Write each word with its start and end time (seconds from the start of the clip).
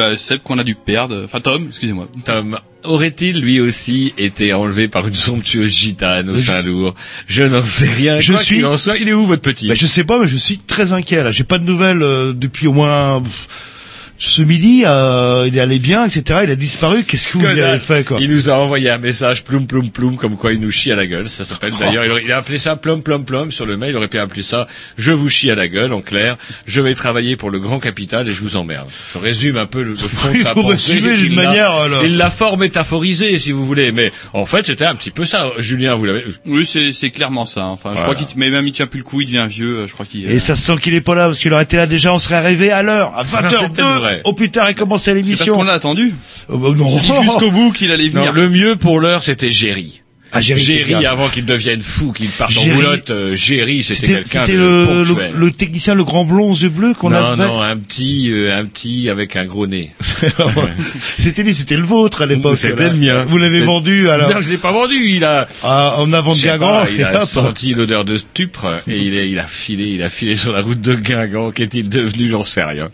Bah, 0.00 0.16
celle 0.16 0.40
qu'on 0.40 0.58
a 0.58 0.64
dû 0.64 0.74
perdre. 0.74 1.22
Enfin, 1.24 1.40
Tom, 1.40 1.66
excusez-moi. 1.68 2.08
Tom 2.24 2.58
aurait-il 2.82 3.40
lui 3.42 3.60
aussi 3.60 4.14
été 4.16 4.54
enlevé 4.54 4.88
par 4.88 5.06
une 5.06 5.14
somptueuse 5.14 5.70
gitane 5.70 6.30
au 6.30 6.36
Je- 6.36 6.40
Saint-Lourd 6.46 6.94
Je 7.26 7.42
n'en 7.42 7.62
sais 7.64 7.86
rien. 7.86 8.20
Je 8.20 8.32
Quoi 8.32 8.40
suis- 8.42 8.56
qu'il 8.56 8.64
en 8.66 8.78
soit, 8.78 8.96
il 8.96 9.06
est 9.08 9.12
où 9.12 9.26
votre 9.26 9.42
petit? 9.42 9.68
Bah, 9.68 9.74
je 9.74 9.86
sais 9.86 10.02
pas 10.04 10.18
mais 10.18 10.26
je 10.26 10.38
suis 10.38 10.56
très 10.56 10.94
inquiet 10.94 11.22
là. 11.22 11.30
J'ai 11.30 11.44
pas 11.44 11.58
de 11.58 11.64
nouvelles 11.64 12.02
euh, 12.02 12.32
depuis 12.32 12.66
au 12.66 12.72
moins 12.72 13.20
pff, 13.20 13.48
ce 14.30 14.42
midi. 14.42 14.84
euh, 14.86 15.44
il 15.48 15.56
est 15.56 15.60
allé 15.60 15.78
bien 15.78 16.04
etc. 16.06 16.40
Il 16.44 16.50
a 16.50 16.56
disparu. 16.56 17.04
Qu'est-ce 17.04 17.28
que 17.28 17.34
vous 17.38 17.40
Que 17.44 17.48
lui 17.48 17.60
avez 17.60 17.78
fait 17.78 18.04
quoi? 18.04 18.18
Il 18.20 18.30
nous 18.30 18.48
a 18.50 18.54
envoyé 18.54 18.90
un 18.90 18.98
message 18.98 19.44
ploum 19.44 19.66
ploum 19.66 19.90
ploum 19.90 20.16
comme 20.16 20.36
quoi 20.36 20.52
il 20.52 20.60
nous 20.60 20.70
chie 20.70 20.92
à 20.92 20.96
la 20.96 21.06
gueule. 21.06 21.28
Ça 21.28 21.44
s'appelle 21.44 21.72
d'ailleurs. 21.78 22.04
il 22.04 22.10
aurait- 22.10 22.22
Il 22.24 22.32
a 22.32 22.38
appelé 22.38 22.58
ça 22.58 22.76
plom 22.76 23.02
plom 23.02 23.24
plom 23.24 23.50
sur 23.52 23.66
le 23.66 23.76
mail. 23.76 23.90
Il 23.90 23.96
aurait 23.96 24.08
pu 24.08 24.18
appeler 24.18 24.42
ça 24.42 24.66
je 24.98 25.12
vous 25.12 25.28
chie 25.28 25.50
à 25.50 25.54
la 25.54 25.68
gueule 25.68 25.92
en 25.92 26.00
clair. 26.00 26.36
Je 26.66 26.80
vais 26.80 26.94
travailler 26.94 27.36
pour 27.36 27.50
le 27.50 27.58
grand 27.58 27.78
capital 27.80 28.28
et 28.28 28.32
je 28.32 28.40
vous 28.40 28.56
emmerde. 28.56 28.88
Je 29.14 29.18
résume 29.18 29.56
un 29.56 29.66
peu 29.66 29.82
le, 29.82 29.90
le 29.90 29.96
fond 29.96 30.30
de 30.30 30.36
Il 30.36 30.42
sa 30.42 30.54
pensée. 30.54 30.92
Il 31.02 31.34
l'a- 31.36 31.42
manière, 31.44 31.72
alors. 31.72 32.04
Il 32.04 32.16
l'a 32.16 32.30
fort 32.30 32.56
métaphorisé 32.58 33.38
si 33.38 33.52
vous 33.52 33.64
voulez. 33.64 33.92
Mais 33.92 34.12
en 34.32 34.46
fait 34.46 34.66
c'était 34.66 34.86
un 34.86 34.94
petit 34.94 35.10
peu 35.10 35.24
ça. 35.24 35.50
Julien, 35.58 35.94
vous 35.94 36.04
l'avez. 36.04 36.24
Oui, 36.46 36.64
c'est, 36.66 36.92
c'est 36.92 37.10
clairement 37.10 37.46
ça. 37.46 37.64
Enfin, 37.66 37.92
je 37.96 38.02
crois 38.02 38.14
qu'il, 38.14 38.26
mais 38.36 38.50
même 38.50 38.66
il 38.66 38.72
tient 38.72 38.86
plus 38.86 38.98
le 38.98 39.04
coup, 39.04 39.20
il 39.20 39.26
devient 39.26 39.46
vieux. 39.48 39.78
euh, 39.80 39.86
Je 39.88 39.92
crois 39.92 40.06
qu'il. 40.06 40.30
Et 40.30 40.38
ça 40.38 40.54
se 40.54 40.62
sent 40.62 40.76
qu'il 40.80 40.94
est 40.94 41.00
pas 41.00 41.14
là 41.14 41.26
parce 41.26 41.38
qu'il 41.38 41.52
aurait 41.52 41.62
été 41.64 41.76
là 41.76 41.86
déjà. 41.86 42.12
On 42.14 42.18
serait 42.18 42.36
arrivé 42.36 42.70
à 42.70 42.82
l'heure 42.82 43.12
à 43.16 43.24
c'est 43.24 43.38
peut-être 43.40 43.72
20h02. 43.72 44.19
Au 44.24 44.32
plus 44.32 44.50
tard 44.50 44.68
il 44.70 44.74
commençait 44.74 45.10
c'est 45.12 45.14
parce 45.16 45.26
l'émission. 45.28 45.56
qu'on 45.56 45.62
l'a 45.64 45.72
attendu. 45.74 46.14
Oh, 46.48 46.58
bah, 46.58 46.68
non. 46.76 46.88
Jusqu'au 47.22 47.50
bout 47.50 47.72
qu'il 47.72 47.90
allait 47.92 48.08
Non, 48.10 48.20
venir. 48.20 48.32
le 48.32 48.48
mieux 48.48 48.76
pour 48.76 49.00
l'heure 49.00 49.22
c'était 49.22 49.50
Géry. 49.50 49.99
Ah, 50.32 50.40
Géry, 50.40 51.06
avant 51.06 51.28
qu'il 51.28 51.44
devienne 51.44 51.80
fou, 51.80 52.12
qu'il 52.12 52.28
parte 52.28 52.56
en 52.56 52.66
boulotte, 52.66 53.10
euh, 53.10 53.34
Géry, 53.34 53.82
c'était 53.82 54.00
C'était 54.00 54.12
quelqu'un 54.14 54.44
c'était 54.44 54.52
de 54.52 54.58
le, 54.58 55.02
le, 55.02 55.14
ponctuel. 55.14 55.32
le 55.34 55.50
technicien 55.50 55.94
le 55.94 56.04
grand 56.04 56.24
blond 56.24 56.50
aux 56.52 56.56
yeux 56.56 56.68
bleus 56.68 56.94
qu'on 56.94 57.10
non, 57.10 57.16
avait. 57.16 57.44
non, 57.44 57.60
un 57.60 57.76
petit, 57.76 58.30
euh, 58.30 58.56
un 58.56 58.64
petit 58.64 59.08
avec 59.08 59.36
un 59.36 59.44
gros 59.44 59.66
nez. 59.66 59.90
c'était 61.18 61.42
lui, 61.42 61.54
c'était 61.54 61.76
le 61.76 61.82
vôtre 61.82 62.22
à 62.22 62.26
l'époque. 62.26 62.56
C'était 62.56 62.90
le 62.90 62.96
mien. 62.96 63.24
Vous 63.28 63.38
l'avez 63.38 63.60
vendu 63.60 64.08
alors 64.08 64.30
Non, 64.30 64.40
je 64.40 64.48
l'ai 64.48 64.58
pas 64.58 64.72
vendu. 64.72 65.10
Il 65.10 65.24
a, 65.24 65.48
ah, 65.62 65.94
en 65.98 66.12
avant 66.12 66.32
de 66.32 66.36
je 66.36 66.42
sais 66.42 66.48
Guingamp. 66.48 66.86
il 66.92 67.02
a 67.04 67.20
senti 67.26 67.74
l'odeur 67.74 68.04
de 68.04 68.16
stupre 68.16 68.80
et 68.88 68.98
il, 68.98 69.16
est, 69.16 69.30
il 69.30 69.38
a 69.38 69.46
filé, 69.46 69.88
il 69.88 70.02
a 70.02 70.10
filé 70.10 70.36
sur 70.36 70.52
la 70.52 70.62
route 70.62 70.80
de 70.80 70.94
Guingamp. 70.94 71.50
Qu'est-il 71.50 71.88
devenu 71.88 72.28
J'en 72.28 72.44
sais 72.44 72.62
rien. 72.62 72.90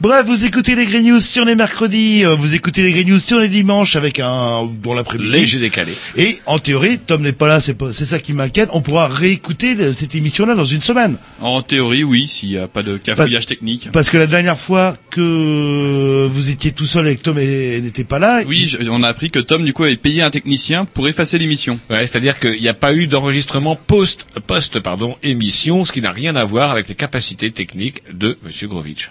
Bref, 0.00 0.24
vous 0.26 0.44
écoutez 0.46 0.74
les 0.74 0.86
Grey 0.86 1.02
News 1.02 1.20
sur 1.20 1.44
les 1.44 1.54
mercredis, 1.54 2.24
euh, 2.24 2.34
vous 2.34 2.54
écoutez 2.54 2.82
les 2.82 2.92
Grey 2.92 3.04
News 3.04 3.18
sur 3.18 3.38
les 3.38 3.48
dimanches 3.48 3.96
avec 3.96 4.18
un 4.18 4.68
dans 4.82 4.94
l'après-midi. 4.94 5.30
Léger 5.30 5.58
décalé. 5.58 5.92
Et 6.16 6.38
en 6.50 6.58
théorie, 6.58 6.98
Tom 6.98 7.22
n'est 7.22 7.32
pas 7.32 7.46
là, 7.46 7.60
c'est 7.60 7.74
pas- 7.74 7.92
c'est 7.92 8.04
ça 8.04 8.18
qui 8.18 8.32
m'inquiète. 8.32 8.68
On 8.72 8.80
pourra 8.80 9.06
réécouter 9.08 9.74
le- 9.74 9.92
cette 9.92 10.14
émission-là 10.14 10.54
dans 10.54 10.64
une 10.64 10.80
semaine. 10.80 11.16
En 11.40 11.62
théorie, 11.62 12.02
oui, 12.04 12.26
s'il 12.28 12.48
n'y 12.50 12.56
a 12.56 12.66
pas 12.68 12.82
de 12.82 12.96
cafouillage 12.96 13.46
technique. 13.46 13.88
Parce 13.92 14.10
que 14.10 14.16
la 14.18 14.26
dernière 14.26 14.58
fois 14.58 14.96
que 15.10 16.28
vous 16.30 16.50
étiez 16.50 16.72
tout 16.72 16.86
seul 16.86 17.08
et 17.08 17.16
que 17.16 17.22
Tom 17.22 17.38
est- 17.38 17.80
n'était 17.80 18.04
pas 18.04 18.18
là, 18.18 18.42
Oui, 18.46 18.68
je- 18.68 18.88
on 18.90 19.02
a 19.02 19.08
appris 19.08 19.30
que 19.30 19.38
Tom, 19.38 19.64
du 19.64 19.72
coup, 19.72 19.84
avait 19.84 19.96
payé 19.96 20.22
un 20.22 20.30
technicien 20.30 20.84
pour 20.84 21.08
effacer 21.08 21.38
l'émission. 21.38 21.78
Ouais, 21.88 22.06
c'est-à-dire 22.06 22.38
qu'il 22.38 22.60
n'y 22.60 22.68
a 22.68 22.74
pas 22.74 22.94
eu 22.94 23.06
d'enregistrement 23.06 23.76
post, 23.76 24.26
post, 24.46 24.80
pardon, 24.80 25.16
émission, 25.22 25.84
ce 25.84 25.92
qui 25.92 26.00
n'a 26.02 26.12
rien 26.12 26.34
à 26.36 26.44
voir 26.44 26.70
avec 26.70 26.88
les 26.88 26.94
capacités 26.94 27.50
techniques 27.50 28.02
de 28.12 28.38
Monsieur 28.44 28.68
Grovitch. 28.68 29.10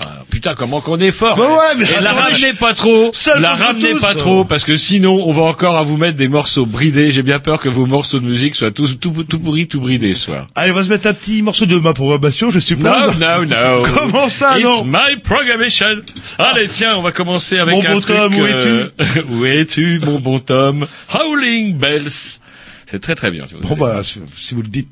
Ah, 0.00 0.24
putain, 0.28 0.54
comment 0.54 0.80
qu'on 0.80 0.98
est 0.98 1.12
fort 1.12 1.36
Bah 1.36 1.48
ouais, 1.48 1.74
mais 1.78 1.84
Et 1.84 2.02
la 2.02 2.12
ramenez 2.12 2.54
pas 2.54 2.74
trop, 2.74 3.12
la 3.38 3.54
ramenez 3.54 3.92
tous. 3.92 4.00
pas 4.00 4.14
trop, 4.14 4.44
parce 4.44 4.64
que 4.64 4.76
sinon, 4.76 5.22
on 5.28 5.30
va 5.32 5.42
encore 5.42 5.76
à 5.76 5.82
vous 5.82 5.96
mettre 5.96 6.16
des 6.16 6.26
morceaux 6.26 6.66
bridés. 6.66 7.12
J'ai 7.12 7.22
bien 7.22 7.38
peur 7.38 7.60
que 7.60 7.68
vos 7.68 7.86
morceaux 7.86 8.18
de 8.18 8.24
musique 8.26 8.56
soient 8.56 8.72
tous 8.72 8.98
tout, 8.98 9.10
tout 9.22 9.38
pourris, 9.38 9.68
tout 9.68 9.80
bridés 9.80 10.14
ce 10.14 10.24
soir. 10.24 10.48
allez, 10.56 10.72
on 10.72 10.74
va 10.74 10.82
se 10.84 10.88
mettre 10.88 11.06
un 11.06 11.14
petit 11.14 11.42
morceau 11.42 11.66
de 11.66 11.76
ma 11.78 11.92
programmation, 11.92 12.50
je 12.50 12.58
suppose. 12.58 13.16
No, 13.20 13.44
no, 13.44 13.44
no. 13.44 13.82
Comment 13.94 14.28
ça, 14.28 14.58
It's 14.58 14.64
non 14.64 14.84
my 14.84 15.20
programmation. 15.22 16.02
Allez, 16.38 16.66
tiens, 16.68 16.96
on 16.96 17.02
va 17.02 17.12
commencer 17.12 17.58
avec 17.58 17.74
Mon 17.76 17.86
un 17.86 17.94
bon 17.94 18.00
truc. 18.00 18.16
Tom, 18.16 18.34
où 18.34 18.44
euh, 18.44 18.88
où 19.30 19.44
es-tu, 19.46 20.00
mon 20.04 20.18
bon 20.18 20.40
Tom? 20.40 20.86
Howling 21.12 21.76
Bells. 21.76 22.38
C'est 22.86 23.00
très 23.00 23.14
très 23.14 23.30
bien. 23.30 23.46
si 23.46 23.54
vous 23.54 23.60
Bon 23.60 23.76
bah, 23.76 24.02
si 24.02 24.54
vous 24.54 24.62
le 24.62 24.68
dites. 24.68 24.88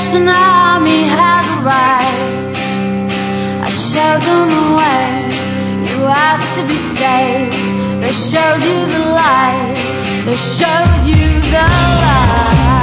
Army 0.00 1.08
has 1.08 1.46
arrived. 1.58 2.56
I 3.66 3.68
showed 3.68 4.22
them 4.22 4.48
the 4.48 4.66
way. 4.78 5.90
You 5.90 6.04
asked 6.06 6.60
to 6.60 6.66
be 6.68 6.78
saved. 6.78 8.00
They 8.00 8.12
showed 8.12 8.62
you 8.62 8.86
the 8.86 9.10
light. 9.10 9.74
They 10.24 10.36
showed 10.36 11.04
you 11.04 11.40
the 11.50 11.66
light. 12.02 12.77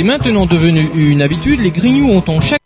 C'est 0.00 0.06
maintenant 0.06 0.46
devenu 0.46 0.88
une 0.96 1.20
habitude, 1.20 1.60
les 1.60 1.70
grignoux 1.70 2.08
ont 2.08 2.24
en 2.28 2.40
chaque 2.40 2.59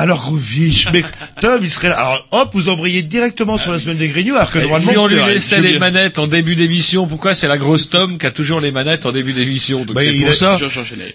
Alors 0.00 0.22
Grovich, 0.22 0.88
mais 0.92 1.04
Tom, 1.40 1.60
il 1.62 1.70
serait 1.70 1.88
là. 1.90 1.98
Alors 1.98 2.26
hop, 2.30 2.50
vous 2.54 2.68
embrayez 2.68 3.02
directement 3.02 3.58
sur 3.58 3.72
la 3.72 3.78
semaine 3.78 3.96
des 3.98 4.08
Grignoux, 4.08 4.34
alors 4.34 4.50
que 4.50 4.58
Et 4.58 4.62
normalement... 4.62 4.90
si 4.90 4.96
on 4.96 5.06
lui 5.06 5.24
laissait 5.24 5.60
les 5.60 5.78
manettes 5.78 6.18
en 6.18 6.26
début 6.26 6.54
d'émission, 6.56 7.06
pourquoi 7.06 7.34
c'est 7.34 7.48
la 7.48 7.58
grosse 7.58 7.90
Tom 7.90 8.18
qui 8.18 8.26
a 8.26 8.30
toujours 8.30 8.60
les 8.60 8.72
manettes 8.72 9.06
en 9.06 9.12
début 9.12 9.32
d'émission 9.32 9.84
Donc 9.84 9.96
Bah, 9.96 10.02
c'est 10.04 10.12
pour 10.14 10.30
a- 10.30 10.34
ça. 10.34 10.58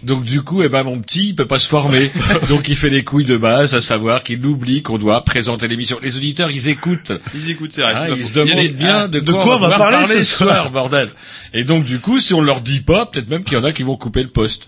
Donc 0.04 0.24
du 0.24 0.42
coup, 0.42 0.64
eh 0.64 0.70
ben 0.70 0.84
mon 0.84 1.00
petit, 1.00 1.30
il 1.30 1.36
peut 1.36 1.48
pas 1.48 1.60
se 1.60 1.68
former. 1.68 2.12
Donc 2.50 2.68
il 2.68 2.76
fait 2.76 2.90
les 2.90 3.04
couilles 3.04 3.26
de 3.26 3.38
base, 3.38 3.74
à 3.74 3.82
savoir 3.82 4.24
qu'il 4.24 4.46
oublie 4.46 4.82
qu'on 4.84 4.98
doit 4.98 5.24
présenter 5.24 5.68
l'émission. 5.68 6.00
Les 6.02 6.18
auditeurs, 6.18 6.52
ils 6.52 6.68
écoutent. 6.70 7.12
Ils 7.34 7.50
écoutent, 7.52 7.74
c'est 7.74 7.82
vrai. 7.82 7.94
Ah, 7.96 8.08
ils 8.16 8.26
se 8.26 8.34
demandent 8.34 8.68
bien 8.68 9.02
ah, 9.04 9.08
de, 9.08 9.20
de 9.20 9.32
quoi 9.32 9.58
on 9.58 9.60
va 9.60 9.72
pouvoir 9.72 9.78
parler 9.92 10.08
ce 10.08 10.24
ce 10.24 10.36
soir. 10.38 10.56
soir, 10.56 10.72
bordel. 10.72 11.10
Et 11.54 11.64
donc 11.64 11.84
du 11.86 12.00
coup, 12.00 12.20
si 12.20 12.34
on 12.34 12.42
leur 12.42 12.62
dit 12.62 12.82
pas, 12.82 13.06
peut-être 13.06 13.30
même 13.30 13.44
qu'il 13.44 13.54
y 13.58 13.62
en 13.62 13.64
a 13.64 13.72
qui 13.72 13.84
vont 13.84 13.98
couper 13.98 14.22
le 14.24 14.30
poste. 14.30 14.68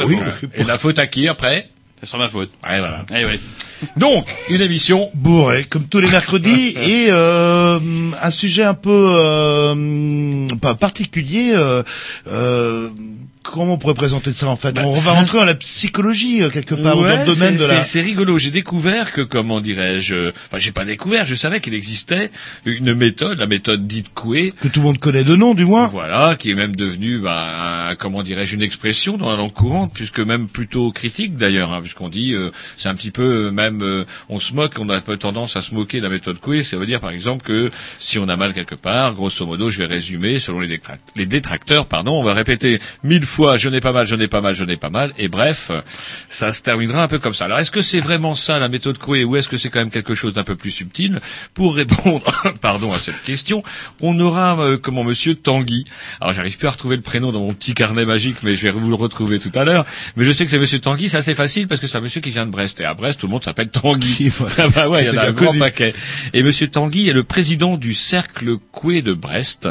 Oui. 0.00 0.16
Et 0.54 0.64
la 0.64 0.78
faute 0.78 0.98
à 0.98 1.06
qui 1.06 1.28
après? 1.28 1.70
Sera 2.06 2.18
ma 2.18 2.28
faute. 2.28 2.50
Ouais, 2.64 2.78
voilà. 2.78 3.04
Eh 3.10 3.24
ouais. 3.24 3.40
Donc, 3.96 4.26
une 4.48 4.60
émission 4.62 5.10
bourré, 5.14 5.64
comme 5.64 5.84
tous 5.84 6.00
les 6.00 6.08
mercredis, 6.08 6.68
et 6.76 7.08
euh, 7.10 7.78
un 8.22 8.30
sujet 8.30 8.62
un 8.62 8.74
peu 8.74 9.12
euh, 9.14 10.46
pas 10.60 10.74
particulier. 10.74 11.52
Euh, 11.54 11.82
comment 13.52 13.74
on 13.74 13.78
pourrait 13.78 13.94
présenter 13.94 14.32
ça 14.32 14.48
en 14.48 14.56
fait 14.56 14.72
Bah, 14.72 14.82
On 14.84 14.92
va 14.92 15.12
rentrer 15.12 15.38
dans 15.38 15.44
la 15.44 15.54
psychologie 15.54 16.42
euh, 16.42 16.50
quelque 16.50 16.74
part, 16.74 16.96
dans 16.96 17.02
le 17.02 17.24
domaine 17.26 17.56
c'est- 17.58 17.64
de 17.64 17.68
la. 17.72 17.84
c'est- 17.84 18.00
rigolo. 18.00 18.38
J'ai 18.38 18.50
découvert 18.50 19.12
que, 19.12 19.20
comment 19.20 19.60
dirais-je, 19.60 20.28
enfin, 20.30 20.58
j'ai 20.58 20.72
pas 20.72 20.84
découvert. 20.84 21.26
Je 21.26 21.34
savais 21.34 21.60
qu'il 21.60 21.74
existait 21.74 22.30
une 22.64 22.94
méthode, 22.94 23.38
la 23.38 23.46
méthode 23.46 23.86
dite 23.86 24.12
Coué, 24.14 24.52
que 24.60 24.68
tout 24.68 24.80
le 24.80 24.86
monde 24.86 24.98
connaît 24.98 25.24
de 25.24 25.34
nom, 25.36 25.54
du 25.54 25.64
moins. 25.64 25.86
Voilà, 25.86 26.36
qui 26.36 26.50
est 26.50 26.54
même 26.54 26.74
devenu, 26.76 27.18
bah, 27.18 27.88
un- 27.90 27.94
comment 27.96 28.22
dirais-je, 28.22 28.54
une 28.54 28.62
expression 28.62 29.16
dans 29.16 29.30
la 29.30 29.36
langue 29.36 29.52
courante, 29.52 29.92
puisque 29.94 30.20
même 30.20 30.48
plutôt 30.48 30.90
critique 30.92 31.36
d'ailleurs, 31.36 31.72
hein, 31.72 31.80
puisqu'on 31.80 32.08
dit, 32.08 32.32
euh, 32.34 32.50
c'est 32.76 32.88
un 32.88 32.94
petit 32.94 33.10
peu 33.10 33.46
euh, 33.46 33.50
même, 33.50 33.82
euh, 33.82 34.04
on 34.28 34.38
se 34.38 34.54
moque, 34.54 34.74
on 34.78 34.88
a 34.88 34.96
un 34.96 35.00
peu 35.00 35.16
tendance 35.16 35.56
à 35.56 35.62
se 35.62 35.74
moquer 35.74 35.98
de 35.98 36.04
la 36.04 36.10
méthode 36.10 36.38
Coué. 36.38 36.62
Ça 36.62 36.76
veut 36.76 36.86
dire 36.86 37.00
par 37.00 37.10
exemple 37.10 37.44
que 37.44 37.70
si 37.98 38.18
on 38.18 38.28
a 38.28 38.36
mal 38.36 38.52
quelque 38.54 38.74
part, 38.74 39.14
grosso 39.14 39.44
modo, 39.46 39.70
je 39.70 39.78
vais 39.78 39.86
résumer 39.86 40.38
selon 40.38 40.60
les, 40.60 40.68
détract- 40.68 41.00
les 41.16 41.26
détracteurs, 41.26 41.86
pardon, 41.86 42.12
on 42.20 42.24
va 42.24 42.32
répéter 42.34 42.78
mille 43.02 43.24
fois, 43.24 43.35
je 43.56 43.68
n'ai 43.68 43.80
pas 43.80 43.92
mal, 43.92 44.06
je 44.06 44.14
n'ai 44.14 44.28
pas 44.28 44.40
mal, 44.40 44.54
je 44.54 44.64
n'ai 44.64 44.76
pas 44.76 44.90
mal, 44.90 45.12
et 45.18 45.28
bref, 45.28 45.70
ça 46.28 46.52
se 46.52 46.62
terminera 46.62 47.02
un 47.02 47.08
peu 47.08 47.18
comme 47.18 47.34
ça. 47.34 47.44
Alors 47.44 47.58
est-ce 47.58 47.70
que 47.70 47.82
c'est 47.82 48.00
vraiment 48.00 48.34
ça 48.34 48.58
la 48.58 48.68
méthode 48.68 48.98
Coué, 48.98 49.24
ou 49.24 49.36
est-ce 49.36 49.48
que 49.48 49.56
c'est 49.56 49.68
quand 49.70 49.78
même 49.78 49.90
quelque 49.90 50.14
chose 50.14 50.34
d'un 50.34 50.44
peu 50.44 50.56
plus 50.56 50.70
subtil 50.70 51.20
Pour 51.54 51.74
répondre, 51.74 52.24
pardon, 52.60 52.92
à 52.92 52.98
cette 52.98 53.22
question, 53.22 53.62
on 54.00 54.18
aura 54.18 54.58
euh, 54.60 54.78
comment 54.78 55.04
Monsieur 55.04 55.34
Tanguy. 55.34 55.84
Alors 56.20 56.32
j'arrive 56.32 56.56
plus 56.56 56.68
à 56.68 56.70
retrouver 56.70 56.96
le 56.96 57.02
prénom 57.02 57.32
dans 57.32 57.40
mon 57.40 57.52
petit 57.52 57.74
carnet 57.74 58.04
magique, 58.04 58.38
mais 58.42 58.54
je 58.56 58.64
vais 58.64 58.70
vous 58.70 58.88
le 58.88 58.96
retrouver 58.96 59.38
tout 59.38 59.52
à 59.54 59.64
l'heure. 59.64 59.84
Mais 60.16 60.24
je 60.24 60.32
sais 60.32 60.44
que 60.44 60.50
c'est 60.50 60.58
Monsieur 60.58 60.80
Tanguy, 60.80 61.08
c'est 61.08 61.18
assez 61.18 61.34
facile 61.34 61.66
parce 61.68 61.80
que 61.80 61.86
c'est 61.86 61.98
un 61.98 62.00
monsieur 62.00 62.20
qui 62.20 62.30
vient 62.30 62.46
de 62.46 62.50
Brest. 62.50 62.80
Et 62.80 62.84
à 62.84 62.94
Brest, 62.94 63.20
tout 63.20 63.26
le 63.26 63.32
monde 63.32 63.44
s'appelle 63.44 63.68
Tanguy. 63.68 64.30
Ah 64.58 64.68
bah 64.68 64.88
ouais, 64.88 65.04
il 65.04 65.12
y 65.12 65.16
en 65.16 65.20
a 65.20 65.26
un 65.26 65.32
grand 65.32 65.56
paquet. 65.56 65.94
Et 66.32 66.42
Monsieur 66.42 66.68
Tanguy 66.68 67.08
est 67.08 67.12
le 67.12 67.24
président 67.24 67.76
du 67.76 67.94
Cercle 67.94 68.56
Coué 68.72 69.02
de 69.02 69.12
Brest. 69.12 69.68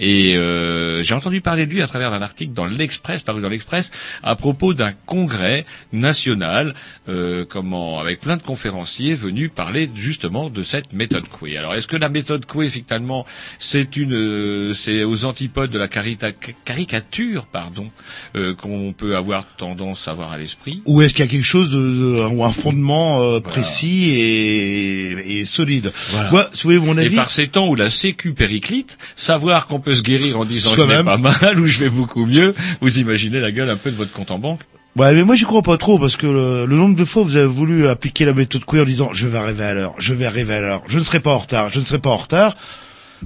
Et 0.00 0.36
euh, 0.36 1.02
j'ai 1.02 1.14
entendu 1.14 1.40
parler 1.40 1.66
de 1.66 1.72
lui 1.72 1.82
à 1.82 1.86
travers 1.86 2.12
un 2.12 2.22
article 2.22 2.52
dans 2.52 2.66
l'Express, 2.96 3.22
paru 3.22 3.42
dans 3.42 3.48
l'Express, 3.50 3.90
à 4.22 4.36
propos 4.36 4.72
d'un 4.74 4.92
congrès 5.04 5.64
national, 5.92 6.74
euh, 7.08 7.44
comment, 7.48 8.00
avec 8.00 8.20
plein 8.20 8.36
de 8.36 8.42
conférenciers 8.42 9.14
venus 9.14 9.50
parler 9.54 9.90
justement 9.94 10.48
de 10.50 10.62
cette 10.62 10.92
méthode 10.92 11.28
Coué. 11.28 11.56
Alors, 11.58 11.74
est-ce 11.74 11.86
que 11.86 11.96
la 11.96 12.08
méthode 12.08 12.46
Coué, 12.46 12.66
effectivement, 12.66 13.26
c'est 13.58 13.96
une, 13.96 14.14
euh, 14.14 14.72
c'est 14.74 15.04
aux 15.04 15.24
antipodes 15.24 15.70
de 15.70 15.78
la 15.78 15.88
carita- 15.88 16.32
caricature, 16.64 17.46
pardon, 17.46 17.90
euh, 18.34 18.54
qu'on 18.54 18.94
peut 18.96 19.16
avoir 19.16 19.46
tendance 19.56 20.08
à 20.08 20.12
avoir 20.12 20.32
à 20.32 20.38
l'esprit? 20.38 20.82
Ou 20.86 21.02
est-ce 21.02 21.12
qu'il 21.14 21.24
y 21.24 21.28
a 21.28 21.30
quelque 21.30 21.44
chose 21.44 21.70
de, 21.70 21.76
de- 21.76 22.26
ou 22.34 22.44
un 22.44 22.52
fondement 22.52 23.22
euh, 23.22 23.40
précis 23.40 24.10
et, 24.10 25.40
et 25.40 25.44
solide? 25.44 25.92
Voilà. 26.10 26.30
Quoi, 26.30 26.50
mon 26.64 26.96
Et 26.98 27.06
avis 27.06 27.16
par 27.16 27.30
ces 27.30 27.48
temps 27.48 27.68
où 27.68 27.74
la 27.74 27.90
sécu 27.90 28.32
périclite, 28.32 28.98
savoir 29.16 29.66
qu'on 29.66 29.80
peut 29.80 29.94
se 29.94 30.02
guérir 30.02 30.38
en 30.40 30.44
disant 30.44 30.70
je 30.76 30.82
vais 30.82 31.02
pas 31.04 31.16
mal 31.18 31.60
ou 31.60 31.66
je 31.66 31.78
vais 31.80 31.90
beaucoup 31.90 32.26
mieux, 32.26 32.54
vous 32.86 33.00
imaginez 33.00 33.40
la 33.40 33.50
gueule 33.50 33.68
un 33.68 33.76
peu 33.76 33.90
de 33.90 33.96
votre 33.96 34.12
compte 34.12 34.30
en 34.30 34.38
banque 34.38 34.60
Ouais, 34.94 35.12
mais 35.12 35.24
moi 35.24 35.34
j'y 35.34 35.42
crois 35.42 35.62
pas 35.62 35.76
trop 35.76 35.98
parce 35.98 36.16
que 36.16 36.26
le, 36.26 36.76
nombre 36.76 36.94
de 36.94 37.04
fois 37.04 37.24
vous 37.24 37.34
avez 37.34 37.44
voulu 37.46 37.88
appliquer 37.88 38.24
la 38.24 38.32
méthode 38.32 38.64
queer 38.64 38.82
en 38.82 38.86
disant 38.86 39.08
je 39.12 39.26
vais 39.26 39.38
arriver 39.38 39.64
à 39.64 39.74
l'heure, 39.74 39.94
je 39.98 40.14
vais 40.14 40.24
arriver 40.24 40.54
à 40.54 40.60
l'heure, 40.60 40.82
je 40.86 40.98
ne 40.98 41.02
serai 41.02 41.18
pas 41.18 41.32
en 41.32 41.38
retard, 41.38 41.68
je 41.70 41.80
ne 41.80 41.84
serai 41.84 41.98
pas 41.98 42.10
en 42.10 42.16
retard, 42.16 42.54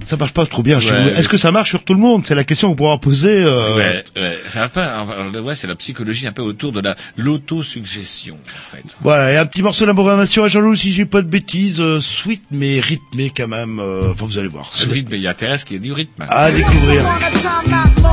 ça 0.05 0.17
marche 0.17 0.33
pas 0.33 0.45
trop 0.45 0.63
bien 0.63 0.79
chez 0.79 0.91
Ouais, 0.91 1.03
vous. 1.11 1.19
Est-ce 1.19 1.27
que 1.29 1.37
ça 1.37 1.51
marche 1.51 1.69
sur 1.69 1.83
tout 1.83 1.93
le 1.93 1.99
monde? 1.99 2.23
C'est 2.25 2.35
la 2.35 2.43
question 2.43 2.69
qu'on 2.69 2.75
pourra 2.75 2.97
poser. 2.97 3.43
euh, 3.43 3.75
Ouais, 3.75 4.03
ouais, 4.15 4.37
c'est 4.47 4.59
un 4.59 4.69
peu, 4.69 4.79
un- 4.81 5.41
ouais, 5.41 5.55
c'est 5.55 5.67
la 5.67 5.75
psychologie 5.75 6.27
un 6.27 6.31
peu 6.31 6.41
autour 6.41 6.71
de 6.71 6.81
la 6.81 6.95
l'autosuggestion 7.17 8.35
en 8.35 8.75
fait. 8.75 8.83
Voilà, 9.01 9.33
et 9.33 9.37
un 9.37 9.45
petit 9.45 9.61
morceau 9.61 9.83
de 9.85 9.87
la 9.89 9.93
programmation 9.93 10.43
à 10.43 10.47
Jean-Loup 10.47 10.75
si 10.75 10.91
j'ai 10.91 11.05
pas 11.05 11.21
de 11.21 11.27
bêtises, 11.27 11.79
euh, 11.81 11.99
sweet 11.99 12.41
mais 12.51 12.79
rythmé 12.79 13.31
quand 13.35 13.47
même. 13.47 13.79
euh, 13.79 14.11
Enfin 14.11 14.25
vous 14.25 14.37
allez 14.37 14.47
voir. 14.47 14.69
Ce 14.71 14.87
rythme, 14.87 15.15
il 15.15 15.21
y 15.21 15.27
a 15.27 15.33
Thérèse 15.33 15.63
qui 15.63 15.75
est 15.75 15.79
du 15.79 15.91
rythme. 15.93 16.25
À 16.29 16.51
découvrir. 16.51 17.03
A 17.05 17.15
a. 17.15 18.11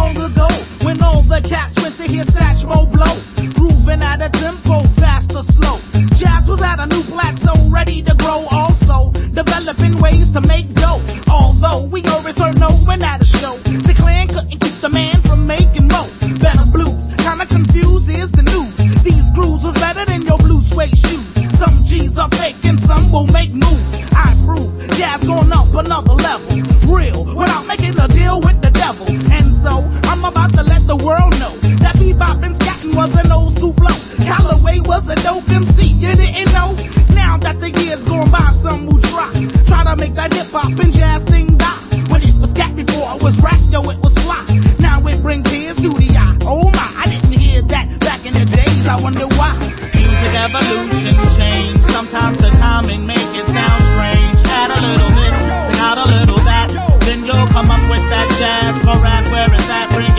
Jazz 6.19 6.49
was 6.49 6.61
at 6.63 6.81
a 6.81 6.87
new 6.87 7.03
plateau, 7.05 7.55
ready 7.71 8.03
to 8.03 8.15
grow. 8.17 8.45
Also 8.89 9.13
developing 9.35 9.99
ways 10.01 10.31
to 10.33 10.41
make 10.43 10.73
dough. 10.75 11.01
Although 11.31 11.87
we 11.87 12.03
always 12.05 12.39
heard 12.39 12.59
no 12.59 12.71
when 12.87 13.03
at 13.03 13.21
a 13.21 13.25
show, 13.25 13.57
the 13.87 13.95
clan 13.95 14.29
couldn't 14.29 14.59
keep 14.61 14.81
the 14.81 14.89
man 14.89 15.21
from 15.23 15.47
making 15.47 15.89
more. 15.89 16.09
Better 16.41 16.65
blues, 16.73 16.97
kinda 17.19 17.45
confused 17.47 18.09
is 18.09 18.31
the 18.31 18.43
news. 18.43 18.75
These 19.03 19.31
grooves 19.33 19.65
was 19.65 19.75
better 19.75 20.05
than 20.07 20.23
your 20.23 20.39
blue 20.39 20.63
suede 20.63 20.97
shoes. 20.97 21.27
Some 21.59 21.85
G's 21.85 22.17
are 22.17 22.31
fake 22.31 22.65
and 22.65 22.81
some 22.81 23.13
will 23.13 23.27
make 23.27 23.53
moves. 23.53 24.05
I 24.13 24.35
prove 24.47 24.73
jazz 24.97 25.27
going 25.27 25.53
up 25.53 25.69
another 25.75 26.15
level. 26.15 26.63
Real, 26.89 27.25
without 27.37 27.67
making 27.67 27.99
a 27.99 28.09
deal 28.09 28.41
with 28.41 28.61
the 28.63 28.71
devil. 28.71 29.07
And 29.31 29.45
so, 29.65 29.85
I'm 30.05 30.25
about 30.25 30.55
to 30.55 30.63
let 30.63 30.87
the 30.87 30.97
world 30.97 31.39
know 31.41 31.55
that 31.85 31.97
bebop 31.97 32.43
and 32.43 32.55
scatting 32.55 32.97
was 32.97 33.15
an 33.17 33.31
old 33.31 33.53
school 33.59 33.75
flow. 33.75 33.97
Callaway 34.25 34.81
was 34.81 35.09
a 35.11 35.17
dope 35.17 35.51
MC, 35.51 35.85
you 35.85 36.15
didn't 36.15 36.53
know? 36.55 37.08
Now 37.29 37.37
that 37.45 37.61
the 37.61 37.69
years 37.69 38.03
gone 38.05 38.31
by, 38.31 38.41
some 38.57 38.87
will 38.87 39.03
try. 39.13 39.29
Try 39.69 39.85
to 39.85 39.95
make 40.01 40.15
that 40.15 40.33
hip 40.33 40.49
hop 40.49 40.73
and 40.81 40.93
jazz 40.97 41.25
thing 41.25 41.47
die. 41.61 41.81
When 42.09 42.23
it 42.25 42.33
was 42.41 42.57
scat 42.57 42.75
before 42.75 43.05
it 43.13 43.23
was 43.23 43.37
rap, 43.45 43.61
yo, 43.69 43.85
it 43.93 44.01
was 44.01 44.17
fly. 44.25 44.41
Now 44.81 45.05
it 45.05 45.21
bring 45.21 45.43
tears 45.43 45.77
to 45.85 45.93
the 45.93 46.09
eye. 46.17 46.39
Oh 46.49 46.73
my, 46.73 46.89
I 46.97 47.05
didn't 47.13 47.37
hear 47.37 47.61
that 47.69 48.01
back 48.01 48.25
in 48.25 48.33
the 48.33 48.47
days, 48.49 48.87
I 48.89 48.97
wonder 49.05 49.29
why. 49.37 49.53
Music 49.93 50.33
evolution 50.41 51.21
change. 51.37 51.85
Sometimes 51.93 52.39
the 52.39 52.49
timing 52.65 53.05
make 53.05 53.31
it 53.37 53.47
sound 53.53 53.81
strange. 53.93 54.41
Add 54.49 54.73
a 54.73 54.81
little 54.89 55.13
this, 55.13 55.39
take 55.69 55.83
out 55.85 56.01
a 56.01 56.09
little 56.09 56.41
that. 56.49 56.73
Then 57.05 57.29
you'll 57.29 57.51
come 57.53 57.69
up 57.69 57.85
with 57.93 58.09
that 58.09 58.29
jazz 58.41 58.73
for 58.81 58.97
rap 59.05 59.29
where 59.29 59.53
it's 59.53 59.69
at. 59.69 59.93
Bring 59.93 60.17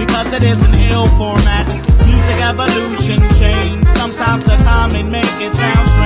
because 0.00 0.32
it 0.32 0.42
is 0.42 0.58
an 0.64 0.74
ill 0.90 1.06
format. 1.14 1.66
Music 2.04 2.38
evolution 2.42 3.20
change. 3.38 3.86
Sometimes 3.88 4.42
the 4.44 4.56
timing 4.64 5.10
make 5.10 5.24
it 5.38 5.54
sound 5.54 5.88
strange. 5.88 5.99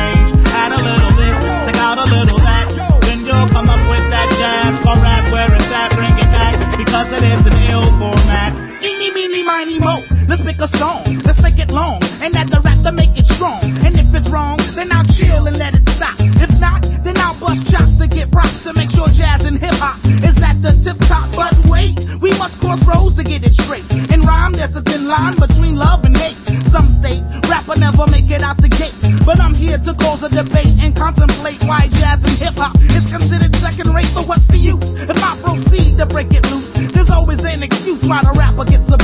A 10.64 10.78
song, 10.78 11.04
let's 11.26 11.42
make 11.42 11.59
it 11.59 11.71
long, 11.71 12.00
and 12.23 12.35
add 12.37 12.49
the 12.49 12.61
rap 12.61 12.80
to 12.83 12.90
make 12.90 13.12
it 13.18 13.26
strong. 13.26 13.61
And 13.85 13.94
if 13.99 14.14
it's 14.14 14.30
wrong, 14.30 14.56
then 14.75 14.90
I'll 14.92 15.04
chill 15.04 15.47
and 15.47 15.59
let 15.59 15.75
it 15.75 15.87
stop. 15.88 16.16
If 16.40 16.59
not, 16.59 16.80
then 17.04 17.16
I'll 17.18 17.38
bust 17.38 17.68
chops 17.71 17.97
to 17.97 18.06
get 18.06 18.30
props 18.30 18.64
to 18.64 18.73
make 18.73 18.90
sure 18.90 19.09
jazz 19.09 19.44
and 19.44 19.59
hip 19.59 19.75
hop 19.76 19.99
is 20.25 20.42
at 20.42 20.56
the 20.62 20.73
tip 20.73 20.97
top. 21.04 21.28
But 21.37 21.52
wait, 21.68 22.00
we 22.21 22.30
must 22.40 22.61
cross 22.61 22.80
roads 22.88 23.14
to 23.16 23.25
get 23.25 23.44
it 23.44 23.52
straight. 23.52 23.85
In 24.09 24.23
rhyme, 24.23 24.52
there's 24.52 24.75
a 24.75 24.80
thin 24.80 25.06
line 25.06 25.35
between 25.37 25.76
love 25.76 26.02
and 26.04 26.16
hate. 26.16 26.38
Some 26.73 26.88
state 26.88 27.23
rapper 27.50 27.78
never 27.78 28.06
make 28.09 28.30
it 28.30 28.40
out 28.40 28.56
the 28.56 28.73
gate, 28.73 28.97
but 29.26 29.38
I'm 29.40 29.54
here 29.54 29.76
to 29.76 29.92
cause 29.92 30.23
a 30.23 30.30
debate 30.30 30.80
and 30.80 30.97
contemplate 30.97 31.62
why 31.64 31.88
jazz 32.00 32.25
and 32.25 32.37
hip 32.40 32.56
hop 32.56 32.80
is 32.80 33.11
considered 33.12 33.54
second 33.56 33.92
rate. 33.92 34.09
So 34.16 34.23
what's 34.23 34.47
the 34.47 34.56
use 34.56 34.97
if 34.97 35.21
I 35.23 35.37
proceed 35.44 35.99
to 35.99 36.06
break 36.06 36.33
it 36.33 36.44
loose? 36.50 36.73
There's 36.92 37.11
always 37.11 37.44
an 37.44 37.62
excuse 37.62 38.00
why 38.09 38.23
the 38.23 38.33
rapper 38.33 38.64
gets 38.64 38.88
abused. 38.88 39.03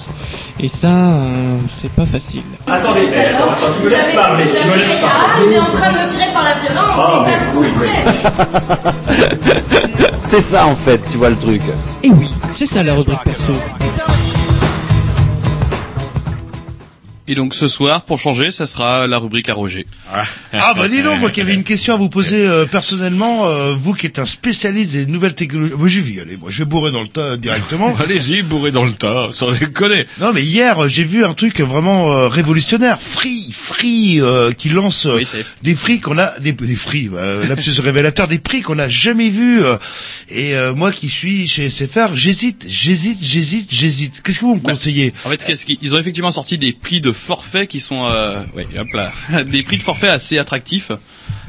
Et 0.63 0.69
ça, 0.69 0.87
euh, 0.87 1.57
c'est 1.81 1.91
pas 1.93 2.05
facile. 2.05 2.43
Attendez, 2.67 3.07
eh, 3.11 3.19
attends, 3.35 3.49
attends, 3.51 3.73
tu 3.75 3.83
me 3.85 3.89
laisses 3.89 4.13
parler, 4.15 4.43
tu 4.45 4.67
me 4.67 4.75
laisses 4.75 5.01
Ah, 5.03 5.07
parler. 5.09 5.45
il 5.47 5.53
est 5.53 5.59
en 5.59 5.63
train 5.65 5.91
de 5.91 5.97
me 5.97 6.09
tirer 6.11 6.31
par 6.33 6.43
la 6.43 6.53
violence, 6.53 6.97
Ah, 6.97 7.25
c'est 7.25 7.31
ça 7.31 7.37
comprenez 7.51 8.03
C'est 10.23 10.41
ça 10.41 10.67
en 10.67 10.75
fait, 10.75 11.01
tu 11.09 11.17
vois 11.17 11.29
le 11.31 11.35
truc. 11.37 11.61
Et 12.03 12.11
oui, 12.11 12.31
c'est 12.55 12.67
ça 12.67 12.83
la 12.83 12.93
rubrique 12.93 13.23
perso. 13.23 13.53
Et 17.31 17.35
donc 17.35 17.55
ce 17.55 17.69
soir, 17.69 18.03
pour 18.03 18.19
changer, 18.19 18.51
ça 18.51 18.67
sera 18.67 19.07
la 19.07 19.17
rubrique 19.17 19.47
à 19.47 19.53
Roger. 19.53 19.87
Ah 20.11 20.73
bah 20.75 20.89
dis 20.89 21.01
donc, 21.01 21.21
moi 21.21 21.29
qui 21.29 21.39
avais 21.39 21.53
une 21.53 21.63
question 21.63 21.93
à 21.93 21.97
vous 21.97 22.09
poser 22.09 22.45
euh, 22.45 22.65
personnellement, 22.65 23.45
euh, 23.47 23.73
vous 23.73 23.93
qui 23.93 24.05
êtes 24.05 24.19
un 24.19 24.25
spécialiste 24.25 24.91
des 24.91 25.05
nouvelles 25.05 25.33
technologies. 25.33 25.73
Moi 25.77 25.87
j'y 25.87 26.01
vais, 26.01 26.19
allez, 26.19 26.35
moi 26.35 26.49
je 26.51 26.57
vais 26.59 26.65
bourrer 26.65 26.91
dans 26.91 27.01
le 27.01 27.07
tas 27.07 27.37
directement. 27.37 27.95
Allez-y, 28.03 28.41
bourré 28.41 28.71
dans 28.71 28.83
le 28.83 28.91
tas, 28.91 29.29
sans 29.31 29.49
déconner. 29.53 30.07
Non 30.19 30.33
mais 30.33 30.43
hier 30.43 30.77
euh, 30.83 30.87
j'ai 30.89 31.05
vu 31.05 31.23
un 31.23 31.33
truc 31.33 31.61
vraiment 31.61 32.11
euh, 32.11 32.27
révolutionnaire, 32.27 32.99
Free, 33.01 33.49
Free 33.53 34.19
euh, 34.19 34.51
qui 34.51 34.67
lance 34.67 35.05
euh, 35.05 35.15
Oui, 35.15 35.27
des 35.63 35.73
prix 35.75 36.01
qu'on 36.01 36.17
a, 36.17 36.37
des, 36.39 36.51
des 36.51 36.75
Free, 36.75 37.09
euh, 37.13 37.47
lapsus 37.47 37.71
révélateur, 37.79 38.27
des 38.27 38.39
prix 38.39 38.61
qu'on 38.61 38.75
n'a 38.75 38.89
jamais 38.89 39.29
vus. 39.29 39.63
euh, 39.63 39.77
et 40.27 40.53
euh, 40.55 40.73
moi 40.75 40.91
qui 40.91 41.07
suis 41.07 41.47
chez 41.47 41.69
SFR, 41.69 42.13
j'hésite, 42.13 42.65
j'hésite, 42.67 43.19
j'hésite, 43.23 43.67
j'hésite. 43.71 44.21
Qu'est-ce 44.21 44.39
que 44.39 44.45
vous 44.45 44.55
me 44.55 44.59
Bah, 44.59 44.71
conseillez? 44.73 45.13
En 45.23 45.29
fait, 45.29 45.45
qu'est-ce 45.45 45.65
qu'ils 45.65 45.77
ils 45.81 45.95
ont 45.95 45.97
effectivement 45.97 46.31
sorti 46.31 46.57
des 46.57 46.73
prix 46.73 46.99
de 46.99 47.13
forfait 47.21 47.67
qui 47.67 47.79
sont, 47.79 48.05
euh, 48.05 48.41
ouais, 48.55 48.67
hop 48.77 48.87
là, 48.93 49.11
des 49.43 49.63
prix 49.63 49.77
de 49.77 49.83
forfait 49.83 50.09
assez 50.09 50.37
attractifs. 50.37 50.91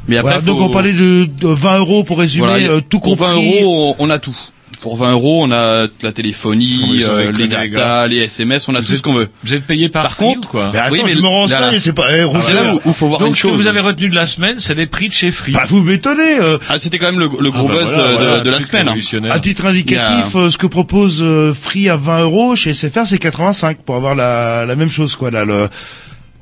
Mais 0.08 0.16
après, 0.16 0.32
Voilà, 0.40 0.46
Donc 0.46 0.60
on 0.60 0.68
parlait 0.68 0.92
de, 0.92 1.24
de 1.24 1.48
20 1.48 1.78
euros 1.78 2.04
pour 2.04 2.18
résumer 2.18 2.46
voilà, 2.46 2.66
euh, 2.68 2.80
tout 2.80 2.98
pour 3.00 3.16
compris. 3.16 3.24
20 3.24 3.34
euros, 3.34 3.94
on, 3.98 4.04
on 4.06 4.10
a 4.10 4.18
tout. 4.18 4.36
Pour 4.82 4.96
20 4.96 5.12
euros, 5.12 5.44
on 5.44 5.52
a 5.52 5.86
la 6.02 6.12
téléphonie, 6.12 7.04
euh, 7.08 7.30
les 7.30 7.46
data, 7.46 8.06
les 8.08 8.18
SMS, 8.24 8.68
on 8.68 8.74
a 8.74 8.82
tout 8.82 8.96
ce 8.96 9.00
qu'on 9.00 9.14
veut. 9.14 9.28
Vous 9.44 9.54
êtes 9.54 9.64
payé 9.64 9.88
par, 9.88 10.02
Par 10.02 10.12
Free 10.12 10.24
contre, 10.34 10.48
quoi 10.48 10.70
Mais 10.72 10.78
attends, 10.80 10.92
Oui, 10.92 11.02
mais 11.04 11.12
je 11.12 11.20
me 11.20 11.28
renseigne, 11.28 11.78
c'est 11.80 11.92
pas... 11.92 12.06
Eh, 12.16 12.24
Roger, 12.24 12.42
c'est 12.48 12.52
là 12.54 12.74
où 12.74 12.80
il 12.84 12.92
faut 12.92 13.06
voir 13.06 13.20
Donc 13.20 13.28
une 13.28 13.34
ce 13.36 13.42
que 13.42 13.48
chose. 13.50 13.56
vous 13.60 13.66
avez 13.68 13.78
retenu 13.78 14.08
de 14.08 14.16
la 14.16 14.26
semaine, 14.26 14.56
c'est 14.58 14.74
les 14.74 14.86
prix 14.88 15.08
de 15.08 15.14
chez 15.14 15.30
Free. 15.30 15.52
bah, 15.52 15.66
vous 15.68 15.82
m'étonnez. 15.82 16.40
euh, 16.40 16.58
Ah, 16.68 16.80
c'était 16.80 16.98
quand 16.98 17.06
même 17.06 17.20
le, 17.20 17.28
le 17.38 17.50
gros 17.52 17.68
Ah 17.70 17.74
bah 17.74 17.80
buzz 17.84 17.92
voilà, 17.94 18.08
euh, 18.08 18.12
de, 18.12 18.24
voilà, 18.24 18.40
de 18.40 18.50
la 18.50 18.60
semaine. 18.60 18.88
hein. 18.88 19.30
À 19.30 19.38
titre 19.38 19.66
indicatif, 19.66 20.34
a- 20.34 20.38
euh, 20.38 20.50
ce 20.50 20.58
que 20.58 20.66
propose 20.66 21.20
euh, 21.22 21.54
Free 21.54 21.88
à 21.88 21.96
20 21.96 22.22
euros 22.22 22.56
chez 22.56 22.74
SFR, 22.74 23.06
c'est 23.06 23.18
85 23.18 23.78
pour 23.86 23.94
avoir 23.94 24.16
la, 24.16 24.64
la 24.66 24.74
même 24.74 24.90
chose, 24.90 25.14
quoi. 25.14 25.30
Là, 25.30 25.44
le... 25.44 25.68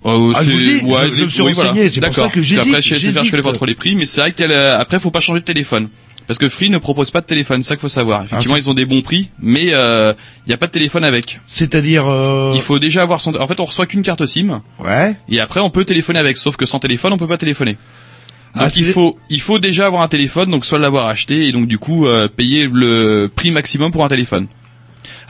Euh, 0.07 0.33
Ah, 0.35 0.41
je 0.43 0.51
dis, 0.51 0.81
ouais, 0.83 1.09
je- 1.11 1.15
je 1.15 1.25
me 1.25 1.29
suis 1.29 1.43
oui, 1.43 1.53
renseigné, 1.53 1.73
voilà. 1.75 1.91
c'est 1.91 2.01
pour 2.01 2.09
D'accord. 2.09 2.25
ça 2.25 2.31
que 2.31 2.41
j'hésite, 2.41 2.67
Après, 2.69 2.81
chez 2.81 2.99
SFR, 2.99 3.23
je 3.23 3.31
connais 3.33 3.43
pas 3.43 3.53
trop 3.53 3.67
les 3.67 3.75
prix, 3.75 3.95
mais 3.97 4.07
c'est 4.07 4.23
vrai 4.23 4.33
euh, 4.41 4.79
après, 4.81 4.99
faut 4.99 5.11
pas 5.11 5.21
changer 5.21 5.41
de 5.41 5.45
téléphone. 5.45 5.91
Parce 6.31 6.39
que 6.39 6.49
Free 6.49 6.71
ne 6.71 6.79
propose 6.79 7.11
pas 7.11 7.21
de 7.21 7.27
téléphone, 7.27 7.65
c'est 7.65 7.71
ça 7.71 7.75
qu'il 7.75 7.81
faut 7.81 7.89
savoir. 7.89 8.23
Effectivement, 8.23 8.55
Ah, 8.55 8.61
ils 8.61 8.71
ont 8.71 8.75
des 8.75 8.85
bons 8.87 9.03
prix, 9.03 9.31
mais 9.41 9.65
il 9.65 9.75
euh, 9.75 10.15
n'y 10.47 10.53
a 10.55 10.57
pas 10.57 10.69
de 10.69 10.71
téléphone 10.71 11.03
avec. 11.03 11.41
C'est-à-dire, 11.45 12.07
euh... 12.07 12.53
Il 12.55 12.61
faut 12.61 12.79
déjà 12.79 13.03
avoir 13.03 13.21
son. 13.21 13.35
En 13.35 13.49
fait, 13.49 13.59
on 13.59 13.65
reçoit 13.65 13.87
qu'une 13.87 14.05
carte 14.05 14.25
SIM, 14.27 14.63
ouais. 14.79 15.17
et 15.29 15.41
après, 15.41 15.59
on 15.59 15.71
peut 15.71 15.85
téléphoner 15.85 16.21
avec. 16.21 16.37
Sauf 16.37 16.57
que 16.57 16.67
sans 16.67 16.79
téléphone, 16.79 17.13
on 17.13 17.17
peut 17.17 17.27
pas 17.27 17.37
téléphoner. 17.37 17.79
Ah, 18.55 18.67
Donc 18.67 18.77
il 18.77 18.85
faut, 18.85 19.19
il 19.29 19.41
faut 19.41 19.59
déjà 19.59 19.87
avoir 19.87 20.03
un 20.03 20.09
téléphone, 20.09 20.53
donc 20.53 20.65
soit 20.65 20.79
l'avoir 20.79 21.09
acheté 21.09 21.49
et 21.49 21.53
donc 21.53 21.67
du 21.67 21.79
coup 21.79 22.07
euh, 22.07 22.29
payer 22.29 22.69
le 22.73 23.29
prix 23.35 23.51
maximum 23.51 23.91
pour 23.91 24.05
un 24.05 24.09
téléphone. 24.09 24.47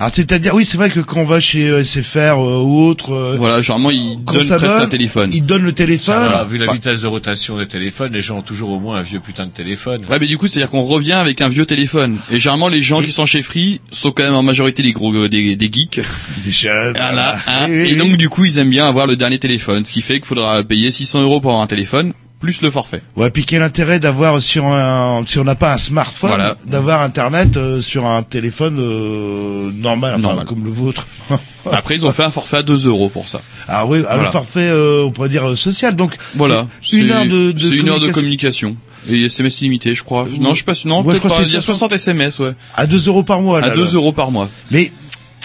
Alors 0.00 0.14
c'est-à-dire, 0.14 0.54
oui, 0.54 0.64
c'est 0.64 0.78
vrai 0.78 0.88
que 0.88 1.00
quand 1.00 1.20
on 1.20 1.24
va 1.26 1.40
chez 1.40 1.68
euh, 1.68 1.84
SFR 1.84 2.38
euh, 2.38 2.62
ou 2.62 2.80
autre, 2.86 3.12
euh, 3.12 3.36
Voilà, 3.38 3.60
généralement 3.60 3.90
ils 3.90 4.16
donnent 4.24 4.46
presque 4.46 4.60
donne, 4.62 4.80
un 4.80 4.86
téléphone. 4.86 5.30
ils 5.30 5.44
donnent 5.44 5.62
le 5.64 5.72
téléphone. 5.72 6.16
Voilà, 6.20 6.44
vu 6.44 6.56
la 6.56 6.64
Enfin, 6.64 6.72
vitesse 6.72 7.02
de 7.02 7.06
rotation 7.06 7.58
des 7.58 7.66
téléphones, 7.66 8.14
les 8.14 8.22
gens 8.22 8.38
ont 8.38 8.42
toujours 8.42 8.70
au 8.70 8.80
moins 8.80 8.96
un 8.96 9.02
vieux 9.02 9.20
putain 9.20 9.44
de 9.44 9.50
téléphone. 9.50 10.06
Ouais, 10.08 10.18
mais 10.18 10.26
du 10.26 10.38
coup, 10.38 10.46
c'est-à-dire 10.48 10.70
qu'on 10.70 10.84
revient 10.84 11.12
avec 11.12 11.42
un 11.42 11.50
vieux 11.50 11.66
téléphone. 11.66 12.16
Et 12.30 12.40
généralement, 12.40 12.68
les 12.68 12.80
gens 12.80 13.02
qui 13.02 13.12
sont 13.12 13.26
chez 13.26 13.42
Free 13.42 13.82
sont 13.92 14.10
quand 14.10 14.22
même 14.22 14.34
en 14.34 14.42
majorité 14.42 14.82
des 14.82 14.92
gros, 14.92 15.28
des, 15.28 15.54
des 15.54 15.70
geeks. 15.70 16.00
des 16.44 16.50
jeunes, 16.50 16.94
Voilà, 16.96 17.12
voilà. 17.12 17.38
hein. 17.46 17.66
Oui, 17.68 17.82
oui, 17.82 17.88
Et 17.90 17.96
donc, 17.96 18.16
du 18.16 18.30
coup, 18.30 18.46
ils 18.46 18.56
aiment 18.56 18.70
bien 18.70 18.88
avoir 18.88 19.06
le 19.06 19.16
dernier 19.16 19.38
téléphone, 19.38 19.84
ce 19.84 19.92
qui 19.92 20.00
fait 20.00 20.14
qu'il 20.14 20.24
faudra 20.24 20.64
payer 20.64 20.90
600 20.90 21.20
euros 21.20 21.40
pour 21.42 21.50
avoir 21.50 21.62
un 21.62 21.66
téléphone, 21.66 22.14
plus 22.40 22.62
le 22.62 22.70
forfait. 22.70 23.02
Ouais, 23.16 23.30
puis 23.30 23.44
quel 23.44 23.62
intérêt 23.62 24.00
d'avoir 24.00 24.40
sur 24.40 24.64
un, 24.66 25.22
si 25.26 25.38
on 25.38 25.44
n'a 25.44 25.54
pas 25.54 25.74
un 25.74 25.78
smartphone, 25.78 26.30
Voilà. 26.30 26.56
d'avoir 26.66 27.02
internet 27.02 27.56
euh, 27.58 27.80
sur 27.80 28.06
un 28.06 28.22
téléphone 28.22 28.78
euh, 28.80 29.70
normal, 29.74 30.14
enfin, 30.14 30.22
Normal. 30.22 30.46
comme 30.46 30.64
le 30.64 30.70
vôtre. 30.70 31.06
Après, 31.70 31.94
ils 31.94 32.06
ont 32.06 32.10
fait 32.10 32.22
un 32.24 32.30
forfait 32.30 32.56
à 32.58 32.62
2 32.62 32.86
euros 32.86 33.10
pour 33.10 33.28
ça. 33.28 33.42
Ah 33.68 33.84
oui, 33.86 34.00
Voilà. 34.00 34.30
forfait, 34.32 34.60
euh, 34.70 35.04
on 35.04 35.10
pourrait 35.12 35.28
dire 35.28 35.56
social. 35.56 35.94
Donc 35.94 36.16
Voilà. 36.34 36.66
c'est 36.80 36.96
une 36.96 37.10
heure 37.10 37.26
de, 37.26 37.52
de 37.52 37.74
une 37.74 37.88
heure 37.90 38.00
de 38.00 38.08
communication. 38.10 38.76
Et 39.08 39.24
SMS 39.24 39.60
limité, 39.60 39.94
je 39.94 40.02
crois. 40.02 40.26
Non, 40.40 40.52
je 40.54 40.58
sais 40.58 40.64
pas, 40.64 40.72
non, 40.86 41.02
Moi, 41.02 41.14
je 41.14 41.18
crois 41.20 41.30
pas. 41.36 41.42
Il 41.42 41.52
y 41.52 41.56
a 41.56 41.60
60 41.60 41.92
SMS, 41.92 42.38
ouais. 42.38 42.52
à 42.74 42.86
2 42.86 43.06
euros 43.08 43.22
par 43.22 43.40
mois. 43.40 43.58
À 43.58 43.68
là, 43.68 43.74
2 43.74 43.84
là. 43.84 43.90
euros 43.94 44.12
par 44.12 44.30
mois. 44.30 44.48
Mais 44.70 44.92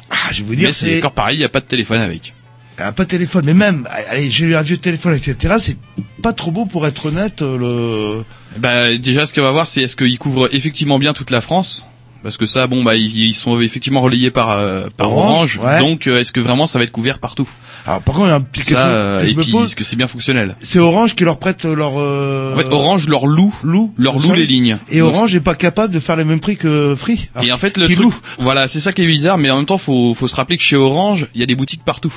ah, 0.10 0.32
je 0.32 0.40
vais 0.42 0.48
vous 0.48 0.56
dire, 0.56 0.74
c'est 0.74 0.98
encore 1.00 1.12
pareil, 1.12 1.36
il 1.36 1.40
n'y 1.40 1.46
a 1.46 1.50
pas 1.50 1.60
de 1.60 1.66
téléphone 1.66 2.00
avec. 2.02 2.34
Ah, 2.78 2.92
pas 2.92 3.06
téléphone, 3.06 3.44
mais 3.46 3.54
même, 3.54 3.88
allez, 4.10 4.30
j'ai 4.30 4.46
eu 4.46 4.56
un 4.56 4.62
vieux 4.62 4.78
téléphone, 4.78 5.16
etc. 5.16 5.56
C'est 5.60 5.78
pas 6.22 6.34
trop 6.34 6.52
beau 6.52 6.66
pour 6.66 6.86
être 6.88 7.06
honnête. 7.08 7.42
euh, 7.42 7.58
Le 7.58 8.60
Bah, 8.60 8.96
déjà, 8.98 9.26
ce 9.26 9.34
qu'on 9.34 9.42
va 9.42 9.52
voir, 9.52 9.68
c'est 9.68 9.82
est-ce 9.82 9.96
qu'ils 9.96 10.20
couvrent 10.20 10.50
effectivement 10.54 11.00
bien 11.00 11.14
toute 11.14 11.32
la 11.32 11.42
France? 11.42 11.88
Parce 12.24 12.38
que 12.38 12.48
ça, 12.48 12.66
bon, 12.66 12.82
bah, 12.84 12.96
ils, 12.96 13.16
ils 13.28 13.34
sont 13.36 13.60
effectivement 13.62 14.02
relayés 14.02 14.32
par 14.32 14.50
euh, 14.50 14.88
par 14.98 15.12
Orange, 15.12 15.60
Orange. 15.60 15.74
ouais. 15.74 15.80
Donc, 15.80 16.08
euh, 16.08 16.20
est-ce 16.22 16.32
que 16.32 16.40
vraiment 16.40 16.66
ça 16.66 16.80
va 16.80 16.84
être 16.84 16.92
couvert 16.92 17.20
partout? 17.20 17.48
Alors 17.86 18.02
par 18.02 18.16
contre, 18.16 18.26
il 18.28 18.30
y 18.30 18.34
a 18.34 18.36
un 18.38 18.42
petit 18.42 18.64
Ça, 18.74 18.88
euh, 18.88 19.20
que 19.20 19.28
je 19.28 19.32
et 19.32 19.36
me 19.36 19.42
puis, 19.44 19.52
pose. 19.52 19.68
est-ce 19.68 19.76
que 19.76 19.84
c'est 19.84 19.96
bien 19.96 20.08
fonctionnel? 20.08 20.56
C'est 20.60 20.80
Orange 20.80 21.14
qui 21.14 21.24
leur 21.24 21.38
prête 21.38 21.66
leur. 21.66 22.00
Euh... 22.00 22.56
En 22.56 22.58
fait, 22.58 22.74
Orange 22.74 23.08
leur 23.08 23.28
loue, 23.28 23.54
loue, 23.64 23.94
leur 23.98 24.18
le 24.18 24.24
loue 24.24 24.34
les 24.34 24.48
lignes. 24.48 24.80
Et 24.90 25.02
Donc, 25.02 25.14
Orange 25.14 25.36
n'est 25.36 25.40
pas 25.40 25.54
capable 25.54 25.94
de 25.94 26.00
faire 26.00 26.16
les 26.16 26.24
mêmes 26.24 26.40
prix 26.40 26.58
que 26.58 26.96
Free. 26.98 27.30
Et 27.44 27.52
en 27.52 27.60
fait, 27.60 27.78
le 27.78 27.86
truc, 27.86 28.00
loue. 28.00 28.16
voilà, 28.40 28.68
c'est 28.68 28.80
ça 28.80 28.92
qui 28.92 29.04
est 29.04 29.08
bizarre, 29.08 29.38
mais 29.38 29.52
en 29.52 29.58
même 29.58 29.68
temps, 29.68 29.78
faut, 29.78 30.16
faut 30.16 30.28
se 30.28 30.36
rappeler 30.36 30.58
que 30.58 30.64
chez 30.64 30.76
Orange, 30.78 31.28
il 31.36 31.42
y 31.42 31.44
a 31.44 31.46
des 31.46 31.56
boutiques 31.56 31.84
partout. 31.86 32.12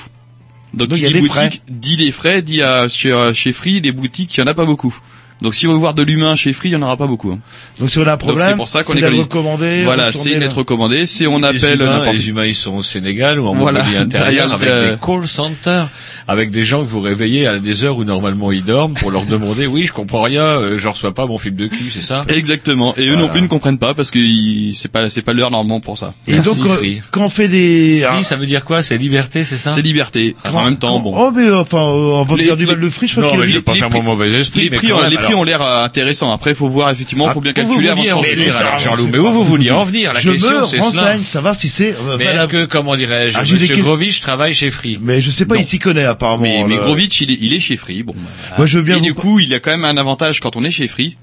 Donc, 0.74 0.88
il 0.92 0.98
y 0.98 1.06
a 1.06 1.08
dit 1.08 1.14
des 1.14 1.20
boutique, 1.20 1.62
dit 1.68 1.96
des 1.96 2.12
frais, 2.12 2.42
dit 2.42 2.62
à, 2.62 2.88
chez, 2.88 3.12
euh, 3.12 3.32
chez 3.32 3.52
Free, 3.52 3.80
des 3.80 3.92
boutiques, 3.92 4.36
il 4.36 4.40
y 4.40 4.42
en 4.42 4.46
a 4.46 4.54
pas 4.54 4.66
beaucoup. 4.66 4.94
Donc, 5.40 5.54
si 5.54 5.66
on 5.66 5.72
veut 5.72 5.78
voir 5.78 5.94
de 5.94 6.02
l'humain 6.02 6.34
chez 6.36 6.52
Free, 6.52 6.68
il 6.70 6.72
y 6.72 6.76
en 6.76 6.82
aura 6.82 6.96
pas 6.96 7.06
beaucoup. 7.06 7.30
hein. 7.32 7.38
Donc 7.78 7.90
si 7.90 7.98
on 7.98 8.06
a 8.06 8.12
un 8.12 8.16
problème, 8.16 8.48
c'est 8.50 8.56
pour 8.56 8.68
ça 8.68 8.82
qu'on 8.82 8.94
est 8.94 9.00
d'être 9.00 9.10
collé- 9.10 9.22
recommandé. 9.22 9.82
Voilà, 9.84 10.12
c'est 10.12 10.32
une 10.32 10.40
lettre 10.40 10.58
recommandée, 10.58 11.06
c'est 11.06 11.26
on 11.28 11.38
les 11.38 11.44
appelle 11.44 11.80
humains, 11.80 11.98
n'importe 11.98 12.16
les 12.16 12.28
humains, 12.28 12.44
ils 12.46 12.54
sont 12.54 12.74
au 12.74 12.82
Sénégal 12.82 13.38
ou 13.38 13.46
en 13.46 13.54
Voilà, 13.54 13.80
Mongolie 13.84 13.96
intérieure 13.98 14.52
avec 14.52 14.68
euh, 14.68 14.90
des 14.92 14.96
call 15.00 15.28
centers, 15.28 15.88
avec 16.26 16.50
des 16.50 16.64
gens 16.64 16.80
que 16.82 16.88
vous 16.88 17.00
réveillez 17.00 17.46
à 17.46 17.58
des 17.60 17.84
heures 17.84 17.96
où 17.98 18.04
normalement 18.04 18.50
ils 18.50 18.64
dorment 18.64 18.94
pour 18.94 19.10
leur 19.12 19.24
demander, 19.26 19.66
oui, 19.66 19.84
je 19.86 19.92
comprends 19.92 20.22
rien, 20.22 20.42
euh, 20.42 20.78
je 20.78 20.88
reçois 20.88 21.14
pas 21.14 21.26
mon 21.26 21.38
film 21.38 21.54
de 21.54 21.66
cul, 21.68 21.90
c'est 21.92 22.02
ça? 22.02 22.22
Exactement. 22.28 22.94
Et 22.96 23.06
eux 23.08 23.16
non 23.16 23.28
plus 23.28 23.40
ne 23.42 23.46
comprennent 23.46 23.78
pas 23.78 23.94
parce 23.94 24.10
que 24.10 24.18
ils- 24.18 24.74
c'est 24.74 24.88
pas 24.90 25.08
c'est 25.08 25.22
pas 25.22 25.32
l'heure 25.32 25.50
normalement 25.50 25.80
pour 25.80 25.96
ça. 25.98 26.14
Et 26.26 26.32
Merci, 26.32 26.56
donc 26.58 26.66
euh, 26.66 26.74
Free. 26.76 27.00
quand 27.12 27.24
on 27.24 27.28
fait 27.28 27.48
des 27.48 28.00
Free, 28.04 28.24
ça 28.24 28.34
veut 28.36 28.46
dire 28.46 28.64
quoi? 28.64 28.82
C'est 28.82 28.98
liberté, 28.98 29.44
c'est 29.44 29.56
ça? 29.56 29.72
C'est 29.74 29.82
liberté. 29.82 30.34
Quand- 30.42 30.52
en 30.54 30.64
même 30.64 30.76
temps, 30.78 30.94
quand- 30.94 31.00
bon. 31.00 31.14
Oh 31.16 31.30
mais 31.34 31.46
euh, 31.46 31.60
enfin, 31.60 31.78
euh, 31.78 32.22
on 32.22 32.24
va 32.24 32.56
du 32.56 32.66
mal 32.66 32.80
de 32.80 32.90
Free, 32.90 33.06
je 33.06 33.12
crois 33.12 33.24
Non, 33.24 33.28
qu'il 33.30 33.38
y 33.38 33.42
a 33.42 33.44
mais 33.44 33.50
je 33.52 33.56
vais 33.58 33.62
pas 33.62 33.74
faire 33.74 33.90
mon 33.90 34.02
mauvais 34.02 34.32
esprit, 34.32 34.62
Les 34.62 34.70
mais 34.70 34.76
prix, 34.78 34.92
prix 35.28 35.34
ont 35.34 35.44
l'air 35.44 35.62
euh, 35.62 35.84
intéressants. 35.84 36.32
Après, 36.32 36.54
faut 36.54 36.68
voir 36.68 36.90
effectivement, 36.90 37.26
Ah, 37.28 37.32
faut 37.32 37.40
bien 37.40 37.52
calculer 37.52 37.88
avant 37.88 38.02
de 38.02 38.08
changer. 38.08 39.08
Mais 39.12 39.18
où 39.18 39.30
vous 39.32 39.44
vouliez 39.44 39.70
en 39.70 39.82
venir 39.84 40.12
La 40.12 40.20
je 40.20 40.30
question, 40.30 40.64
c'est 40.64 40.78
renseigne, 40.80 41.22
savoir 41.28 41.54
si 41.54 41.68
c'est. 41.68 41.92
euh, 41.92 42.16
Mais 42.18 42.24
est-ce 42.24 42.46
que, 42.46 42.64
comment 42.64 42.96
dirais-je, 42.96 43.36
Ah, 43.38 43.42
Monsieur 43.42 43.74
que- 43.76 43.80
Grovich 43.80 44.20
travaille 44.20 44.54
chez 44.54 44.70
Free? 44.70 44.98
Mais 45.00 45.20
je 45.22 45.30
sais 45.30 45.46
pas, 45.46 45.56
il 45.56 45.66
s'y 45.66 45.78
connaît 45.78 46.04
apparemment. 46.04 46.66
Mais, 46.66 46.76
Grovitch, 46.76 47.20
il 47.20 47.52
est, 47.54 47.60
chez 47.60 47.76
Free. 47.76 48.02
Bon. 48.02 48.14
bah, 48.16 48.54
Moi, 48.58 48.66
je 48.66 48.78
veux 48.78 48.84
bien 48.84 48.96
Et 48.96 49.00
du 49.00 49.14
coup, 49.14 49.38
il 49.40 49.48
y 49.48 49.54
a 49.54 49.60
quand 49.60 49.70
même 49.70 49.84
un 49.84 49.96
avantage 49.96 50.40
quand 50.40 50.56
on 50.56 50.64
est 50.64 50.70
chez 50.70 50.88
Free, 50.88 51.16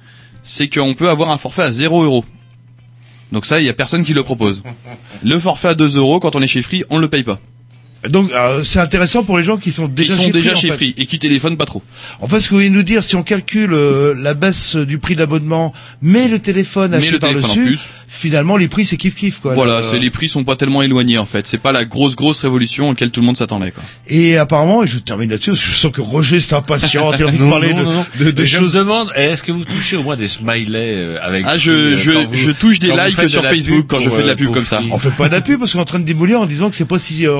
c'est 0.44 0.68
qu'on 0.68 0.94
peut 0.94 1.10
avoir 1.10 1.32
un 1.32 1.38
forfait 1.38 1.64
à 1.64 1.72
0 1.72 2.04
euros. 2.04 2.26
Donc 3.32 3.46
ça, 3.46 3.60
il 3.60 3.66
y 3.66 3.70
a 3.70 3.74
personne 3.74 4.04
qui 4.04 4.14
le 4.14 4.24
propose. 4.24 4.64
Le 5.24 5.40
forfait 5.40 5.70
à 5.70 5.74
2 5.74 5.98
euros, 5.98 6.20
quand 6.20 6.36
on 6.36 6.42
est 6.42 6.48
chez 6.48 6.62
Free, 6.62 6.84
on 6.90 6.98
le 7.00 7.08
paye 7.10 7.24
pas. 7.24 7.40
Donc 8.10 8.32
euh, 8.32 8.64
c'est 8.64 8.80
intéressant 8.80 9.24
pour 9.24 9.38
les 9.38 9.44
gens 9.44 9.58
qui 9.58 9.72
sont 9.72 9.88
Ils 9.88 9.94
déjà 9.94 10.16
sont 10.16 10.22
chez 10.24 10.32
déjà 10.32 10.50
Free, 10.52 10.58
en 10.58 10.62
chez 10.62 10.68
fait. 10.70 10.76
Free 10.76 10.94
et 10.98 11.06
qui 11.06 11.20
téléphonent 11.20 11.58
pas 11.58 11.66
trop. 11.66 11.82
En 12.22 12.28
fait, 12.28 12.40
ce 12.40 12.46
que 12.48 12.52
vous 12.52 12.58
voulez 12.58 12.70
nous 12.70 12.84
dire, 12.84 13.04
si 13.04 13.16
on 13.16 13.24
calcule 13.24 13.74
euh, 13.74 14.14
la 14.18 14.34
baisse 14.34 14.76
du 14.76 14.98
prix 15.00 15.16
d'abonnement, 15.16 15.74
mais 16.02 16.28
le 16.28 16.40
téléphone 16.40 16.92
Mais 16.92 16.98
acheté 16.98 17.12
le 17.12 17.20
par 17.20 17.30
téléphone 17.30 17.52
en 17.52 17.54
dessus, 17.56 17.66
plus. 17.66 17.88
finalement 18.08 18.58
les 18.58 18.68
prix 18.68 18.86
c'est 18.86 18.98
kiff 18.98 19.16
kiff 19.16 19.40
quoi. 19.40 19.54
Voilà, 19.54 19.78
Le- 19.80 19.84
c'est 19.84 20.00
les 20.00 20.10
prix 20.10 20.30
sont 20.30 20.44
pas 20.44 20.56
tellement 20.56 20.82
éloignés 20.82 21.18
en 21.18 21.26
fait. 21.26 21.48
C'est 21.48 21.58
pas 21.58 21.72
la 21.72 21.86
grosse 21.86 22.16
grosse 22.16 22.42
révolution 22.42 22.90
auquel 22.90 23.12
tout 23.12 23.20
le 23.22 23.26
monde 23.26 23.38
s'attendait 23.38 23.72
quoi. 23.72 23.84
Et 24.08 24.38
apparemment, 24.38 24.84
et 24.84 24.88
je 24.88 25.00
termine 25.00 25.30
là-dessus, 25.30 25.52
parce 25.52 25.62
que 25.64 25.70
je 25.72 25.76
sens 25.76 25.92
que 25.92 26.02
Roger 26.02 26.40
s'impatiente, 26.40 27.16
il 27.18 27.24
a 27.24 27.28
envie 27.28 27.38
de 27.38 27.50
parler 27.50 27.74
non, 27.74 27.80
de, 27.80 27.84
non, 27.86 27.94
non. 27.94 28.06
de, 28.20 28.32
de 28.32 28.44
Et 28.44 28.46
je 28.46 28.58
me 28.58 28.64
choses. 28.64 28.74
demande, 28.74 29.12
est-ce 29.16 29.44
que 29.44 29.52
vous 29.52 29.66
touchez 29.66 29.96
au 29.98 30.04
moins 30.04 30.16
des 30.18 30.28
smileys 30.28 30.96
euh, 30.96 31.18
avec 31.22 31.46
Ah, 31.48 31.58
je 31.58 31.72
euh, 31.72 31.98
je 31.98 32.12
vous- 32.12 32.34
je 32.34 32.52
touche 32.52 32.80
des 32.80 32.92
likes 32.92 33.30
sur 33.30 33.44
Facebook 33.44 33.86
quand 33.88 34.00
je 34.00 34.10
fais 34.10 34.22
de 34.22 34.28
la 34.28 34.34
euh, 34.34 34.36
pub 34.36 34.52
comme 34.54 34.64
ça. 34.66 34.82
On 34.92 35.00
fait 35.00 35.10
pas 35.12 35.30
d'appui 35.30 35.58
parce 35.58 35.72
qu'on 35.74 35.80
est 35.80 35.82
en 35.82 35.86
train 35.86 36.00
de 36.00 36.06
démolir 36.06 36.40
en 36.42 36.46
disant 36.46 36.70
que 36.70 36.76
c'est 36.76 36.86
pas 36.86 37.00
si 37.00 37.26
euh, 37.28 37.36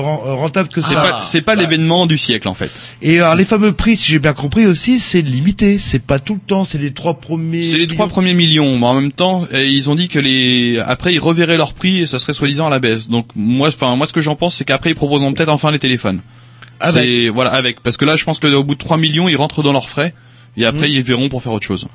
que 0.64 0.80
C'est 0.80 0.94
pas 0.94 1.22
c'est 1.22 1.40
pas 1.42 1.54
l'événement 1.54 2.06
du 2.06 2.18
siècle 2.18 2.48
en 2.48 2.54
fait. 2.54 2.70
Et 3.02 3.20
alors 3.20 3.34
les 3.34 3.44
fameux 3.44 3.72
prix, 3.72 3.96
si 3.96 4.10
j'ai 4.12 4.18
bien 4.18 4.32
compris 4.32 4.66
aussi, 4.66 4.98
c'est 4.98 5.20
limité. 5.20 5.78
C'est 5.78 5.98
pas 5.98 6.18
tout 6.18 6.34
le 6.34 6.40
temps. 6.40 6.64
C'est 6.64 6.78
les 6.78 6.92
trois 6.92 7.14
premiers. 7.14 7.62
C'est 7.62 7.78
les 7.78 7.86
trois 7.86 8.08
premiers 8.08 8.34
millions, 8.34 8.78
mais 8.78 8.86
en 8.86 8.94
même 8.94 9.12
temps, 9.12 9.46
ils 9.52 9.90
ont 9.90 9.94
dit 9.94 10.08
que 10.08 10.18
les 10.18 10.78
après 10.84 11.14
ils 11.14 11.20
reverraient 11.20 11.56
leur 11.56 11.72
prix 11.74 12.00
et 12.00 12.06
ça 12.06 12.18
serait 12.18 12.32
soi-disant 12.32 12.66
à 12.66 12.70
la 12.70 12.78
baisse. 12.78 13.08
Donc 13.08 13.28
moi, 13.34 13.68
enfin 13.68 13.94
moi 13.96 14.06
ce 14.06 14.12
que 14.12 14.20
j'en 14.20 14.36
pense, 14.36 14.56
c'est 14.56 14.64
qu'après 14.64 14.90
ils 14.90 14.96
proposeront 14.96 15.32
peut-être 15.32 15.50
enfin 15.50 15.70
les 15.70 15.78
téléphones. 15.78 16.20
Avec. 16.80 17.02
C'est 17.02 17.28
voilà 17.28 17.50
avec 17.52 17.80
parce 17.80 17.96
que 17.96 18.04
là 18.04 18.16
je 18.16 18.24
pense 18.24 18.38
que 18.38 18.46
au 18.46 18.64
bout 18.64 18.74
de 18.74 18.80
3 18.80 18.96
millions 18.98 19.28
ils 19.28 19.36
rentrent 19.36 19.62
dans 19.62 19.72
leurs 19.72 19.88
frais 19.88 20.12
et 20.56 20.64
après 20.64 20.88
Mm. 20.88 20.92
ils 20.92 21.02
verront 21.02 21.28
pour 21.28 21.42
faire 21.42 21.52
autre 21.52 21.66
chose. 21.66 21.86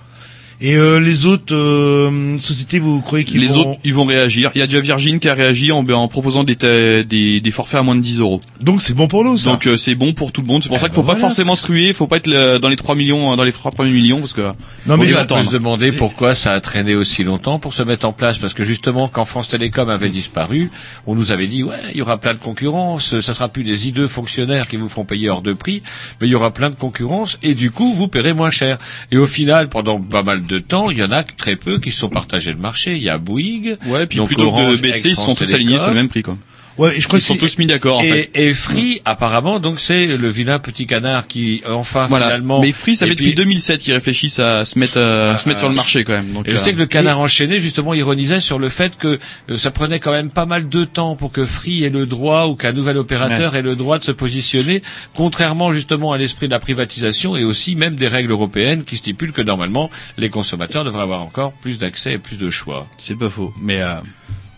Et 0.60 0.76
euh, 0.76 1.00
les 1.00 1.26
autres 1.26 1.56
euh, 1.56 2.38
sociétés, 2.40 2.80
vous 2.80 3.02
croyez 3.02 3.24
qu'ils 3.26 3.42
Les 3.42 3.48
vont... 3.48 3.72
autres 3.72 3.80
ils 3.84 3.94
vont 3.94 4.06
réagir. 4.06 4.52
Il 4.56 4.60
y 4.60 4.62
a 4.62 4.68
déjà 4.68 4.80
Virgin 4.82 5.20
qui 5.20 5.30
a 5.30 5.34
réagi 5.34 5.72
en, 5.72 5.88
en 5.90 6.08
proposant 6.08 6.44
des, 6.44 6.56
des 7.04 7.40
des 7.42 7.52
forfaits 7.52 7.80
à 7.80 7.84
moins 7.84 7.96
de 7.96 8.02
10 8.02 8.20
euros. 8.20 8.42
Donc 8.60 8.82
c'est 8.82 8.94
bon 8.94 9.08
pour 9.08 9.24
nous, 9.24 9.38
ça. 9.38 9.50
Donc 9.52 9.66
euh, 9.68 9.78
c'est 9.78 9.96
bon 9.96 10.14
pour 10.14 10.32
tout 10.32 10.42
le 10.42 10.48
monde. 10.48 10.62
C'est 10.64 10.70
pour 10.70 10.78
Eh 10.78 10.82
ça 10.82 10.88
qu'il 10.88 10.96
faut 10.96 11.02
ben 11.02 11.08
pas 11.08 11.14
voilà. 11.14 11.28
forcément 11.30 11.56
se 11.56 11.66
ruer, 11.66 11.94
faut 11.94 12.08
pas 12.08 12.18
être 12.18 12.28
le- 12.28 12.58
dans 12.60 12.70
les 12.70 12.76
3 12.76 12.96
millions, 12.96 13.36
dans 13.36 13.44
les 13.44 13.52
3 13.52 13.72
premiers 13.72 13.92
millions 13.92 14.20
parce 14.20 14.34
que 14.34 14.42
non 14.86 14.98
mais 14.98 15.14
On 15.16 15.26
peut 15.26 15.44
se 15.44 15.50
demander 15.52 15.92
pourquoi 15.92 16.36
ça 16.36 16.54
a 16.54 16.60
traîné 16.62 16.96
aussi 16.96 17.24
longtemps 17.24 17.58
pour 17.60 17.74
se 17.74 17.84
mettre 17.84 18.06
en 18.08 18.14
place, 18.14 18.38
parce 18.38 18.54
que 18.54 18.64
justement, 18.64 19.08
quand 19.08 19.26
France 19.26 19.48
Télécom 19.50 19.90
avait 19.90 20.10
disparu, 20.10 20.70
on 21.08 21.16
nous 21.16 21.32
avait 21.32 21.48
dit, 21.48 21.64
ouais, 21.64 21.76
il 21.92 21.98
y 21.98 22.02
aura 22.02 22.18
plein 22.20 22.34
de 22.34 22.40
concurrence, 22.40 23.20
ça 23.20 23.34
sera 23.34 23.50
plus 23.50 23.64
des 23.64 23.88
hideux 23.88 24.08
fonctionnaires 24.08 24.68
qui 24.68 24.78
vous 24.78 24.90
feront 24.90 25.06
payer 25.06 25.30
hors 25.30 25.42
de 25.42 25.54
prix, 25.54 25.82
mais 26.20 26.28
il 26.28 26.32
y 26.32 26.36
aura 26.36 26.52
plein 26.52 26.70
de 26.70 26.76
concurrence, 26.76 27.38
et 27.44 27.54
du 27.56 27.72
coup, 27.72 27.94
vous 27.94 28.08
paierez 28.08 28.34
moins 28.34 28.52
cher. 28.52 28.78
Et 29.12 29.18
au 29.18 29.28
final, 29.28 29.70
pendant 29.70 30.00
pas 30.00 30.24
mal 30.24 30.46
de 30.46 30.51
temps, 30.60 30.90
il 30.90 30.98
y 30.98 31.04
en 31.04 31.12
a 31.12 31.24
très 31.24 31.56
peu 31.56 31.80
qui 31.80 31.92
se 31.92 32.00
sont 32.00 32.10
partagés 32.10 32.52
le 32.52 32.58
marché. 32.58 32.96
Il 32.96 33.04
y 33.04 33.10
a 33.10 33.18
Bouygues, 33.18 33.78
ouais, 33.88 34.06
puis 34.08 34.20
plutôt 34.22 34.52
que 34.52 34.76
de 34.76 34.82
baisser, 34.82 35.10
ils 35.10 35.16
se 35.16 35.22
sont 35.22 35.36
tous 35.36 35.54
alignés 35.54 35.80
sur 35.80 35.90
le 35.90 35.96
même 35.96 36.10
prix 36.10 36.24
quoi. 36.24 36.38
Ouais, 36.78 36.96
je 37.00 37.08
crois 37.08 37.20
Ils 37.20 37.22
sont 37.22 37.36
tous 37.36 37.58
mis 37.58 37.66
d'accord 37.68 38.00
en 38.00 38.02
fait. 38.02 38.30
Et, 38.34 38.48
et 38.48 38.54
Free, 38.54 39.02
apparemment, 39.06 39.60
donc 39.60 39.80
c'est 39.80 40.18
le 40.18 40.28
vilain 40.30 40.60
petit 40.60 40.88
canard 40.88 41.28
qui, 41.28 41.62
enfin, 41.70 42.08
Voilà. 42.08 42.26
finalement. 42.28 42.62
Mais 42.62 42.72
Free, 42.72 42.96
ça 42.96 43.06
fait 43.08 43.16
puis- 43.16 43.26
depuis 43.26 43.36
2007 43.36 43.82
qu'ils 43.82 43.94
réfléchissent 43.94 44.40
à 44.40 44.66
se 44.66 44.78
mettre, 44.80 44.98
euh, 44.98 45.34
à 45.34 45.38
se 45.38 45.48
mettre 45.48 45.60
sur 45.60 45.70
le 45.70 45.76
marché 45.76 46.04
quand 46.04 46.14
même. 46.14 46.32
Donc, 46.34 46.48
Et 46.48 46.52
je 46.52 46.56
euh, 46.56 46.60
sais 46.60 46.74
que 46.74 46.80
le 46.80 46.86
canard 46.86 47.20
enchaîné, 47.20 47.60
justement, 47.60 47.94
ironisait 47.94 48.40
sur 48.40 48.60
le 48.60 48.70
fait 48.70 48.98
que 48.98 49.20
euh, 49.50 49.58
ça 49.58 49.72
prenait 49.72 50.00
quand 50.00 50.12
même 50.12 50.30
pas 50.32 50.46
mal 50.46 50.70
de 50.70 50.84
temps 50.86 51.16
pour 51.16 51.32
que 51.32 51.46
Free 51.46 51.84
ait 51.84 51.90
le 51.90 52.06
droit 52.06 52.46
ou 52.48 52.56
qu'un 52.56 52.72
nouvel 52.74 52.98
opérateur 52.98 53.56
ait 53.56 53.62
le 53.62 53.76
droit 53.76 54.00
de 54.00 54.04
se 54.04 54.12
positionner, 54.12 54.82
contrairement 55.14 55.72
justement 55.72 56.12
à 56.14 56.18
l'esprit 56.18 56.48
de 56.48 56.52
la 56.54 56.60
privatisation 56.60 57.36
et 57.36 57.44
aussi 57.44 57.76
même 57.76 57.96
des 57.96 58.08
règles 58.08 58.32
européennes 58.32 58.84
qui 58.84 58.98
stipulent 58.98 59.32
que 59.34 59.42
normalement 59.42 59.90
les 60.18 60.30
consommateurs 60.30 60.84
devraient 60.86 61.04
avoir 61.04 61.22
encore 61.22 61.54
plus 61.54 61.80
d'accès 61.80 62.14
et 62.14 62.18
plus 62.18 62.38
de 62.38 62.50
choix. 62.50 62.88
c'est 62.98 63.16
pas 63.18 63.30
faux. 63.30 63.54
Mais 63.62 63.82
euh, 63.82 63.96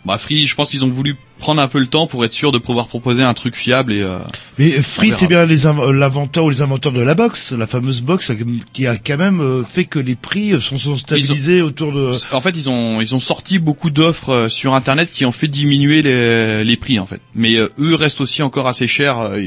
bah, 0.06 0.18
Free, 0.18 0.46
je 0.48 0.56
pense 0.56 0.70
qu'ils 0.70 0.84
ont 0.84 0.90
voulu 0.90 1.16
prendre 1.40 1.62
un 1.62 1.68
peu 1.68 1.80
le 1.80 1.88
temps 1.88 2.08
pour 2.08 2.24
être 2.26 2.34
sûr 2.34 2.52
de 2.52 2.58
pouvoir 2.58 2.88
proposer 2.88 3.24
un 3.24 3.34
truc 3.34 3.56
fiable 3.56 3.92
et 3.94 4.02
euh, 4.02 4.20
Mais 4.58 4.70
Free, 4.72 5.12
c'est 5.12 5.28
bien 5.28 5.46
les 5.46 5.66
euh, 5.66 5.92
l'inventeur 5.94 6.46
ou 6.46 6.50
les 6.50 6.62
inventeurs 6.62 6.92
de 6.92 7.02
la 7.02 7.16
box, 7.16 7.52
la 7.54 7.68
fameuse 7.68 8.02
box, 8.02 8.30
euh, 8.32 8.36
qui 8.72 8.88
a 8.88 8.98
quand 8.98 9.18
même 9.18 9.42
euh, 9.42 9.64
fait 9.64 9.86
que 9.86 10.00
les 10.00 10.16
prix 10.16 10.60
sont, 10.62 10.78
sont 10.78 10.96
stabilisés 10.96 11.62
autour 11.62 11.92
de. 11.92 12.12
en 12.34 12.42
fait 12.42 12.52
ils 12.56 12.70
ont 12.70 13.02
ils 13.02 13.14
ont 13.16 13.20
sorti 13.20 13.60
beaucoup 13.60 13.90
d'offres 13.90 14.48
sur 14.50 14.74
internet 14.74 15.12
qui 15.12 15.26
ont 15.26 15.32
fait 15.32 15.48
diminuer 15.48 16.02
les, 16.02 16.64
les 16.64 16.78
prix 16.78 17.00
en 17.00 17.06
fait. 17.06 17.22
Mais 17.36 17.56
euh, 17.56 17.70
eux 17.80 17.96
restent 17.96 18.22
aussi 18.22 18.42
encore 18.42 18.68
assez 18.68 18.88
chers. 18.88 19.20
euh, 19.20 19.40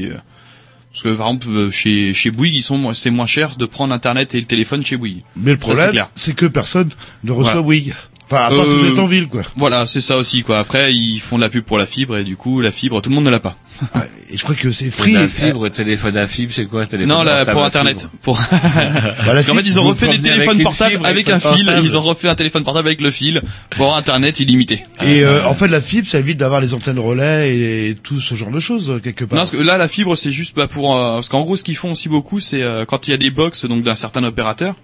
parce 0.91 1.03
que 1.03 1.09
par 1.15 1.27
exemple 1.27 1.69
chez 1.71 2.13
chez 2.15 2.31
Bouygues 2.31 2.55
ils 2.55 2.63
sont 2.63 2.93
c'est 2.95 3.11
moins 3.11 3.27
cher 3.27 3.55
de 3.57 3.65
prendre 3.67 3.93
internet 3.93 4.33
et 4.33 4.39
le 4.39 4.47
téléphone 4.47 4.83
chez 4.83 4.97
Bouygues. 4.97 5.21
Mais 5.35 5.51
le 5.51 5.57
problème, 5.57 6.05
c'est 6.15 6.33
que 6.33 6.47
personne 6.47 6.89
ne 7.23 7.31
reçoit 7.31 7.53
Voilà. 7.53 7.61
Bouygues. 7.61 7.93
Enfin, 8.29 8.43
à 8.43 8.49
part 8.49 8.65
si 8.65 8.73
Euh, 8.73 8.77
vous 8.77 8.87
êtes 8.87 8.99
en 8.99 9.07
ville, 9.07 9.27
quoi. 9.27 9.43
Voilà, 9.55 9.85
c'est 9.87 10.01
ça 10.01 10.17
aussi 10.17 10.43
quoi. 10.43 10.59
Après, 10.59 10.93
ils 10.93 11.19
font 11.19 11.37
de 11.37 11.41
la 11.41 11.49
pub 11.49 11.63
pour 11.63 11.77
la 11.77 11.85
fibre 11.85 12.17
et 12.17 12.23
du 12.23 12.35
coup, 12.35 12.61
la 12.61 12.71
fibre, 12.71 13.01
tout 13.01 13.09
le 13.09 13.15
monde 13.15 13.25
ne 13.25 13.29
l'a 13.29 13.39
pas. 13.39 13.57
Et 14.31 14.37
je 14.37 14.43
crois 14.43 14.55
que 14.55 14.71
c'est 14.71 14.89
free. 14.89 15.13
La 15.13 15.27
fibre, 15.27 15.69
téléphone 15.69 16.17
à 16.17 16.27
fibre, 16.27 16.51
c'est 16.53 16.65
quoi 16.65 16.85
téléphone 16.85 17.15
Non, 17.15 17.23
là, 17.23 17.45
pour 17.45 17.63
internet. 17.63 18.07
Pour... 18.21 18.39
Bah, 19.25 19.43
qu'en 19.43 19.55
fait, 19.55 19.61
ils 19.61 19.79
ont 19.79 19.83
refait 19.83 20.07
des 20.07 20.21
téléphones 20.21 20.61
portables 20.63 20.91
fibre, 20.91 21.05
avec 21.05 21.29
un 21.29 21.39
fil. 21.39 21.71
Ils 21.83 21.97
ont 21.97 22.01
refait 22.01 22.27
un 22.27 22.35
téléphone 22.35 22.63
portable 22.63 22.87
avec 22.87 23.01
le 23.01 23.11
fil 23.11 23.41
pour 23.75 23.95
internet 23.95 24.39
illimité. 24.39 24.83
Et 25.03 25.23
euh, 25.23 25.45
en 25.45 25.53
fait, 25.53 25.67
la 25.67 25.81
fibre, 25.81 26.07
ça 26.07 26.19
évite 26.19 26.37
d'avoir 26.37 26.61
les 26.61 26.73
antennes 26.73 26.99
relais 26.99 27.55
et, 27.55 27.95
tout 27.95 28.19
ce 28.19 28.35
genre 28.35 28.51
de 28.51 28.59
choses 28.59 28.89
euh, 28.91 28.99
quelque 28.99 29.25
part. 29.25 29.35
Non, 29.37 29.41
parce 29.41 29.51
que 29.51 29.61
là, 29.61 29.77
la 29.77 29.87
fibre, 29.87 30.15
c'est 30.15 30.31
juste 30.31 30.55
bah, 30.55 30.67
pour 30.67 30.95
euh, 30.95 31.15
parce 31.15 31.29
qu'en 31.29 31.41
gros, 31.41 31.57
ce 31.57 31.63
qu'ils 31.63 31.75
font 31.75 31.91
aussi 31.91 32.09
beaucoup, 32.09 32.39
c'est 32.39 32.61
euh, 32.61 32.85
quand 32.85 33.07
il 33.07 33.11
y 33.11 33.13
a 33.13 33.17
des 33.17 33.31
box 33.31 33.65
donc 33.65 33.83
d'un 33.83 33.95
certain 33.95 34.23
opérateur, 34.23 34.75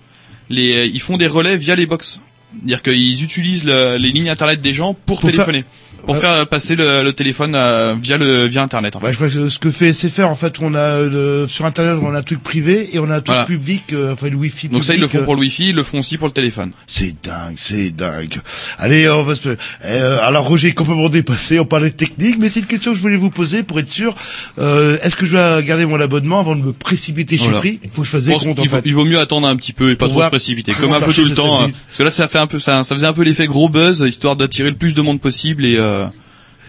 les 0.49 0.75
euh, 0.75 0.86
ils 0.86 1.01
font 1.01 1.17
des 1.17 1.27
relais 1.27 1.58
via 1.58 1.75
les 1.75 1.86
box. 1.86 2.21
C'est-à-dire 2.58 2.82
qu'ils 2.84 3.24
utilisent 3.24 3.63
le- 3.66 3.98
les 3.98 4.12
lignes 4.12 4.30
internet 4.30 4.62
des 4.62 4.74
gens 4.74 4.94
pour, 4.94 5.20
Pour 5.20 5.30
faire- 5.32 5.46
téléphoner, 5.46 5.63
pour 6.06 6.18
faire 6.18 6.48
passer 6.48 6.76
le, 6.76 7.04
le 7.04 7.13
téléphone 7.13 7.54
euh, 7.56 7.96
via 8.02 8.18
le 8.18 8.46
via 8.48 8.62
internet. 8.63 8.96
En 8.96 9.00
fait. 9.00 9.06
Ouais, 9.08 9.12
je 9.13 9.18
crois 9.18 9.30
que 9.30 9.50
ce 9.50 9.60
que 9.60 9.72
fait 9.72 9.94
SFR, 9.94 10.26
en 10.28 10.36
fait, 10.36 10.56
on 10.62 10.74
a 10.76 10.80
euh, 10.80 11.48
sur 11.48 11.66
Internet, 11.66 11.98
on 12.02 12.13
a 12.13 12.20
un 12.20 12.22
truc 12.24 12.42
privé 12.44 12.89
et 12.94 13.00
on 13.00 13.06
a 13.10 13.16
un 13.16 13.22
truc 13.22 13.28
Voilà. 13.28 13.46
public, 13.46 13.84
euh, 13.94 14.13
enfin 14.13 14.30
le 14.30 14.36
Wi-Fi. 14.36 14.70
Donc 14.70 14.84
ça, 14.84 14.94
ils 14.94 15.00
le 15.02 15.08
font 15.08 15.24
pour 15.24 15.36
le 15.36 15.42
Wi-Fi, 15.42 15.70
ils 15.70 15.76
le 15.76 15.84
font 15.84 16.00
aussi 16.00 16.18
pour 16.18 16.28
le 16.28 16.34
téléphone. 16.34 16.72
C'est 16.88 17.13
dingue, 17.24 17.56
c'est 17.58 17.89
dingue. 17.89 18.36
Allez, 18.78 19.10
on 19.10 19.24
va 19.24 19.36
se... 19.36 19.50
Euh, 19.86 20.20
alors 20.22 20.48
Roger 20.48 20.70
est 20.70 20.74
complètement 20.74 21.10
dépassé, 21.10 21.60
on 21.60 21.66
parlait 21.66 21.89
de 21.89 21.96
technique, 21.96 22.38
mais 22.39 22.50
c'est 22.50 22.60
une 22.62 22.66
question 22.66 22.92
que 22.92 22.98
je 22.98 23.02
voulais 23.02 23.18
vous 23.18 23.30
poser 23.30 23.63
pour 23.63 23.80
être 23.80 23.89
sûr. 23.89 24.16
Euh, 24.60 24.98
Est-ce 25.02 25.16
que 25.16 25.26
je 25.26 25.32
dois 25.32 25.62
garder 25.62 25.86
mon 25.86 26.00
abonnement 26.00 26.39
avant 26.39 26.56
de 26.56 26.62
me 26.62 26.74
précipiter 26.74 27.38
chez 27.38 27.46
Voilà. 27.46 27.60
Free? 27.60 27.80
Il 27.84 27.89
faut 27.89 28.02
que 28.02 28.08
je 28.08 28.12
fasse 28.12 28.26
des 28.26 28.34
comptes 28.34 28.60
en 28.60 28.62
qu'il 28.62 28.70
faut, 28.70 28.76
fait. 28.78 28.82
il 28.86 28.94
vaut 28.94 29.06
mieux 29.06 29.20
attendre 29.20 29.48
un 29.48 29.56
petit 29.56 29.74
peu 29.74 29.89
et 29.92 29.96
pas 29.96 30.08
trop 30.08 30.22
se 30.24 30.30
précipiter, 30.30 30.74
comme 30.74 30.94
un 30.94 31.00
peu 31.02 31.13
tout 31.13 31.24
le 31.24 31.34
temps. 31.34 31.62
hein. 31.63 31.70
Parce 31.88 31.98
que 31.98 32.04
là, 32.04 32.12
ça 32.12 32.28
fait 32.28 32.39
un 32.39 32.48
peu 32.48 32.60
ça, 32.60 32.84
ça 32.84 32.96
faisait 32.96 33.08
un 33.08 33.13
peu 33.13 33.24
l'effet 33.24 33.48
gros 33.48 33.70
buzz, 33.70 34.04
histoire 34.08 34.36
d'attirer 34.36 34.70
le 34.70 34.76
plus 34.76 34.94
de 34.96 35.02
monde 35.02 35.20
possible 35.22 35.66
et 35.66 35.76
euh, 35.93 36.08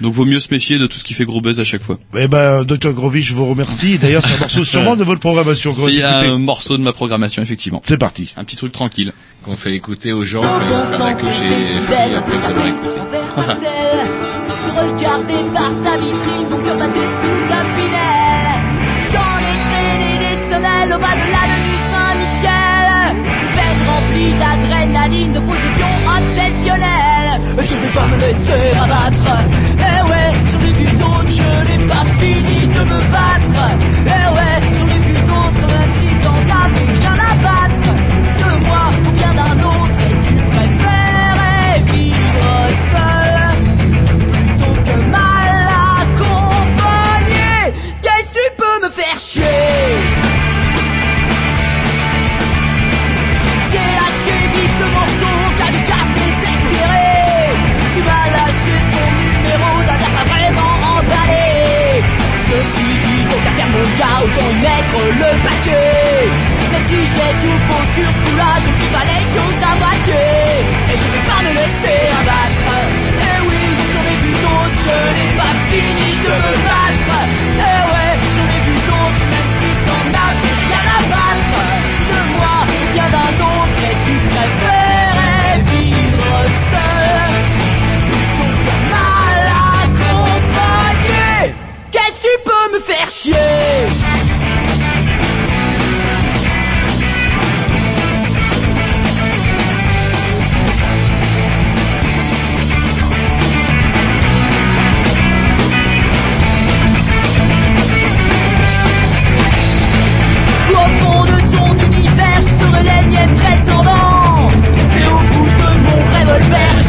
donc 0.01 0.13
vaut 0.13 0.25
mieux 0.25 0.41
se 0.41 0.49
méfier 0.53 0.79
de 0.79 0.87
tout 0.87 0.99
ce 0.99 1.05
qui 1.05 1.15
fait 1.15 1.25
gros 1.25 1.41
buzz 1.41 1.61
à 1.61 1.65
chaque 1.65 1.83
fois. 1.83 1.99
Eh 2.17 2.27
ben, 2.27 2.65
Dr 2.65 2.93
Grovy, 2.93 3.23
je 3.23 3.35
vous 3.35 3.47
remercie. 3.47 3.99
D'ailleurs, 3.99 4.25
c'est 4.25 4.35
un 4.35 4.39
morceau 4.39 4.65
sûrement 4.65 4.97
de 4.97 5.05
votre 5.05 5.21
programmation. 5.21 5.73
C'est 5.73 6.03
un 6.03 6.39
morceau 6.39 6.77
de 6.77 6.83
ma 6.83 6.93
programmation 6.93 7.43
effectivement. 7.43 7.81
C'est 7.85 7.99
parti. 7.99 8.33
Un 8.37 8.45
petit 8.45 8.57
truc 8.57 8.73
tranquille. 8.73 9.13
Qu'on 9.45 9.57
fait 9.57 9.75
écouter 9.75 10.13
aux 10.13 10.25
gens 10.25 10.43
quand 10.43 10.97
faire 10.97 11.07
la 11.07 11.15
couche 11.15 11.41
et 11.43 12.17
après 12.17 12.33
vous 12.39 12.61
allez 12.61 12.71
écouter. 12.71 13.01
Regardé 14.77 15.35
par 15.53 15.71
ta 15.85 15.97
vitrine, 15.97 16.49
mon 16.51 16.63
cœur 16.63 16.77
battait 16.77 16.99
sous 16.99 17.49
ta 17.49 17.61
pinelle. 17.77 18.63
J'en 19.13 19.39
ai 19.39 19.57
traîné 19.65 20.13
des 20.19 20.37
semelles 20.53 20.93
au 20.93 20.99
bas 20.99 21.15
de 21.15 21.31
la 21.31 21.44
laisser 28.35 28.77
abattre. 28.77 29.64
Mettre 64.43 64.99
le 64.99 65.31
paquet. 65.43 66.29
Même 66.73 66.87
si 66.89 66.97
j'ai 67.15 67.33
tout 67.43 67.59
faux 67.69 67.87
sur 67.95 68.09
ce 68.09 68.31
coup-là, 68.31 68.51
je 68.59 68.71
fais 68.79 68.91
pas 68.93 69.05
les 69.05 69.23
choses 69.33 69.54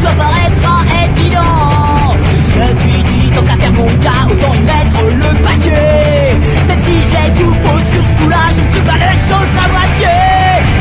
choix 0.05 0.15
paraîtra 0.17 0.83
évident. 1.03 2.15
Je 2.45 2.51
me 2.59 2.67
suis 2.79 3.03
dit, 3.03 3.31
tant 3.31 3.41
qu'à 3.41 3.57
faire 3.57 3.73
mon 3.73 3.85
gars, 3.85 4.25
autant 4.29 4.53
y 4.53 4.59
mettre 4.59 5.01
le 5.01 5.31
paquet. 5.43 6.35
Même 6.67 6.81
si 6.83 6.95
j'ai 7.09 7.27
tout 7.39 7.53
faux 7.63 7.79
sur 7.91 8.03
ce 8.09 8.15
coup-là, 8.17 8.43
je 8.55 8.61
ne 8.61 8.67
ferai 8.67 8.81
pas 8.81 8.97
les 9.05 9.17
choses 9.27 9.55
à 9.63 9.67
moitié. 9.67 10.15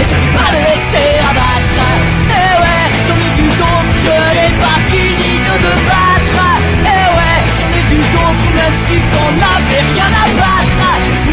Et 0.01 0.05
je 0.09 0.15
ne 0.15 0.21
vais 0.21 0.35
pas 0.37 0.51
me 0.53 0.61
laisser 0.69 1.11
abattre. 1.31 1.83
Eh 2.29 2.53
ouais, 2.63 2.85
j'en 3.07 3.19
ai 3.27 3.33
vu 3.39 3.49
d'autres, 3.61 3.95
je 4.05 4.17
n'ai 4.37 4.53
pas 4.63 4.79
fini 4.91 5.33
de 5.47 5.55
me 5.65 5.75
battre. 5.89 6.45
Eh 6.93 7.05
ouais, 7.17 7.39
j'en 7.57 7.71
ai 7.79 7.85
vu 7.91 8.01
d'autres, 8.15 8.49
même 8.59 8.77
si 8.87 8.97
t'en 9.13 9.33
avais 9.55 9.83
rien 9.93 10.11
à 10.23 10.27
battre. 10.41 10.91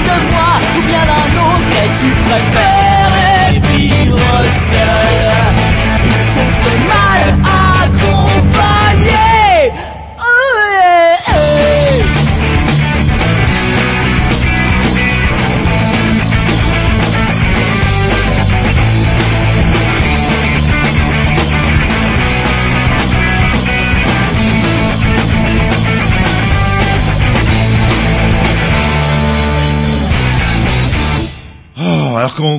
De 0.08 0.18
moi 0.32 0.52
ou 0.76 0.82
bien 0.88 1.04
d'un 1.10 1.30
autre, 1.50 1.72
et 1.82 1.90
tu 2.00 2.10
préférais 2.26 3.60
vivre 3.76 4.18
seul. 4.70 5.01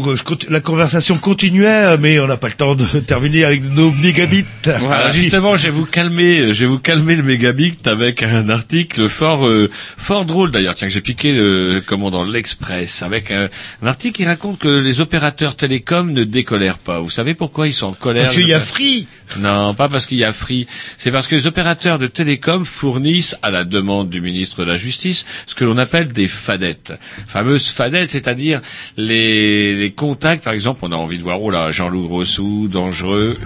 Qu'on, 0.02 0.16
je 0.16 0.22
la 0.50 0.60
conversation 0.60 1.16
continuait, 1.18 1.96
mais 1.98 2.18
on 2.20 2.26
n'a 2.26 2.36
pas 2.36 2.48
le 2.48 2.54
temps 2.54 2.74
de 2.74 2.84
terminer 3.06 3.44
avec 3.44 3.62
nos 3.62 3.92
mégabits. 3.92 4.44
Alors 4.66 5.12
justement, 5.12 5.56
je 5.56 5.64
vais 5.64 5.70
vous 5.70 5.86
calmer, 5.86 6.52
je 6.52 6.60
vais 6.64 6.66
vous 6.70 6.78
calmer 6.78 7.16
le 7.16 7.22
mégabit 7.22 7.76
avec 7.84 8.22
un 8.22 8.48
article 8.48 9.08
fort, 9.08 9.46
euh, 9.46 9.70
fort 9.72 10.24
drôle 10.24 10.50
d'ailleurs, 10.50 10.74
tiens 10.74 10.88
que 10.88 10.94
j'ai 10.94 11.00
piqué, 11.00 11.32
euh, 11.36 11.80
comment 11.84 12.10
dans 12.10 12.24
l'Express, 12.24 13.02
avec 13.02 13.30
un, 13.30 13.48
un 13.82 13.86
article 13.86 14.16
qui 14.16 14.24
raconte 14.24 14.58
que 14.58 14.68
les 14.80 15.00
opérateurs 15.00 15.54
télécoms 15.56 16.12
ne 16.12 16.24
décolèrent 16.24 16.78
pas. 16.78 17.00
Vous 17.00 17.10
savez 17.10 17.34
pourquoi 17.34 17.68
ils 17.68 17.72
sont 17.74 17.86
en 17.86 17.92
colère 17.92 18.24
Parce 18.24 18.34
qu'il 18.34 18.46
y 18.48 18.52
a 18.52 18.60
Free. 18.60 19.06
Non, 19.38 19.74
pas 19.74 19.88
parce 19.88 20.06
qu'il 20.06 20.18
y 20.18 20.24
a 20.24 20.32
Free. 20.32 20.66
C'est 20.98 21.10
parce 21.10 21.26
que 21.26 21.34
les 21.34 21.46
opérateurs 21.46 21.98
de 21.98 22.06
télécom 22.06 22.64
fournissent, 22.64 23.36
à 23.42 23.50
la 23.50 23.64
demande 23.64 24.10
du 24.10 24.20
ministre 24.20 24.64
de 24.64 24.70
la 24.70 24.76
Justice, 24.76 25.24
ce 25.46 25.54
que 25.54 25.64
l'on 25.64 25.78
appelle 25.78 26.08
des 26.12 26.28
fadettes. 26.28 26.92
Fameuses 27.26 27.68
fadettes, 27.68 28.10
c'est-à-dire 28.10 28.60
les, 28.96 29.74
les 29.76 29.91
contacts, 29.92 30.44
par 30.44 30.52
exemple, 30.52 30.80
on 30.82 30.92
a 30.92 30.96
envie 30.96 31.18
de 31.18 31.22
voir, 31.22 31.40
oh 31.40 31.50
là, 31.50 31.70
Jean-Loup 31.70 32.08
Grossou, 32.08 32.68
dangereux. 32.68 33.36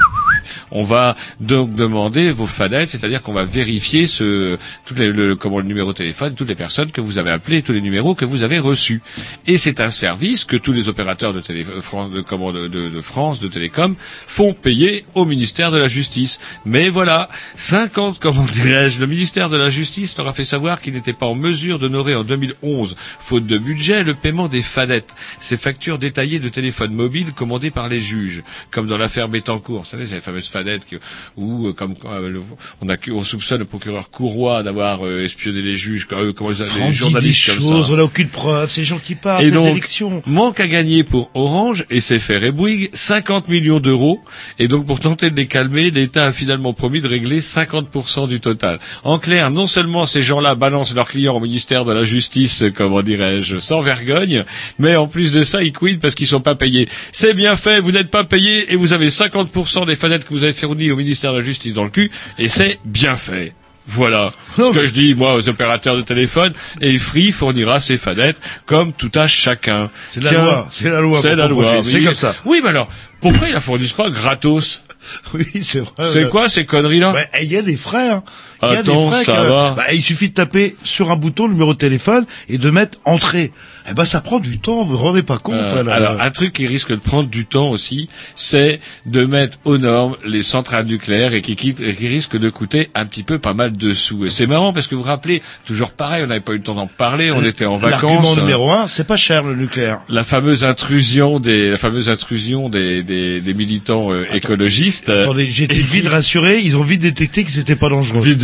On 0.71 0.83
va 0.83 1.17
donc 1.41 1.75
demander 1.75 2.31
vos 2.31 2.47
fadettes, 2.47 2.89
c'est-à-dire 2.89 3.23
qu'on 3.23 3.33
va 3.33 3.45
vérifier 3.45 4.07
le, 4.21 4.59
numéro 5.63 5.93
de 5.93 5.97
téléphone, 5.97 6.35
toutes 6.35 6.49
les 6.49 6.55
personnes 6.55 6.91
que 6.91 7.01
vous 7.01 7.19
avez 7.19 7.31
appelées, 7.31 7.63
tous 7.63 7.73
les 7.73 7.81
numéros 7.81 8.15
que 8.15 8.25
vous 8.25 8.43
avez 8.43 8.59
reçus. 8.59 9.03
Et 9.47 9.59
c'est 9.59 9.81
un 9.81 9.91
service 9.91 10.45
que 10.45 10.57
tous 10.57 10.73
les 10.73 10.89
opérateurs 10.89 11.33
de, 11.33 11.43
euh, 11.51 11.81
France, 11.81 12.11
de, 13.41 13.49
télécom, 13.49 13.97
font 14.27 14.55
payer 14.55 15.05
au 15.15 15.25
ministère 15.25 15.71
de 15.71 15.79
la 15.79 15.89
Justice. 15.89 16.39
Mais 16.65 16.89
voilà, 16.89 17.29
50, 17.57 18.19
comment 18.19 18.43
dirais-je, 18.53 19.01
le 19.01 19.07
ministère 19.07 19.49
de 19.49 19.57
la 19.57 19.71
Justice 19.71 20.17
leur 20.17 20.29
a 20.29 20.33
fait 20.33 20.45
savoir 20.45 20.81
qu'il 20.81 20.95
n'était 20.95 21.13
pas 21.13 21.27
en 21.27 21.35
mesure 21.35 21.79
d'honorer 21.79 22.15
en 22.15 22.25
2011, 22.25 22.97
faute 23.19 23.47
de 23.47 23.59
budget, 23.59 24.05
le 24.05 24.15
paiement 24.15 24.49
des 24.49 24.63
fadettes, 24.63 25.15
ces 25.39 25.57
factures 25.57 25.99
détaillées 25.99 26.41
de 26.41 26.49
téléphone 26.49 26.93
mobile 26.93 27.33
commandées 27.33 27.71
par 27.71 27.89
les 27.89 28.01
juges, 28.01 28.43
comme 28.71 28.87
dans 28.87 28.99
l'affaire 28.99 29.29
Bettencourt, 29.29 29.87
c'est 29.87 29.97
fameuse 30.37 30.49
fadette 30.49 30.87
où, 31.37 31.69
euh, 31.69 31.73
comme 31.73 31.95
euh, 32.05 32.41
on, 32.83 32.89
a, 32.89 32.97
on 33.11 33.23
soupçonne 33.23 33.61
le 33.61 33.65
procureur 33.65 34.11
Courroy 34.11 34.63
d'avoir 34.63 35.05
euh, 35.07 35.25
espionné 35.25 35.63
les 35.63 35.77
juges, 35.77 36.07
comment 36.07 36.23
les 36.23 36.33
dit 36.55 36.81
des 36.87 36.93
journalistes 36.93 37.47
comme 37.47 37.63
choses, 37.65 37.87
ça. 37.87 37.93
on 37.93 37.97
n'a 37.97 38.05
aucune 38.05 38.29
preuve, 38.29 38.71
c'est 38.71 38.83
les 38.83 38.87
gens 38.87 38.99
qui 38.99 39.15
parlent, 39.15 39.45
Et 39.45 39.51
donc, 39.51 39.69
élections. 39.69 40.23
manque 40.27 40.61
à 40.61 40.69
gagner 40.69 41.05
pour 41.05 41.31
Orange, 41.35 41.85
et 41.91 42.01
c'est 42.01 42.19
fait 42.19 42.51
Bouygues, 42.51 42.91
50 42.93 43.49
millions 43.49 43.81
d'euros. 43.81 44.21
Et 44.59 44.69
donc, 44.69 44.87
pour 44.87 45.01
tenter 45.01 45.31
de 45.31 45.37
les 45.37 45.47
calmer, 45.47 45.91
l'État 45.91 46.27
a 46.27 46.33
finalement 46.33 46.73
promis 46.73 47.01
de 47.01 47.09
régler 47.09 47.41
50% 47.41 48.29
du 48.29 48.41
total. 48.41 48.79
En 49.05 49.19
clair, 49.19 49.51
non 49.51 49.67
seulement 49.67 50.07
ces 50.07 50.23
gens-là 50.23 50.55
balancent 50.55 50.95
leurs 50.95 51.09
clients 51.09 51.37
au 51.37 51.41
ministère 51.41 51.85
de 51.85 51.93
la 51.93 52.05
Justice, 52.05 52.65
comment 52.75 53.03
dirais-je, 53.03 53.59
sans 53.59 53.81
vergogne, 53.81 54.45
mais 54.79 54.97
en 54.97 55.09
plus 55.09 55.33
de 55.33 55.45
ça, 55.45 55.63
ils 55.63 55.73
quittent 55.73 56.01
parce 56.01 56.15
qu'ils 56.15 56.27
sont 56.27 56.41
pas 56.41 56.55
payés. 56.55 56.89
C'est 57.13 57.35
bien 57.35 57.57
fait, 57.57 57.81
vous 57.81 57.93
n'êtes 57.93 58.11
pas 58.11 58.25
payés, 58.25 58.73
et 58.73 58.77
vous 58.77 58.93
avez 58.93 59.09
50% 59.09 59.87
des 59.87 59.97
fenêtres 59.97 60.26
que 60.27 60.35
vous 60.35 60.45
avez 60.45 60.53
fournies 60.53 60.91
au 60.91 60.97
ministère 60.97 61.33
de 61.33 61.39
la 61.39 61.45
Justice 61.45 61.73
dans 61.75 61.85
le 61.85 61.91
cul, 61.91 62.11
et 62.39 62.49
c'est 62.49 62.79
bien 62.85 63.17
fait. 63.17 63.55
Voilà 63.89 64.33
ce 64.57 64.73
que 64.73 64.85
je 64.85 64.93
dis 64.93 65.15
moi 65.15 65.37
aux 65.37 65.49
opérateurs 65.49 65.97
de 65.97 66.03
téléphone 66.03 66.53
et 66.81 66.99
Free 66.99 67.31
fournira 67.31 67.79
ses 67.79 67.97
fanettes 67.97 68.37
comme 68.65 68.93
tout 68.93 69.13
à 69.15 69.29
chacun. 69.29 69.91
C'est 70.11 70.25
la 70.25 70.33
loi, 70.33 70.69
c'est 70.73 70.91
la 70.91 71.01
loi, 71.01 71.21
C'est 71.23 71.37
la 71.37 71.47
loi. 71.47 71.75
Comme 72.05 72.15
ça. 72.15 72.35
Oui, 72.45 72.61
mais 72.65 72.71
alors 72.71 72.89
pourquoi 73.21 73.47
ils 73.47 73.53
la 73.53 73.61
fournissent 73.61 73.93
pas 73.93 74.11
gratos 74.11 74.83
Oui, 75.35 75.47
c'est 75.63 75.81
vrai. 75.81 76.11
C'est 76.13 76.29
quoi 76.29 76.49
ces 76.49 76.65
conneries-là? 76.67 77.13
Bah, 77.13 77.39
Il 77.41 77.53
y 77.53 77.57
a 77.57 77.63
des 77.63 77.77
frères. 77.77 78.23
Il 78.63 78.73
y 78.73 78.77
a 78.77 78.79
Attends, 78.81 79.11
des 79.11 79.25
ça 79.25 79.33
que- 79.37 79.49
va. 79.49 79.75
bah, 79.77 79.83
il 79.93 80.03
suffit 80.03 80.29
de 80.31 80.35
taper 80.35 80.77
sur 80.83 81.11
un 81.11 81.17
bouton 81.17 81.47
le 81.47 81.53
numéro 81.53 81.75
de 81.75 81.79
téléphone 81.79 82.25
et 82.49 82.59
de 82.59 82.71
mettre 82.71 82.99
entrée. 83.05 83.53
Eh 83.89 83.95
ben 83.95 84.05
ça 84.05 84.21
prend 84.21 84.41
du 84.41 84.59
temps, 84.59 84.83
vous 84.83 84.97
vous 84.97 85.05
rendez 85.05 85.23
pas 85.23 85.39
compte. 85.39 85.55
Euh, 85.55 85.77
là, 85.77 85.83
là. 85.85 85.95
alors, 86.09 86.21
un 86.21 86.31
truc 86.33 86.53
qui 86.55 86.67
risque 86.67 86.91
de 86.91 86.97
prendre 86.97 87.29
du 87.29 87.45
temps 87.47 87.69
aussi, 87.71 88.09
c'est 88.35 88.81
de 89.07 89.25
mettre 89.27 89.59
aux 89.65 89.79
normes 89.79 90.17
les 90.25 90.43
centrales 90.43 90.87
nucléaires 90.87 91.35
et 91.35 91.41
qui, 91.41 91.55
quitte- 91.55 91.81
et 91.81 91.95
qui 91.95 92.09
risque 92.09 92.37
de 92.37 92.51
coûter 92.51 92.89
un 92.97 93.07
petit 93.07 93.23
peu 93.23 93.39
pas 93.39 93.55
mal 93.55 93.77
de 93.77 93.95
sous. 93.95 94.27
Et 94.27 94.31
c'est 94.31 94.49
marrant 94.49 94.73
parce 94.73 94.89
que 94.89 94.97
vous 94.97 95.03
vous 95.03 95.07
rappelez, 95.07 95.41
toujours 95.67 95.93
pareil, 95.93 96.25
on 96.25 96.27
n'avait 96.27 96.41
pas 96.41 96.53
eu 96.53 96.57
le 96.57 96.63
temps 96.63 96.75
d'en 96.75 96.89
parler, 96.89 97.31
on 97.31 97.45
était 97.45 97.65
en 97.67 97.79
L'argument 97.79 98.17
vacances. 98.19 98.39
numéro 98.39 98.71
un, 98.73 98.89
c'est 98.89 99.07
pas 99.07 99.17
cher 99.17 99.45
le 99.45 99.55
nucléaire. 99.55 100.01
la 100.09 100.25
fameuse 100.25 100.65
intrusion 100.65 101.39
des 101.39 101.71
la 101.71 101.77
fameuse 101.77 102.11
intrusion 102.11 102.69
des 102.69 103.05
des, 103.05 103.41
des 103.41 103.55
militants 103.55 104.13
euh, 104.13 104.25
écologistes 104.35 105.11
euh, 105.11 105.23
Attendez, 105.23 105.49
j'ai 105.51 105.65
été 105.65 105.77
et 105.77 105.83
vite 105.83 106.09
rassuré, 106.09 106.61
ils 106.61 106.77
ont 106.77 106.83
vite 106.83 107.03
détecté 107.03 107.45
que 107.45 107.53
c'était 107.53 107.77
pas 107.77 107.89
dangereux. 107.89 108.21
Vite 108.21 108.39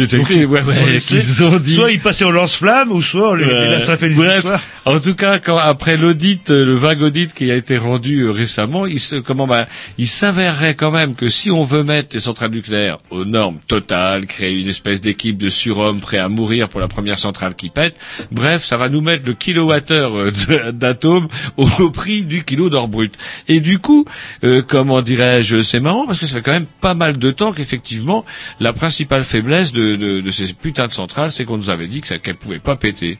ouais, 0.47 0.63
ouais, 0.63 0.75
ils 0.77 0.83
ont 0.83 0.87
laissé- 0.87 1.19
qu'ils 1.19 1.45
ont 1.45 1.59
dit- 1.59 1.77
Soit 1.77 1.91
ils 1.93 2.01
passaient 2.01 2.25
au 2.25 2.31
lance-flamme, 2.33 2.93
ou 2.93 3.03
soit 3.03 3.37
les, 3.37 3.45
Euh, 3.45 3.71
là, 3.71 3.81
ça 3.81 3.97
fait 3.97 4.09
bref, 4.11 4.45
en 4.85 4.99
tout 4.99 5.15
cas, 5.15 5.39
quand, 5.39 5.59
après 5.59 5.97
l'audit, 5.97 6.51
euh, 6.51 6.65
le 6.65 6.75
vague 6.75 7.03
audit 7.03 7.33
qui 7.35 7.51
a 7.51 7.55
été 7.57 7.77
rendu 7.77 8.23
euh, 8.23 8.31
récemment, 8.31 8.87
il 8.87 9.01
se, 9.01 9.17
comment, 9.17 9.47
bah, 9.47 9.67
il 9.99 10.07
s'avérerait 10.07 10.75
quand 10.75 10.91
même 10.91 11.15
que 11.15 11.29
si 11.29 11.51
on 11.51 11.63
veut 11.63 11.83
mettre 11.83 12.15
les 12.15 12.21
centrales 12.21 12.51
nucléaires 12.51 12.99
aux 13.11 13.25
normes 13.25 13.59
totales, 13.69 14.27
créer 14.27 14.61
une 14.61 14.69
espèce 14.69 15.01
d'équipe 15.01 15.37
de 15.39 15.49
surhommes 15.49 16.01
prêts 16.01 16.19
à 16.19 16.29
mourir 16.29 16.69
pour 16.69 16.81
la 16.81 16.89
première 16.89 17.19
centrale 17.19 17.55
qui 17.55 17.69
pète, 17.71 17.97
bref, 18.31 18.65
ça 18.65 18.77
va 18.77 18.89
nous 18.89 19.01
mettre 19.01 19.25
le 19.27 19.35
kilowattheure 19.35 20.17
euh, 20.17 20.73
d'atomes 20.73 21.29
au, 21.57 21.69
au 21.81 21.91
prix 21.91 22.25
du 22.25 22.45
kilo 22.45 22.71
d'or 22.71 22.89
brut. 22.89 23.15
Et 23.49 23.61
du 23.61 23.79
coup, 23.79 24.05
euh, 24.45 24.63
comment 24.67 25.03
dirais-je, 25.03 25.63
c'est 25.63 25.81
marrant 25.81 26.07
parce 26.07 26.19
que 26.19 26.27
ça 26.27 26.37
fait 26.37 26.43
quand 26.43 26.53
même 26.53 26.67
pas 26.81 26.95
mal 26.95 27.19
de 27.19 27.31
temps 27.31 27.53
qu'effectivement, 27.53 28.25
la 28.61 28.73
principale 28.73 29.25
faiblesse 29.25 29.73
de, 29.73 29.92
de, 29.97 30.21
de 30.21 30.31
ces 30.31 30.53
putains 30.55 30.87
de 30.89 30.93
centrales, 30.93 31.31
c'est 31.31 31.45
qu'on 31.45 31.57
nous 31.57 31.71
avait 31.71 31.87
dit 31.87 32.01
que 32.01 32.07
ça- 32.09 32.19
qu'elles 32.19 32.37
pouvaient 32.37 32.59
pas 32.59 32.77
péter. 32.77 33.19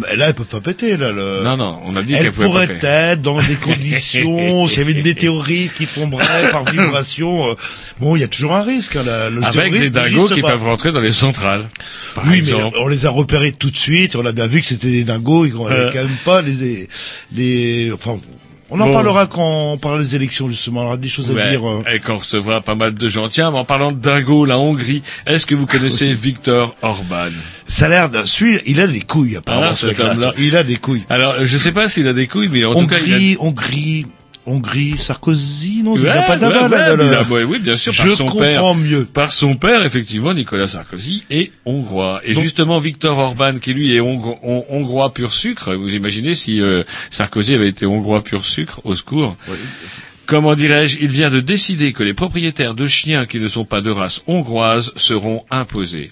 Mais 0.00 0.16
là, 0.16 0.26
elles 0.26 0.34
peuvent 0.34 0.46
pas 0.46 0.60
péter, 0.60 0.96
là. 0.96 1.12
Le... 1.12 1.44
Non, 1.44 1.56
non, 1.56 1.78
on 1.84 1.94
a 1.94 2.02
dit 2.02 2.14
Elles 2.14 2.22
qu'elle 2.22 2.32
pouvait 2.32 2.46
pourraient 2.48 2.78
pas 2.80 2.88
être 3.12 3.22
dans 3.22 3.40
des 3.40 3.54
conditions, 3.54 4.66
s'il 4.68 4.78
y 4.78 4.80
avait 4.80 4.92
une 4.92 5.04
météorite 5.04 5.74
qui 5.74 5.86
tomberait 5.86 6.50
par 6.50 6.64
vibration. 6.72 7.50
euh, 7.50 7.54
bon, 8.00 8.16
il 8.16 8.20
y 8.20 8.24
a 8.24 8.28
toujours 8.28 8.54
un 8.56 8.62
risque. 8.62 8.96
Hein, 8.96 9.04
la- 9.06 9.30
le 9.30 9.44
Avec 9.44 9.72
des 9.72 9.90
dingos 9.90 10.28
qui 10.28 10.40
pas. 10.42 10.48
peuvent 10.50 10.64
rentrer 10.64 10.90
dans 10.90 11.00
les 11.00 11.12
centrales. 11.12 11.68
Oui, 12.26 12.38
exemple. 12.38 12.74
mais 12.74 12.80
on 12.82 12.88
les 12.88 13.06
a 13.06 13.10
repérés 13.10 13.52
tout 13.52 13.70
de 13.70 13.76
suite. 13.76 14.16
On 14.16 14.26
a 14.26 14.32
bien 14.32 14.48
vu 14.48 14.60
que 14.60 14.66
c'était 14.66 14.88
des 14.90 15.04
dingos. 15.04 15.44
Ils 15.46 15.54
n'avaient 15.54 15.74
Euh. 15.76 15.90
quand 15.92 16.02
même 16.02 16.16
pas 16.24 16.42
les, 16.42 16.88
les, 17.32 17.92
enfin, 17.92 18.18
on 18.70 18.80
en 18.80 18.86
Bon. 18.86 18.92
parlera 18.92 19.26
quand 19.26 19.72
on 19.72 19.76
parlera 19.78 20.02
des 20.02 20.14
élections 20.16 20.48
justement. 20.48 20.80
On 20.82 20.86
aura 20.86 20.96
des 20.96 21.08
choses 21.08 21.30
à 21.36 21.48
dire. 21.50 21.68
euh. 21.68 21.84
Et 21.92 22.00
qu'on 22.00 22.16
recevra 22.18 22.60
pas 22.60 22.74
mal 22.74 22.94
de 22.94 23.08
gens. 23.08 23.28
Tiens, 23.28 23.50
mais 23.50 23.58
en 23.58 23.64
parlant 23.64 23.92
de 23.92 23.98
dingo, 23.98 24.44
la 24.44 24.58
Hongrie, 24.58 25.02
est-ce 25.26 25.46
que 25.46 25.54
vous 25.54 25.66
connaissez 25.66 26.12
Viktor 26.14 26.74
Orban? 26.82 27.28
Ça 27.68 27.86
a 27.86 27.88
l'air 27.88 28.10
de, 28.10 28.22
celui, 28.24 28.60
il 28.66 28.80
a 28.80 28.86
des 28.86 29.00
couilles 29.00 29.36
apparemment. 29.36 29.68
Ah, 29.70 29.74
ce 29.74 29.86
mec-là. 29.86 30.12
homme-là. 30.12 30.32
Il 30.38 30.56
a 30.56 30.62
des 30.62 30.76
couilles. 30.76 31.04
Alors, 31.10 31.34
je 31.44 31.58
sais 31.58 31.72
pas 31.72 31.88
s'il 31.88 32.06
a 32.08 32.12
des 32.12 32.26
couilles, 32.28 32.48
mais 32.50 32.64
en 32.64 32.74
tout 32.74 32.86
cas, 32.86 32.98
il 33.04 33.36
a... 33.36 33.42
Hongrie, 33.42 34.06
Hongrie, 34.46 34.96
Sarkozy, 34.96 35.82
non, 35.82 35.96
il 35.96 36.02
pas 36.02 36.10
ouais, 36.38 36.44
ouais, 36.46 36.68
là, 36.68 36.96
là, 36.96 37.24
oui, 37.46 37.58
bien 37.58 37.76
sûr, 37.76 37.92
par 37.96 38.06
Je 38.06 38.12
son 38.12 38.24
comprends 38.26 38.38
père. 38.40 38.74
mieux. 38.74 39.04
Par 39.04 39.32
son 39.32 39.54
père, 39.54 39.84
effectivement, 39.84 40.32
Nicolas 40.34 40.68
Sarkozy 40.68 41.24
est 41.30 41.50
hongrois. 41.64 42.20
Et 42.24 42.34
Donc- 42.34 42.42
justement, 42.44 42.78
Viktor 42.78 43.18
Orban, 43.18 43.58
qui 43.58 43.72
lui 43.74 43.94
est 43.94 44.00
hongro- 44.00 44.38
hon- 44.42 44.64
hongrois 44.68 45.12
pur 45.12 45.32
sucre, 45.32 45.74
vous 45.74 45.94
imaginez 45.94 46.34
si 46.34 46.60
euh, 46.60 46.84
Sarkozy 47.10 47.54
avait 47.54 47.68
été 47.68 47.86
hongrois 47.86 48.22
pur 48.22 48.44
sucre, 48.44 48.80
au 48.84 48.94
secours 48.94 49.36
Comment 50.26 50.56
dirais-je? 50.56 50.98
Il 51.00 51.08
vient 51.08 51.30
de 51.30 51.38
décider 51.38 51.92
que 51.92 52.02
les 52.02 52.12
propriétaires 52.12 52.74
de 52.74 52.86
chiens 52.86 53.26
qui 53.26 53.38
ne 53.38 53.46
sont 53.46 53.64
pas 53.64 53.80
de 53.80 53.90
race 53.90 54.22
hongroise 54.26 54.92
seront 54.96 55.44
imposés. 55.52 56.10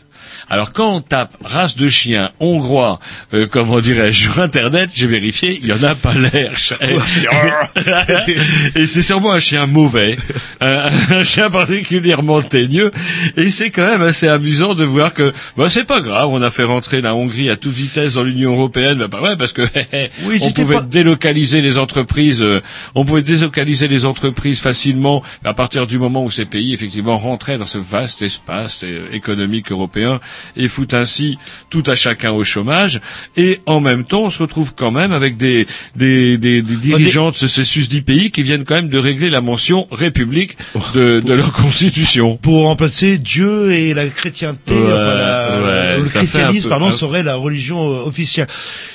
Alors 0.50 0.72
quand 0.72 0.96
on 0.96 1.00
tape 1.00 1.36
race 1.42 1.76
de 1.76 1.88
chien 1.88 2.30
hongrois, 2.40 3.00
euh, 3.32 3.46
comment 3.50 3.80
dirais-je, 3.80 4.22
sur 4.24 4.40
Internet, 4.40 4.90
j'ai 4.94 5.06
vérifié, 5.06 5.58
il 5.62 5.68
y 5.68 5.72
en 5.72 5.82
a 5.82 5.94
pas 5.94 6.14
l'air. 6.14 6.52
et 8.74 8.86
c'est 8.86 9.02
sûrement 9.02 9.32
un 9.32 9.40
chien 9.40 9.66
mauvais, 9.66 10.16
un, 10.60 10.90
un 11.10 11.24
chien 11.24 11.50
particulièrement 11.50 12.42
teigneux. 12.42 12.90
Et 13.36 13.50
c'est 13.50 13.70
quand 13.70 13.88
même 13.90 14.02
assez 14.02 14.28
amusant 14.28 14.74
de 14.74 14.84
voir 14.84 15.14
que, 15.14 15.32
bah, 15.56 15.68
c'est 15.70 15.84
pas 15.84 16.00
grave, 16.00 16.28
on 16.30 16.42
a 16.42 16.50
fait 16.50 16.64
rentrer 16.64 17.00
la 17.00 17.14
Hongrie 17.14 17.50
à 17.50 17.56
toute 17.56 17.72
vitesse 17.72 18.14
dans 18.14 18.22
l'Union 18.22 18.52
européenne. 18.52 18.98
Bah, 18.98 19.08
bah 19.10 19.20
ouais, 19.22 19.36
parce 19.36 19.52
que 19.52 19.62
Oui, 20.24 20.38
on 20.42 20.50
pouvait 20.52 20.76
pas- 20.76 20.82
délocaliser 20.82 21.60
les 21.60 21.78
entreprises, 21.78 22.42
euh, 22.42 22.60
on 22.94 23.04
pouvait 23.04 23.22
délocaliser 23.22 23.88
les 23.88 24.04
entreprises 24.04 24.60
facilement 24.60 25.22
à 25.44 25.54
partir 25.54 25.86
du 25.86 25.98
moment 25.98 26.24
où 26.24 26.30
ces 26.30 26.44
pays 26.44 26.74
effectivement 26.74 27.18
rentraient 27.18 27.58
dans 27.58 27.66
ce 27.66 27.78
vaste 27.78 28.22
espace 28.22 28.82
euh, 28.84 29.06
économique 29.12 29.72
européen 29.72 30.20
et 30.56 30.68
foutent 30.68 30.94
ainsi 30.94 31.38
tout 31.70 31.82
à 31.86 31.94
chacun 31.94 32.32
au 32.32 32.44
chômage. 32.44 33.00
Et 33.36 33.60
en 33.66 33.80
même 33.80 34.04
temps, 34.04 34.22
on 34.22 34.30
se 34.30 34.40
retrouve 34.42 34.74
quand 34.74 34.90
même 34.90 35.12
avec 35.12 35.36
des 35.36 35.66
des, 35.96 36.38
des, 36.38 36.62
des 36.62 36.76
dirigeants 36.76 37.30
de 37.30 37.36
ce, 37.36 37.48
ces 37.48 37.64
susdits 37.64 38.02
pays 38.02 38.30
qui 38.30 38.42
viennent 38.42 38.64
quand 38.64 38.74
même 38.74 38.88
de 38.88 38.98
régler 38.98 39.30
la 39.30 39.40
mention 39.40 39.86
République 39.90 40.56
de, 40.94 41.20
de 41.20 41.34
leur 41.34 41.52
constitution. 41.52 42.36
Pour 42.36 42.64
remplacer 42.64 43.18
Dieu 43.18 43.72
et 43.72 43.94
la 43.94 44.06
chrétienté, 44.06 44.74
Ouais, 44.74 44.80
enfin, 44.82 45.14
la- 45.14 45.62
ouais, 45.62 45.98
le 45.98 46.04
christianisme, 46.04 46.56
un 46.56 46.62
peu- 46.62 46.68
pardon, 46.70 46.86
un- 46.88 46.90
serait 46.90 47.22
la 47.22 47.34
religion 47.36 47.88
euh, 47.90 48.06
officielle. 48.06 48.46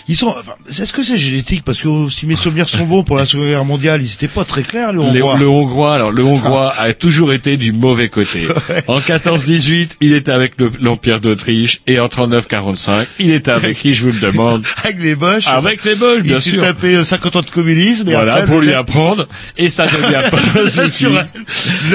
Ils 0.08 0.16
sont, 0.16 0.30
enfin, 0.30 0.54
est-ce 0.70 0.92
que 0.94 1.04
c'est 1.04 1.18
génétique? 1.18 1.64
Parce 1.64 1.80
que 1.80 2.10
si 2.10 2.26
mes 2.26 2.36
souvenirs 2.36 2.68
sont 2.70 2.86
bons 2.86 3.04
pour 3.04 3.18
la 3.18 3.26
Seconde 3.26 3.48
Guerre 3.48 3.66
mondiale, 3.66 4.02
ils 4.02 4.12
étaient 4.14 4.28
pas 4.28 4.44
très 4.46 4.64
clairs, 4.64 4.92
les 4.94 5.00
Les- 5.12 5.22
Hongrois. 5.22 5.38
le 5.38 5.48
hongrois, 5.48 5.96
alors 5.96 6.12
le 6.12 6.24
hongrois 6.32 6.74
a 6.78 6.94
toujours 6.94 7.34
été 7.34 7.58
du 7.58 7.72
mauvais 7.72 8.10
côté. 8.10 8.48
En 8.88 9.00
14-18, 9.00 9.90
il 10.02 10.14
était 10.14 10.32
avec 10.32 10.54
le- 10.60 10.72
d'Autriche 11.20 11.82
et 11.88 12.00
en 12.00 12.08
39-45, 12.08 13.06
il 13.20 13.32
était 13.32 13.52
avec 13.52 13.78
qui, 13.80 13.94
je 13.94 14.04
vous 14.04 14.12
le 14.12 14.20
demande 14.20 14.66
Avec 14.84 15.00
les 15.02 15.16
Boches. 15.16 15.48
Avec 15.48 15.84
les 15.86 15.96
Boches, 15.96 16.24
bien 16.24 16.38
il 16.38 16.42
s'est 16.42 16.50
sûr. 16.52 16.62
tapé 16.62 16.96
euh, 16.96 17.04
50 17.04 17.36
ans 17.38 17.42
de 17.42 17.50
communisme. 17.50 18.10
Et 18.10 18.14
Voilà, 18.14 18.36
après, 18.36 18.46
pour 18.48 18.60
le- 18.60 18.68
lui 18.68 18.74
apprendre, 18.74 19.28
et 19.58 19.70
ça 19.70 19.86
devient 19.86 20.30
pas 20.30 20.70
suffi. 20.70 21.06
naturel. 21.06 21.28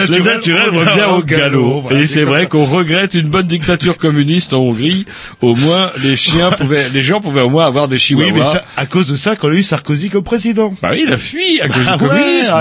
Le 0.09 0.19
naturel 0.25 0.69
revient 0.71 1.05
au 1.17 1.23
galop. 1.23 1.81
Voilà, 1.83 2.01
Et 2.01 2.07
c'est 2.07 2.23
vrai 2.25 2.47
qu'on 2.47 2.65
regrette 2.65 3.15
une 3.15 3.29
bonne 3.29 3.47
dictature 3.47 3.97
communiste 3.97 4.53
en 4.53 4.59
Hongrie. 4.61 5.07
Au 5.41 5.55
moins, 5.55 5.91
les 6.03 6.17
chiens 6.17 6.51
pouvaient, 6.59 6.89
les 6.93 7.03
gens 7.03 7.21
pouvaient 7.21 7.41
au 7.43 7.51
moins 7.51 7.67
avoir 7.67 7.89
des 7.89 7.99
chihuahuas. 7.99 8.27
Oui, 8.33 8.33
mais 8.39 8.45
ça, 8.45 8.65
à 8.77 8.87
cause 8.87 9.07
de 9.07 9.17
ça 9.17 9.37
qu'on 9.37 9.51
a 9.51 9.55
eu 9.55 9.63
Sarkozy 9.63 10.11
comme 10.11 10.25
président. 10.25 10.73
Bah 10.83 10.91
oui, 10.93 11.05
il 11.07 11.13
a 11.13 11.17
fui 11.17 11.61
à 11.61 11.69
cause 11.69 11.83
Ah 11.87 11.97
du 11.97 12.05
ouais, 12.05 12.09
communisme. 12.09 12.53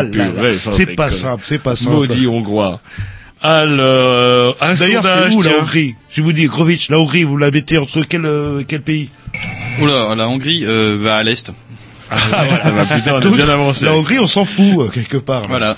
ah 0.67 0.71
C'est 0.71 0.95
pas 0.95 1.12
simple, 1.12 1.43
c'est 1.45 1.62
pas 1.62 1.76
simple. 1.76 1.95
Maudit 1.95 2.28
hongrois. 2.28 2.82
Alors, 3.43 4.56
un 4.62 4.73
D'ailleurs, 4.73 5.03
sondage, 5.03 5.32
c'est 5.32 5.38
où 5.38 5.41
la. 5.41 5.60
Hongrie 5.60 5.95
Je 6.10 6.21
vous 6.21 6.32
dis, 6.32 6.45
Grovitch, 6.45 6.89
la 6.89 6.97
Hongrie, 6.97 7.23
vous 7.23 7.36
la 7.36 7.51
mettez 7.51 7.77
entre 7.77 8.01
quel, 8.01 8.25
euh, 8.25 8.63
quel 8.65 8.82
pays 8.82 9.10
Oula, 9.82 10.15
la 10.15 10.29
Hongrie 10.29 10.63
euh, 10.65 10.97
va 10.99 11.17
à 11.17 11.23
l'est. 11.23 11.51
Ah, 12.13 12.71
bah, 12.71 12.86
putain, 12.86 13.15
on 13.15 13.17
a 13.17 13.36
bien 13.36 13.49
avancé. 13.49 13.86
La 13.86 13.95
Hongrie, 13.95 14.19
on 14.19 14.28
s'en 14.28 14.45
fout, 14.45 14.80
euh, 14.80 14.89
quelque 14.89 15.17
part. 15.17 15.47
Voilà. 15.47 15.76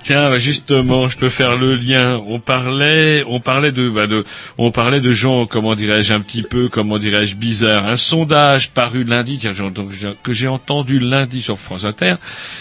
Tiens, 0.00 0.30
bah, 0.30 0.38
justement, 0.38 1.08
je 1.08 1.16
peux 1.16 1.28
faire 1.28 1.56
le 1.56 1.74
lien. 1.74 2.20
On 2.26 2.38
parlait, 2.38 3.24
on 3.26 3.40
parlait 3.40 3.72
de, 3.72 3.90
bah, 3.90 4.06
de, 4.06 4.24
on 4.58 4.70
parlait 4.70 5.00
de 5.00 5.12
gens, 5.12 5.46
comment 5.46 5.74
dirais-je, 5.74 6.14
un 6.14 6.20
petit 6.20 6.42
peu, 6.42 6.68
comment 6.68 6.98
dirais-je, 6.98 7.34
bizarre. 7.36 7.86
Un 7.86 7.96
sondage 7.96 8.70
paru 8.70 9.04
lundi, 9.04 9.38
tiens, 9.38 9.52
que 10.22 10.32
j'ai 10.32 10.48
entendu 10.48 10.98
lundi 10.98 11.42
sur 11.42 11.58
France 11.58 11.84
Inter, 11.84 12.14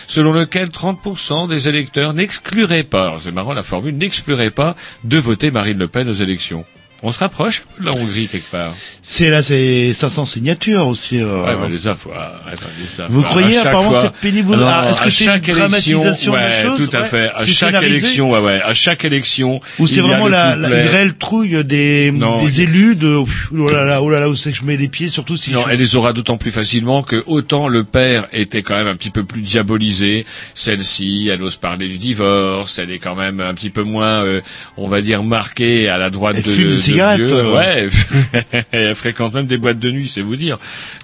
selon 0.07 0.33
lequel 0.33 0.69
30% 0.69 1.47
des 1.47 1.67
électeurs 1.67 2.13
n'excluraient 2.13 2.83
pas, 2.83 3.17
c'est 3.19 3.31
marrant 3.31 3.53
la 3.53 3.63
formule, 3.63 3.95
n'excluraient 3.97 4.51
pas 4.51 4.75
de 5.03 5.17
voter 5.17 5.51
Marine 5.51 5.77
Le 5.77 5.87
Pen 5.87 6.09
aux 6.09 6.13
élections. 6.13 6.65
On 7.03 7.11
se 7.11 7.17
rapproche 7.17 7.63
de 7.79 7.85
la 7.85 7.93
Hongrie 7.93 8.27
quelque 8.27 8.51
part. 8.51 8.75
C'est 9.01 9.31
là, 9.31 9.41
c'est 9.41 9.91
500 9.91 10.25
signatures 10.27 10.87
aussi. 10.87 11.17
euh. 11.19 11.43
Ouais, 11.45 11.55
bah, 11.59 11.67
les 11.67 11.87
avoir. 11.87 12.43
ouais, 12.45 12.53
bah, 12.53 12.67
les 12.79 13.05
Vous 13.09 13.23
croyez 13.23 13.57
À 13.57 13.61
apparemment 13.61 13.91
fois- 13.91 14.01
c'est 14.03 14.29
pénible 14.29 14.55
Ah, 14.63 14.87
Est-ce 14.91 15.01
que 15.01 15.09
c'est 15.09 15.25
une 15.25 15.39
dramatisation 15.55 16.31
de 16.33 16.37
la 16.37 16.43
ouais, 16.49 16.61
chose 16.61 16.87
Tout 16.89 16.95
à 16.95 17.01
Ouais. 17.01 17.07
fait. 17.07 17.29
À 17.33 17.43
chaque 17.45 17.81
élection, 17.81 18.29
ouais, 18.31 18.39
ouais. 18.39 18.61
À 18.63 18.73
chaque 18.75 19.03
élection. 19.03 19.61
Ou 19.79 19.87
c'est 19.87 20.01
vraiment 20.01 20.27
la, 20.27 20.55
la- 20.55 20.69
de 20.69 20.89
réelle 20.89 21.15
trouille 21.17 21.63
des, 21.63 22.11
Non, 22.13 22.37
des 22.37 22.61
élus 22.61 22.95
de 22.95 23.15
oh 23.15 23.27
là 23.71 23.83
là, 23.83 24.03
oh 24.03 24.09
là 24.11 24.19
là, 24.19 24.29
où 24.29 24.35
c'est 24.35 24.51
que 24.51 24.57
je 24.57 24.63
mets 24.65 24.77
les 24.77 24.87
pieds, 24.87 25.07
surtout 25.07 25.37
si 25.37 25.51
Non, 25.53 25.63
je... 25.65 25.71
elle 25.73 25.79
les 25.79 25.95
aura 25.95 26.13
d'autant 26.13 26.37
plus 26.37 26.51
facilement 26.51 27.01
que 27.01 27.23
autant 27.25 27.67
le 27.67 27.83
père 27.83 28.27
était 28.31 28.61
quand 28.61 28.75
même 28.75 28.87
un 28.87 28.95
petit 28.95 29.09
peu 29.09 29.23
plus 29.23 29.41
diabolisé, 29.41 30.25
celle-ci, 30.53 31.29
elle 31.31 31.41
ose 31.41 31.55
parler 31.55 31.87
du 31.87 31.97
divorce, 31.97 32.77
elle 32.77 32.91
est 32.91 32.99
quand 32.99 33.15
même 33.15 33.39
un 33.39 33.53
petit 33.55 33.71
peu 33.71 33.81
moins, 33.83 34.23
euh, 34.23 34.41
on 34.77 34.87
va 34.87 35.01
dire, 35.01 35.23
marquée 35.23 35.89
à 35.89 35.97
la 35.97 36.11
droite 36.11 36.35
Elle 36.37 36.43
de, 36.43 36.51
fume 36.51 36.71
de 36.71 36.77
cigarette, 36.91 37.21
euh. 37.21 37.53
Ouais, 37.55 37.87
elle 38.71 38.95
fréquente 38.95 39.33
même 39.33 39.47
des 39.47 39.57
boîtes 39.57 39.79
de 39.79 39.91
nuit, 39.91 40.09
c'est 40.13 40.21
vous 40.21 40.35
dire. 40.35 40.57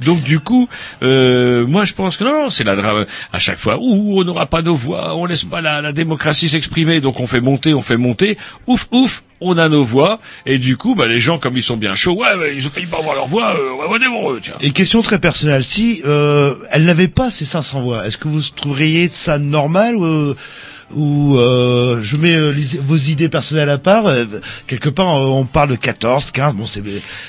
Donc 0.05 0.23
du 0.23 0.39
coup, 0.39 0.67
euh, 1.03 1.65
moi 1.67 1.85
je 1.85 1.93
pense 1.93 2.17
que 2.17 2.23
non, 2.23 2.33
non, 2.43 2.49
c'est 2.49 2.63
la 2.63 2.75
drame. 2.75 3.05
À 3.33 3.39
chaque 3.39 3.57
fois, 3.57 3.77
ouh, 3.79 4.19
on 4.19 4.23
n'aura 4.23 4.45
pas 4.45 4.61
nos 4.61 4.75
voix, 4.75 5.15
on 5.15 5.25
laisse 5.25 5.43
pas 5.43 5.61
la, 5.61 5.81
la 5.81 5.91
démocratie 5.93 6.49
s'exprimer, 6.49 7.01
donc 7.01 7.19
on 7.19 7.27
fait 7.27 7.41
monter, 7.41 7.73
on 7.73 7.81
fait 7.81 7.97
monter, 7.97 8.37
ouf, 8.67 8.87
ouf. 8.91 9.23
On 9.39 9.59
a 9.59 9.69
nos 9.69 9.83
voix 9.83 10.19
et 10.47 10.57
du 10.57 10.77
coup, 10.77 10.95
bah, 10.95 11.05
les 11.05 11.19
gens 11.19 11.37
comme 11.37 11.55
ils 11.57 11.61
sont 11.61 11.77
bien 11.77 11.93
chauds, 11.93 12.15
ouais, 12.15 12.33
ouais, 12.39 12.55
ils 12.55 12.65
ont 12.65 12.71
failli 12.71 12.87
pas 12.87 12.97
avoir 12.97 13.13
leur 13.13 13.27
voix, 13.27 13.53
euh, 13.55 13.87
voter 13.87 14.07
pour 14.07 14.31
eux, 14.31 14.39
tiens. 14.41 14.55
Et 14.61 14.71
question 14.71 15.03
très 15.03 15.19
personnelle, 15.19 15.63
si 15.63 16.01
euh, 16.05 16.55
elle 16.71 16.85
n'avait 16.85 17.07
pas 17.07 17.29
ces 17.29 17.45
500 17.45 17.81
voix, 17.81 18.07
est-ce 18.07 18.17
que 18.17 18.27
vous 18.27 18.41
trouveriez 18.41 19.09
ça 19.09 19.37
normal 19.37 19.95
ou, 19.95 20.05
euh, 20.05 20.35
ou 20.95 21.37
euh, 21.37 21.99
je 22.01 22.15
mets 22.15 22.33
euh, 22.35 22.51
les- 22.51 22.79
vos 22.79 22.95
idées 22.95 23.29
personnelles 23.29 23.69
à 23.69 23.77
part 23.77 24.07
euh, 24.07 24.25
quelque 24.67 24.89
part 24.89 25.17
euh, 25.17 25.25
on 25.25 25.45
parle 25.45 25.69
de 25.71 25.75
14, 25.75 26.31
15, 26.31 26.55
bon 26.55 26.65
c'est 26.65 26.81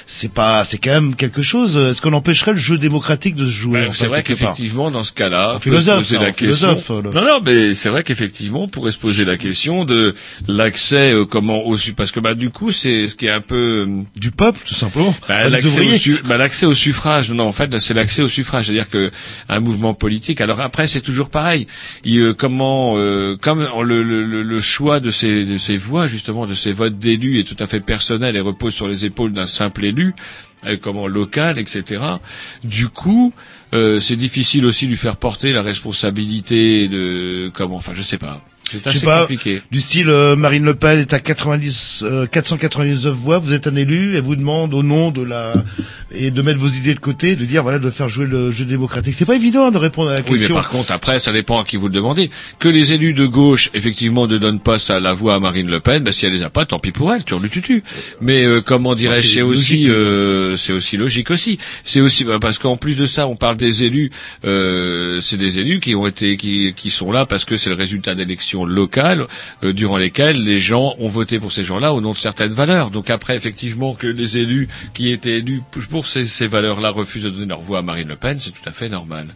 c'est 0.06 0.32
pas 0.32 0.64
c'est 0.64 0.78
quand 0.78 0.90
même 0.92 1.14
quelque 1.16 1.42
chose. 1.42 1.76
Est-ce 1.76 2.00
qu'on 2.00 2.12
empêcherait 2.12 2.52
le 2.52 2.58
jeu 2.58 2.78
démocratique 2.78 3.34
de 3.34 3.46
se 3.46 3.50
jouer 3.50 3.80
Ben, 3.82 3.88
en 3.88 3.92
c'est 3.92 4.06
vrai 4.06 4.22
qu'effectivement, 4.22 4.90
dans 4.90 5.02
ce 5.02 5.12
cas-là, 5.12 5.54
on 5.56 5.58
philosophe, 5.58 6.04
se 6.04 6.14
poser 6.14 6.24
la 6.24 6.32
question. 6.32 6.76
philosophe, 6.76 6.90
euh, 6.90 7.12
Non, 7.14 7.24
non, 7.26 7.40
mais 7.44 7.74
c'est 7.74 7.88
vrai 7.88 8.02
qu'effectivement, 8.04 8.62
on 8.62 8.68
pourrait 8.68 8.92
se 8.92 8.98
poser 8.98 9.24
la 9.24 9.36
question 9.36 9.84
de 9.84 10.14
l'accès, 10.46 11.12
euh, 11.12 11.24
comment 11.24 11.66
au 11.66 11.76
su- 11.76 11.92
parce 11.94 12.10
que 12.12 12.20
bah 12.20 12.34
du 12.34 12.50
coup, 12.50 12.70
c'est 12.72 13.08
ce 13.08 13.14
qui 13.14 13.26
est 13.26 13.30
un 13.30 13.40
peu 13.40 13.86
euh, 13.88 14.02
du 14.16 14.30
peuple, 14.30 14.60
tout 14.64 14.74
simplement. 14.74 15.14
bah, 15.28 15.48
l'accès 15.48 15.80
au, 15.80 15.94
su- 15.98 16.20
bah, 16.24 16.36
l'accès 16.36 16.66
au 16.66 16.74
suffrage. 16.74 17.30
Non, 17.30 17.48
en 17.48 17.52
fait, 17.52 17.76
c'est 17.78 17.94
l'accès 17.94 18.22
au 18.22 18.28
suffrage, 18.28 18.66
c'est-à-dire 18.66 18.88
que 18.88 19.10
un 19.48 19.60
mouvement 19.60 19.94
politique. 19.94 20.40
Alors 20.40 20.60
après, 20.60 20.86
c'est 20.86 21.00
toujours 21.00 21.28
pareil. 21.30 21.66
Il, 22.04 22.18
euh, 22.20 22.34
comment, 22.34 22.94
euh, 22.96 23.36
comme 23.48 23.66
le, 23.82 24.60
choix 24.60 25.00
de 25.00 25.10
ces, 25.10 25.46
de 25.46 25.56
ces 25.56 25.78
voix, 25.78 26.06
justement, 26.06 26.44
de 26.44 26.52
ces 26.52 26.70
votes 26.70 26.98
d'élus 26.98 27.38
est 27.40 27.44
tout 27.44 27.56
à 27.60 27.66
fait 27.66 27.80
personnel 27.80 28.36
et 28.36 28.40
repose 28.40 28.74
sur 28.74 28.86
les 28.86 29.06
épaules 29.06 29.32
d'un 29.32 29.46
simple 29.46 29.86
élu, 29.86 30.14
euh, 30.66 30.76
comment 30.78 31.06
local, 31.06 31.58
etc. 31.58 32.02
Du 32.62 32.88
coup, 32.88 33.32
euh, 33.72 34.00
c'est 34.00 34.16
difficile 34.16 34.66
aussi 34.66 34.84
de 34.84 34.90
lui 34.90 34.98
faire 34.98 35.16
porter 35.16 35.52
la 35.52 35.62
responsabilité 35.62 36.88
de 36.88 37.50
comment, 37.54 37.76
enfin, 37.76 37.92
je 37.94 38.02
sais 38.02 38.18
pas. 38.18 38.42
C'est 38.70 38.86
assez 38.86 39.04
pas, 39.06 39.22
compliqué. 39.22 39.62
du 39.70 39.80
style 39.80 40.08
euh, 40.08 40.36
Marine 40.36 40.64
Le 40.64 40.74
Pen 40.74 40.98
est 40.98 41.12
à 41.12 41.18
90, 41.20 42.00
euh, 42.02 42.26
499 42.26 43.14
voix, 43.14 43.38
vous 43.38 43.52
êtes 43.52 43.66
un 43.66 43.76
élu, 43.76 44.16
elle 44.16 44.22
vous 44.22 44.36
demande 44.36 44.74
au 44.74 44.82
nom 44.82 45.10
de 45.10 45.22
la 45.22 45.54
et 46.14 46.30
de 46.30 46.42
mettre 46.42 46.58
vos 46.58 46.68
idées 46.68 46.94
de 46.94 47.00
côté, 47.00 47.36
de 47.36 47.44
dire 47.44 47.62
voilà 47.62 47.78
de 47.78 47.90
faire 47.90 48.08
jouer 48.08 48.26
le 48.26 48.50
jeu 48.50 48.64
démocratique. 48.64 49.14
C'est 49.16 49.24
pas 49.26 49.36
évident 49.36 49.70
de 49.70 49.78
répondre 49.78 50.10
à 50.10 50.14
la 50.14 50.20
Oui, 50.20 50.26
mais 50.32 50.38
question. 50.38 50.54
par 50.54 50.68
contre, 50.68 50.90
après, 50.92 51.18
ça 51.18 51.32
dépend 51.32 51.60
à 51.60 51.64
qui 51.64 51.76
vous 51.76 51.88
le 51.88 51.92
demandez. 51.94 52.30
Que 52.58 52.68
les 52.68 52.92
élus 52.92 53.12
de 53.14 53.26
gauche, 53.26 53.70
effectivement, 53.74 54.26
ne 54.26 54.38
donnent 54.38 54.60
pas 54.60 54.78
ça 54.78 55.00
la 55.00 55.12
voix 55.12 55.34
à 55.34 55.40
Marine 55.40 55.68
Le 55.68 55.80
Pen, 55.80 56.02
bah, 56.02 56.12
si 56.12 56.24
elle 56.26 56.32
les 56.32 56.42
a 56.42 56.50
pas, 56.50 56.64
tant 56.64 56.78
pis 56.78 56.92
pour 56.92 57.12
elle, 57.12 57.24
tu 57.24 57.38
le 57.38 57.48
tutu. 57.48 57.82
Mais 58.20 58.44
euh, 58.44 58.60
comment 58.60 58.94
dirais-je, 58.94 59.34
c'est 59.34 59.42
aussi, 59.42 59.74
logique. 59.84 59.88
euh, 59.90 60.56
c'est 60.56 60.72
aussi 60.72 60.96
logique 60.96 61.30
aussi. 61.30 61.58
C'est 61.84 62.00
aussi 62.00 62.24
bah, 62.24 62.38
parce 62.40 62.58
qu'en 62.58 62.76
plus 62.76 62.96
de 62.96 63.06
ça, 63.06 63.28
on 63.28 63.36
parle 63.36 63.56
des 63.56 63.84
élus. 63.84 64.10
Euh, 64.44 65.20
c'est 65.20 65.36
des 65.36 65.58
élus 65.58 65.80
qui 65.80 65.94
ont 65.94 66.06
été, 66.06 66.36
qui, 66.36 66.72
qui 66.74 66.90
sont 66.90 67.12
là 67.12 67.26
parce 67.26 67.44
que 67.44 67.56
c'est 67.56 67.68
le 67.70 67.76
résultat 67.76 68.14
d'élections 68.14 68.57
locales 68.64 69.26
euh, 69.62 69.72
durant 69.72 69.96
lesquelles 69.96 70.42
les 70.42 70.58
gens 70.58 70.94
ont 70.98 71.08
voté 71.08 71.38
pour 71.40 71.52
ces 71.52 71.64
gens-là 71.64 71.92
au 71.94 72.00
nom 72.00 72.12
de 72.12 72.16
certaines 72.16 72.52
valeurs. 72.52 72.90
Donc 72.90 73.10
après, 73.10 73.36
effectivement, 73.36 73.94
que 73.94 74.06
les 74.06 74.38
élus 74.38 74.68
qui 74.94 75.10
étaient 75.10 75.38
élus 75.38 75.62
pour 75.90 76.06
ces, 76.06 76.24
ces 76.24 76.46
valeurs-là 76.46 76.90
refusent 76.90 77.24
de 77.24 77.30
donner 77.30 77.46
leur 77.46 77.60
voix 77.60 77.78
à 77.80 77.82
Marine 77.82 78.08
Le 78.08 78.16
Pen, 78.16 78.38
c'est 78.38 78.50
tout 78.50 78.66
à 78.68 78.72
fait 78.72 78.88
normal. 78.88 79.28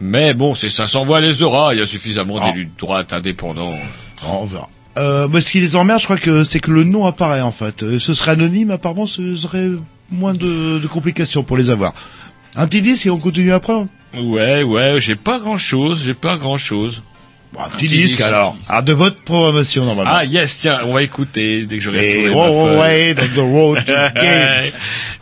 Mais 0.00 0.32
bon, 0.34 0.54
ces 0.54 0.68
500 0.70 1.02
voix 1.04 1.20
les 1.20 1.42
aura. 1.42 1.74
Il 1.74 1.78
y 1.80 1.82
a 1.82 1.86
suffisamment 1.86 2.38
Ah. 2.40 2.50
d'élus 2.52 2.66
de 2.66 2.70
droite 2.78 3.12
indépendants. 3.12 3.74
On 4.24 4.44
verra. 4.44 4.68
Euh, 4.96 5.28
moi, 5.28 5.40
ce 5.40 5.50
qui 5.50 5.60
les 5.60 5.76
emmerde, 5.76 6.00
je 6.00 6.04
crois 6.04 6.16
que 6.18 6.42
c'est 6.44 6.60
que 6.60 6.70
le 6.70 6.84
nom 6.84 7.06
apparaît 7.06 7.40
en 7.40 7.52
fait. 7.52 7.82
Euh, 7.82 7.98
ce 7.98 8.14
serait 8.14 8.32
anonyme, 8.32 8.70
apparemment, 8.72 9.06
ce 9.06 9.36
serait 9.36 9.68
moins 10.10 10.34
de, 10.34 10.78
de 10.80 10.86
complications 10.86 11.42
pour 11.44 11.56
les 11.56 11.70
avoir. 11.70 11.94
Un 12.56 12.66
petit 12.66 12.82
disque 12.82 13.06
et 13.06 13.10
on 13.10 13.18
continue 13.18 13.52
après. 13.52 13.72
hein? 13.74 13.88
Ouais, 14.18 14.62
ouais, 14.62 14.96
j'ai 15.00 15.14
pas 15.16 15.38
grand-chose, 15.38 16.02
j'ai 16.04 16.14
pas 16.14 16.36
grand-chose. 16.36 17.02
Bon, 17.52 17.60
un 17.60 17.68
petit 17.70 17.88
disque 17.88 18.20
alors. 18.20 18.56
Alors 18.68 18.82
de 18.82 18.92
votre 18.92 19.22
programmation 19.22 19.84
normalement. 19.84 20.10
Ah 20.14 20.24
yes, 20.24 20.58
tiens, 20.58 20.80
on 20.84 20.92
va 20.92 21.02
écouter 21.02 21.64
dès 21.66 21.78
que 21.78 21.88
way, 22.78 23.14
that's 23.14 23.34
the 23.34 23.38
road 23.38 23.84
to 23.86 23.92
game. 24.20 24.70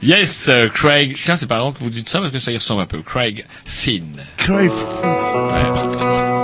yes, 0.02 0.46
euh, 0.48 0.68
Craig. 0.68 1.16
Tiens, 1.22 1.36
c'est 1.36 1.46
pas 1.46 1.56
marrant 1.56 1.72
que 1.72 1.82
vous 1.82 1.90
dites 1.90 2.08
ça 2.08 2.18
parce 2.20 2.32
que 2.32 2.38
ça 2.38 2.52
y 2.52 2.56
ressemble 2.56 2.82
un 2.82 2.86
peu. 2.86 3.00
Craig 3.02 3.44
Finn. 3.64 4.04
Craig 4.36 4.70
Ouais. 4.70 6.35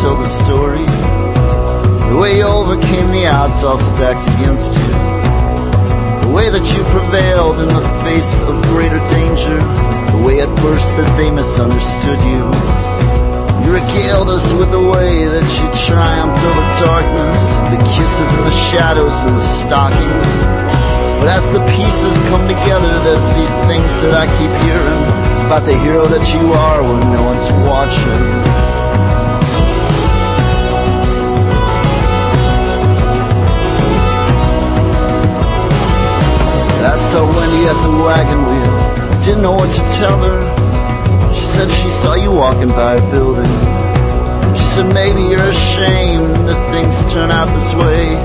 Tell 0.00 0.16
the 0.16 0.28
story. 0.28 0.86
The 2.08 2.16
way 2.16 2.38
you 2.38 2.44
overcame 2.44 3.10
the 3.10 3.26
odds 3.26 3.62
all 3.62 3.78
stacked 3.78 4.24
against 4.36 4.72
you. 4.72 4.92
The 6.24 6.32
way 6.32 6.48
that 6.50 6.64
you 6.72 6.80
prevailed 6.92 7.60
in 7.60 7.68
the 7.68 7.86
face 8.04 8.40
of 8.42 8.62
greater 8.72 9.00
danger. 9.12 9.58
The 10.12 10.22
way 10.24 10.40
at 10.40 10.52
first 10.60 10.88
that 10.96 11.10
they 11.16 11.30
misunderstood 11.30 12.20
you. 12.28 12.44
You 13.64 13.80
regaled 13.80 14.28
us 14.28 14.52
with 14.52 14.70
the 14.70 14.82
way 14.82 15.24
that 15.24 15.46
you 15.58 15.66
triumphed 15.88 16.42
over 16.44 16.64
darkness. 16.84 17.40
The 17.72 17.80
kisses 17.96 18.30
and 18.32 18.44
the 18.44 18.58
shadows 18.72 19.16
and 19.24 19.36
the 19.36 19.44
stockings. 19.44 20.32
But 21.20 21.28
as 21.28 21.44
the 21.52 21.62
pieces 21.78 22.18
come 22.28 22.44
together, 22.48 22.92
there's 23.06 23.30
these 23.38 23.54
things 23.70 23.92
that 24.02 24.12
I 24.12 24.26
keep 24.36 24.52
hearing 24.66 25.02
about 25.46 25.64
the 25.66 25.78
hero 25.78 26.06
that 26.06 26.24
you 26.34 26.52
are 26.52 26.82
when 26.82 27.00
no 27.12 27.22
one's 27.24 27.48
watching. 27.68 28.81
I 36.84 36.96
saw 36.96 37.22
Wendy 37.22 37.62
at 37.70 37.78
the 37.86 37.94
wagon 38.02 38.42
wheel, 38.42 39.22
didn't 39.22 39.42
know 39.42 39.52
what 39.52 39.70
to 39.70 39.82
tell 39.94 40.18
her. 40.18 40.40
She 41.32 41.46
said 41.46 41.70
she 41.70 41.90
saw 41.90 42.14
you 42.14 42.32
walking 42.32 42.68
by 42.68 42.98
her 42.98 43.10
building. 43.12 43.46
She 44.58 44.66
said 44.66 44.92
maybe 44.92 45.22
you're 45.22 45.46
ashamed 45.46 46.34
that 46.48 46.58
things 46.74 47.00
turn 47.12 47.30
out 47.30 47.46
this 47.54 47.72
way. 47.74 48.18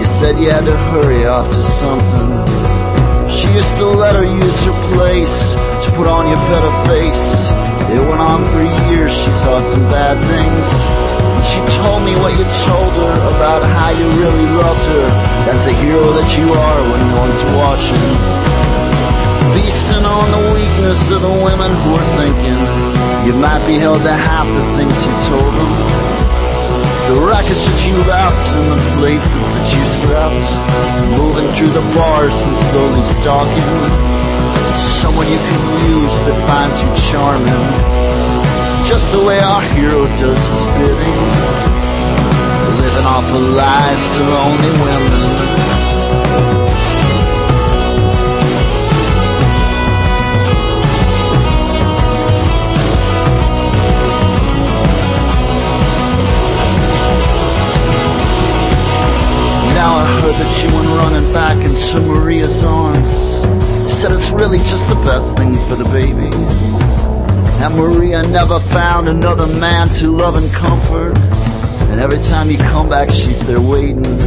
You 0.00 0.06
said 0.06 0.38
you 0.40 0.50
had 0.50 0.64
to 0.64 0.76
hurry 0.90 1.24
off 1.26 1.48
to 1.54 1.62
something. 1.62 2.34
She 3.30 3.46
used 3.54 3.76
to 3.78 3.86
let 3.86 4.16
her 4.16 4.26
use 4.26 4.60
her 4.64 4.76
place 4.92 5.54
to 5.54 5.90
put 5.94 6.08
on 6.08 6.26
your 6.26 6.42
better 6.50 6.72
face. 6.90 7.46
It 7.94 8.02
went 8.08 8.20
on 8.20 8.42
for 8.50 8.62
years, 8.90 9.14
she 9.14 9.30
saw 9.30 9.60
some 9.60 9.82
bad 9.86 10.18
things. 10.26 11.09
She 11.50 11.58
told 11.82 12.06
me 12.06 12.14
what 12.14 12.30
you 12.38 12.46
told 12.62 12.94
her 12.94 13.14
about 13.26 13.66
how 13.74 13.90
you 13.90 14.06
really 14.06 14.46
loved 14.62 14.86
her. 14.86 15.06
That's 15.50 15.66
a 15.66 15.74
hero 15.82 16.06
that 16.14 16.30
you 16.38 16.46
are 16.54 16.80
when 16.86 17.02
no 17.10 17.18
one's 17.26 17.42
watching. 17.58 18.06
Feasting 19.50 20.06
on 20.06 20.26
the 20.30 20.42
weakness 20.54 21.10
of 21.10 21.26
the 21.26 21.34
women 21.42 21.74
who 21.82 21.90
are 21.98 22.08
thinking 22.22 22.90
you 23.26 23.34
might 23.34 23.66
be 23.66 23.82
held 23.82 24.00
to 24.06 24.14
half 24.14 24.46
the 24.46 24.64
things 24.78 24.94
you 24.94 25.14
told 25.26 25.50
them. 25.50 25.72
The 27.10 27.18
wreckage 27.26 27.58
that 27.66 27.80
you 27.82 27.98
left 28.06 28.46
and 28.54 28.66
the 28.70 28.80
places 29.02 29.42
that 29.50 29.66
you 29.74 29.82
slept. 29.90 30.46
Moving 31.18 31.50
through 31.58 31.74
the 31.74 31.82
bars 31.98 32.46
and 32.46 32.54
slowly 32.54 33.02
stalking. 33.02 33.70
Someone 34.78 35.26
you 35.26 35.42
can 35.42 35.62
use 35.98 36.14
that 36.30 36.38
finds 36.46 36.78
you 36.78 36.90
charming 37.10 38.09
just 38.90 39.12
the 39.12 39.24
way 39.24 39.38
our 39.38 39.62
hero 39.62 40.04
does 40.18 40.48
his 40.50 40.64
bidding. 40.74 41.20
Living 42.82 43.06
off 43.06 43.24
of 43.24 43.42
lies 43.54 44.02
to 44.16 44.20
lonely 44.20 44.72
women. 44.82 45.20
Now 59.72 59.94
I 59.94 60.20
heard 60.20 60.34
that 60.34 60.50
she 60.58 60.66
went 60.66 60.88
running 60.98 61.32
back 61.32 61.58
into 61.64 62.00
Maria's 62.08 62.64
arms. 62.64 63.12
Said 63.94 64.10
it's 64.10 64.32
really 64.32 64.58
just 64.58 64.88
the 64.88 64.96
best 65.06 65.36
thing 65.36 65.54
for 65.68 65.76
the 65.76 65.88
baby. 65.92 66.99
And 67.60 67.76
Maria 67.76 68.22
never 68.22 68.58
found 68.58 69.06
another 69.06 69.46
man 69.60 69.88
to 70.00 70.16
love 70.16 70.34
and 70.34 70.50
comfort. 70.50 71.12
And 71.92 72.00
every 72.00 72.18
time 72.20 72.48
you 72.48 72.56
come 72.56 72.88
back, 72.88 73.10
she's 73.10 73.46
there 73.46 73.60
waiting. 73.60 74.18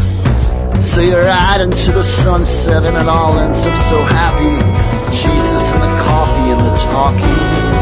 So 0.80 1.02
you're 1.02 1.26
riding 1.26 1.72
to 1.72 1.92
the 1.92 2.04
sunset, 2.04 2.86
and 2.86 2.96
it 2.96 3.08
all 3.10 3.34
ends 3.40 3.66
up 3.66 3.76
so 3.76 3.98
happy. 4.04 4.54
Jesus 5.10 5.74
and 5.74 5.82
the 5.82 5.94
coffee 6.06 6.54
and 6.54 6.62
the 6.62 6.76
talking. 6.94 7.74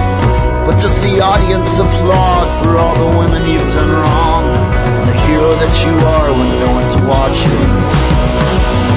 But 0.64 0.80
does 0.80 0.96
the 1.02 1.20
audience 1.20 1.80
applaud 1.80 2.48
for 2.64 2.78
all 2.80 2.96
the 2.96 3.20
women 3.20 3.50
you've 3.52 3.74
done 3.76 3.92
wrong? 3.92 4.46
And 4.48 5.10
the 5.10 5.18
hero 5.28 5.52
that 5.52 5.74
you 5.84 5.94
are 6.16 6.32
when 6.32 6.48
no 6.64 6.72
one's 6.80 6.96
watching. 7.04 7.68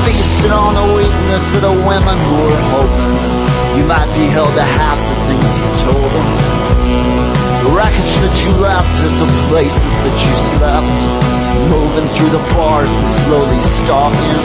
Based 0.06 0.46
on 0.54 0.70
the 0.78 0.86
weakness 1.02 1.54
of 1.56 1.62
the 1.66 1.76
women 1.82 2.16
who 2.30 2.38
are 2.46 2.62
hoping 2.78 3.54
you 3.74 3.84
might 3.88 4.06
be 4.14 4.30
held 4.30 4.54
to 4.54 4.62
half 4.62 5.13
things 5.28 5.50
you 5.58 5.68
told 5.84 6.10
them. 6.12 6.28
The 7.64 7.70
wreckage 7.72 8.14
that 8.20 8.34
you 8.44 8.50
left 8.60 8.92
at 9.00 9.14
the 9.20 9.30
places 9.48 9.92
that 10.04 10.16
you 10.20 10.32
slept. 10.56 10.96
Moving 11.72 12.08
through 12.12 12.32
the 12.36 12.44
bars 12.52 12.92
and 13.00 13.10
slowly 13.10 13.60
stalking. 13.62 14.40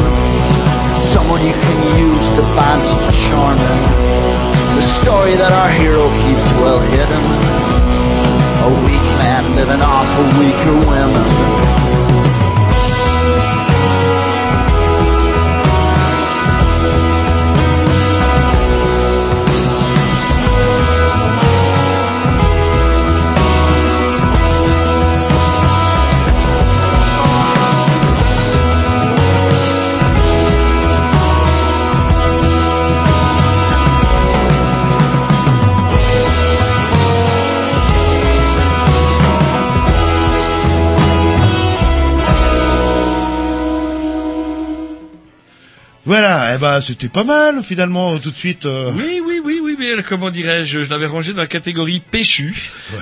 Someone 0.92 1.42
you 1.44 1.54
can 1.54 1.80
use 2.00 2.28
that 2.40 2.48
finds 2.56 2.88
you 2.96 3.02
charming. 3.28 3.82
The 4.80 4.86
story 5.04 5.36
that 5.36 5.52
our 5.52 5.72
hero 5.76 6.08
keeps 6.24 6.48
well 6.64 6.80
hidden. 6.80 7.24
A 8.64 8.70
weak 8.88 9.06
man 9.20 9.44
living 9.60 9.84
off 9.84 10.08
of 10.20 10.28
weaker 10.40 10.76
women. 10.88 11.59
Ben 46.80 46.86
c'était 46.86 47.10
pas 47.10 47.24
mal 47.24 47.62
finalement 47.64 48.18
tout 48.20 48.32
de 48.32 48.36
suite. 48.36 48.66
euh. 48.66 48.92
Oui, 48.96 49.22
oui, 49.26 49.42
oui, 49.44 49.60
oui, 49.64 49.76
mais 49.78 50.02
comment 50.08 50.30
dirais-je 50.30 50.84
Je 50.84 50.90
l'avais 50.90 51.06
rangé 51.08 51.34
dans 51.34 51.42
la 51.42 51.48
catégorie 51.48 52.00
péchu. 52.00 52.56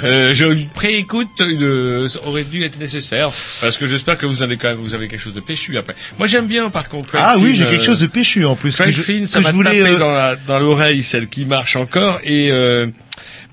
Euh, 0.03 0.33
je, 0.33 0.45
une 0.45 0.67
préécoute 0.69 1.29
euh, 1.41 2.07
aurait 2.25 2.43
dû 2.43 2.63
être 2.63 2.79
nécessaire 2.79 3.29
parce 3.61 3.77
que 3.77 3.87
j'espère 3.87 4.17
que 4.17 4.25
vous 4.25 4.41
avez 4.41 4.57
quand 4.57 4.69
même 4.69 4.77
vous 4.77 4.93
avez 4.93 5.07
quelque 5.07 5.21
chose 5.21 5.33
de 5.35 5.39
péchu 5.41 5.77
après. 5.77 5.95
Moi 6.17 6.27
j'aime 6.27 6.47
bien 6.47 6.69
par 6.69 6.89
contre. 6.89 7.09
Craig 7.09 7.21
Ah 7.23 7.35
oui, 7.37 7.55
j'ai 7.55 7.65
euh, 7.65 7.69
quelque 7.71 7.83
chose 7.85 7.99
de 7.99 8.07
péchu 8.07 8.45
en 8.45 8.55
plus. 8.55 8.73
Craig 8.75 8.87
que 8.87 8.93
je- 8.95 9.01
Finn, 9.01 9.27
ça 9.27 9.39
que 9.39 9.43
m'a 9.45 9.51
je 9.51 9.63
tapé 9.63 9.81
euh, 9.81 10.35
dans 10.47 10.59
l'oreille, 10.59 11.03
celle 11.03 11.27
qui 11.27 11.45
marche 11.45 11.75
encore 11.75 12.19
et 12.23 12.49
euh, 12.51 12.87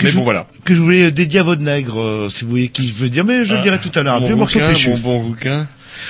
mais 0.03 0.11
je- 0.11 0.17
bon 0.17 0.23
voilà. 0.23 0.47
que 0.65 0.75
je 0.75 0.81
voulais 0.81 1.11
dédier 1.11 1.41
à 1.41 1.43
votre 1.43 1.63
nègre, 1.63 2.01
euh, 2.01 2.29
si 2.35 2.45
vous 2.45 2.51
voyez 2.51 2.69
qui 2.69 2.87
je 2.89 2.95
veux 2.95 3.09
dire, 3.11 3.25
mais 3.25 3.45
je 3.45 3.53
le 3.55 3.61
Ah, 3.61 3.63
dirai 3.63 3.79
tout 3.79 3.93
à 3.99 4.03
l'heure. 4.03 4.21
Bouquin, 4.21 4.67
péchu. 4.69 4.91
mon 4.91 4.99
bon 4.99 5.21
bouquin. 5.23 5.69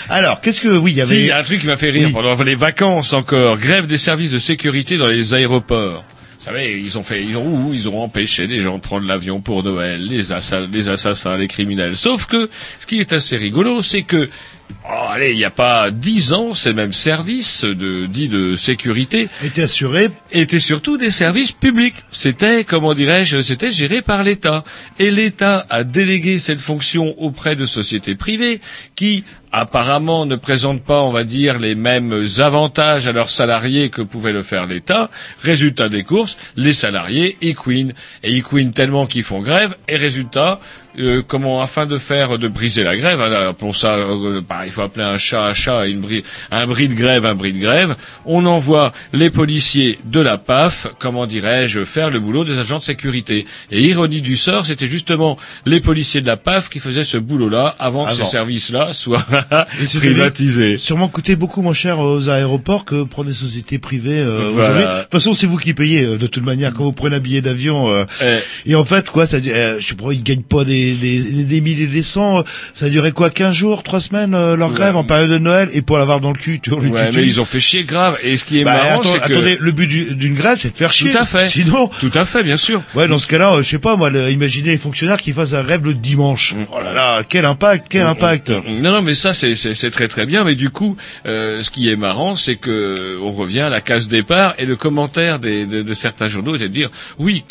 Alors, 0.09 0.41
qu'est-ce 0.41 0.61
que 0.61 0.69
oui, 0.77 0.93
il 0.93 0.99
y 0.99 1.01
avait 1.01 1.15
Si, 1.15 1.21
il 1.23 1.27
y 1.27 1.31
a 1.31 1.39
un 1.39 1.43
truc 1.43 1.61
qui 1.61 1.67
m'a 1.67 1.77
fait 1.77 1.91
rire 1.91 2.07
Oui. 2.09 2.13
pendant 2.13 2.35
les 2.43 2.55
vacances 2.55 3.13
encore. 3.13 3.57
Grève 3.59 3.87
des 3.87 3.99
services 3.99 4.31
de 4.31 4.39
sécurité 4.39 4.97
dans 4.97 5.07
les 5.09 5.35
aéroports. 5.35 6.05
Vous 6.39 6.45
savez, 6.51 6.79
ils 6.79 6.99
ont 6.99 7.03
fait, 7.03 7.23
ils 7.25 7.39
ont, 7.39 7.71
ils 7.73 7.89
ont 7.89 8.03
empêché 8.03 8.47
les 8.47 8.61
gens 8.61 8.77
de 8.77 8.81
prendre 8.83 9.07
l'avion 9.07 9.41
pour 9.41 9.63
Noël, 9.63 10.07
les, 10.07 10.31
assa- 10.31 10.67
les 10.71 10.91
assassins, 10.91 11.39
les 11.39 11.47
criminels. 11.49 11.97
Sauf 11.97 12.27
que, 12.27 12.51
ce 12.81 12.87
qui 12.87 13.01
est 13.01 13.15
assez 13.15 13.39
rigolo, 13.39 13.83
c'est 13.83 14.03
que, 14.03 14.29
oh, 14.89 15.07
allez, 15.11 15.33
il 15.33 15.39
n'y 15.39 15.45
a 15.45 15.51
pas 15.51 15.91
dix 15.91 16.33
ans, 16.33 16.55
ces 16.55 16.73
mêmes 16.73 16.93
services 16.93 17.65
de, 17.65 18.07
dits 18.07 18.29
de 18.29 18.55
sécurité 18.55 19.29
était 19.43 19.62
assuré 19.62 20.11
étaient 20.33 20.59
surtout 20.59 20.99
des 20.99 21.11
services 21.11 21.53
publics. 21.53 21.95
C'était, 22.11 22.65
comment 22.65 22.95
dirais-je, 22.95 23.41
c'était 23.41 23.71
géré 23.71 24.03
par 24.03 24.23
l'État. 24.23 24.65
Et 24.99 25.11
l'État 25.11 25.65
a 25.71 25.85
délégué 25.85 26.39
cette 26.39 26.61
fonction 26.61 27.15
auprès 27.19 27.57
de 27.57 27.67
sociétés 27.67 28.15
privées 28.17 28.61
qui, 28.97 29.25
apparemment, 29.53 30.27
ne 30.27 30.37
présentent 30.37 30.83
pas, 30.83 31.01
on 31.03 31.11
va 31.11 31.25
dire, 31.25 31.59
les 31.59 31.75
mêmes 31.75 32.27
avantages 32.39 33.07
à 33.07 33.12
leurs 33.12 33.31
salariés 33.31 33.91
que 33.91 34.03
pouvait 34.03 34.33
le 34.33 34.43
faire 34.43 34.67
l'État. 34.67 35.11
Résultat 35.43 35.89
des 35.89 36.03
courses, 36.03 36.37
les 36.57 36.73
salariés 36.73 37.37
équinent. 37.41 37.93
Et 38.23 38.37
équinent 38.37 38.73
tellement 38.73 39.07
qu'ils 39.07 39.23
font 39.23 39.41
grève. 39.41 39.77
Et 39.89 39.97
résultat, 39.97 40.61
euh, 40.99 41.23
comment, 41.27 41.61
afin 41.63 41.87
de 41.87 41.99
faire, 41.99 42.39
de 42.39 42.49
briser 42.49 42.83
la 42.85 42.97
grève, 42.97 43.21
hein, 43.21 43.49
appelons 43.51 43.73
ça, 43.73 43.95
euh, 43.95 44.41
bah, 44.49 44.63
il 44.65 44.71
faut 44.73 44.83
appeler 44.83 45.05
un 45.05 45.19
chat 45.19 45.45
un 45.45 45.55
chat, 45.55 45.87
une 45.87 46.01
bri- 46.01 46.23
un 46.51 46.67
bris 46.67 46.89
de 46.89 46.95
grève, 46.95 47.27
un 47.27 47.35
bris 47.35 47.53
de 47.53 47.59
grève, 47.59 47.97
on 48.25 48.45
envoie 48.47 48.93
les 49.13 49.31
policiers 49.31 49.99
de 50.05 50.21
la 50.21 50.39
PAF, 50.39 50.87
comment 50.99 51.27
dirais-je, 51.27 51.85
faire 51.85 52.11
le 52.11 52.21
boulot 52.21 52.45
des 52.45 52.59
agents 52.59 52.79
de 52.79 52.83
sécurité. 52.85 53.47
Et 53.71 53.83
ironie 53.83 54.21
du 54.21 54.37
sort, 54.37 54.67
c'était 54.67 54.87
justement 54.87 55.37
les 55.67 55.81
policiers 55.81 56.21
de 56.21 56.27
la 56.27 56.37
PAF 56.37 56.69
qui 56.69 56.79
faisaient 56.79 57.05
ce 57.05 57.17
boulot-là 57.19 57.75
avant 57.79 58.07
que 58.07 58.13
ces 58.15 58.25
services-là 58.25 58.93
soient 58.93 59.25
privatisés. 59.99 60.77
sûrement 60.79 61.09
coûter 61.09 61.37
beaucoup 61.37 61.63
moins 61.63 61.75
cher 61.75 61.99
aux 62.01 62.29
aéroports 62.29 62.85
que 62.85 63.03
pour 63.05 63.25
des 63.25 63.33
sociétés 63.33 63.79
privées 63.79 64.19
euh, 64.21 64.51
Voilà. 64.53 64.69
aujourd'hui. 64.71 64.85
De 64.85 65.03
toute 65.03 65.11
façon, 65.13 65.33
c'est 65.35 65.47
vous 65.47 65.57
qui 65.59 65.75
payez 65.75 66.05
euh, 66.05 66.17
de 66.19 66.27
toute 66.27 66.45
manière 66.45 66.73
quand 66.73 66.85
vous 66.85 66.93
prenez 66.93 67.17
un 67.17 67.21
billet 67.21 67.43
d'avion. 67.43 67.89
euh, 67.89 68.05
Eh. 68.23 68.71
et 68.71 68.75
en 68.75 68.85
fait, 68.85 69.11
quoi, 69.11 69.27
ça, 69.27 69.39
je 69.43 69.85
sais 69.85 69.95
pas, 69.95 70.13
ils 70.13 70.23
gagnent 70.23 70.43
pas 70.43 70.65
des, 70.65 70.84
des, 70.93 71.18
des 71.45 71.61
milliers 71.61 71.87
des 71.87 72.03
cents. 72.03 72.39
euh, 72.39 72.43
Ça 72.74 72.87
a 72.87 72.89
duré 72.89 73.12
quoi, 73.12 73.30
15 73.30 73.55
jours, 73.55 73.82
3 73.82 74.01
semaines 74.01 74.35
euh, 74.35 74.57
leur 74.57 74.68
Ouais. 74.70 74.74
grève 74.76 74.97
en 74.97 75.05
période 75.05 75.30
de 75.30 75.39
Noël 75.39 75.68
et 75.72 75.82
pour 75.82 75.99
l'avoir 75.99 76.20
dans 76.20 76.32
le 76.32 76.39
cul, 76.39 76.61
tu 76.61 76.70
vois, 76.70 76.80
Ouais, 76.80 77.11
mais 77.14 77.24
ils 77.26 77.41
ont 77.41 77.45
fait 77.45 77.61
chier 77.61 77.85
grave. 77.85 78.18
Et 78.22 78.37
ce 78.37 78.45
qui 78.45 78.61
est 78.61 78.64
Bah, 78.64 78.72
marrant, 78.72 79.03
c'est 79.05 79.18
que... 79.18 79.24
attendez, 79.32 79.57
le 79.61 79.72
but 79.72 79.87
du- 79.87 80.14
d'une 80.14 80.35
grève, 80.35 80.59
c'est 80.61 80.70
de 80.72 80.76
faire 80.76 80.93
chier. 80.93 81.11
Tout 81.11 81.18
à 81.18 81.24
fait. 81.24 81.49
Sinon, 81.49 81.89
Tout 82.01 82.11
à 82.14 82.24
fait, 82.24 82.43
bien 82.43 82.57
sûr. 82.57 82.82
ouais, 82.95 83.09
dans 83.09 83.18
ce 83.18 83.26
cas-là, 83.28 83.55
euh, 83.55 83.62
je 83.62 83.68
sais 83.70 83.78
pas, 83.78 83.97
moi, 83.97 84.11
le- 84.11 84.30
imaginez 84.30 84.70
les 84.70 84.78
fonctionnaires 84.78 85.18
qui 85.20 85.32
fassent 85.32 85.55
un 85.55 85.62
grève 85.62 85.85
le 85.85 85.95
dimanche. 85.95 86.55
Mm. 86.55 86.66
Oh 86.72 86.80
là 86.82 86.93
là, 86.93 87.22
quel 87.28 87.45
impact, 87.45 87.87
quel 87.91 88.03
impact. 88.03 88.51
Non, 88.51 88.93
non, 88.93 89.03
mais 89.03 89.14
ça 89.14 89.32
c'est 89.32 89.55
c'est 89.55 89.74
c'est 89.74 89.91
très 89.91 90.09
très 90.09 90.26
bien. 90.26 90.45
Mais 90.45 90.55
du 90.55 90.70
coup, 90.70 90.97
euh, 91.26 91.62
ce 91.62 91.70
qui 91.70 91.89
est 91.89 91.97
marrant, 91.97 92.35
c'est 92.37 92.57
que 92.57 93.18
on 93.22 93.32
revient 93.32 93.61
à 93.61 93.68
la 93.68 93.80
case 93.80 94.09
départ 94.09 94.55
et 94.59 94.66
le 94.66 94.76
commentaire 94.76 95.39
des, 95.39 95.66
de, 95.66 95.82
de 95.82 95.95
certains 95.95 96.28
journaux 96.28 96.55
était 96.57 96.68
de 96.68 96.74
dire 96.74 96.91
oui. 97.18 97.45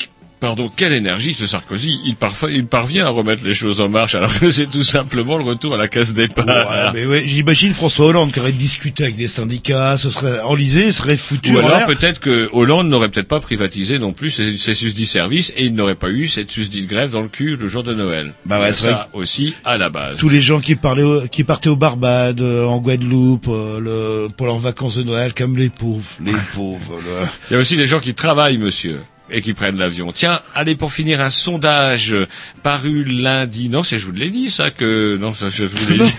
Pardon, 0.44 0.70
quelle 0.76 0.92
énergie 0.92 1.34
ce 1.34 1.48
Sarkozy 1.48 2.02
il, 2.04 2.16
parfa- 2.16 2.52
il 2.52 2.66
parvient 2.66 3.06
à 3.06 3.10
remettre 3.10 3.46
les 3.46 3.54
choses 3.54 3.80
en 3.80 3.88
marche 3.88 4.14
alors 4.16 4.38
que 4.38 4.52
c'est 4.52 4.66
tout 4.70 4.84
simplement 4.84 5.38
le 5.38 5.46
retour 5.46 5.74
à 5.74 5.78
la 5.78 5.88
case 5.88 6.14
départ. 6.14 6.46
Ouais, 6.46 6.92
mais 6.94 7.06
ouais, 7.06 7.24
j'imagine 7.26 7.72
François 7.74 8.08
Hollande 8.08 8.34
qui 8.34 8.42
aurait 8.42 8.52
discuté 8.52 9.04
avec 9.04 9.16
des 9.16 9.30
syndicats, 9.30 9.96
ce 9.98 10.10
serait 10.10 10.42
enlisé, 10.42 10.92
serait 10.92 11.16
foutu 11.16 11.54
Ou 11.56 11.60
alors 11.60 11.86
peut-être 11.86 12.20
que 12.20 12.50
Hollande 12.52 12.90
n'aurait 12.90 13.08
peut-être 13.08 13.30
pas 13.30 13.40
privatisé 13.40 14.00
non 14.00 14.12
plus 14.12 14.32
ces, 14.32 14.58
ces 14.58 14.74
susdits 14.74 15.06
services 15.06 15.54
et 15.56 15.64
il 15.64 15.76
n'aurait 15.76 15.96
pas 15.96 16.10
eu 16.10 16.28
cette 16.28 16.52
susdite 16.52 16.88
grève 16.90 17.12
dans 17.12 17.22
le 17.22 17.30
cul 17.30 17.56
le 17.56 17.70
jour 17.70 17.84
de 17.84 17.94
Noël. 17.94 18.34
Bah 18.46 18.60
ouais, 18.60 18.74
c'est 18.74 18.90
ça 18.90 19.08
aussi 19.14 19.54
à 19.64 19.78
la 19.78 19.90
base. 19.90 20.18
Tous 20.20 20.28
les 20.30 20.42
gens 20.42 20.60
qui 20.60 20.76
parlaient, 20.76 21.04
au- 21.04 21.28
qui 21.30 21.46
partaient 21.46 21.70
aux 21.70 21.78
Barbades, 21.78 22.42
euh, 22.42 22.66
en 22.66 22.80
Guadeloupe, 22.80 23.48
euh, 23.48 23.80
le, 23.80 24.28
pour 24.36 24.48
leurs 24.48 24.60
vacances 24.60 24.98
de 24.98 25.04
Noël, 25.04 25.34
comme 25.34 25.56
les 25.56 25.70
pauvres, 25.70 26.04
les 26.24 26.32
pauvres. 26.54 27.00
le- 27.06 27.28
Il 27.50 27.54
y 27.54 27.56
a 27.56 27.60
aussi 27.60 27.78
les 27.78 27.88
gens 27.88 28.00
qui 28.02 28.14
travaillent, 28.14 28.58
monsieur, 28.58 29.00
et 29.30 29.42
qui 29.42 29.54
prennent 29.54 29.78
l'avion. 29.78 30.12
Tiens, 30.12 30.42
allez 30.54 30.76
pour 30.76 30.92
finir 30.92 31.22
un 31.22 31.30
sondage 31.30 32.14
paru 32.62 33.04
lundi. 33.06 33.70
Non, 33.70 33.82
c'est 33.82 33.98
je 33.98 34.06
vous 34.06 34.12
l'ai 34.12 34.30
dit 34.30 34.52
ça 34.52 34.70
que 34.70 35.18
non, 35.18 35.34
ça 35.34 35.48
je 35.50 35.64
vous 35.64 35.78
l'ai 35.92 35.98
dit. 36.06 36.14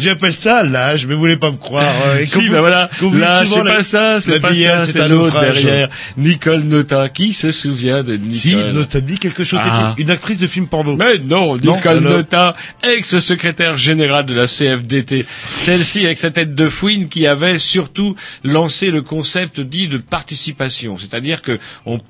J'appelle 0.00 0.34
ça 0.34 0.62
l'âge, 0.62 1.06
mais 1.06 1.14
vous 1.14 1.20
voulez 1.20 1.36
pas 1.38 1.50
me 1.50 1.56
croire. 1.56 1.92
euh, 2.06 2.20
et 2.20 2.26
si, 2.26 2.48
ben 2.50 2.60
voilà. 2.60 2.90
Là, 3.14 3.44
c'est 3.46 3.62
pas 3.64 3.82
ça, 3.82 4.20
c'est 4.20 4.40
pas 4.40 4.54
ça, 4.54 4.84
c'est 4.86 5.08
l'autre 5.08 5.40
derrière. 5.40 5.88
Nicole 6.16 6.62
Nota. 6.62 7.08
Qui 7.08 7.32
se 7.32 7.50
souvient 7.50 8.02
de 8.02 8.14
Nicole 8.16 8.32
Si, 8.32 8.54
Nota 8.56 9.00
dit 9.00 9.18
quelque 9.18 9.42
chose, 9.44 9.60
Ah. 9.62 9.94
une 9.98 10.10
actrice 10.10 10.38
de 10.38 10.46
film 10.46 10.66
porno. 10.68 10.96
Mais 10.96 11.18
non, 11.18 11.56
Non, 11.56 11.76
Nicole 11.76 11.98
alors- 11.98 12.12
Nota, 12.18 12.56
ex-secrétaire 12.82 13.76
générale 13.78 14.26
de 14.26 14.34
la 14.34 14.46
CFDT. 14.46 15.26
Celle-ci, 15.48 16.04
avec 16.04 16.18
sa 16.18 16.30
tête 16.30 16.54
de 16.54 16.68
fouine, 16.68 17.08
qui 17.08 17.26
avait 17.26 17.58
surtout 17.58 18.14
lancé 18.44 18.90
le 18.90 19.02
concept 19.02 19.60
dit 19.60 19.88
de 19.88 19.96
participation. 19.98 20.98
C'est-à-dire 20.98 21.42
que 21.42 21.58
on 21.86 21.92
non, 21.92 22.01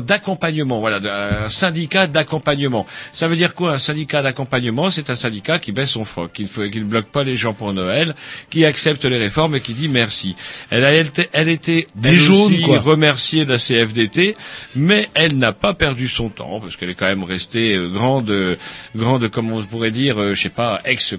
d'accompagnement, 0.00 0.80
voilà, 0.80 1.44
un 1.44 1.48
syndicat 1.48 2.06
d'accompagnement. 2.06 2.86
Ça 3.12 3.28
veut 3.28 3.36
dire 3.36 3.54
quoi 3.54 3.72
un 3.72 3.78
syndicat 3.78 4.22
d'accompagnement? 4.22 4.90
C'est 4.90 5.10
un 5.10 5.14
syndicat 5.14 5.58
qui 5.58 5.72
baisse 5.72 5.90
son 5.90 6.04
froc, 6.04 6.32
qui 6.32 6.42
ne, 6.42 6.48
fait- 6.48 6.70
qui 6.70 6.80
ne 6.80 6.84
bloque 6.84 7.06
pas 7.06 7.24
les 7.24 7.36
gens 7.36 7.52
pour 7.54 7.72
Noël, 7.72 8.14
qui 8.50 8.64
accepte 8.64 9.04
les 9.04 9.18
réformes 9.18 9.56
et 9.56 9.60
qui 9.60 9.74
dit 9.74 9.88
merci. 9.88 10.34
Elle 10.70 10.84
a 10.84 10.92
elle, 10.92 11.06
était- 11.06 11.28
elle 11.32 11.48
était 11.48 11.86
Des 11.94 12.10
elle 12.10 12.16
jaunes, 12.16 12.52
aussi 12.52 12.62
quoi. 12.62 12.78
remerciée 12.80 13.44
de 13.44 13.52
la 13.52 13.58
CFDT, 13.58 14.34
mais 14.74 15.08
elle 15.14 15.38
n'a 15.38 15.52
pas 15.52 15.74
perdu 15.74 16.08
son 16.08 16.28
temps 16.28 16.60
parce 16.60 16.76
qu'elle 16.76 16.90
est 16.90 16.94
quand 16.94 17.06
même 17.06 17.24
restée 17.24 17.74
euh, 17.74 17.88
grande, 17.88 18.30
euh, 18.30 18.56
grande, 18.94 19.28
comment 19.28 19.56
on 19.56 19.62
pourrait 19.62 19.90
dire, 19.90 20.20
euh, 20.20 20.34
je 20.34 20.42
sais 20.42 20.48
pas, 20.48 20.80
ex 20.84 21.14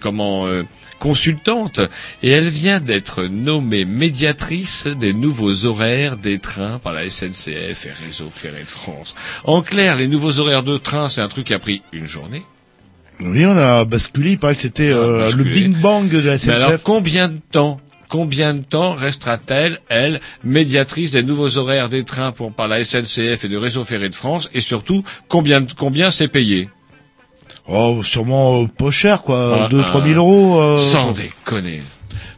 comment 0.00 0.46
euh, 0.46 0.64
consultante, 0.98 1.80
et 2.22 2.30
elle 2.30 2.48
vient 2.50 2.78
d'être 2.80 3.24
nommée 3.24 3.84
médiatrice 3.86 4.86
des 4.86 5.12
nouveaux 5.14 5.64
horaires 5.64 6.16
des 6.18 6.38
trains 6.38 6.78
par 6.78 6.92
la 6.92 7.08
SNCF 7.08 7.59
et 7.68 8.04
Réseau 8.04 8.30
Ferré 8.30 8.62
de 8.62 8.68
France. 8.68 9.14
En 9.44 9.62
clair, 9.62 9.96
les 9.96 10.08
nouveaux 10.08 10.38
horaires 10.38 10.62
de 10.62 10.76
train, 10.76 11.08
c'est 11.08 11.20
un 11.20 11.28
truc 11.28 11.46
qui 11.46 11.54
a 11.54 11.58
pris 11.58 11.82
une 11.92 12.06
journée. 12.06 12.42
Oui, 13.20 13.44
on 13.44 13.56
a 13.56 13.84
basculé. 13.84 14.30
Il 14.32 14.38
paraît 14.38 14.54
que 14.54 14.62
c'était 14.62 14.90
euh, 14.90 15.30
le. 15.32 15.44
Big 15.44 15.76
Bang 15.80 16.08
de 16.08 16.18
la 16.18 16.36
Mais 16.46 16.52
alors, 16.54 16.70
SNCF. 16.72 16.82
combien 16.82 17.28
de 17.28 17.38
temps 17.52 17.80
Combien 18.08 18.54
de 18.54 18.62
temps 18.62 18.94
restera-t-elle, 18.94 19.78
elle, 19.88 20.20
médiatrice 20.42 21.12
des 21.12 21.22
nouveaux 21.22 21.58
horaires 21.58 21.88
des 21.88 22.02
trains 22.04 22.32
pour, 22.32 22.52
par 22.52 22.66
la 22.66 22.82
SNCF 22.82 23.44
et 23.44 23.48
de 23.48 23.56
Réseau 23.56 23.84
Ferré 23.84 24.08
de 24.08 24.14
France 24.16 24.50
Et 24.52 24.60
surtout, 24.60 25.04
combien, 25.28 25.64
combien 25.64 26.10
c'est 26.10 26.26
payé? 26.26 26.68
Oh, 27.68 28.02
sûrement 28.02 28.62
euh, 28.62 28.66
pas 28.66 28.90
cher, 28.90 29.22
quoi. 29.22 29.66
Ah, 29.66 29.68
2 29.68 29.80
ah. 29.80 29.86
3 29.86 30.04
000 30.04 30.14
euros. 30.16 30.60
euh, 30.60 30.78
Sans 30.78 31.12
déconner. 31.12 31.82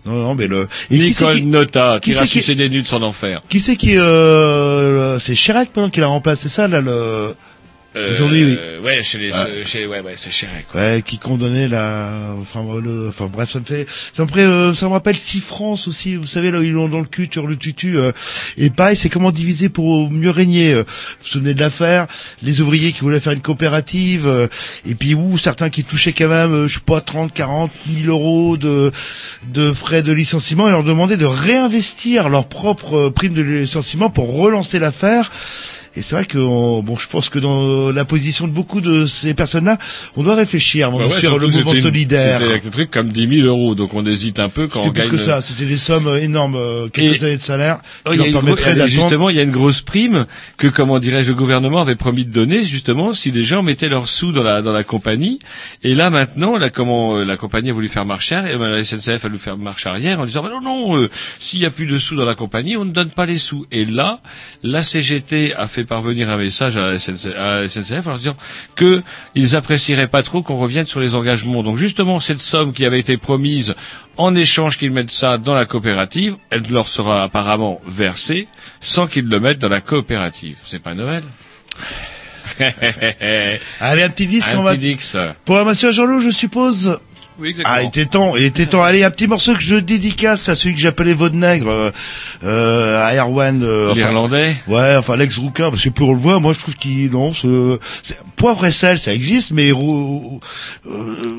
Non, 0.05 0.15
non, 0.15 0.35
mais 0.35 0.49
le. 0.49 0.69
Et 0.91 0.97
qui 0.97 1.01
Nicole 1.01 1.35
qui, 1.37 1.47
Nota, 1.47 1.99
qui 2.03 2.11
qui 2.11 2.17
va 2.17 2.27
c'est 2.27 2.41
qui- 2.41 2.69
nudes 2.69 2.87
son 2.89 3.03
enfer. 3.03 3.41
qui 3.49 3.61
c'est 3.61 3.77
qui 3.77 3.97
euh, 3.97 5.19
c'est 5.21 5.35
Chirac 5.35 5.69
pendant 5.71 5.91
qu'il 5.91 6.03
a 6.03 6.09
remplacé 6.09 6.49
ça 6.49 6.67
là 6.69 6.81
le 6.81 7.35
Aujourd'hui, 7.95 8.45
oui. 8.45 8.57
Euh, 8.59 8.81
Ouais, 8.83 9.03
chez 9.03 9.19
les, 9.19 9.31
Ouais. 9.31 9.37
euh, 9.49 9.65
chez, 9.65 9.87
ouais, 9.87 10.01
ouais, 10.01 10.15
c'est 10.17 10.31
Chirac. 10.31 10.67
quoi. 10.71 10.81
ouais 10.81 11.03
qui 11.07 11.19
condamnait 11.19 11.69
la 11.69 12.09
enfin 12.41 12.65
le 12.83 13.09
enfin 13.09 13.29
bref 13.33 13.51
ça 13.51 13.61
me 13.61 13.65
fait 13.65 13.87
ça 14.13 14.25
me 14.25 14.29
fait, 14.29 14.41
euh, 14.41 14.75
ça 14.75 14.87
me 14.87 14.93
rappelle 14.93 15.17
Six 15.17 15.39
France 15.41 15.87
aussi 15.87 16.17
vous 16.17 16.27
savez 16.27 16.51
là 16.51 16.59
ils 16.63 16.73
l'ont 16.73 16.89
dans 16.89 16.99
le 17.01 17.07
cul 17.07 17.29
sur 17.31 17.47
le 17.47 17.55
tutu 17.57 17.97
euh, 17.99 18.11
et 18.57 18.71
pareil 18.71 18.97
c'est 18.97 19.09
comment 19.09 19.31
diviser 19.31 19.69
pour 19.69 20.11
mieux 20.11 20.31
régner 20.31 20.73
euh, 20.73 20.79
vous 20.83 20.85
vous 21.23 21.27
souvenez 21.29 21.55
de 21.55 21.61
l'affaire 21.61 22.07
les 22.43 22.61
ouvriers 22.61 22.93
qui 22.93 23.01
voulaient 23.03 23.21
faire 23.21 23.35
une 23.35 23.41
coopérative 23.41 24.27
euh, 24.27 24.49
et 24.89 24.95
puis 24.97 25.15
où 25.15 25.39
certains 25.39 25.71
qui 25.71 25.85
touchaient 25.85 26.13
quand 26.13 26.29
même 26.29 26.53
euh, 26.53 26.67
je 26.69 26.75
sais 26.75 26.81
pas 26.85 27.01
30 27.01 27.33
40 27.33 27.71
000 28.03 28.09
euros 28.13 28.57
de 28.57 28.91
de 29.47 29.71
frais 29.73 30.03
de 30.03 30.13
licenciement 30.13 30.67
et 30.67 30.71
leur 30.73 30.83
demandaient 30.83 31.17
de 31.17 31.27
réinvestir 31.27 32.29
leur 32.31 32.49
propre 32.49 32.97
euh, 32.97 33.11
prime 33.11 33.35
de 33.35 33.43
licenciement 33.43 34.11
pour 34.11 34.33
relancer 34.35 34.79
l'affaire 34.81 35.31
et 35.97 36.03
c'est 36.03 36.15
vrai 36.15 36.25
que 36.25 36.39
on- 36.39 36.83
bon, 36.83 36.97
je 36.97 37.07
pense 37.09 37.29
que 37.29 37.39
dans 37.39 37.91
la 37.91 38.05
position 38.05 38.47
de 38.47 38.53
beaucoup 38.53 38.81
de 38.81 39.07
ces 39.07 39.35
personnes-là, 39.35 39.79
on 40.17 40.23
doit 40.23 40.35
réfléchir 40.35 40.87
avant 40.89 40.99
Bah 40.99 41.05
de 41.07 41.11
ouais, 41.11 41.21
faire 41.21 41.39
le 41.39 41.47
mouvement 41.49 41.75
solidaire. 41.75 42.39
C'était 42.41 42.51
avec 42.51 42.65
des 42.65 42.71
trucs 42.71 42.91
comme 42.91 43.11
10 43.13 43.41
000 43.43 43.47
euros, 43.47 43.75
donc 43.75 43.95
on 43.95 44.05
hésite 44.07 44.39
un 44.39 44.49
peu 44.49 44.69
quand 44.69 44.81
on 44.81 44.85
C'était 44.85 45.01
plus 45.03 45.09
gagne. 45.11 45.19
que 45.19 45.23
ça, 45.25 45.41
c'était 45.41 45.65
des 45.67 45.77
sommes 45.77 46.07
euh, 46.07 46.21
énormes, 46.21 46.57
euh, 46.57 46.89
quelques 46.89 47.23
Et- 47.23 47.27
années 47.27 47.37
de 47.37 47.41
salaire, 47.43 47.81
Oh, 48.07 48.11
qui 48.13 48.33
permettraient 48.33 48.89
justement, 48.89 49.31
il 49.31 49.37
y 49.37 49.41
a 49.41 49.43
une 49.43 49.51
grosse 49.51 49.83
prime 49.83 50.27
que, 50.57 50.67
comment 50.69 50.99
dirais-je, 50.99 51.29
le 51.31 51.35
gouvernement 51.35 51.81
avait 51.83 51.95
promis 51.97 52.25
de 52.25 52.33
donner, 52.33 52.65
justement, 52.65 53.13
si 53.15 53.31
les 53.31 53.45
gens 53.45 53.63
mettaient 53.63 53.89
leurs 53.89 54.09
sous 54.09 54.33
dans 54.33 54.43
la 54.43 54.63
dans 54.63 54.73
la 54.73 54.85
compagnie. 54.85 55.39
Et 55.83 55.95
là, 55.95 56.11
maintenant, 56.11 56.57
là, 56.57 56.71
comment 56.71 57.17
euh, 57.17 57.25
la 57.25 57.37
compagnie 57.37 57.71
a 57.71 57.73
voulu 57.73 57.89
faire 57.89 58.05
marche 58.07 58.33
arrière, 58.33 58.55
et 58.55 58.59
ben, 58.59 58.69
la 58.71 58.85
SNCF 58.85 59.25
a 59.25 59.29
voulu 59.29 59.39
faire 59.39 59.59
marche 59.59 59.87
arrière 59.87 60.21
en 60.21 60.25
disant, 60.27 60.43
bah, 60.43 60.51
non, 60.53 60.61
non, 60.61 60.97
euh, 60.97 61.09
s'il 61.41 61.61
y 61.61 61.67
a 61.67 61.71
plus 61.71 61.87
de 61.87 61.99
sous 61.99 62.17
dans 62.17 62.25
la 62.25 62.35
compagnie, 62.35 62.77
on 62.77 62.85
ne 62.85 62.91
donne 62.93 63.11
pas 63.11 63.27
les 63.27 63.39
sous. 63.39 63.67
Et 63.73 63.85
là, 63.85 64.21
la 64.63 64.83
CGT 64.83 65.55
a 65.55 65.67
fait 65.67 65.82
parvenir 65.85 66.31
un 66.31 66.37
message 66.37 66.77
à 66.77 66.87
la 66.87 66.99
SNCF, 66.99 67.35
à 67.37 67.61
la 67.61 67.69
SNCF 67.69 68.07
en 68.07 68.11
leur 68.11 68.19
disant 68.19 68.37
que 68.77 69.03
ils 69.35 69.57
apprécieraient 69.57 70.07
pas 70.09 70.23
trop 70.23 70.43
qu'on 70.43 70.57
revienne 70.57 70.87
sur 70.87 71.01
les 71.01 71.15
engagements. 71.15 71.63
Donc, 71.63 71.77
justement, 71.77 72.21
cette 72.21 72.41
somme 72.41 72.73
qui 72.73 72.85
avait 72.85 72.99
été 73.01 73.17
promise 73.17 73.75
en 74.17 74.35
échange 74.35 74.79
qu'ils 74.79 74.91
mettent 74.93 75.11
ça 75.11 75.39
dans 75.39 75.55
la 75.55 75.65
coopérative, 75.65 76.37
elle 76.51 76.63
leur 76.71 76.89
sera 76.89 77.23
apparemment 77.23 77.81
versée 77.87 78.49
sans 78.81 79.07
qu'ils 79.07 79.27
le 79.27 79.41
mettent 79.41 79.59
dans 79.59 79.69
la 79.69 79.81
coopérative. 79.81 80.59
C'est 80.65 80.83
pas 80.83 80.95
Noël? 80.95 81.23
Allez, 83.81 84.03
un 84.03 84.11
petit 84.11 84.27
disque, 84.27 84.49
Un 84.51 84.59
on 84.59 84.63
va... 84.63 84.73
petit 84.73 84.95
dix. 84.97 85.17
Pour 85.45 85.65
monsieur 85.65 85.93
Jean-Loup, 85.93 86.21
je 86.21 86.31
suppose. 86.31 86.99
Oui, 87.39 87.49
exactement. 87.51 87.77
Ah, 87.77 87.83
il 87.83 87.89
était 87.89 88.07
temps, 88.07 88.37
il 88.37 88.45
était 88.45 88.67
temps. 88.67 88.83
Allez, 88.83 89.03
un 89.05 89.11
petit 89.11 89.27
morceau 89.27 89.55
que 89.55 89.61
je 89.63 89.77
dédicace 89.77 90.49
à 90.49 90.55
celui 90.55 90.75
que 90.75 90.81
j'appelais 90.81 91.15
votre 91.15 91.35
nègre, 91.35 91.71
euh, 91.71 91.91
euh, 92.45 93.03
à 93.05 93.15
Erwan. 93.17 93.63
euh, 93.63 93.87
enfin- 93.91 93.95
L'Irlandais 94.01 94.57
Ouais, 94.69 94.95
enfin 94.99 95.17
l'ex 95.17 95.37
Rouquin, 95.39 95.71
parce 95.71 95.83
que 95.83 95.89
pour 95.89 96.13
le 96.13 96.19
voir, 96.19 96.41
moi 96.41 96.53
je 96.53 96.59
trouve 96.61 96.75
qu'il 96.77 97.11
non, 97.11 97.33
ce- 97.33 97.79
poivre 98.37 98.65
et 98.67 98.71
sel, 98.73 98.99
ça 98.99 99.13
existe, 99.15 99.51
mais 99.53 99.71
rou- 99.73 100.41
euh, 100.87 100.91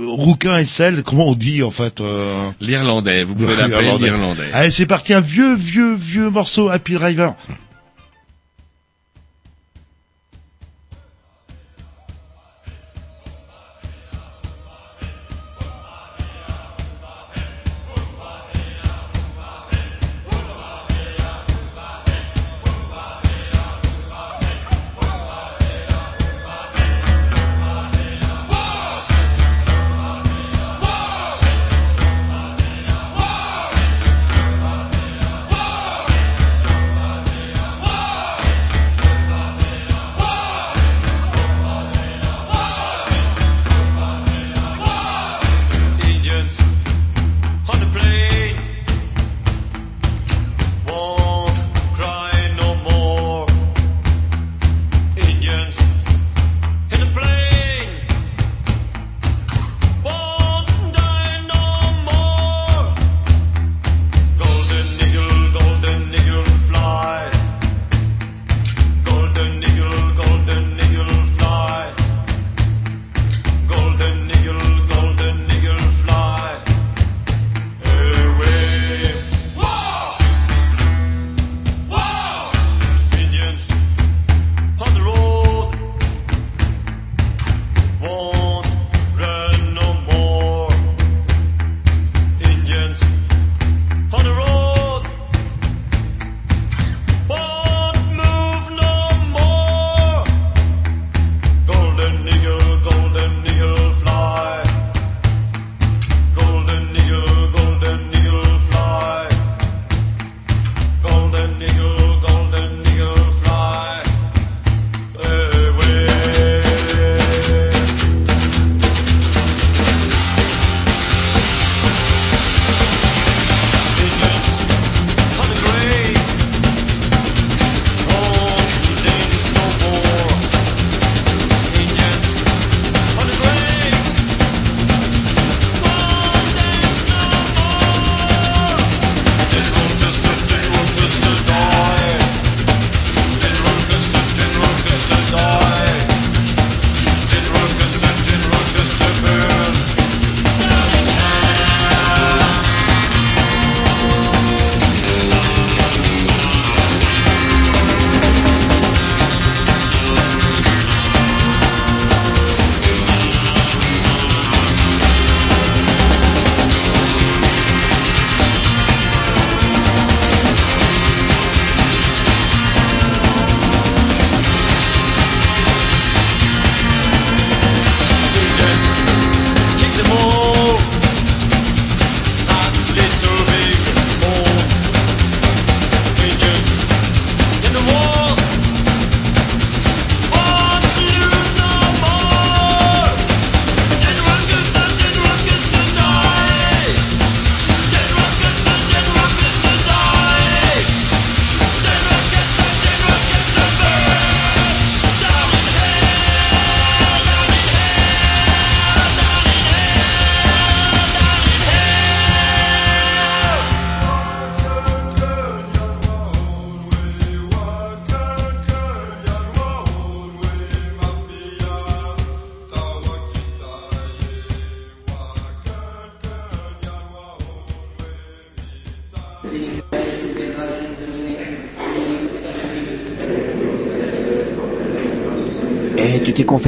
Rouquin 0.07 0.57
et 0.57 0.65
sel, 0.65 1.03
comment 1.03 1.29
on 1.29 1.35
dit 1.35 1.63
en 1.63 1.71
fait 1.71 2.01
euh, 2.01 2.49
L'Irlandais, 2.59 3.23
vous 3.23 3.35
pouvez 3.35 3.55
l'appeler 3.55 3.81
l'Irlandais. 3.83 4.05
l'Irlandais. 4.05 4.49
Allez, 4.53 4.71
c'est 4.71 4.85
parti, 4.85 5.13
un 5.13 5.19
vieux, 5.21 5.55
vieux, 5.55 5.93
vieux 5.95 6.29
morceau 6.29 6.69
Happy 6.69 6.93
Driver. 6.93 7.35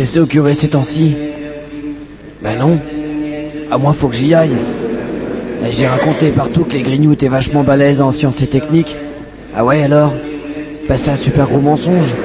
Confessé 0.06 0.20
au 0.20 0.28
curé 0.28 0.54
ces 0.54 0.70
temps-ci 0.70 1.16
Ben 2.44 2.60
non. 2.60 2.80
À 3.72 3.80
moi, 3.80 3.92
faut 3.92 4.08
que 4.08 4.14
j'y 4.16 4.36
aille. 4.36 4.56
Et 5.66 5.72
J'ai 5.72 5.88
raconté 5.88 6.30
partout 6.30 6.64
que 6.64 6.74
les 6.74 6.84
grignoux 6.84 7.14
étaient 7.14 7.28
vachement 7.28 7.64
balèzes 7.64 8.02
en 8.02 8.12
sciences 8.12 8.40
et 8.44 8.48
techniques. 8.48 8.96
Ah 9.56 9.66
ouais, 9.66 9.82
alors? 9.82 10.14
Ben 10.88 10.96
c'est 10.96 11.10
un 11.10 11.18
super 11.18 11.48
gros 11.48 11.60
mensonge. 11.60 12.16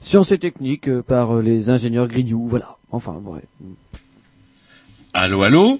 Sciences 0.00 0.32
et 0.32 0.38
techniques 0.38 0.88
euh, 0.88 1.02
par 1.02 1.36
euh, 1.36 1.42
les 1.42 1.70
ingénieurs 1.70 2.08
grignoux, 2.08 2.46
voilà. 2.48 2.76
Enfin, 2.90 3.14
ouais. 3.24 3.42
Allô, 5.14 5.44
allô? 5.44 5.78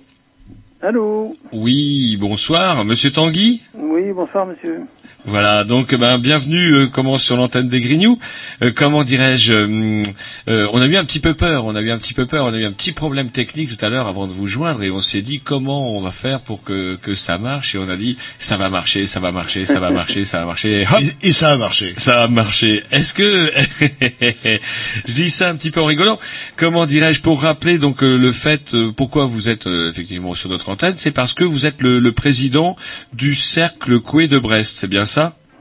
Allô? 0.81 1.35
Oui, 1.53 2.17
bonsoir, 2.21 2.85
monsieur 2.85 3.11
Tanguy? 3.11 3.63
Oui, 3.75 4.13
bonsoir 4.13 4.47
monsieur. 4.47 4.83
Voilà, 5.29 5.65
donc 5.65 5.93
ben 5.93 6.19
bienvenue 6.19 6.73
euh, 6.73 6.87
comment 6.87 7.19
sur 7.19 7.37
l'antenne 7.37 7.69
des 7.69 7.81
Grignoux. 7.81 8.17
Euh, 8.63 8.71
comment 8.73 9.03
dirais-je 9.03 9.53
euh, 9.53 10.69
On 10.73 10.81
a 10.81 10.87
eu 10.87 10.97
un 10.97 11.05
petit 11.05 11.19
peu 11.19 11.35
peur, 11.35 11.65
on 11.65 11.75
a 11.75 11.81
eu 11.81 11.91
un 11.91 11.99
petit 11.99 12.15
peu 12.15 12.27
peur, 12.27 12.45
on 12.45 12.55
a 12.55 12.57
eu 12.59 12.65
un 12.65 12.71
petit 12.71 12.93
problème 12.93 13.31
technique 13.31 13.77
tout 13.77 13.85
à 13.85 13.89
l'heure 13.89 14.07
avant 14.07 14.29
de 14.29 14.33
vous 14.33 14.47
joindre 14.47 14.85
et 14.85 14.91
on 14.93 15.01
s'est 15.01 15.23
dit 15.23 15.41
comment 15.41 15.91
on 15.91 16.01
va 16.01 16.13
faire 16.13 16.43
pour 16.43 16.63
que 16.63 16.95
que 17.03 17.15
ça 17.17 17.39
marche 17.39 17.75
et 17.75 17.79
on 17.79 17.89
a 17.89 17.97
dit 17.97 18.17
ça 18.39 18.57
va 18.57 18.71
marcher, 18.71 19.09
ça 19.09 19.19
va 19.19 19.33
marcher, 19.33 19.67
ça 19.67 19.81
va 19.81 19.91
marcher, 19.91 20.25
ça 20.25 20.39
va 20.39 20.47
marcher. 20.47 20.83
Et, 20.83 20.87
hop, 20.87 21.01
Et, 21.01 21.29
et 21.29 21.33
ça 21.33 21.51
a 21.51 21.57
marché. 21.57 21.95
ça 21.97 22.23
a 22.23 22.29
marché. 22.29 22.85
Est-ce 22.93 23.13
que 23.13 23.51
je 25.09 25.13
dis 25.13 25.31
ça 25.31 25.49
un 25.49 25.57
petit 25.57 25.73
peu 25.73 25.81
en 25.81 25.87
rigolant 25.87 26.21
Comment 26.57 26.87
dirais-je 26.87 27.21
pour 27.21 27.43
rappeler 27.43 27.79
donc 27.79 28.05
euh, 28.05 28.17
le 28.17 28.31
fait 28.31 28.75
euh, 28.75 28.93
pourquoi 28.97 29.25
vous 29.27 29.49
êtes 29.49 29.67
euh, 29.67 29.91
effectivement 29.91 30.37
sur 30.37 30.51
notre 30.51 30.69
antenne, 30.69 30.95
c'est 30.97 31.11
parce 31.11 31.35
que 31.35 31.43
vous 31.43 31.67
êtes 31.67 31.83
le, 31.83 31.99
le 31.99 32.13
président 32.13 32.77
du 33.13 33.35
cercle 33.35 33.99
Coué 33.99 34.29
de 34.29 34.39
Brest, 34.39 34.77
c'est 34.79 34.87
bien 34.87 35.05
ça? 35.05 35.16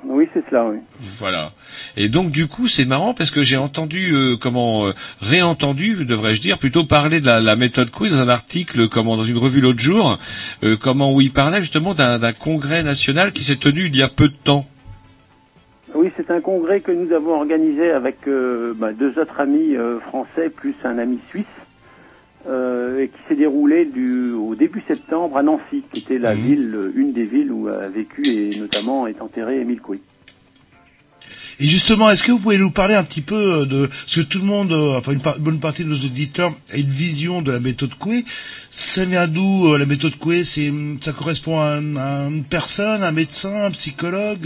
Oui, 0.08 0.30
c'est 0.34 0.44
cela, 0.50 0.66
oui. 0.66 0.78
Voilà. 1.00 1.52
Et 1.98 2.10
donc 2.10 2.32
du 2.32 2.48
coup, 2.48 2.68
c'est 2.68 2.86
marrant 2.86 3.14
parce 3.14 3.32
que 3.32 3.44
j'ai 3.44 3.58
entendu 3.58 4.14
euh, 4.14 4.36
comment 4.40 4.88
euh, 4.88 4.94
réentendu, 5.20 6.06
devrais-je 6.06 6.42
dire, 6.42 6.60
plutôt 6.60 6.86
parler 6.86 7.22
de 7.22 7.26
la, 7.26 7.40
la 7.42 7.56
méthode 7.56 7.90
Coué 7.90 8.10
dans 8.10 8.18
un 8.18 8.30
article 8.30 8.88
comment 8.88 9.18
dans 9.18 9.24
une 9.24 9.38
revue 9.38 9.62
l'autre 9.62 9.80
jour, 9.80 10.20
euh, 10.64 10.78
comment 10.80 11.12
où 11.12 11.22
il 11.22 11.32
parlait 11.34 11.62
justement 11.62 11.94
d'un 11.94 12.34
congrès 12.34 12.84
national 12.84 13.32
qui 13.32 13.44
s'est 13.44 13.56
tenu 13.56 13.86
il 13.86 13.96
y 13.96 14.04
a 14.04 14.08
peu 14.08 14.28
de 14.28 14.36
temps. 14.36 14.66
Oui, 15.96 16.12
c'est 16.18 16.30
un 16.30 16.42
congrès 16.42 16.82
que 16.82 16.92
nous 16.92 17.12
avons 17.14 17.36
organisé 17.36 17.90
avec 17.90 18.18
bah, 18.76 18.92
deux 18.92 19.18
autres 19.18 19.40
amis 19.40 19.76
français 20.08 20.50
plus 20.50 20.76
un 20.84 20.98
ami 20.98 21.20
suisse 21.30 21.46
euh, 22.48 23.02
et 23.04 23.08
qui 23.10 23.18
s'est 23.28 23.36
déroulé 23.36 23.86
du, 23.86 24.32
au 24.32 24.56
début 24.56 24.84
septembre 24.88 25.38
à 25.38 25.44
Nancy, 25.44 25.84
qui 25.92 26.00
était 26.00 26.20
la 26.20 26.34
ville, 26.36 26.72
euh, 26.76 26.92
une 26.96 27.12
des 27.14 27.26
villes 27.26 27.52
où 27.52 27.68
a 27.68 27.88
vécu 27.88 28.22
et 28.28 28.60
notamment 28.60 29.08
est 29.08 29.22
enterré 29.22 29.60
Émile 29.60 29.82
Coué. 29.82 30.00
Et 31.58 31.68
justement, 31.68 32.10
est-ce 32.12 32.22
que 32.22 32.34
vous 32.34 32.40
pouvez 32.40 32.58
nous 32.58 32.70
parler 32.70 32.96
un 32.96 33.04
petit 33.06 33.22
peu 33.22 33.62
euh, 33.62 33.66
de 33.66 33.90
ce 34.06 34.20
que 34.20 34.26
tout 34.26 34.40
le 34.40 34.46
monde, 34.46 34.74
enfin 34.74 35.14
une, 35.14 35.22
par- 35.22 35.40
bonne 35.40 35.62
partie 35.62 35.86
de 35.86 35.90
nos 35.90 35.96
auditeurs, 35.96 36.54
a 36.74 36.76
une 36.78 36.90
vision 36.90 37.42
de 37.42 37.52
la 37.54 37.62
méthode 37.62 37.96
Coué. 37.96 38.26
Ça 38.70 39.06
vient 39.06 39.26
d'où 39.28 39.76
la 39.78 39.86
méthode 39.86 40.18
Coué? 40.18 40.44
C'est 40.44 40.72
ça 41.00 41.14
correspond 41.14 41.60
à, 41.62 41.78
à 41.78 42.28
une 42.28 42.44
personne, 42.44 43.04
un 43.04 43.12
médecin, 43.14 43.56
un 43.68 43.72
psychologue 43.72 44.46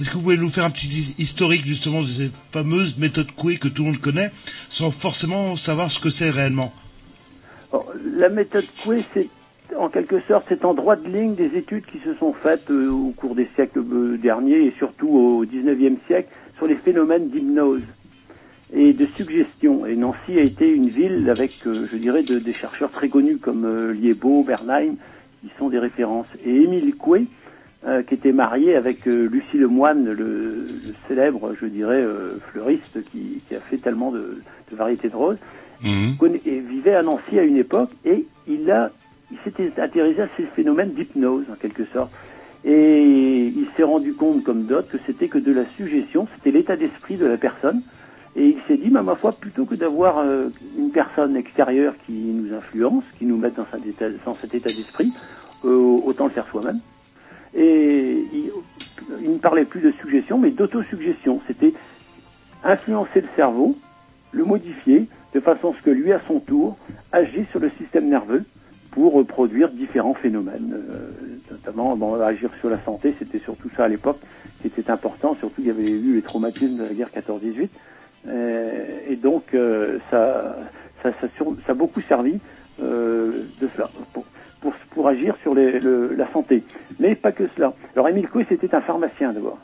Est-ce 0.00 0.08
que 0.08 0.14
vous 0.14 0.22
pouvez 0.22 0.38
nous 0.38 0.48
faire 0.48 0.64
un 0.64 0.70
petit 0.70 1.14
historique 1.18 1.66
justement 1.66 2.00
de 2.00 2.06
ces 2.06 2.30
fameuses 2.50 2.96
méthodes 2.96 3.30
Coué 3.32 3.58
que 3.58 3.68
tout 3.68 3.84
le 3.84 3.90
monde 3.90 4.00
connaît, 4.00 4.30
sans 4.70 4.90
forcément 4.90 5.54
savoir 5.54 5.90
ce 5.92 5.98
que 5.98 6.08
c'est 6.10 6.30
réellement? 6.30 6.72
La 8.16 8.28
méthode 8.28 8.64
Coué, 8.82 9.02
c'est 9.14 9.28
en 9.76 9.88
quelque 9.90 10.20
sorte 10.20 10.46
c'est 10.48 10.64
en 10.64 10.72
droite 10.72 11.06
ligne 11.06 11.34
des 11.34 11.54
études 11.56 11.84
qui 11.84 11.98
se 11.98 12.14
sont 12.14 12.32
faites 12.32 12.70
euh, 12.70 12.88
au 12.90 13.10
cours 13.10 13.34
des 13.34 13.46
siècles 13.54 13.80
euh, 13.92 14.16
derniers 14.16 14.64
et 14.66 14.70
surtout 14.78 15.08
au 15.08 15.44
19e 15.44 15.96
siècle 16.06 16.30
sur 16.56 16.66
les 16.66 16.76
phénomènes 16.76 17.28
d'hypnose 17.28 17.82
et 18.72 18.94
de 18.94 19.06
suggestion. 19.16 19.84
Et 19.84 19.96
Nancy 19.96 20.38
a 20.38 20.42
été 20.42 20.72
une 20.72 20.88
ville 20.88 21.28
avec, 21.28 21.66
euh, 21.66 21.86
je 21.90 21.96
dirais, 21.98 22.22
de- 22.22 22.38
des 22.38 22.54
chercheurs 22.54 22.90
très 22.90 23.08
connus 23.10 23.36
comme 23.38 23.92
Liébaud, 23.92 24.42
Bernheim, 24.44 24.94
qui 25.42 25.50
sont 25.58 25.68
des 25.68 25.78
références. 25.78 26.26
Et 26.44 26.62
Émile 26.62 26.94
Coué, 26.96 27.26
qui 28.08 28.14
était 28.14 28.32
marié 28.32 28.74
avec 28.74 29.06
Lucie 29.06 29.56
Lemoine, 29.56 30.04
le, 30.10 30.14
le 30.84 30.94
célèbre, 31.06 31.54
je 31.60 31.66
dirais, 31.66 32.04
fleuriste 32.50 32.98
qui, 33.12 33.40
a 33.54 33.60
fait 33.60 33.76
tellement 33.78 34.10
de, 34.10 34.42
de 34.70 34.76
variétés 34.76 35.08
de 35.08 35.14
roses, 35.14 35.38
et 35.84 36.60
vivait 36.60 36.94
à 36.94 37.02
Nancy 37.02 37.38
à 37.38 37.42
une 37.42 37.56
époque 37.56 37.90
et 38.04 38.26
il 38.46 38.70
a 38.70 38.90
s'était 39.44 39.70
intéressé 39.78 40.22
à 40.22 40.28
ces 40.36 40.44
phénomènes 40.44 40.94
d'hypnose 40.94 41.44
en 41.52 41.54
quelque 41.54 41.84
sorte. 41.92 42.10
Et 42.64 43.44
il 43.44 43.68
s'est 43.76 43.82
rendu 43.82 44.14
compte 44.14 44.42
comme 44.42 44.64
d'autres 44.64 44.88
que 44.88 44.98
c'était 45.06 45.28
que 45.28 45.38
de 45.38 45.52
la 45.52 45.66
suggestion 45.76 46.26
c'était 46.34 46.50
l'état 46.50 46.76
d'esprit 46.76 47.16
de 47.16 47.26
la 47.26 47.36
personne. 47.36 47.82
Et 48.36 48.46
il 48.46 48.58
s'est 48.66 48.76
dit 48.76 48.90
bah, 48.90 49.02
ma 49.02 49.14
foi 49.14 49.32
plutôt 49.32 49.64
que 49.64 49.74
d'avoir 49.74 50.18
euh, 50.18 50.48
une 50.78 50.90
personne 50.90 51.36
extérieure 51.36 51.94
qui 52.06 52.12
nous 52.12 52.54
influence 52.54 53.04
qui 53.18 53.26
nous 53.26 53.36
met 53.36 53.50
dans, 53.50 53.66
cet 53.70 53.86
état, 53.86 54.06
dans 54.24 54.34
cet 54.34 54.54
état 54.54 54.70
d'esprit 54.70 55.12
euh, 55.64 56.00
autant 56.04 56.24
le 56.24 56.30
faire 56.30 56.46
soi-même. 56.50 56.80
Et 57.54 58.24
il, 58.32 58.50
il 59.22 59.32
ne 59.32 59.38
parlait 59.38 59.64
plus 59.64 59.80
de 59.80 59.92
suggestion 59.92 60.38
mais 60.38 60.50
d'autosuggestion. 60.50 61.40
C'était 61.46 61.74
influencer 62.64 63.20
le 63.20 63.28
cerveau 63.36 63.76
le 64.32 64.44
modifier 64.44 65.08
de 65.34 65.40
façon 65.40 65.72
à 65.72 65.76
ce 65.76 65.82
que 65.82 65.90
lui, 65.90 66.12
à 66.12 66.20
son 66.26 66.40
tour, 66.40 66.76
agisse 67.12 67.48
sur 67.50 67.60
le 67.60 67.70
système 67.78 68.08
nerveux 68.08 68.44
pour 68.90 69.24
produire 69.26 69.68
différents 69.70 70.14
phénomènes, 70.14 70.74
euh, 70.74 71.10
notamment 71.50 71.96
bon, 71.96 72.14
agir 72.20 72.50
sur 72.60 72.70
la 72.70 72.80
santé, 72.84 73.14
c'était 73.18 73.38
surtout 73.38 73.70
ça 73.76 73.84
à 73.84 73.88
l'époque 73.88 74.18
qui 74.60 74.68
était 74.68 74.90
important, 74.90 75.36
surtout 75.38 75.60
il 75.60 75.66
y 75.66 75.70
avait 75.70 75.88
eu 75.88 76.14
les 76.14 76.22
traumatismes 76.22 76.76
de 76.76 76.82
la 76.84 76.94
guerre 76.94 77.10
14-18, 77.10 77.68
euh, 78.26 78.98
et 79.08 79.16
donc 79.16 79.44
euh, 79.54 79.98
ça, 80.10 80.56
ça, 81.02 81.12
ça, 81.20 81.28
a 81.68 81.74
beaucoup 81.74 82.00
servi 82.02 82.40
de 82.80 83.68
cela, 83.74 83.90
pour, 84.92 85.08
agir 85.08 85.36
sur 85.42 85.54
la 85.54 86.32
santé. 86.32 86.62
Mais 86.98 87.14
pas 87.14 87.32
que 87.32 87.44
cela. 87.56 87.74
Alors 87.94 88.08
Émile 88.08 88.28
Coué, 88.28 88.46
c'était 88.48 88.72
un 88.74 88.80
pharmacien 88.80 89.32
d'abord. 89.32 89.58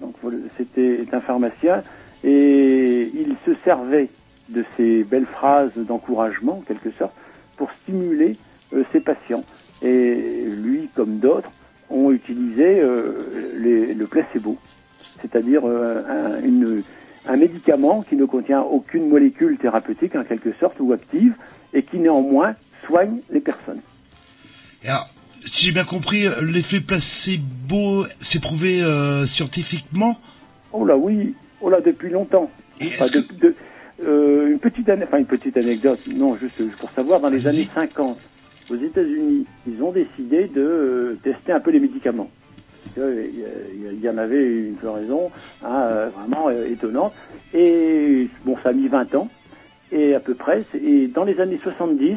Donc 0.00 0.14
c'était 0.56 1.04
un 1.12 1.20
pharmacien 1.20 1.82
et 2.24 3.10
il 3.14 3.36
se 3.44 3.54
servait 3.64 4.08
de 4.48 4.64
ces 4.76 5.04
belles 5.04 5.26
phrases 5.26 5.72
d'encouragement, 5.76 6.58
en 6.58 6.62
quelque 6.62 6.90
sorte, 6.92 7.14
pour 7.56 7.70
stimuler 7.82 8.36
euh, 8.72 8.84
ses 8.92 9.00
patients. 9.00 9.44
Et 9.82 10.44
lui, 10.46 10.88
comme 10.94 11.18
d'autres, 11.18 11.50
ont 11.90 12.10
utilisé 12.10 12.80
euh, 12.80 13.52
les- 13.58 13.94
le 13.94 14.06
placebo, 14.06 14.56
c'est-à-dire 15.20 15.62
euh, 15.66 16.02
un, 16.08 16.42
une- 16.44 16.82
un 17.24 17.36
médicament 17.36 18.02
qui 18.02 18.16
ne 18.16 18.24
contient 18.24 18.62
aucune 18.62 19.08
molécule 19.08 19.58
thérapeutique, 19.58 20.14
en 20.16 20.24
quelque 20.24 20.52
sorte, 20.54 20.78
ou 20.80 20.92
active, 20.92 21.34
et 21.72 21.82
qui 21.84 21.98
néanmoins 21.98 22.56
soigne 22.86 23.20
les 23.30 23.40
personnes. 23.40 23.80
Et 24.82 24.88
alors, 24.88 25.08
si 25.44 25.66
j'ai 25.66 25.72
bien 25.72 25.84
compris, 25.84 26.24
l'effet 26.42 26.80
placebo 26.80 28.04
s'est 28.20 28.40
prouvé 28.40 28.82
euh, 28.82 29.26
scientifiquement? 29.26 30.16
Oh 30.72 30.84
là 30.84 30.96
oui, 30.96 31.34
oh 31.60 31.68
là 31.70 31.80
depuis 31.80 32.10
longtemps. 32.10 32.50
Enfin, 32.80 33.06
de- 33.08 33.26
de- 33.48 33.56
euh, 34.02 34.48
une 34.50 34.58
petite 34.58 34.88
ane- 34.88 35.02
enfin 35.04 35.18
une 35.18 35.26
petite 35.26 35.56
anecdote, 35.56 36.00
non, 36.06 36.36
juste 36.36 36.60
pour 36.78 36.90
savoir, 36.92 37.20
dans 37.20 37.28
les 37.30 37.46
années 37.46 37.68
50, 37.74 38.18
aux 38.70 38.74
États-Unis, 38.76 39.46
ils 39.66 39.82
ont 39.82 39.92
décidé 39.92 40.46
de 40.48 40.60
euh, 40.60 41.14
tester 41.22 41.52
un 41.52 41.60
peu 41.60 41.70
les 41.70 41.80
médicaments. 41.80 42.30
Que, 42.94 43.00
euh, 43.00 43.24
Il 43.72 43.80
y, 43.80 43.96
il 44.02 44.08
en 44.08 44.18
avait 44.18 44.44
une 44.68 44.76
floraison 44.76 45.30
hein, 45.62 46.08
vraiment 46.16 46.50
étonnante. 46.50 47.14
Et 47.54 48.28
bon, 48.44 48.56
ça 48.62 48.70
a 48.70 48.72
mis 48.72 48.88
20 48.88 49.14
ans, 49.14 49.28
et 49.90 50.14
à 50.14 50.20
peu 50.20 50.34
près. 50.34 50.64
Et 50.74 51.08
dans 51.08 51.24
les 51.24 51.38
années 51.40 51.58
70, 51.62 52.16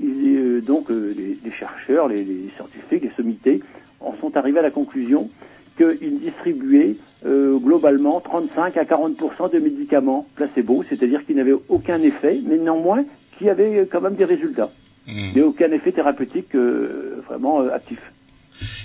ils, 0.00 0.36
euh, 0.36 0.60
donc 0.60 0.88
les, 0.90 1.38
les 1.42 1.52
chercheurs, 1.52 2.08
les, 2.08 2.24
les 2.24 2.50
scientifiques, 2.56 3.02
les 3.04 3.12
sommités, 3.16 3.60
en 4.00 4.14
sont 4.16 4.36
arrivés 4.36 4.58
à 4.58 4.62
la 4.62 4.70
conclusion 4.70 5.30
qu'ils 5.76 6.18
distribuaient 6.20 6.96
euh, 7.26 7.56
globalement 7.58 8.20
35 8.20 8.76
à 8.76 8.84
40 8.84 9.16
de 9.52 9.58
médicaments 9.58 10.26
placebo, 10.36 10.84
c'est-à-dire 10.88 11.24
qu'ils 11.24 11.36
n'avaient 11.36 11.54
aucun 11.68 12.00
effet, 12.02 12.40
mais 12.46 12.58
néanmoins 12.58 13.04
qui 13.38 13.48
avaient 13.48 13.78
euh, 13.80 13.86
quand 13.90 14.00
même 14.00 14.14
des 14.14 14.24
résultats, 14.24 14.70
mais 15.06 15.42
aucun 15.42 15.70
effet 15.72 15.92
thérapeutique 15.92 16.54
euh, 16.54 17.20
vraiment 17.26 17.60
euh, 17.62 17.70
actif. 17.74 17.98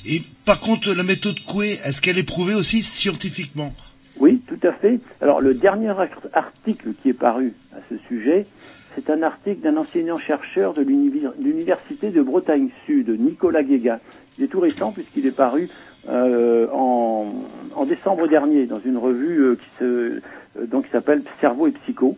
Et 0.05 0.21
par 0.45 0.59
contre, 0.61 0.91
la 0.93 1.03
méthode 1.03 1.39
Coué, 1.45 1.77
est-ce 1.85 2.01
qu'elle 2.01 2.17
est 2.17 2.23
prouvée 2.27 2.55
aussi 2.55 2.81
scientifiquement? 2.81 3.71
Oui, 4.19 4.41
tout 4.47 4.59
à 4.67 4.73
fait. 4.73 4.99
Alors 5.21 5.41
le 5.41 5.53
dernier 5.53 5.89
art- 5.89 6.07
article 6.33 6.89
qui 7.01 7.09
est 7.09 7.13
paru 7.13 7.53
à 7.73 7.79
ce 7.89 7.95
sujet, 8.07 8.47
c'est 8.95 9.09
un 9.11 9.21
article 9.21 9.61
d'un 9.61 9.77
enseignant-chercheur 9.77 10.73
de 10.73 10.81
l'univers- 10.81 11.33
l'université 11.41 12.09
de 12.09 12.21
Bretagne 12.21 12.69
Sud, 12.85 13.09
Nicolas 13.19 13.63
Guéga. 13.63 13.99
Il 14.37 14.45
est 14.45 14.47
tout 14.47 14.59
récent 14.59 14.91
puisqu'il 14.91 15.25
est 15.27 15.31
paru 15.31 15.69
euh, 16.07 16.67
en, 16.71 17.85
décembre 17.85 18.27
dernier 18.27 18.65
dans 18.67 18.79
une 18.79 18.97
revue 18.97 19.39
euh, 19.39 19.55
qui 19.55 19.83
euh, 19.83 20.19
donc 20.67 20.85
qui 20.85 20.91
s'appelle 20.91 21.23
Cerveau 21.41 21.67
et 21.67 21.71
Psycho 21.71 22.17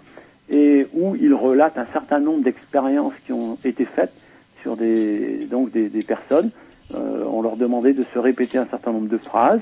et 0.50 0.88
où 0.94 1.16
il 1.16 1.34
relate 1.34 1.78
un 1.78 1.88
certain 1.94 2.20
nombre 2.20 2.44
d'expériences 2.44 3.14
qui 3.26 3.34
ont 3.34 3.58
été 3.64 3.86
faites 3.86 4.14
sur 4.62 4.76
des 4.76 5.48
donc 5.50 5.72
des, 5.72 5.90
personnes. 6.04 6.52
On 6.94 7.42
leur 7.42 7.56
demandait 7.56 7.94
de 7.94 8.04
se 8.14 8.20
répéter 8.20 8.58
un 8.58 8.66
certain 8.66 8.92
nombre 8.92 9.08
de 9.08 9.18
phrases 9.18 9.62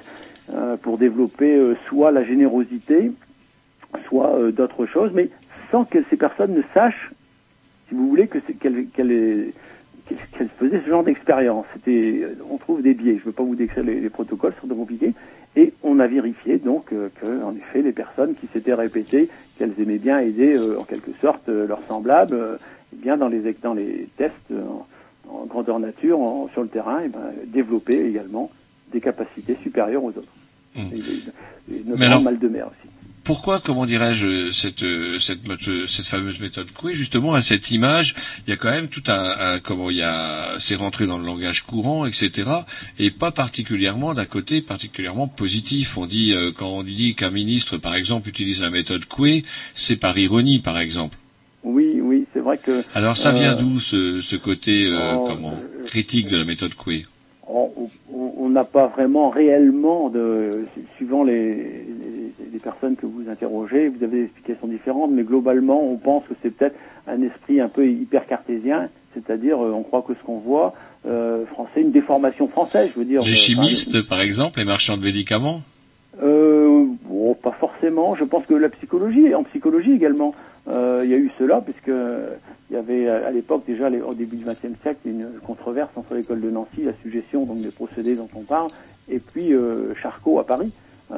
pour 0.81 0.97
développer 0.97 1.75
soit 1.87 2.11
la 2.11 2.23
générosité, 2.23 3.11
soit 4.07 4.51
d'autres 4.51 4.87
choses, 4.87 5.11
mais 5.13 5.29
sans 5.69 5.85
que 5.85 5.99
ces 6.09 6.17
personnes 6.17 6.55
ne 6.55 6.63
sachent, 6.73 7.11
si 7.87 7.93
vous 7.93 8.09
voulez, 8.09 8.27
que 8.27 8.39
qu'elles- 8.39 9.53
qu'elles- 10.09 10.17
qu'elles 10.37 10.49
faisaient 10.59 10.81
ce 10.83 10.89
genre 10.89 11.03
d'expérience. 11.03 11.65
C'était, 11.73 12.25
on 12.49 12.57
trouve 12.57 12.81
des 12.81 12.93
biais. 12.93 13.13
Je 13.15 13.19
ne 13.21 13.25
veux 13.25 13.31
pas 13.31 13.43
vous 13.43 13.55
décrire 13.55 13.83
les, 13.83 13.99
les 13.99 14.09
protocoles, 14.09 14.53
c'est 14.59 14.67
trop 14.67 14.75
compliqué. 14.75 15.13
Et 15.55 15.73
on 15.83 15.99
a 15.99 16.07
vérifié 16.07 16.57
donc 16.57 16.91
euh, 16.93 17.09
que, 17.21 17.43
en 17.43 17.55
effet, 17.55 17.81
les 17.81 17.91
personnes 17.91 18.35
qui 18.35 18.47
s'étaient 18.53 18.73
répétées 18.73 19.29
qu'elles 19.57 19.73
aimaient 19.79 19.97
bien 19.97 20.19
aider, 20.19 20.53
euh, 20.53 20.79
en 20.79 20.83
quelque 20.83 21.11
sorte, 21.21 21.47
euh, 21.49 21.67
leurs 21.67 21.81
semblables, 21.87 22.35
euh, 22.35 22.57
eh 22.93 22.97
bien 22.97 23.17
dans 23.17 23.27
les 23.27 23.55
dans 23.61 23.73
les 23.73 24.07
tests 24.17 24.33
euh, 24.51 24.61
en, 25.29 25.33
en 25.41 25.45
grandeur 25.45 25.79
nature, 25.79 26.19
en- 26.19 26.47
sur 26.49 26.61
le 26.63 26.67
terrain, 26.69 26.99
eh 27.05 27.09
ben, 27.09 27.31
développer 27.47 28.05
également 28.05 28.49
des 28.91 29.01
capacités 29.01 29.55
supérieures 29.63 30.03
aux 30.03 30.09
autres. 30.09 30.33
Et, 30.93 30.97
et- 30.97 31.75
et 31.75 31.83
notamment 31.83 31.97
alors- 32.07 32.21
mal 32.23 32.39
de 32.39 32.47
mer 32.47 32.67
aussi. 32.67 32.88
Pourquoi, 33.29 33.59
comment 33.59 33.85
dirais-je, 33.85 34.49
cette 34.49 34.81
euh, 34.81 35.19
cette 35.19 36.07
fameuse 36.07 36.39
méthode 36.39 36.71
Coué, 36.71 36.95
justement 36.95 37.35
à 37.35 37.43
cette 37.43 37.69
image, 37.69 38.15
il 38.47 38.49
y 38.49 38.53
a 38.53 38.55
quand 38.55 38.71
même 38.71 38.87
tout 38.87 39.03
un, 39.07 39.35
un- 39.39 39.59
comment 39.59 39.91
il 39.91 39.97
y 39.97 40.01
a, 40.01 40.55
c'est 40.57 40.73
rentré 40.73 41.05
dans 41.05 41.19
le 41.19 41.27
langage 41.27 41.61
courant, 41.61 42.07
etc. 42.07 42.49
Et 42.97 43.11
pas 43.11 43.29
particulièrement 43.29 44.15
d'un 44.15 44.25
côté 44.25 44.63
particulièrement 44.63 45.27
positif. 45.27 45.95
On 45.95 46.07
dit 46.07 46.33
euh, 46.33 46.51
quand 46.51 46.69
on 46.69 46.81
dit 46.81 47.13
qu'un 47.13 47.29
ministre, 47.29 47.77
par 47.77 47.93
exemple, 47.93 48.27
utilise 48.29 48.61
la 48.61 48.71
méthode 48.71 49.05
Coué, 49.05 49.43
c'est 49.75 49.97
par 49.97 50.17
ironie, 50.17 50.57
par 50.57 50.79
exemple. 50.79 51.15
Oui, 51.63 51.99
oui, 52.01 52.25
c'est 52.33 52.39
vrai 52.39 52.57
que. 52.57 52.83
Alors 52.95 53.15
ça 53.15 53.31
vient 53.31 53.53
euh, 53.53 53.57
d'où 53.57 53.79
ce, 53.79 54.21
ce 54.21 54.37
côté 54.37 54.87
euh, 54.87 55.13
oh, 55.17 55.25
comment 55.27 55.53
critique 55.85 56.29
de 56.29 56.37
la 56.37 56.45
méthode 56.45 56.73
Coué? 56.73 57.05
on 57.47 58.49
n'a 58.49 58.63
pas 58.63 58.87
vraiment 58.87 59.29
réellement 59.29 60.09
de 60.09 60.65
suivant 60.97 61.23
les, 61.23 61.85
les 62.51 62.59
personnes 62.59 62.95
que 62.95 63.05
vous 63.05 63.29
interrogez, 63.29 63.87
vous 63.87 64.03
avez 64.03 64.19
des 64.19 64.23
explications 64.25 64.67
différentes, 64.67 65.11
mais 65.11 65.23
globalement 65.23 65.83
on 65.83 65.97
pense 65.97 66.23
que 66.25 66.33
c'est 66.41 66.49
peut-être 66.49 66.75
un 67.07 67.21
esprit 67.21 67.59
un 67.59 67.69
peu 67.69 67.87
hyper 67.87 68.25
cartésien, 68.25 68.89
c'est-à-dire 69.13 69.63
euh, 69.63 69.71
on 69.71 69.83
croit 69.83 70.01
que 70.01 70.13
ce 70.13 70.23
qu'on 70.23 70.39
voit 70.39 70.73
euh, 71.05 71.45
français, 71.45 71.81
une 71.81 71.91
déformation 71.91 72.49
française, 72.49 72.89
je 72.93 72.99
veux 72.99 73.05
dire. 73.05 73.21
Les 73.21 73.31
euh, 73.31 73.35
chimistes, 73.35 74.07
par 74.07 74.19
exemple, 74.19 74.59
les 74.59 74.65
marchands 74.65 74.97
de 74.97 75.03
médicaments? 75.03 75.61
Euh, 76.21 76.85
bon, 77.05 77.33
pas 77.35 77.55
forcément. 77.57 78.15
Je 78.15 78.25
pense 78.25 78.45
que 78.45 78.53
la 78.53 78.67
psychologie, 78.67 79.33
en 79.33 79.43
psychologie 79.45 79.93
également, 79.93 80.35
il 80.67 81.09
y 81.09 81.13
a 81.13 81.17
eu 81.17 81.31
cela, 81.39 81.61
puisque 81.61 81.89
il 82.69 82.73
y 82.73 82.77
avait 82.77 83.07
à 83.07 83.31
l'époque 83.31 83.63
déjà, 83.65 83.89
au 83.89 84.13
début 84.13 84.35
du 84.35 84.45
XXe 84.45 84.79
siècle, 84.83 84.99
une 85.05 85.27
controverse 85.43 85.89
entre 85.95 86.13
l'école 86.13 86.41
de 86.41 86.51
Nancy, 86.51 86.83
la 86.83 86.91
suggestion 87.01 87.45
donc 87.45 87.61
des 87.61 87.71
procédés 87.71 88.15
dont 88.15 88.29
on 88.35 88.41
parle, 88.41 88.67
et 89.09 89.17
puis 89.19 89.51
Charcot 89.99 90.37
à 90.37 90.45
Paris, 90.45 90.71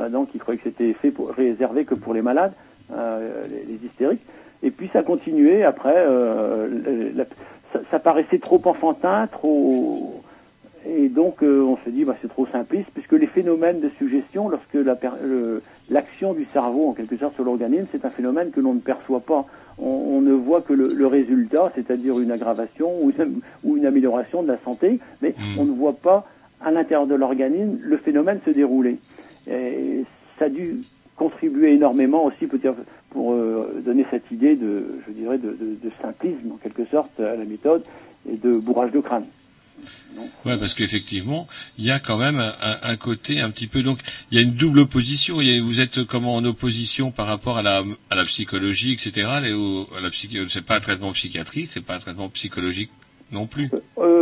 donc 0.10 0.30
il 0.34 0.40
croyait 0.40 0.58
que 0.60 0.70
c'était 0.70 0.94
fait 0.94 1.12
pour, 1.12 1.30
réservé 1.32 1.86
que 1.86 1.96
pour 1.96 2.14
les 2.14 2.22
malades, 2.22 2.54
euh, 2.94 3.46
les, 3.50 3.74
les 3.74 3.86
hystériques. 3.86 4.22
Et 4.64 4.72
puis 4.72 4.90
ça 4.94 5.04
continuait 5.04 5.64
après, 5.64 5.96
euh, 5.96 7.12
la- 7.16 7.26
ça, 7.74 7.80
ça 7.90 8.00
paraissait 8.00 8.40
trop 8.40 8.62
enfantin, 8.66 9.28
trop 9.32 10.22
et 10.88 11.10
donc 11.10 11.44
euh, 11.44 11.62
on 11.62 11.78
se 11.86 11.90
dit 11.92 12.06
bah, 12.06 12.16
c'est 12.22 12.28
trop 12.28 12.48
simpliste 12.48 12.90
puisque 12.94 13.14
les 13.14 13.28
phénomènes 13.28 13.80
de 13.80 13.90
suggestion, 13.98 14.50
lorsque 14.50 14.74
la 14.74 14.98
l'action 15.90 16.34
du 16.34 16.46
cerveau 16.54 16.90
en 16.90 16.94
quelque 16.94 17.18
sorte 17.18 17.36
sur 17.36 17.44
l'organisme, 17.44 17.86
c'est 17.92 18.06
un 18.06 18.10
phénomène 18.10 18.52
que 18.52 18.60
l'on 18.60 18.74
ne 18.74 18.80
perçoit 18.80 19.20
pas. 19.20 19.46
On, 19.78 19.86
on 19.90 20.22
ne 20.22 20.34
voit 20.34 20.62
que 20.62 20.74
le, 20.74 20.88
le 20.94 21.08
résultat, 21.08 21.72
c'est-à-dire 21.76 22.20
une 22.20 22.32
aggravation 22.32 22.90
ou 23.04 23.12
une, 23.12 23.42
ou 23.64 23.78
une 23.78 23.86
amélioration 23.86 24.42
de 24.44 24.48
la 24.48 24.58
santé, 24.64 25.00
mais 25.22 25.34
on 25.60 25.66
ne 25.66 25.72
voit 25.72 25.94
pas 25.94 26.26
à 26.64 26.72
l'intérieur 26.72 27.08
de 27.08 27.16
l'organisme 27.16 27.78
le 27.82 27.98
phénomène 27.98 28.40
se 28.46 28.52
dérouler. 28.52 28.98
Et 29.50 30.04
ça 30.38 30.46
a 30.46 30.50
dû 30.50 30.78
contribuer 31.16 31.74
énormément 31.74 32.26
aussi 32.26 32.48
peut-être 32.48 32.78
pour 33.10 33.34
euh, 33.34 33.82
donner 33.86 34.06
cette 34.10 34.30
idée 34.32 34.56
de, 34.56 35.00
je 35.08 35.14
dirais, 35.14 35.38
de, 35.38 35.50
de- 35.50 35.78
de 35.84 35.92
simplisme 36.02 36.52
en 36.54 36.58
quelque 36.58 36.86
sorte 36.90 37.20
à 37.20 37.36
la 37.36 37.46
méthode 37.46 37.84
et 38.32 38.38
de 38.38 38.54
bourrage 38.54 38.92
de 38.92 39.00
crâne. 39.00 39.26
Ouais, 40.46 40.58
parce 40.60 40.74
qu'effectivement, 40.76 41.48
il 41.80 41.86
y 41.86 41.92
a 41.92 42.00
quand 42.00 42.18
même 42.18 42.40
un, 42.84 42.96
côté 42.98 43.40
un 43.40 43.50
petit 43.50 43.66
peu. 43.68 43.82
Donc, 43.82 44.00
il 44.30 44.36
y 44.36 44.40
a 44.40 44.44
une 44.44 44.52
double 44.54 44.80
opposition. 44.80 45.42
Il 45.42 45.48
y 45.50 45.58
a- 45.58 45.62
vous 45.62 45.80
êtes 45.80 46.04
comment 46.04 46.36
en 46.36 46.46
opposition 46.46 47.10
par 47.12 47.26
rapport 47.26 47.58
à 47.58 47.62
la, 47.64 47.84
à 48.12 48.16
la 48.16 48.24
psychologie, 48.24 48.92
etc. 48.94 49.28
Les, 49.42 49.54
au- 49.54 49.88
à 49.98 50.02
la 50.02 50.10
psychi- 50.10 50.48
c'est 50.50 50.64
pas 50.66 50.76
un 50.76 50.80
traitement 50.82 51.12
psychiatrique, 51.14 51.66
c'est 51.68 51.82
pas 51.84 51.96
un 51.96 52.00
traitement 52.00 52.30
psychologique 52.30 52.92
non 53.32 53.48
plus. 53.48 53.70
Euh, 53.98 54.21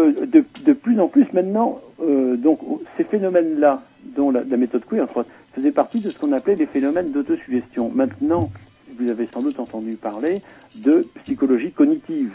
de, 0.69 0.73
plus 0.73 0.99
en 0.99 1.07
plus 1.07 1.25
maintenant, 1.33 1.79
euh, 2.01 2.35
donc 2.35 2.59
ces 2.97 3.03
phénomènes-là, 3.03 3.81
dont 4.15 4.31
la, 4.31 4.43
la 4.43 4.57
méthode 4.57 4.85
queer 4.85 5.07
faisaient 5.53 5.71
partie 5.71 5.99
de 5.99 6.09
ce 6.09 6.17
qu'on 6.17 6.31
appelait 6.31 6.55
les 6.55 6.65
phénomènes 6.65 7.11
d'autosuggestion. 7.11 7.91
Maintenant, 7.93 8.49
vous 8.97 9.09
avez 9.09 9.27
sans 9.33 9.41
doute 9.41 9.59
entendu 9.59 9.95
parler 9.95 10.41
de 10.75 11.07
psychologie 11.23 11.71
cognitive. 11.71 12.31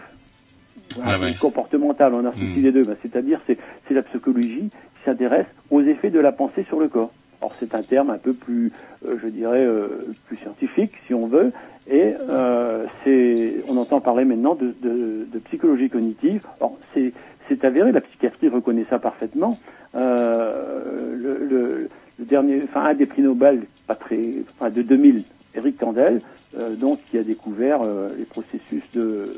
Ah 1.03 1.19
ouais. 1.19 1.35
comportementale, 1.41 2.13
on 2.15 2.25
associe 2.27 2.63
les 2.63 2.71
deux, 2.71 2.83
Ben, 2.83 2.97
c'est-à-dire 3.03 3.41
c'est 3.47 3.59
c'est 3.89 3.95
la 3.95 4.03
psychologie 4.03 4.69
qui 4.71 5.05
s'intéresse 5.05 5.47
aux 5.71 5.81
effets 5.81 6.11
de 6.11 6.21
la 6.21 6.31
pensée 6.31 6.65
sur 6.65 6.79
le 6.79 6.89
corps. 6.89 7.11
Alors 7.41 7.55
c'est 7.59 7.75
un 7.75 7.83
terme 7.83 8.11
un 8.11 8.19
peu 8.19 8.33
plus, 8.33 8.71
euh, 9.07 9.17
je 9.23 9.29
dirais, 9.29 9.65
euh, 9.65 9.89
plus 10.27 10.37
scientifique 10.37 10.93
si 11.07 11.15
on 11.15 11.27
veut, 11.27 11.53
et 11.91 12.15
euh, 12.29 12.87
c'est, 13.03 13.57
on 13.69 13.77
entend 13.77 14.01
parler 14.01 14.25
maintenant 14.25 14.55
de, 14.55 14.75
de, 14.83 15.27
de 15.31 15.39
psychologie 15.41 15.91
cognitive. 15.91 16.43
Alors 16.61 16.79
c'est 16.93 17.13
c'est 17.49 17.65
avéré, 17.65 17.93
la 17.93 18.01
psychiatrie 18.01 18.49
reconnaît 18.49 18.87
ça 18.91 18.99
parfaitement. 18.99 19.59
Euh, 19.95 21.17
le, 21.17 21.89
dernier, 22.19 22.63
enfin 22.65 22.85
un 22.85 22.95
des 22.95 23.07
prix 23.07 23.23
Nobel, 23.23 23.63
pas 23.87 23.95
très, 23.95 24.19
enfin 24.57 24.71
de 24.71 24.83
2000, 24.83 25.25
Eric 25.55 25.79
Kandel, 25.79 26.21
euh, 26.57 26.75
donc 26.77 27.01
qui 27.11 27.19
a 27.19 27.23
découvert 27.23 27.83
euh, 27.83 28.11
les 28.17 28.25
processus 28.25 28.83
de, 28.95 29.37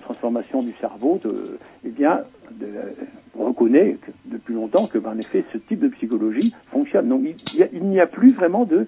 transformation 0.00 0.62
du 0.62 0.72
cerveau, 0.80 1.20
de, 1.22 1.58
eh 1.84 1.90
bien, 1.90 2.20
reconnaît 3.38 3.98
depuis 4.24 4.54
longtemps 4.54 4.86
que, 4.86 4.98
ben, 4.98 5.10
en 5.10 5.18
effet, 5.18 5.44
ce 5.52 5.58
type 5.58 5.80
de 5.80 5.88
psychologie 5.88 6.50
fonctionne. 6.70 7.08
Donc, 7.08 7.22
il 7.54 7.62
a- 7.62 7.68
n'y 7.68 8.00
a, 8.00 8.06
plus 8.06 8.32
vraiment 8.32 8.64
de, 8.64 8.86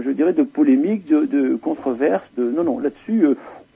je 0.00 0.10
dirais, 0.10 0.32
de 0.32 0.42
polémique, 0.44 1.06
de, 1.06 1.56
controverse, 1.56 2.24
de, 2.36 2.50
non, 2.50 2.64
non, 2.64 2.78
là-dessus, 2.78 3.26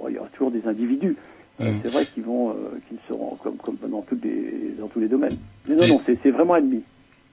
il 0.09 0.15
y 0.15 0.19
aura 0.19 0.29
toujours 0.29 0.51
des 0.51 0.67
individus. 0.67 1.17
Euh, 1.61 1.73
C'est 1.83 1.93
vrai 1.93 2.07
qu'ils 2.07 2.23
vont, 2.23 2.51
euh, 2.51 2.55
qu'ils 2.89 2.99
seront 3.09 3.37
comme, 3.43 3.57
comme 3.57 3.77
dans, 3.91 4.03
toutes 4.03 4.23
les, 4.25 4.75
dans 4.79 4.87
tous 4.89 5.01
les 5.01 5.09
domaines. 5.09 5.37
Mais 5.69 5.75
non, 5.75 5.87
non, 5.89 6.01
c'est 6.07 6.31
vraiment 6.31 6.55
admis. 6.55 6.83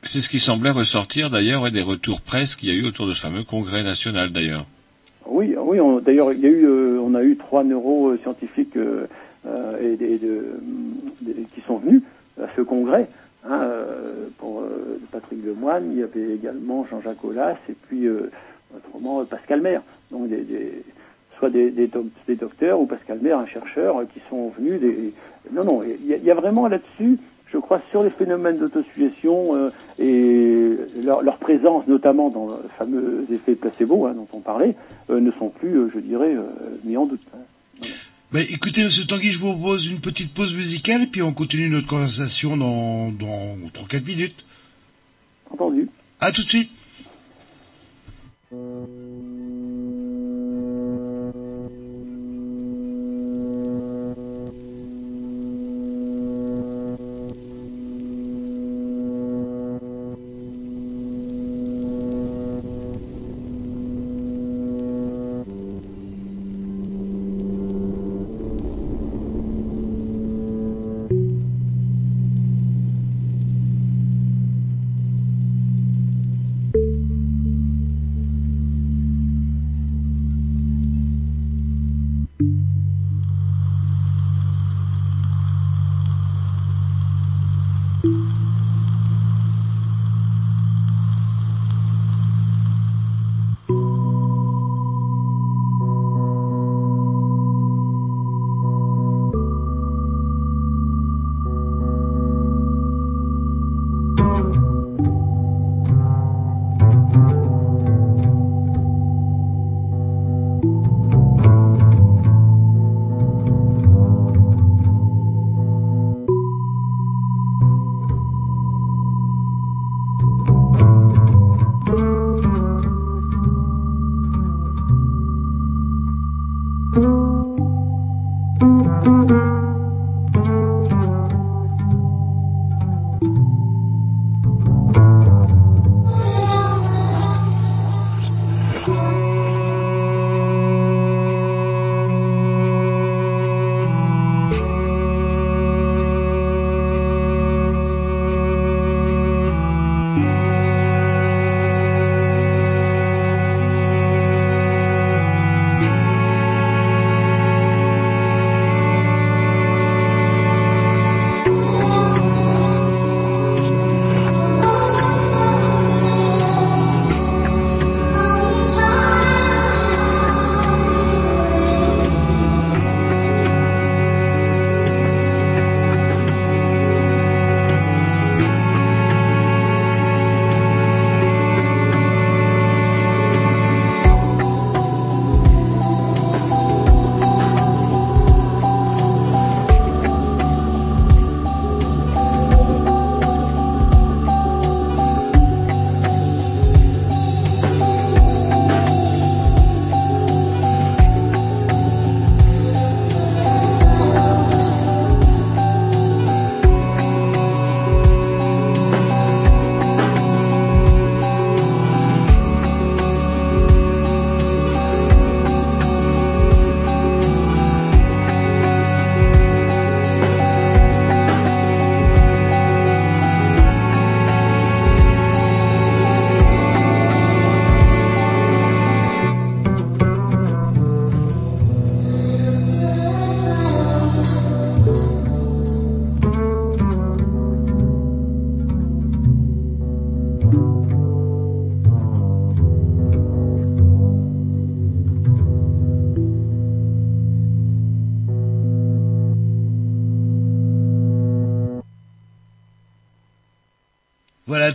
C'est 0.04 0.22
ce 0.22 0.30
qui 0.30 0.40
semblait 0.40 0.72
ressortir 0.72 1.30
d'ailleurs 1.30 1.70
des 1.72 1.82
retours 1.82 2.22
presse 2.22 2.56
qu'il 2.56 2.70
y 2.70 2.72
a 2.72 2.76
eu 2.76 2.86
autour 2.88 3.08
de 3.08 3.14
ce 3.14 3.22
fameux 3.22 3.44
congrès 3.44 3.84
national 3.84 4.32
d'ailleurs. 4.32 4.66
Oui, 5.28 5.56
oui. 5.58 5.80
on- 5.80 6.00
D'ailleurs, 6.00 6.32
il 6.34 6.40
y 6.40 6.46
a 6.46 6.50
eu, 6.50 6.66
euh, 6.66 7.00
on 7.02 7.14
a 7.16 7.24
eu 7.24 7.36
trois 7.38 7.64
neuroscientifiques 7.64 8.78
euh, 8.78 9.08
euh, 9.48 9.94
et, 9.94 10.18
de- 10.18 10.58
qui 11.54 11.62
sont 11.68 11.78
venus 11.78 12.02
à 12.42 12.48
ce 12.56 12.62
congrès. 12.62 13.08
Hein, 13.48 13.62
pour 14.40 14.64
Patrick 15.12 15.46
Lemoine, 15.46 15.92
il 15.92 16.00
y 16.00 16.04
avait 16.04 16.34
également 16.34 16.86
Jean-Jacques 16.90 17.24
Aulas 17.24 17.58
et 17.70 17.74
puis 17.88 18.08
autrement 18.76 19.24
Pascal 19.26 19.62
Maire. 19.62 19.82
Donc 20.12 20.30
des, 20.30 20.42
des- 20.42 20.84
soit 21.40 21.50
des, 21.50 21.72
des, 21.72 21.88
doc- 21.88 22.06
des 22.28 22.36
docteurs 22.36 22.80
ou 22.80 22.86
Pascal 22.86 23.20
Maire, 23.22 23.40
un 23.40 23.46
chercheur, 23.48 23.98
euh, 23.98 24.06
qui 24.06 24.20
sont 24.30 24.50
venus. 24.58 24.80
Des... 24.80 25.14
Non, 25.52 25.64
non, 25.64 25.84
il 25.84 26.08
y, 26.08 26.14
a- 26.14 26.18
il 26.18 26.24
y 26.24 26.32
a 26.32 26.36
vraiment 26.36 26.68
là-dessus, 26.68 27.18
je 27.52 27.58
crois, 27.58 27.82
sur 27.92 28.04
les 28.04 28.10
phénomènes 28.10 28.58
d'autosuggestion 28.58 29.56
euh, 29.56 29.70
et 30.00 30.76
leur, 31.04 31.22
leur 31.24 31.38
présence, 31.38 31.88
notamment 31.88 32.30
dans 32.30 32.48
le 32.48 32.56
fameux 32.78 33.26
effet 33.32 33.56
placebo 33.56 34.06
hein, 34.06 34.14
dont 34.14 34.28
on 34.34 34.40
parlait, 34.40 34.76
euh, 35.10 35.20
ne 35.20 35.32
sont 35.32 35.50
plus, 35.50 35.76
euh, 35.78 35.92
je 35.94 36.00
dirais, 36.00 36.36
mis 36.84 36.98
en 36.98 37.06
doute. 37.06 37.22
hein. 37.34 37.40
Bah, 38.32 38.40
écoutez, 38.50 38.84
Monsieur 38.84 39.06
Tanguy, 39.06 39.32
je 39.32 39.40
vous 39.40 39.54
propose 39.54 39.86
une 39.88 40.00
petite 40.00 40.34
pause 40.34 40.54
musicale 40.56 41.04
et 41.04 41.08
puis 41.08 41.22
on 41.22 41.32
continue 41.32 41.70
notre 41.70 41.88
conversation 41.88 42.58
dans, 42.58 43.12
dans 43.12 43.56
3-4 43.74 44.04
minutes. 44.06 44.46
Entendu. 45.52 45.88
À 46.20 46.32
tout 46.32 46.44
de 46.44 46.50
suite. 46.50 46.72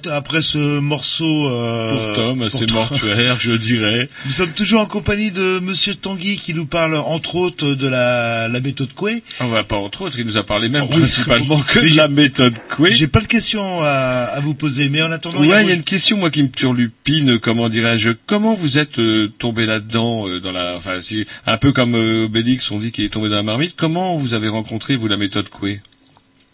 Après 0.07 0.43
ce 0.43 0.79
morceau... 0.79 1.49
Euh, 1.49 2.15
Pour 2.15 2.25
Tom, 2.25 2.43
assez 2.43 2.67
mortuaire, 2.67 3.37
je 3.41 3.53
dirais. 3.53 4.09
Nous 4.27 4.33
sommes 4.33 4.53
toujours 4.53 4.81
en 4.81 4.87
compagnie 4.87 5.31
de 5.31 5.59
Monsieur 5.61 5.95
Tanguy 5.95 6.37
qui 6.37 6.55
nous 6.55 6.67
parle 6.67 6.95
entre 6.97 7.37
autres 7.37 7.75
de 7.75 7.89
la, 7.89 8.49
la 8.49 8.61
méthode 8.61 8.93
Coué. 8.95 9.23
On 9.41 9.49
va 9.49 9.65
pas 9.65 9.77
entre 9.77 10.03
autres, 10.03 10.19
il 10.19 10.27
nous 10.27 10.37
a 10.37 10.43
parlé 10.45 10.69
même 10.69 10.85
Ah 10.85 10.93
oui, 10.95 11.01
principalement 11.01 11.59
que 11.69 11.81
de 11.81 11.97
la 11.97 12.09
méthode 12.09 12.55
Coué. 12.75 12.93
J'ai 12.93 13.07
pas 13.09 13.21
de 13.21 13.27
questions 13.27 13.83
à, 13.83 13.87
à 13.89 14.41
vous 14.41 14.55
poser, 14.55 14.89
mais 14.89 15.03
en 15.03 15.11
attendant... 15.13 15.41
Ouais, 15.41 15.63
il 15.63 15.69
y 15.69 15.73
a 15.73 15.75
une 15.75 15.83
question 15.83 16.17
moi 16.17 16.31
qui 16.31 16.43
me 16.43 16.51
turlupine, 16.51 17.39
comment 17.39 17.69
dirais-je 17.69 18.11
Comment 18.27 18.55
vous 18.55 18.79
êtes 18.79 18.99
euh, 18.99 19.29
tombé 19.39 19.67
là-dedans 19.67 20.29
euh, 20.29 20.41
dans 20.41 20.53
la, 20.53 20.77
enfin, 20.77 21.01
si, 21.01 21.27
un 21.47 21.57
peu 21.57 21.73
comme 21.73 21.95
euh, 21.95 22.27
Obélix, 22.27 22.71
on 22.71 22.79
dit 22.79 22.93
qu'il 22.93 23.05
est 23.05 23.13
tombé 23.13 23.29
dans 23.29 23.37
la 23.37 23.43
marmite. 23.43 23.75
Comment 23.77 24.17
vous 24.17 24.35
avez 24.35 24.49
rencontré 24.49 24.97
vous 24.97 25.09
la 25.09 25.17
méthode 25.17 25.49
Coué? 25.49 25.81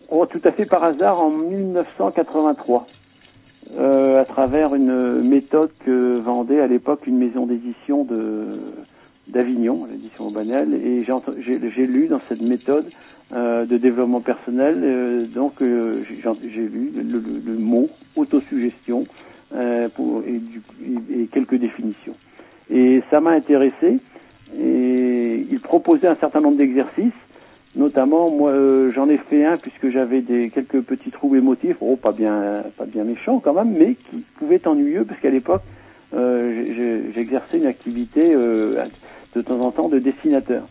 Oh, 0.08 0.24
tout 0.26 0.40
à 0.44 0.52
fait 0.52 0.66
par 0.66 0.84
hasard 0.84 1.20
en 1.20 1.30
1983, 1.30 2.86
euh, 3.74 4.20
à 4.20 4.24
travers 4.24 4.74
une 4.74 5.22
méthode 5.22 5.70
que 5.84 6.18
vendait 6.18 6.60
à 6.60 6.66
l'époque 6.66 7.06
une 7.06 7.18
maison 7.18 7.46
d'édition 7.46 8.04
de 8.04 8.58
d'Avignon, 9.28 9.86
l'édition 9.90 10.28
Aubanel, 10.28 10.72
et 10.74 11.04
j'ai 11.04 11.86
lu 11.86 12.06
dans 12.08 12.20
cette 12.28 12.40
méthode 12.40 12.92
euh, 13.32 13.66
de 13.66 13.76
développement 13.76 14.20
personnel, 14.20 14.80
euh, 14.84 15.26
donc 15.26 15.60
euh, 15.62 16.04
j'ai 16.04 16.68
lu 16.68 16.92
le, 16.94 17.02
le- 17.44 17.58
mot 17.58 17.90
autosuggestion 18.14 19.08
euh, 19.52 19.88
pour, 19.88 20.22
et, 20.24 20.38
du- 20.38 20.62
et 21.10 21.26
quelques 21.26 21.56
définitions. 21.56 22.16
Et 22.70 23.02
ça 23.10 23.20
m'a 23.20 23.30
intéressé, 23.30 23.98
et 24.56 25.46
il 25.50 25.60
proposait 25.60 26.06
un 26.06 26.16
certain 26.16 26.40
nombre 26.40 26.58
d'exercices 26.58 27.12
Notamment, 27.76 28.30
moi, 28.30 28.52
euh, 28.52 28.90
j'en 28.90 29.06
ai 29.10 29.18
fait 29.18 29.44
un 29.44 29.58
puisque 29.58 29.90
j'avais 29.90 30.22
des 30.22 30.48
quelques 30.48 30.80
petits 30.80 31.10
troubles 31.10 31.36
émotifs, 31.36 31.76
oh, 31.80 31.96
pas 31.96 32.12
bien, 32.12 32.62
pas 32.78 32.86
bien 32.86 33.04
méchants 33.04 33.38
quand 33.38 33.52
même, 33.52 33.76
mais 33.78 33.94
qui 33.94 34.24
pouvaient 34.38 34.56
être 34.56 34.66
ennuyeux 34.66 35.04
parce 35.04 35.20
qu'à 35.20 35.28
l'époque, 35.28 35.60
euh, 36.14 37.10
j'exerçais 37.14 37.58
une 37.58 37.66
activité 37.66 38.34
euh, 38.34 38.82
de 39.34 39.42
temps 39.42 39.60
en 39.60 39.70
temps 39.72 39.90
de 39.90 39.98
dessinateur. 39.98 40.62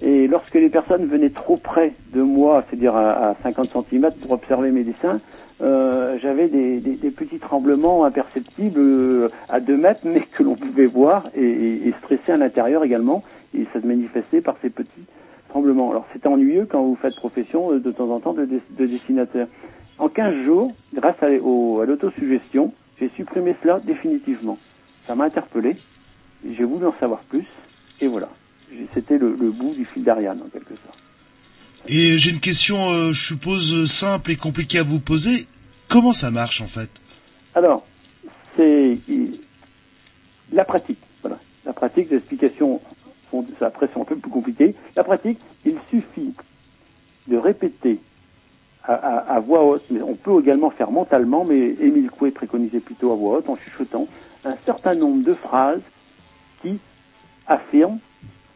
Et 0.00 0.28
lorsque 0.28 0.54
les 0.54 0.68
personnes 0.68 1.06
venaient 1.06 1.30
trop 1.30 1.56
près 1.56 1.92
de 2.12 2.22
moi, 2.22 2.64
c'est-à-dire 2.68 2.94
à, 2.94 3.30
à 3.30 3.36
50 3.42 3.70
cm 3.90 4.10
pour 4.20 4.32
observer 4.32 4.70
mes 4.70 4.84
dessins, 4.84 5.18
j'avais 5.60 6.46
des, 6.46 7.10
petits 7.10 7.38
tremblements 7.38 8.04
imperceptibles 8.04 9.28
à 9.48 9.58
2 9.58 9.76
mètres, 9.76 10.02
mais 10.04 10.20
que 10.20 10.44
l'on 10.44 10.54
pouvait 10.54 10.86
voir 10.86 11.24
et, 11.34 11.42
et, 11.42 11.88
et 11.88 11.92
stresser 11.98 12.30
à 12.30 12.36
l'intérieur 12.36 12.84
également. 12.84 13.24
Et 13.58 13.66
ça 13.72 13.80
se 13.80 13.86
manifestait 13.86 14.40
par 14.40 14.56
ces 14.62 14.70
petits 14.70 15.04
Alors 15.54 16.04
c'est 16.12 16.26
ennuyeux 16.26 16.66
quand 16.68 16.82
vous 16.82 16.96
faites 16.96 17.14
profession 17.14 17.72
euh, 17.72 17.78
de 17.78 17.92
temps 17.92 18.10
en 18.10 18.18
temps 18.20 18.32
de, 18.34 18.44
dess- 18.44 18.76
de 18.76 18.86
dessinateur. 18.86 19.46
En 19.98 20.08
15 20.08 20.44
jours, 20.44 20.74
grâce 20.92 21.14
à, 21.22 21.28
au- 21.40 21.80
à 21.80 21.86
l'autosuggestion, 21.86 22.74
j'ai 22.98 23.08
supprimé 23.10 23.54
cela 23.62 23.78
définitivement. 23.80 24.58
Ça 25.06 25.14
m'a 25.14 25.24
interpellé, 25.26 25.76
j'ai 26.44 26.64
voulu 26.64 26.86
en 26.86 26.94
savoir 26.98 27.20
plus, 27.24 27.46
et 28.00 28.08
voilà. 28.08 28.30
C'était 28.94 29.18
le, 29.18 29.36
le 29.38 29.50
bout 29.52 29.74
du 29.74 29.84
fil 29.84 30.02
d'Ariane, 30.02 30.40
en 30.44 30.48
quelque 30.48 30.74
sorte. 30.84 30.98
Et 31.88 32.18
j'ai 32.18 32.30
une 32.30 32.40
question, 32.40 32.76
euh, 32.90 33.12
je 33.12 33.22
suppose, 33.24 33.72
euh, 33.74 33.86
simple 33.86 34.32
et 34.32 34.36
compliquée 34.36 34.78
à 34.78 34.82
vous 34.82 34.98
poser. 35.00 35.46
Comment 35.88 36.12
ça 36.12 36.30
marche 36.32 36.60
en 36.62 36.66
fait? 36.66 36.88
Alors, 37.54 37.86
c'est 38.56 38.98
la 40.52 40.64
pratique. 40.64 40.98
Voilà. 41.22 41.38
La 41.64 41.72
pratique, 41.72 42.10
l'explication, 42.10 42.80
après 43.60 43.88
c'est 43.92 44.00
un 44.00 44.04
peu 44.04 44.16
plus 44.16 44.30
compliqué. 44.30 44.74
La 44.96 45.04
pratique, 45.04 45.38
il 45.64 45.76
suffit 45.90 46.34
de 47.28 47.36
répéter 47.36 47.98
à, 48.86 49.40
voix 49.40 49.64
haute, 49.64 49.84
mais 49.90 50.02
on 50.02 50.14
peut 50.14 50.38
également 50.40 50.68
faire 50.68 50.90
mentalement, 50.90 51.44
mais 51.44 51.74
Émile 51.80 52.10
Coué 52.10 52.30
préconisait 52.30 52.80
plutôt 52.80 53.12
à 53.12 53.14
voix 53.14 53.38
haute, 53.38 53.48
en 53.48 53.56
chuchotant, 53.56 54.06
un 54.44 54.56
certain 54.66 54.94
nombre 54.94 55.24
de 55.24 55.32
phrases 55.32 55.80
qui 56.60 56.78
affirment 57.46 57.98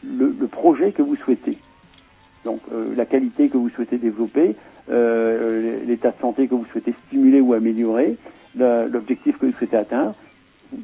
le, 0.05 0.33
projet 0.47 0.93
que 0.93 1.01
vous 1.01 1.17
souhaitez. 1.17 1.57
Donc 2.45 2.61
euh, 2.73 2.95
la 2.95 3.07
qualité 3.07 3.49
que 3.49 3.57
vous 3.57 3.71
souhaitez 3.71 3.97
développer, 3.97 4.55
euh, 4.91 5.81
l'état 5.87 6.11
de 6.11 6.21
santé 6.21 6.47
que 6.47 6.55
vous 6.55 6.67
souhaitez 6.73 6.95
stimuler 7.07 7.41
ou 7.41 7.55
améliorer, 7.55 8.17
l'objectif 8.55 9.39
que 9.39 9.47
vous 9.47 9.53
souhaitez 9.53 9.77
atteindre. 9.77 10.15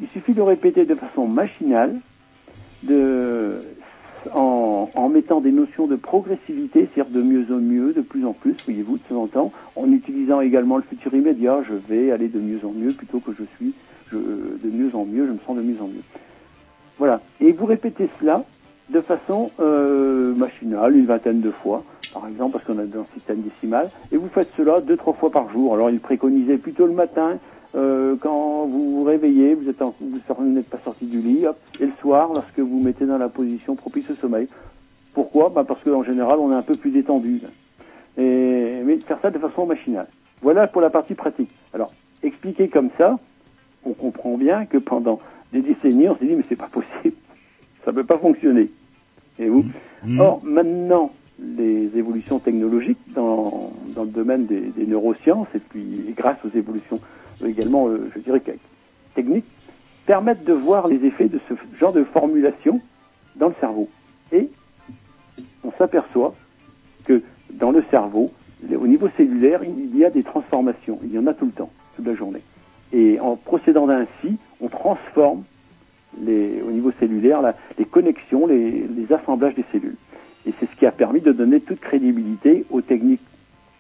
Il 0.01 0.09
suffit 0.09 0.33
de 0.33 0.41
répéter 0.41 0.87
de 0.87 0.95
façon 0.95 1.29
machinale, 1.29 2.01
de, 2.83 3.61
en, 4.33 5.09
mettant 5.09 5.41
des 5.41 5.53
notions 5.53 5.87
de 5.87 5.97
progressivité, 5.97 6.89
c'est-à-dire 6.93 7.13
de 7.13 7.23
mieux 7.23 7.47
en 7.55 7.61
mieux, 7.61 7.93
de 7.93 8.01
plus 8.01 8.27
en 8.27 8.33
plus, 8.33 8.57
voyez-vous, 8.65 8.97
de 8.97 9.03
temps 9.03 9.23
en 9.23 9.27
temps, 9.27 9.53
en 9.77 9.91
utilisant 9.93 10.41
également 10.41 10.77
le 10.77 10.83
futur 10.83 11.15
immédiat, 11.15 11.61
je 11.69 11.75
vais 11.75 12.11
aller 12.11 12.29
de 12.29 12.41
mieux 12.41 12.61
en 12.65 12.73
mieux 12.73 12.93
plutôt 12.93 13.21
que 13.21 13.33
je 13.33 13.45
suis 13.57 13.75
de 14.13 14.71
mieux 14.71 14.95
en 14.95 15.05
mieux, 15.05 15.27
je 15.27 15.33
me 15.33 15.39
sens 15.39 15.57
de 15.57 15.63
mieux 15.63 15.81
en 15.81 15.89
mieux. 15.89 16.03
Voilà. 16.99 17.21
Et 17.41 17.53
vous 17.53 17.67
répétez 17.67 18.09
cela 18.21 18.45
de 18.91 19.01
façon 19.01 19.51
euh, 19.61 20.35
machinale, 20.35 20.97
une 20.97 21.07
vingtaine 21.07 21.41
de 21.41 21.51
fois, 21.51 21.83
par 22.13 22.29
exemple, 22.29 22.53
parce 22.53 22.65
qu'on 22.65 22.79
a 22.79 22.83
le 22.83 22.91
système 23.15 23.41
décimal, 23.41 23.91
et 24.13 24.17
vous 24.17 24.29
faites 24.29 24.51
cela 24.57 24.81
deux, 24.81 24.97
trois 24.97 25.15
fois 25.15 25.31
par 25.31 25.51
jour. 25.51 25.75
Alors 25.75 25.91
il 25.91 26.01
préconisait 26.01 26.59
plutôt 26.59 26.87
le 26.87 26.93
matin, 26.93 27.39
euh, 27.75 28.17
quand 28.21 28.67
vous 28.67 28.97
vous 28.99 29.05
réveillez, 29.05 29.55
vous 29.55 29.69
êtes 29.69 29.83
en- 29.83 29.95
vous 30.01 30.45
n'êtes 30.45 30.69
pas 30.69 30.81
sorti 30.85 31.07
du 31.07 31.21
lit, 31.21 31.47
hop, 31.47 31.59
et 31.81 31.87
le 31.87 31.93
soir, 32.01 32.33
lorsque 32.33 32.59
vous 32.59 32.69
vous 32.69 32.81
mettez 32.83 33.07
dans 33.07 33.19
la 33.19 33.29
position 33.29 33.75
propice 33.77 34.09
au 34.11 34.15
sommeil. 34.17 34.49
Pourquoi? 35.13 35.49
Bah 35.51 35.65
Parce 35.67 35.83
qu'en 35.85 36.03
général, 36.03 36.39
on 36.39 36.51
est 36.53 36.57
un 36.57 36.63
peu 36.63 36.77
plus 36.77 36.91
détendu. 36.91 37.41
Et, 38.17 38.83
mais 38.85 38.99
faire 38.99 39.19
ça 39.23 39.31
de 39.31 39.39
façon 39.39 39.67
machinale. 39.67 40.09
Voilà 40.43 40.67
pour 40.69 40.81
la 40.81 40.91
partie 40.91 41.15
pratique. 41.15 41.51
Alors, 41.73 41.93
expliquer 42.23 42.69
comme 42.69 42.91
ça, 42.99 43.19
on 43.85 43.93
comprend 43.93 44.37
bien 44.37 44.67
que 44.67 44.79
pendant 44.79 45.21
des 45.53 45.63
décennies, 45.63 46.09
on 46.09 46.17
s'est 46.17 46.27
dit, 46.27 46.35
mais 46.35 46.45
c'est 46.49 46.57
pas 46.57 46.69
possible. 46.69 47.17
Ça 47.85 47.93
peut 47.93 48.05
pas 48.05 48.19
fonctionner. 48.19 48.71
Et 49.39 49.49
vous? 49.49 49.65
Or, 50.21 50.41
maintenant, 50.45 51.11
les 51.39 51.91
évolutions 51.97 52.39
technologiques 52.39 52.99
dans, 53.15 53.73
dans 53.95 54.05
le 54.05 54.11
domaine 54.11 54.47
des, 54.47 54.61
des 54.61 54.87
neurosciences, 54.87 55.49
et 55.55 55.59
puis 55.59 56.15
grâce 56.17 56.39
aux 56.45 56.57
évolutions 56.57 57.01
également, 57.45 57.89
euh, 57.89 58.11
je 58.15 58.21
dirais, 58.21 58.43
techniques, 59.15 59.45
permettent 60.07 60.45
de 60.45 60.53
voir 60.53 60.89
les 60.89 61.05
effets 61.05 61.29
de 61.29 61.41
ce 61.49 61.55
genre 61.79 61.93
de 61.93 62.05
formulation 62.05 62.81
dans 63.37 63.49
le 63.49 63.55
cerveau. 63.61 63.89
Et 64.33 64.49
on 65.65 65.73
s'aperçoit 65.73 66.35
que 67.05 67.23
dans 67.53 67.71
le 67.71 67.83
cerveau, 67.91 68.31
au 68.73 68.87
niveau 68.87 69.09
cellulaire, 69.17 69.63
il 69.65 69.97
y 69.97 70.05
a 70.05 70.11
des 70.11 70.23
transformations. 70.23 70.99
Il 71.05 71.13
y 71.13 71.19
en 71.19 71.27
a 71.27 71.35
tout 71.35 71.47
le 71.47 71.53
temps, 71.53 71.71
toute 71.97 72.07
la 72.07 72.15
journée. 72.15 72.43
Et 72.93 73.19
en 73.21 73.37
procédant 73.37 73.89
ainsi, 73.89 74.39
on 74.61 74.69
transforme 74.69 75.45
au 76.17 76.71
niveau 76.71 76.93
cellulaire 77.01 77.43
la- 77.43 77.57
les 77.79 77.85
connexions, 77.85 78.47
les, 78.47 78.87
les 78.87 79.13
assemblages 79.13 79.55
des 79.55 79.65
cellules. 79.73 79.97
Et 80.47 80.53
c'est 80.61 80.71
ce 80.71 80.77
qui 80.77 80.87
a 80.87 80.93
permis 80.93 81.21
de 81.21 81.33
donner 81.33 81.61
toute 81.61 81.81
crédibilité 81.81 82.65
aux 82.71 82.83
techniques 82.83 83.21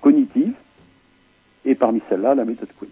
cognitives, 0.00 0.54
et 1.64 1.74
parmi 1.74 2.02
celles-là, 2.08 2.34
la 2.34 2.44
méthode 2.44 2.68
Quiz. 2.78 2.90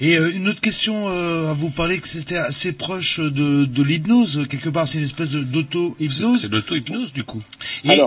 Et 0.00 0.18
euh, 0.18 0.30
une 0.34 0.48
autre 0.48 0.60
question 0.60 1.08
euh, 1.08 1.50
à 1.50 1.54
vous 1.54 1.70
parler 1.70 1.98
que 2.00 2.08
c'était 2.08 2.36
assez 2.36 2.72
proche 2.72 3.18
de, 3.18 3.64
de 3.64 3.82
l'hypnose 3.82 4.46
quelque 4.48 4.68
part 4.68 4.86
c'est 4.86 4.98
une 4.98 5.04
espèce 5.04 5.30
de- 5.30 5.42
d'auto-hypnose. 5.42 6.42
C'est 6.42 6.48
de 6.50 6.56
l'auto-hypnose 6.56 7.12
du 7.12 7.24
coup. 7.24 7.42
Et 7.84 8.00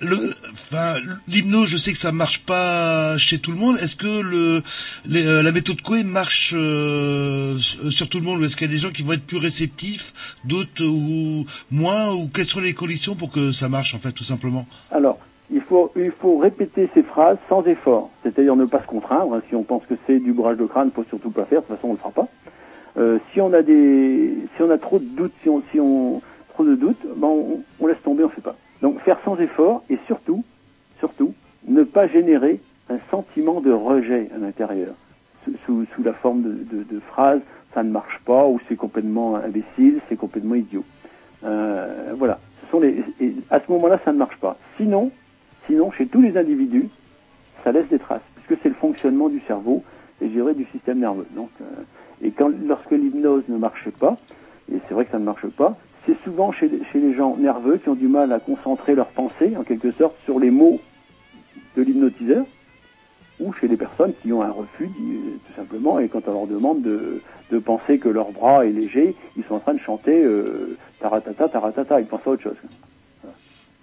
le, 0.00 0.32
enfin, 0.52 0.94
l'hypnose, 1.26 1.68
je 1.70 1.76
sais 1.76 1.90
que 1.92 1.98
ça 1.98 2.12
marche 2.12 2.40
pas 2.40 3.18
chez 3.18 3.40
tout 3.40 3.50
le 3.50 3.56
monde. 3.56 3.78
Est-ce 3.80 3.96
que 3.96 4.20
le, 4.20 4.62
les, 5.06 5.24
euh, 5.26 5.42
la 5.42 5.50
méthode 5.50 5.80
Coué 5.82 6.04
marche 6.04 6.52
euh, 6.54 7.58
sur 7.58 7.92
sur 7.92 8.08
tout 8.08 8.18
le 8.20 8.24
monde 8.24 8.40
ou 8.40 8.44
est-ce 8.44 8.54
qu'il 8.56 8.68
y 8.68 8.70
a 8.70 8.72
des 8.72 8.78
gens 8.78 8.90
qui 8.92 9.02
vont 9.02 9.12
être 9.12 9.26
plus 9.26 9.38
réceptifs, 9.38 10.14
d'autres 10.44 10.84
ou 10.84 11.46
moins 11.72 12.12
ou 12.12 12.28
quelles 12.28 12.46
sont 12.46 12.60
les 12.60 12.74
conditions 12.74 13.16
pour 13.16 13.30
que 13.32 13.50
ça 13.50 13.68
marche 13.68 13.94
en 13.94 13.98
fait 13.98 14.12
tout 14.12 14.22
simplement? 14.24 14.68
Alors, 14.92 15.18
il 15.50 15.60
faut, 15.62 15.90
il 15.96 16.10
faut 16.10 16.38
répéter 16.38 16.88
ces 16.94 17.02
phrases 17.02 17.38
sans 17.48 17.64
effort, 17.64 18.10
c'est-à-dire 18.22 18.56
ne 18.56 18.66
pas 18.66 18.80
se 18.80 18.86
contraindre. 18.86 19.34
hein. 19.34 19.42
Si 19.48 19.54
on 19.54 19.62
pense 19.62 19.84
que 19.86 19.94
c'est 20.06 20.18
du 20.18 20.32
bourrage 20.32 20.58
de 20.58 20.66
crâne, 20.66 20.90
faut 20.94 21.04
surtout 21.04 21.30
pas 21.30 21.44
faire. 21.44 21.62
De 21.62 21.66
toute 21.66 21.76
façon, 21.76 21.88
on 21.88 21.92
le 21.92 21.98
fera 21.98 22.10
pas. 22.10 22.28
Euh, 22.98 23.18
si 23.32 23.40
on 23.40 23.52
a 23.52 23.62
des, 23.62 24.34
si 24.56 24.62
on 24.62 24.70
a 24.70 24.78
trop 24.78 24.98
de 24.98 25.04
doutes, 25.04 25.32
si 25.42 25.48
on, 25.48 25.62
si 25.70 25.80
on 25.80 26.20
trop 26.54 26.64
de 26.64 26.74
doutes, 26.74 27.06
ben 27.16 27.28
on, 27.28 27.60
on 27.80 27.86
laisse 27.86 28.02
tomber, 28.02 28.24
on 28.24 28.28
fait 28.28 28.40
pas. 28.40 28.56
Donc 28.82 29.00
faire 29.00 29.18
sans 29.24 29.38
effort 29.38 29.82
et 29.88 29.98
surtout, 30.06 30.44
surtout, 30.98 31.34
ne 31.66 31.82
pas 31.82 32.08
générer 32.08 32.60
un 32.90 32.98
sentiment 33.10 33.60
de 33.60 33.72
rejet 33.72 34.28
à 34.34 34.38
l'intérieur 34.38 34.94
sous, 35.64 35.86
sous, 35.94 36.02
la 36.02 36.12
forme 36.12 36.42
de, 36.42 36.82
de, 36.82 37.00
phrases 37.00 37.40
ça 37.74 37.82
ne 37.82 37.90
marche 37.90 38.18
pas 38.24 38.46
ou 38.46 38.58
c'est 38.68 38.76
complètement 38.76 39.36
imbécile, 39.36 40.00
c'est 40.08 40.16
complètement 40.16 40.54
idiot. 40.54 40.84
Euh, 41.44 42.12
voilà. 42.16 42.38
Sont 42.70 42.80
les, 42.80 43.02
à 43.50 43.60
ce 43.60 43.70
moment-là, 43.72 43.98
ça 44.04 44.12
ne 44.12 44.18
marche 44.18 44.36
pas. 44.38 44.56
Sinon, 44.76 45.10
sinon, 45.68 45.92
chez 45.92 46.06
tous 46.06 46.20
les 46.20 46.36
individus, 46.36 46.88
ça 47.62 47.70
laisse 47.70 47.88
des 47.88 48.00
traces, 48.00 48.22
puisque 48.34 48.60
c'est 48.62 48.68
le 48.68 48.74
fonctionnement 48.74 49.28
du 49.28 49.40
cerveau 49.46 49.84
et 50.20 50.26
du 50.26 50.64
système 50.72 50.98
nerveux. 50.98 51.26
Donc, 51.36 51.50
euh, 51.60 51.64
et 52.22 52.32
quand, 52.32 52.50
lorsque 52.66 52.90
l'hypnose 52.90 53.44
ne 53.48 53.56
marche 53.56 53.88
pas, 54.00 54.16
et 54.72 54.78
c'est 54.88 54.94
vrai 54.94 55.04
que 55.04 55.12
ça 55.12 55.18
ne 55.20 55.24
marche 55.24 55.46
pas, 55.46 55.76
c'est 56.06 56.16
souvent 56.24 56.50
chez, 56.50 56.68
les 56.94 57.14
gens 57.14 57.36
nerveux 57.36 57.76
qui 57.76 57.88
ont 57.88 57.94
du 57.94 58.08
mal 58.08 58.32
à 58.32 58.40
concentrer 58.40 58.94
leurs 58.96 59.08
pensées, 59.08 59.56
en 59.56 59.62
quelque 59.62 59.92
sorte, 59.92 60.16
sur 60.24 60.40
les 60.40 60.50
mots 60.50 60.80
de 61.76 61.82
l'hypnotiseur, 61.82 62.44
ou 63.38 63.52
chez 63.52 63.68
les 63.68 63.76
personnes 63.76 64.12
qui 64.22 64.32
ont 64.32 64.42
un 64.42 64.50
refus, 64.50 64.88
dit- 64.88 65.38
tout 65.46 65.52
simplement, 65.54 66.00
et 66.00 66.08
quand 66.08 66.26
on 66.26 66.32
leur 66.32 66.46
demande 66.48 66.82
de, 66.82 67.20
de 67.52 67.58
penser 67.58 67.98
que 67.98 68.08
leur 68.08 68.32
bras 68.32 68.66
est 68.66 68.72
léger, 68.72 69.14
ils 69.36 69.44
sont 69.44 69.54
en 69.54 69.60
train 69.60 69.74
de 69.74 69.80
chanter 69.80 70.20
euh, 70.24 70.76
taratata, 70.98 71.48
taratata, 71.48 72.00
ils 72.00 72.06
pensent 72.06 72.26
à 72.26 72.30
autre 72.30 72.42
chose. 72.42 72.56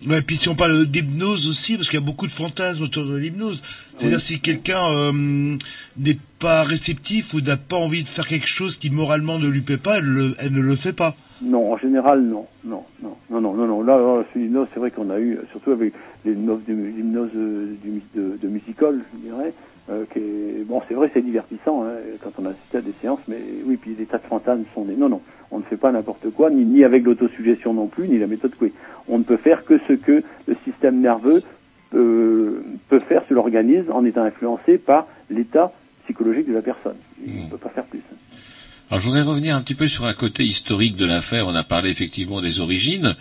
Ouais, 0.08 0.20
et 0.20 0.22
puis 0.22 0.38
si 0.38 0.50
on 0.50 0.56
parle 0.56 0.86
d'hypnose 0.86 1.48
aussi, 1.50 1.76
parce 1.78 1.90
qu'il 1.90 2.00
y 2.00 2.04
a 2.04 2.06
beaucoup 2.06 2.28
de 2.28 2.32
fantasmes 2.32 2.84
autour 2.84 3.06
de 3.06 3.16
l'hypnose. 3.16 3.64
C'est-à-dire 3.98 4.20
si 4.20 4.40
quelqu'un 4.40 4.88
euh, 4.92 5.58
n'est 5.98 6.18
pas 6.40 6.64
réceptif 6.64 7.34
ou 7.34 7.42
n'a 7.42 7.58
pas 7.58 7.78
envie 7.78 8.04
de 8.04 8.08
faire 8.08 8.28
quelque 8.28 8.48
chose 8.48 8.76
qui 8.78 8.90
moralement 8.92 9.40
ne 9.40 9.48
lui 9.48 9.62
plaît 9.62 9.78
pas, 9.78 9.98
elle, 9.98 10.06
le- 10.06 10.36
elle 10.40 10.54
ne 10.54 10.62
le 10.62 10.76
fait 10.76 10.94
pas. 10.94 11.16
Non, 11.42 11.74
en 11.74 11.78
général, 11.78 12.22
non, 12.22 12.46
non, 12.64 12.84
non, 13.02 13.16
non, 13.30 13.42
non, 13.42 13.54
non, 13.56 13.68
non. 13.68 13.82
Là, 13.84 13.98
là 13.98 14.24
sur 14.32 14.40
l'hypnose, 14.40 14.68
c'est 14.74 14.80
vrai 14.80 14.92
qu'on 14.92 15.10
a 15.10 15.20
eu, 15.20 15.38
surtout 15.52 15.72
avec 15.72 15.94
l'hypnose 16.26 16.60
de, 16.68 16.74
euh, 16.74 17.76
du, 17.84 18.02
de, 18.16 18.38
de 18.42 18.48
musical, 18.48 19.02
je 19.14 19.30
dirais, 19.30 19.54
euh, 19.90 20.06
qui 20.12 20.20
est, 20.20 20.64
bon, 20.66 20.82
c'est 20.88 20.96
vrai, 20.96 21.12
c'est 21.14 21.22
divertissant 21.22 21.84
hein, 21.84 21.94
quand 22.24 22.32
on 22.40 22.46
assiste 22.46 22.74
à 22.74 22.82
des 22.82 22.94
séances, 23.02 23.20
mais 23.28 23.38
oui, 23.66 23.78
puis 23.78 23.94
des 23.94 24.06
tas 24.06 24.18
de 24.18 24.24
fantasmes 24.24 24.64
sont 24.74 24.86
des. 24.86 24.96
Non, 24.96 25.10
non, 25.10 25.22
on 25.52 25.60
ne 25.60 25.64
fait 25.64 25.78
pas 25.78 25.92
n'importe 25.92 26.30
quoi, 26.32 26.50
ni, 26.50 26.66
ni 26.66 26.84
avec 26.84 27.04
l'autosuggestion 27.04 27.74
non 27.74 27.88
plus, 27.88 28.08
ni 28.08 28.18
la 28.18 28.28
méthode 28.28 28.56
Coué. 28.56 28.74
On 29.08 29.20
ne 29.20 29.24
peut 29.24 29.38
faire 29.38 29.64
que 29.64 29.78
ce 29.88 29.94
que 29.94 30.24
le 30.48 30.56
système 30.64 31.02
nerveux 31.02 31.42
peut, 31.92 32.64
peut 32.90 33.00
faire 33.00 33.24
sur 33.26 33.36
l'organisme 33.36 33.92
en 33.92 34.04
étant 34.06 34.24
influencé 34.24 34.78
par 34.78 35.08
l'état 35.30 35.72
psychologique 36.06 36.48
de 36.48 36.54
la 36.54 36.62
personne. 36.62 36.98
Il 37.26 37.46
ne 37.46 37.50
peut 37.50 37.58
pas 37.58 37.70
faire 37.70 37.86
plus. 37.86 38.02
Alors 38.92 39.00
je 39.00 39.06
voudrais 39.08 39.24
revenir 39.24 39.56
un 39.56 39.62
petit 39.62 39.74
peu 39.74 39.88
sur 39.88 40.06
un 40.06 40.14
côté 40.14 40.44
historique 40.44 40.96
de 40.96 41.08
l'affaire. 41.08 41.48
On 41.48 41.56
a 41.56 41.64
parlé 41.64 41.90
effectivement 41.90 42.40
des 42.40 42.60
origines, 42.60 43.16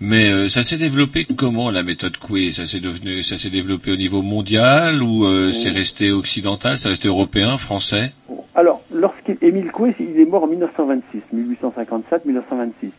mais 0.00 0.30
euh, 0.30 0.48
ça 0.48 0.62
s'est 0.62 0.78
développé 0.78 1.26
comment 1.36 1.70
la 1.70 1.82
méthode 1.82 2.16
Coué? 2.16 2.52
Ça 2.52 2.66
s'est 2.66 2.80
devenu, 2.80 3.22
ça 3.22 3.36
s'est 3.36 3.50
développé 3.50 3.92
au 3.92 3.96
niveau 3.96 4.22
mondial 4.22 5.02
ou 5.02 5.26
euh, 5.26 5.52
c'est 5.52 5.68
resté 5.70 6.10
occidental, 6.10 6.78
c'est 6.78 6.88
resté 6.88 7.08
européen, 7.08 7.58
français? 7.58 8.12
Alors, 8.54 8.82
lorsqu'Émile 8.94 9.70
Coué, 9.70 9.94
il 10.00 10.18
est 10.18 10.24
mort 10.24 10.44
en 10.44 10.46
1926, 10.46 11.18
1857-1926. 11.36 12.90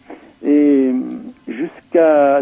Et 0.44 0.48
euh, 0.48 0.94
jusqu'à 1.48 2.38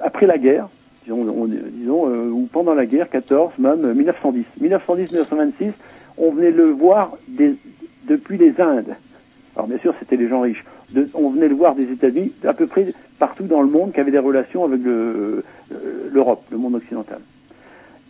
après 0.00 0.26
la 0.26 0.38
guerre, 0.38 0.68
disons, 1.04 1.20
on- 1.28 1.46
disons 1.46 2.06
ou 2.06 2.48
pendant 2.50 2.72
la 2.74 2.86
guerre, 2.86 3.10
14, 3.10 3.52
même 3.58 3.84
euh, 3.84 3.94
1910. 3.94 4.44
1910-1926, 4.62 5.72
on 6.16 6.30
venait 6.32 6.50
le 6.50 6.64
voir 6.70 7.12
des- 7.28 7.56
depuis 8.06 8.38
les 8.38 8.60
Indes. 8.60 8.94
Alors 9.56 9.68
bien 9.68 9.78
sûr, 9.78 9.94
c'était 9.98 10.16
les 10.16 10.28
gens 10.28 10.40
riches. 10.40 10.64
On 11.14 11.30
venait 11.30 11.48
le 11.48 11.54
voir 11.54 11.74
des 11.74 11.90
États-Unis, 11.90 12.32
à 12.44 12.52
peu 12.52 12.66
près 12.66 12.92
partout 13.18 13.44
dans 13.44 13.62
le 13.62 13.68
monde 13.68 13.92
qui 13.92 14.00
avaient 14.00 14.10
des 14.10 14.18
relations 14.18 14.64
avec 14.64 14.80
euh, 14.86 15.42
l'Europe, 16.12 16.44
le 16.50 16.58
monde 16.58 16.74
occidental. 16.74 17.20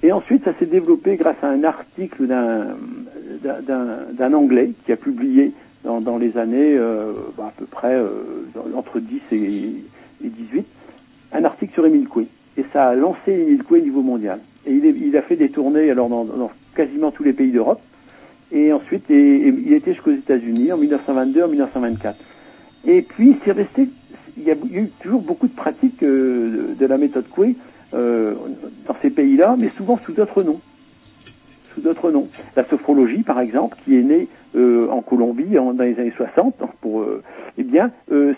Et 0.02 0.12
ensuite, 0.12 0.44
ça 0.44 0.52
s'est 0.58 0.66
développé 0.66 1.16
grâce 1.16 1.36
à 1.42 1.48
un 1.48 1.64
article 1.64 2.26
d'un 2.26 2.74
Anglais 4.34 4.72
qui 4.84 4.92
a 4.92 4.96
publié 4.96 5.52
dans, 5.82 6.00
dans 6.00 6.18
les 6.18 6.36
années 6.36 6.76
euh, 6.76 7.12
bah, 7.36 7.46
à 7.48 7.52
peu 7.58 7.66
près 7.66 7.94
euh, 7.94 8.44
entre 8.74 8.98
10 9.00 9.20
et, 9.32 9.36
et 10.24 10.28
18 10.28 10.66
un 11.32 11.44
article 11.44 11.74
sur 11.74 11.86
Émile 11.86 12.08
Coué. 12.08 12.28
Et 12.56 12.64
ça 12.72 12.88
a 12.88 12.94
lancé 12.94 13.32
Émile 13.32 13.64
Coué 13.64 13.80
au 13.80 13.82
niveau 13.82 14.02
mondial. 14.02 14.38
Et 14.66 14.72
il, 14.72 15.16
a 15.16 15.22
fait 15.22 15.36
des 15.36 15.50
tournées 15.50 15.90
alors 15.90 16.08
dans 16.08 16.50
quasiment 16.74 17.10
tous 17.10 17.24
les 17.24 17.32
pays 17.32 17.50
d'Europe. 17.50 17.80
Et 18.54 18.72
ensuite, 18.72 19.04
il 19.10 19.72
était 19.72 19.94
jusqu'aux 19.94 20.12
États-Unis 20.12 20.72
en 20.72 20.76
1922, 20.76 21.42
en 21.42 21.48
1924. 21.48 22.16
Et 22.86 23.02
puis, 23.02 23.36
c'est 23.44 23.50
resté. 23.50 23.88
Il 24.36 24.44
y, 24.44 24.50
a, 24.50 24.54
eu 24.54 24.88
toujours 25.00 25.22
beaucoup 25.22 25.48
de 25.48 25.52
pratiques 25.52 26.02
euh, 26.02 26.74
de, 26.78 26.86
la 26.86 26.96
méthode 26.96 27.28
Coué 27.28 27.56
euh, 27.94 28.34
dans 28.86 28.94
ces 29.02 29.10
pays-là, 29.10 29.56
mais 29.58 29.68
souvent 29.70 29.98
sous 30.06 30.12
d'autres 30.12 30.44
noms. 30.44 30.60
Sous 31.74 31.80
d'autres 31.80 32.12
noms. 32.12 32.28
La 32.54 32.64
sophrologie, 32.64 33.22
par 33.22 33.40
exemple, 33.40 33.76
qui 33.84 33.96
est 33.96 34.02
née 34.02 34.28
euh, 34.54 34.88
en 34.88 35.02
Colombie 35.02 35.54
dans 35.54 35.72
les 35.72 35.98
années 35.98 36.12
60, 36.16 36.54
donc 36.60 36.72
pour, 36.80 37.04
eh 37.58 37.62
bien, 37.64 37.90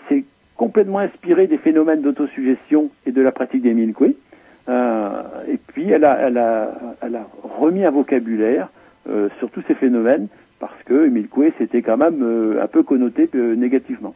c'est 0.09 0.23
complètement 0.55 0.99
inspiré 0.99 1.45
des 1.45 1.57
phénomènes 1.57 2.01
d'autosuggestion 2.01 2.89
et 3.05 3.11
de 3.11 3.21
la 3.21 3.31
pratique 3.31 3.61
d'Émile 3.61 3.93
Coué. 3.93 4.15
Et 4.67 5.57
puis, 5.67 5.89
elle 5.91 6.03
a 6.03 6.89
remis 7.59 7.85
un 7.85 7.91
vocabulaire 7.91 8.69
euh, 9.09 9.29
sur 9.39 9.49
tous 9.51 9.61
ces 9.67 9.75
phénomènes 9.75 10.27
parce 10.59 10.83
que 10.83 11.05
Émile 11.05 11.29
Coué, 11.29 11.53
c'était 11.57 11.81
quand 11.81 11.97
même 11.97 12.21
euh, 12.23 12.61
un 12.61 12.67
peu 12.67 12.83
connoté 12.83 13.29
euh, 13.35 13.55
négativement. 13.55 14.15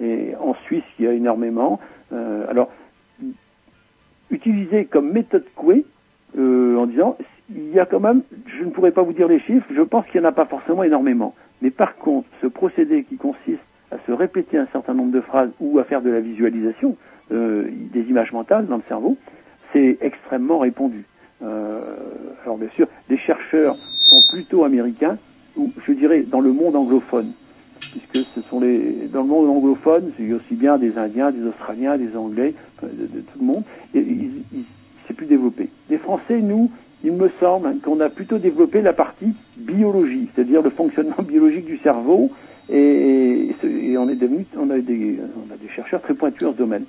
Et 0.00 0.34
en 0.38 0.54
Suisse, 0.66 0.84
il 0.98 1.04
y 1.04 1.08
a 1.08 1.12
énormément. 1.12 1.78
Alors, 2.48 2.70
utilisé 4.30 4.86
comme 4.86 5.12
méthode 5.12 5.44
Coué, 5.54 5.84
en 6.36 6.86
disant, 6.86 7.16
il 7.54 7.72
y 7.72 7.78
a 7.78 7.86
quand 7.86 8.00
même, 8.00 8.22
je 8.58 8.64
ne 8.64 8.70
pourrais 8.70 8.90
pas 8.90 9.02
vous 9.02 9.12
dire 9.12 9.28
les 9.28 9.38
chiffres, 9.40 9.66
je 9.74 9.82
pense 9.82 10.06
qu'il 10.06 10.20
n'y 10.20 10.26
en 10.26 10.30
a 10.30 10.32
pas 10.32 10.46
forcément 10.46 10.82
énormément. 10.82 11.34
Mais 11.60 11.70
par 11.70 11.96
contre, 11.96 12.26
ce 12.40 12.46
procédé 12.46 13.04
qui 13.04 13.16
consiste 13.16 13.62
à 13.90 13.96
se 14.06 14.12
répéter 14.12 14.58
un 14.58 14.66
certain 14.72 14.94
nombre 14.94 15.12
de 15.12 15.20
phrases 15.20 15.50
ou 15.60 15.78
à 15.78 15.84
faire 15.84 16.02
de 16.02 16.10
la 16.10 16.20
visualisation 16.20 16.96
des 17.30 18.02
images 18.08 18.32
mentales 18.32 18.66
dans 18.66 18.76
le 18.76 18.82
cerveau, 18.88 19.16
c'est 19.72 19.98
extrêmement 20.00 20.58
répandu. 20.58 21.04
Alors 21.40 22.58
bien 22.58 22.70
sûr, 22.76 22.88
les 23.08 23.18
chercheurs 23.18 23.76
plutôt 24.32 24.64
américains, 24.64 25.18
ou 25.56 25.70
je 25.86 25.92
dirais 25.92 26.22
dans 26.22 26.40
le 26.40 26.52
monde 26.52 26.74
anglophone. 26.74 27.32
puisque 27.90 28.26
ce 28.34 28.40
sont 28.48 28.58
les 28.58 29.06
dans 29.12 29.20
le 29.20 29.28
monde 29.28 29.50
anglophone, 29.50 30.12
c'est 30.16 30.32
aussi 30.32 30.54
bien 30.54 30.78
des 30.78 30.96
Indiens, 30.96 31.30
des 31.30 31.44
Australiens, 31.46 31.98
des 31.98 32.16
Anglais, 32.16 32.54
de, 32.82 33.20
tout 33.20 33.38
le 33.38 33.44
monde, 33.44 33.64
et 33.94 33.98
ils- 34.00 34.42
ils- 34.54 34.64
c'est 35.06 35.12
plus 35.14 35.26
développé. 35.26 35.68
Les 35.90 35.98
Français, 35.98 36.40
nous, 36.40 36.70
il 37.04 37.12
me 37.12 37.28
semble 37.38 37.66
hein, 37.66 37.74
qu'on 37.82 38.00
a 38.00 38.08
plutôt 38.08 38.38
développé 38.38 38.80
la 38.80 38.94
partie 38.94 39.34
biologie, 39.58 40.28
c'est-à-dire 40.34 40.62
le 40.62 40.70
fonctionnement 40.70 41.22
biologique 41.22 41.66
du 41.66 41.76
cerveau, 41.78 42.30
et, 42.70 43.50
et 43.62 43.98
on 43.98 44.08
est 44.08 44.16
devenu, 44.16 44.46
on 44.58 44.70
a 44.70 44.78
des, 44.78 45.18
on 45.36 45.52
a 45.52 45.58
des 45.58 45.68
chercheurs 45.76 46.00
très 46.00 46.14
pointus 46.14 46.44
dans 46.44 46.52
ce 46.54 46.58
domaine. 46.58 46.84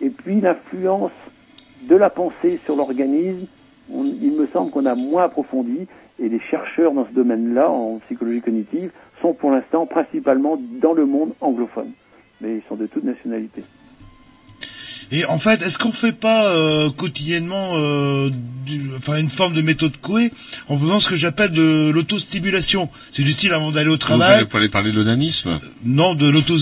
Et 0.00 0.08
puis 0.08 0.40
l'influence 0.40 1.12
de 1.86 1.96
la 1.96 2.08
pensée 2.08 2.58
sur 2.64 2.76
l'organisme, 2.76 3.46
il 3.90 4.32
me 4.40 4.46
semble 4.46 4.70
qu'on 4.70 4.86
a 4.86 4.94
moins 4.94 5.24
approfondi, 5.24 5.86
et 6.22 6.28
les 6.28 6.40
chercheurs 6.50 6.92
dans 6.92 7.06
ce 7.08 7.12
domaine-là, 7.14 7.68
en 7.70 7.98
psychologie 8.06 8.40
cognitive, 8.40 8.90
sont 9.22 9.34
pour 9.34 9.50
l'instant 9.50 9.86
principalement 9.86 10.60
dans 10.82 10.92
le 10.92 11.06
monde 11.06 11.30
anglophone, 11.40 11.90
mais 12.40 12.56
ils 12.56 12.62
sont 12.68 12.76
de 12.76 12.86
toute 12.86 13.04
nationalité. 13.04 13.62
Et 15.12 15.24
en 15.26 15.38
fait, 15.38 15.62
est-ce 15.62 15.78
qu'on 15.78 15.92
fait 15.92 16.10
pas 16.12 16.46
euh, 16.48 16.90
quotidiennement, 16.90 17.74
euh, 17.74 18.28
du- 18.66 18.90
enfin 18.98 19.16
une 19.20 19.28
forme 19.28 19.54
de 19.54 19.62
méthode 19.62 19.96
Coué 19.98 20.32
en 20.68 20.76
faisant 20.76 20.98
ce 20.98 21.08
que 21.08 21.14
j'appelle 21.14 21.52
de 21.52 21.90
l'autostimulation? 21.90 22.88
C'est 23.12 23.22
du 23.22 23.32
style 23.32 23.52
avant 23.52 23.70
d'aller 23.70 23.88
au 23.88 23.92
Vous 23.92 23.98
travail. 23.98 24.44
pouvez 24.46 24.62
aller 24.64 24.68
parler 24.68 24.90
de 24.90 24.96
l'onanisme? 24.96 25.60
Non, 25.84 26.16
de 26.16 26.28
l'auto 26.28 26.54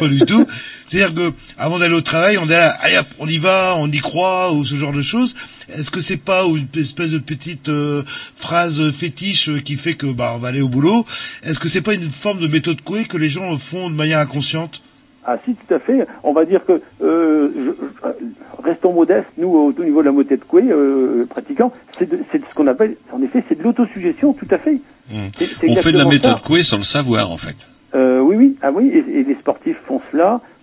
pas 0.00 0.08
du 0.08 0.18
tout. 0.20 0.44
C'est-à-dire 0.88 1.14
que 1.14 1.32
avant 1.56 1.78
d'aller 1.78 1.94
au 1.94 2.00
travail, 2.00 2.36
on 2.38 2.46
est 2.46 2.50
là, 2.50 2.72
allez 2.82 2.96
hop, 2.98 3.06
on 3.20 3.26
y 3.28 3.38
va, 3.38 3.74
on 3.76 3.86
y 3.86 3.98
croit 3.98 4.52
ou 4.52 4.64
ce 4.64 4.74
genre 4.74 4.92
de 4.92 5.02
choses. 5.02 5.36
Est-ce 5.72 5.90
que 5.92 6.00
c'est 6.00 6.16
pas 6.16 6.42
une 6.46 6.66
espèce 6.80 7.12
de 7.12 7.18
petite 7.18 7.68
euh, 7.68 8.02
phrase 8.36 8.90
fétiche 8.90 9.48
euh, 9.50 9.60
qui 9.60 9.76
fait 9.76 9.94
que 9.94 10.06
bah 10.06 10.32
on 10.34 10.38
va 10.38 10.48
aller 10.48 10.62
au 10.62 10.68
boulot? 10.68 11.06
Est-ce 11.44 11.60
que 11.60 11.68
c'est 11.68 11.82
pas 11.82 11.94
une 11.94 12.10
forme 12.10 12.40
de 12.40 12.48
méthode 12.48 12.80
couée 12.82 13.04
que 13.04 13.16
les 13.16 13.28
gens 13.28 13.56
font 13.58 13.88
de 13.90 13.94
manière 13.94 14.18
inconsciente? 14.18 14.82
Ah 15.24 15.36
si, 15.44 15.54
tout 15.54 15.74
à 15.74 15.78
fait. 15.78 16.06
On 16.24 16.32
va 16.32 16.44
dire 16.46 16.62
que 16.66 16.80
euh, 17.04 17.50
je- 17.54 17.70
je- 17.70 18.64
restons 18.68 18.92
modestes, 18.94 19.28
nous 19.38 19.48
au, 19.48 19.72
au 19.78 19.84
niveau 19.84 20.00
de 20.00 20.06
la 20.06 20.12
moté 20.12 20.36
de 20.38 20.42
coué, 20.42 20.62
euh, 20.70 21.26
pratiquants, 21.28 21.72
c'est 21.98 22.08
ce 22.10 22.54
qu'on 22.54 22.66
appelle, 22.66 22.96
en 23.12 23.22
effet, 23.22 23.44
c'est 23.48 23.56
de 23.58 23.62
l'autosuggestion, 23.62 24.32
tout 24.32 24.48
à 24.50 24.58
fait. 24.58 24.80
C'est 25.38 25.68
On 25.68 25.76
fait 25.76 25.92
de 25.92 25.98
la 25.98 26.06
méthode. 26.06 26.40
Coué 26.40 26.62
sans 26.62 26.78
le 26.78 26.84
savoir, 26.84 27.30
en 27.30 27.36
fait. 27.36 27.68
Euh, 27.94 28.20
oui, 28.20 28.36
oui, 28.36 28.56
ah 28.62 28.70
oui, 28.72 28.88
et, 28.88 28.98
et 29.20 29.24
les 29.24 29.34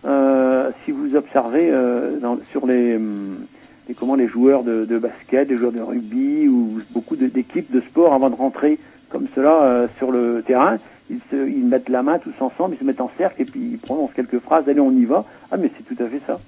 Euh, 0.06 0.70
si 0.86 0.92
vous 0.92 1.16
observez 1.16 1.70
euh, 1.72 2.20
dans- 2.20 2.40
sur 2.52 2.66
les, 2.68 2.96
hum, 2.96 3.40
les 3.88 3.94
comment 3.96 4.16
les 4.16 4.28
joueurs 4.28 4.64
de, 4.64 4.86
de 4.86 4.98
basket, 5.00 5.50
les 5.50 5.58
joueurs 5.58 5.72
de 5.72 5.82
rugby 5.82 6.48
ou 6.48 6.80
beaucoup 6.92 7.16
d'équipes 7.16 7.72
de 7.72 7.82
sport 7.82 8.14
avant 8.14 8.30
de 8.30 8.36
rentrer 8.36 8.80
comme 9.10 9.28
cela 9.36 9.64
euh, 9.64 9.88
sur 9.98 10.12
le 10.12 10.44
terrain, 10.46 10.78
ils, 11.10 11.20
se, 11.32 11.36
ils 11.48 11.64
mettent 11.66 11.90
la 11.90 12.04
main 12.04 12.20
tous 12.20 12.34
ensemble, 12.42 12.76
ils 12.76 12.80
se 12.80 12.84
mettent 12.84 13.02
en 13.02 13.12
cercle 13.18 13.42
et 13.42 13.46
puis 13.46 13.62
ils 13.74 13.78
prononcent 13.78 14.12
quelques 14.16 14.40
phrases. 14.40 14.68
Allez, 14.68 14.80
on 14.82 14.92
y 14.92 15.06
va. 15.06 15.26
Ah, 15.52 15.58
mais 15.58 15.72
c'est 15.78 15.84
tout 15.96 16.02
à 16.04 16.08
fait 16.08 16.22
ça. 16.28 16.40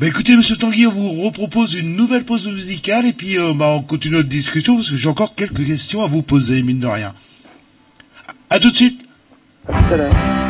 Bah 0.00 0.06
écoutez, 0.08 0.36
Monsieur 0.36 0.56
Tanguy, 0.56 0.86
on 0.86 0.90
vous 0.90 1.08
repropose 1.22 1.74
une 1.76 1.96
nouvelle 1.96 2.24
pause 2.24 2.48
musicale 2.48 3.06
et 3.06 3.12
puis 3.12 3.38
euh, 3.38 3.52
bah, 3.54 3.70
on 3.76 3.82
continue 3.82 4.16
notre 4.16 4.28
discussion 4.28 4.74
parce 4.74 4.90
que 4.90 4.96
j'ai 4.96 5.08
encore 5.08 5.34
quelques 5.34 5.64
questions 5.64 6.02
à 6.02 6.08
vous 6.08 6.22
poser, 6.22 6.62
mine 6.62 6.80
de 6.80 6.86
rien. 6.86 7.14
À 8.50 8.58
tout 8.58 8.70
de 8.70 8.76
suite. 8.76 9.00
À 9.68 9.72
tout 9.72 9.94
à 9.94 9.96
l'heure. 9.96 10.43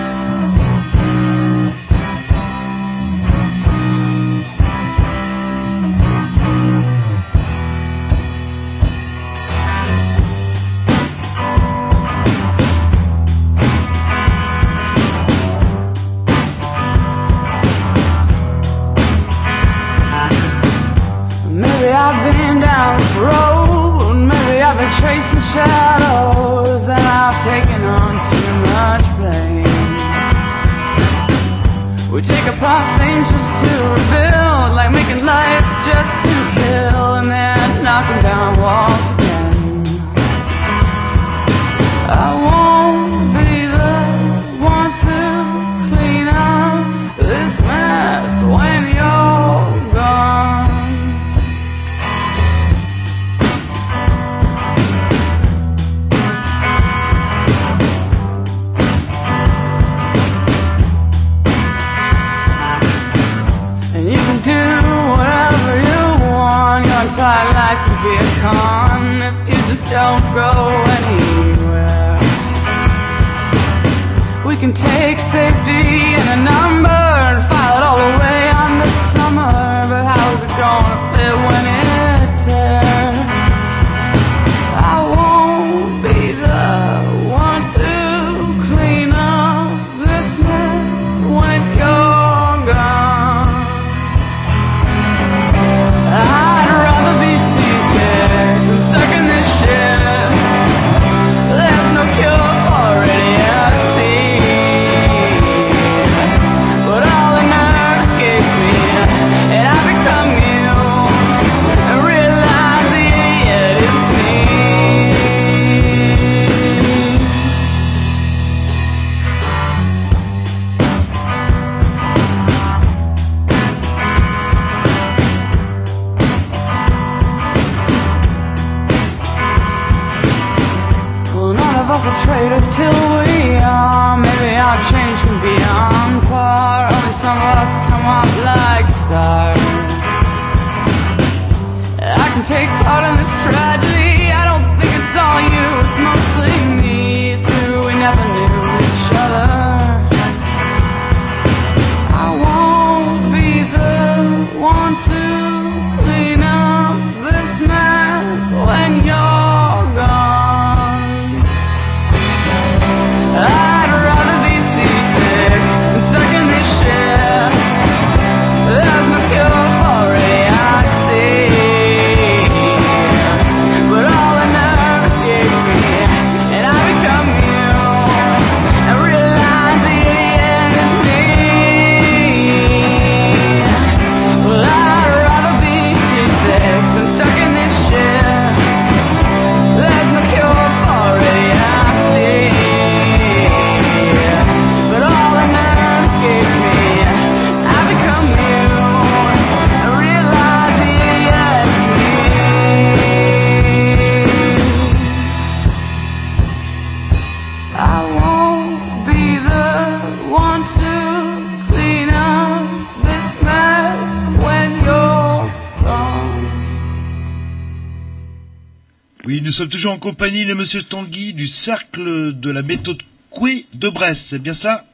Sommes 219.54 219.68
toujours 219.68 219.92
en 219.92 219.98
compagnie 219.98 220.44
de 220.46 220.54
Monsieur 220.54 220.82
Tanguy 220.82 221.32
du 221.32 221.46
cercle 221.46 222.32
de 222.38 222.50
la 222.50 222.62
méthode 222.62 222.98
Coué 223.30 223.66
de 223.74 223.88
Brest, 223.88 224.28
c'est 224.28 224.38
bien 224.38 224.54
cela? 224.54 224.84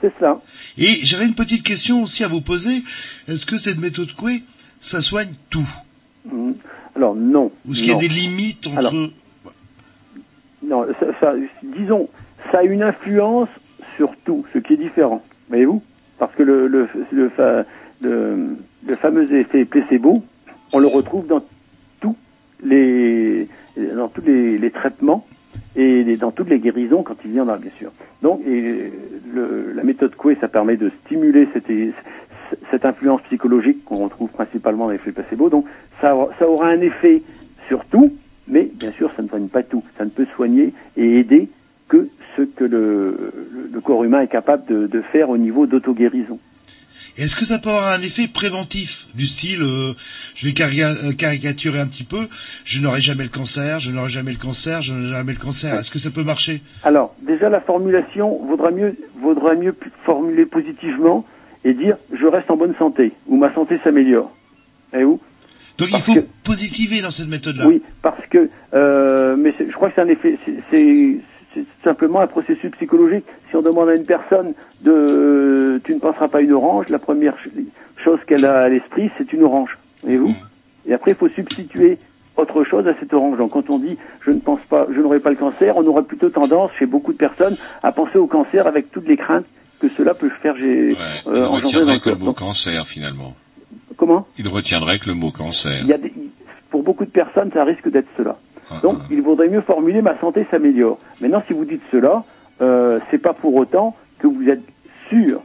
C'est 0.00 0.12
cela. 0.18 0.40
Et 0.76 1.04
j'aurais 1.04 1.26
une 1.26 1.34
petite 1.34 1.62
question 1.64 2.02
aussi 2.02 2.22
à 2.24 2.28
vous 2.28 2.40
poser. 2.40 2.82
Est-ce 3.26 3.44
que 3.46 3.56
cette 3.58 3.78
méthode 3.78 4.12
Coué, 4.14 4.42
ça 4.80 5.00
soigne 5.00 5.30
tout? 5.50 5.68
Hmm. 6.30 6.52
Alors 6.94 7.14
non. 7.16 7.50
Ou 7.66 7.72
est-ce 7.72 7.80
qu'il 7.80 7.90
y 7.90 7.94
a 7.94 7.96
des 7.96 8.08
limites 8.08 8.66
entre... 8.68 8.78
Alors, 8.78 8.92
Non, 10.62 10.86
ça, 11.00 11.06
ça- 11.20 11.34
disons, 11.62 12.08
ça 12.52 12.58
a 12.58 12.62
une 12.64 12.82
influence 12.82 13.48
sur 13.96 14.10
tout, 14.24 14.44
ce 14.52 14.58
qui 14.58 14.74
est 14.74 14.76
différent. 14.76 15.24
Voyez-vous? 15.48 15.82
Parce 16.18 16.34
que 16.34 16.42
le, 16.42 16.66
le, 16.68 16.88
le, 17.12 17.28
fa- 17.30 17.64
le- 18.00 18.56
le 18.86 18.96
fameux 18.96 19.32
effet 19.32 19.64
placebo, 19.64 20.24
on 20.72 20.78
le 20.78 20.86
retrouve 20.88 21.26
dans 21.26 21.44
tous 22.00 22.16
les, 22.64 23.48
dans 23.96 24.08
tous 24.08 24.22
les, 24.22 24.58
les 24.58 24.70
traitements 24.70 25.26
et 25.76 26.02
les- 26.04 26.16
dans 26.16 26.30
toutes 26.32 26.50
les 26.50 26.58
guérisons 26.58 27.02
quand 27.02 27.16
il 27.24 27.34
y 27.34 27.40
en 27.40 27.48
a, 27.48 27.56
bien 27.56 27.70
sûr. 27.78 27.90
Donc, 28.22 28.40
le- 29.34 29.72
la 29.74 29.82
méthode 29.84 30.14
Coué, 30.16 30.36
ça 30.40 30.48
permet 30.48 30.76
de 30.76 30.90
stimuler 31.04 31.48
cette, 31.52 32.84
influence 32.84 33.20
psychologique 33.22 33.84
qu'on 33.84 33.98
retrouve 34.04 34.30
principalement 34.30 34.86
dans 34.86 34.92
l'effet 34.92 35.12
placebo. 35.12 35.50
Donc, 35.50 35.66
ça, 36.00 36.16
aura- 36.16 36.68
un 36.68 36.80
effet 36.80 37.22
sur 37.68 37.84
tout, 37.86 38.12
mais 38.48 38.70
bien 38.74 38.90
sûr, 38.92 39.10
ça 39.16 39.22
ne 39.22 39.28
soigne 39.28 39.48
pas 39.48 39.62
tout. 39.62 39.82
Ça 39.98 40.04
ne 40.04 40.10
peut 40.10 40.26
soigner 40.34 40.72
et 40.96 41.18
aider 41.20 41.48
que 41.88 42.08
ce 42.36 42.42
que 42.42 42.64
le 42.64 43.80
corps 43.82 44.04
humain 44.04 44.20
est 44.22 44.28
capable 44.28 44.64
de, 44.66 44.86
de 44.86 45.00
faire 45.02 45.30
au 45.30 45.38
niveau 45.38 45.66
d'auto-guérison. 45.66 46.38
Et 47.16 47.22
Est-ce 47.22 47.36
que 47.36 47.44
ça 47.44 47.58
peut 47.58 47.70
avoir 47.70 47.92
un 47.92 48.00
effet 48.00 48.28
préventif 48.28 49.06
du 49.14 49.26
style, 49.26 49.62
euh, 49.62 49.94
je 50.34 50.46
vais 50.48 50.54
euh, 50.60 51.12
caricaturer 51.12 51.80
un 51.80 51.86
petit 51.86 52.04
peu, 52.04 52.28
je 52.64 52.80
n'aurai 52.80 53.00
jamais 53.00 53.24
le 53.24 53.30
cancer, 53.30 53.80
je 53.80 53.90
n'aurai 53.90 54.08
jamais 54.08 54.32
le 54.32 54.38
cancer, 54.38 54.82
je 54.82 54.94
n'aurai 54.94 55.10
jamais 55.10 55.32
le 55.32 55.38
cancer. 55.38 55.74
Est-ce 55.74 55.90
que 55.90 55.98
ça 55.98 56.10
peut 56.10 56.22
marcher? 56.22 56.62
Alors, 56.84 57.14
déjà, 57.22 57.48
la 57.48 57.60
formulation 57.60 58.44
vaudra 58.46 58.70
mieux, 58.70 58.96
vaudra 59.20 59.54
mieux 59.54 59.74
formuler 60.04 60.46
positivement 60.46 61.24
et 61.64 61.74
dire 61.74 61.96
je 62.12 62.26
reste 62.26 62.50
en 62.50 62.56
bonne 62.56 62.74
santé 62.78 63.12
ou 63.26 63.36
ma 63.36 63.52
santé 63.54 63.78
s'améliore. 63.82 64.32
Voyez-vous 64.92 65.20
Donc 65.78 65.88
il 65.92 65.98
faut 66.00 66.20
positiver 66.44 67.00
dans 67.02 67.10
cette 67.10 67.28
méthode-là. 67.28 67.66
Oui, 67.66 67.82
parce 68.02 68.24
que, 68.30 68.48
euh, 68.74 69.36
mais 69.36 69.54
je 69.58 69.72
crois 69.72 69.88
que 69.90 69.94
c'est 69.96 70.02
un 70.02 70.08
effet, 70.08 70.38
c'est- 70.70 71.18
c'est 71.82 71.84
simplement 71.88 72.20
un 72.20 72.26
processus 72.26 72.70
psychologique. 72.72 73.24
Si 73.50 73.56
on 73.56 73.62
demande 73.62 73.88
à 73.88 73.94
une 73.94 74.04
personne 74.04 74.54
de, 74.82 74.90
euh, 74.92 75.80
tu 75.84 75.94
ne 75.94 76.00
penseras 76.00 76.28
pas 76.28 76.38
à 76.38 76.40
une 76.40 76.52
orange, 76.52 76.88
la 76.88 76.98
première 76.98 77.34
ch- 77.36 77.48
chose 78.04 78.18
qu'elle 78.26 78.44
a 78.44 78.60
à 78.62 78.68
l'esprit, 78.68 79.10
c'est 79.18 79.32
une 79.32 79.42
orange. 79.42 79.78
Voyez-vous? 80.02 80.34
Et 80.86 80.94
après, 80.94 81.12
il 81.12 81.16
faut 81.16 81.28
substituer 81.28 81.98
autre 82.36 82.62
chose 82.64 82.86
à 82.86 82.94
cette 83.00 83.12
orange. 83.12 83.38
Donc, 83.38 83.50
quand 83.52 83.68
on 83.70 83.78
dit, 83.78 83.96
je 84.24 84.30
ne 84.30 84.38
pense 84.40 84.60
pas, 84.68 84.86
je 84.94 85.00
n'aurai 85.00 85.18
pas 85.20 85.30
le 85.30 85.36
cancer, 85.36 85.76
on 85.76 85.86
aurait 85.86 86.04
plutôt 86.04 86.30
tendance, 86.30 86.70
chez 86.78 86.86
beaucoup 86.86 87.12
de 87.12 87.18
personnes, 87.18 87.56
à 87.82 87.90
penser 87.92 88.18
au 88.18 88.26
cancer 88.26 88.66
avec 88.66 88.90
toutes 88.92 89.08
les 89.08 89.16
craintes 89.16 89.46
que 89.80 89.88
cela 89.96 90.14
peut 90.14 90.30
faire 90.42 90.56
j'ai, 90.56 90.90
Il 90.90 90.96
euh, 91.26 91.46
retiendrait 91.46 91.98
que 92.00 92.10
le 92.10 92.16
mot 92.16 92.32
cancer, 92.32 92.86
finalement. 92.86 93.34
Comment? 93.96 94.26
Il 94.38 94.48
retiendrait 94.48 94.98
que 94.98 95.08
le 95.08 95.14
mot 95.14 95.30
cancer. 95.30 95.80
Il 95.82 95.86
y 95.88 95.92
a 95.92 95.98
des- 95.98 96.12
pour 96.70 96.82
beaucoup 96.82 97.04
de 97.04 97.10
personnes, 97.10 97.50
ça 97.52 97.64
risque 97.64 97.88
d'être 97.90 98.08
cela. 98.16 98.36
Donc, 98.82 98.98
il 99.10 99.22
vaudrait 99.22 99.48
mieux 99.48 99.60
formuler 99.62 100.02
ma 100.02 100.18
santé 100.18 100.46
s'améliore. 100.50 100.98
Maintenant, 101.20 101.42
si 101.46 101.52
vous 101.52 101.64
dites 101.64 101.82
cela, 101.90 102.24
euh, 102.60 103.00
c'est 103.10 103.18
pas 103.18 103.34
pour 103.34 103.54
autant 103.54 103.96
que 104.18 104.26
vous 104.26 104.48
êtes 104.48 104.62
sûr. 105.08 105.42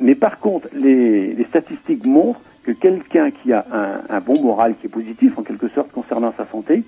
Mais 0.00 0.14
par 0.14 0.38
contre, 0.40 0.68
les, 0.72 1.32
les 1.34 1.44
statistiques 1.44 2.04
montrent 2.04 2.40
que 2.64 2.72
quelqu'un 2.72 3.30
qui 3.30 3.52
a 3.52 3.64
un, 3.72 4.14
un 4.16 4.20
bon 4.20 4.40
moral, 4.40 4.74
qui 4.80 4.86
est 4.86 4.90
positif 4.90 5.36
en 5.38 5.42
quelque 5.42 5.68
sorte 5.70 5.92
concernant 5.92 6.32
sa 6.36 6.46
santé, 6.46 6.84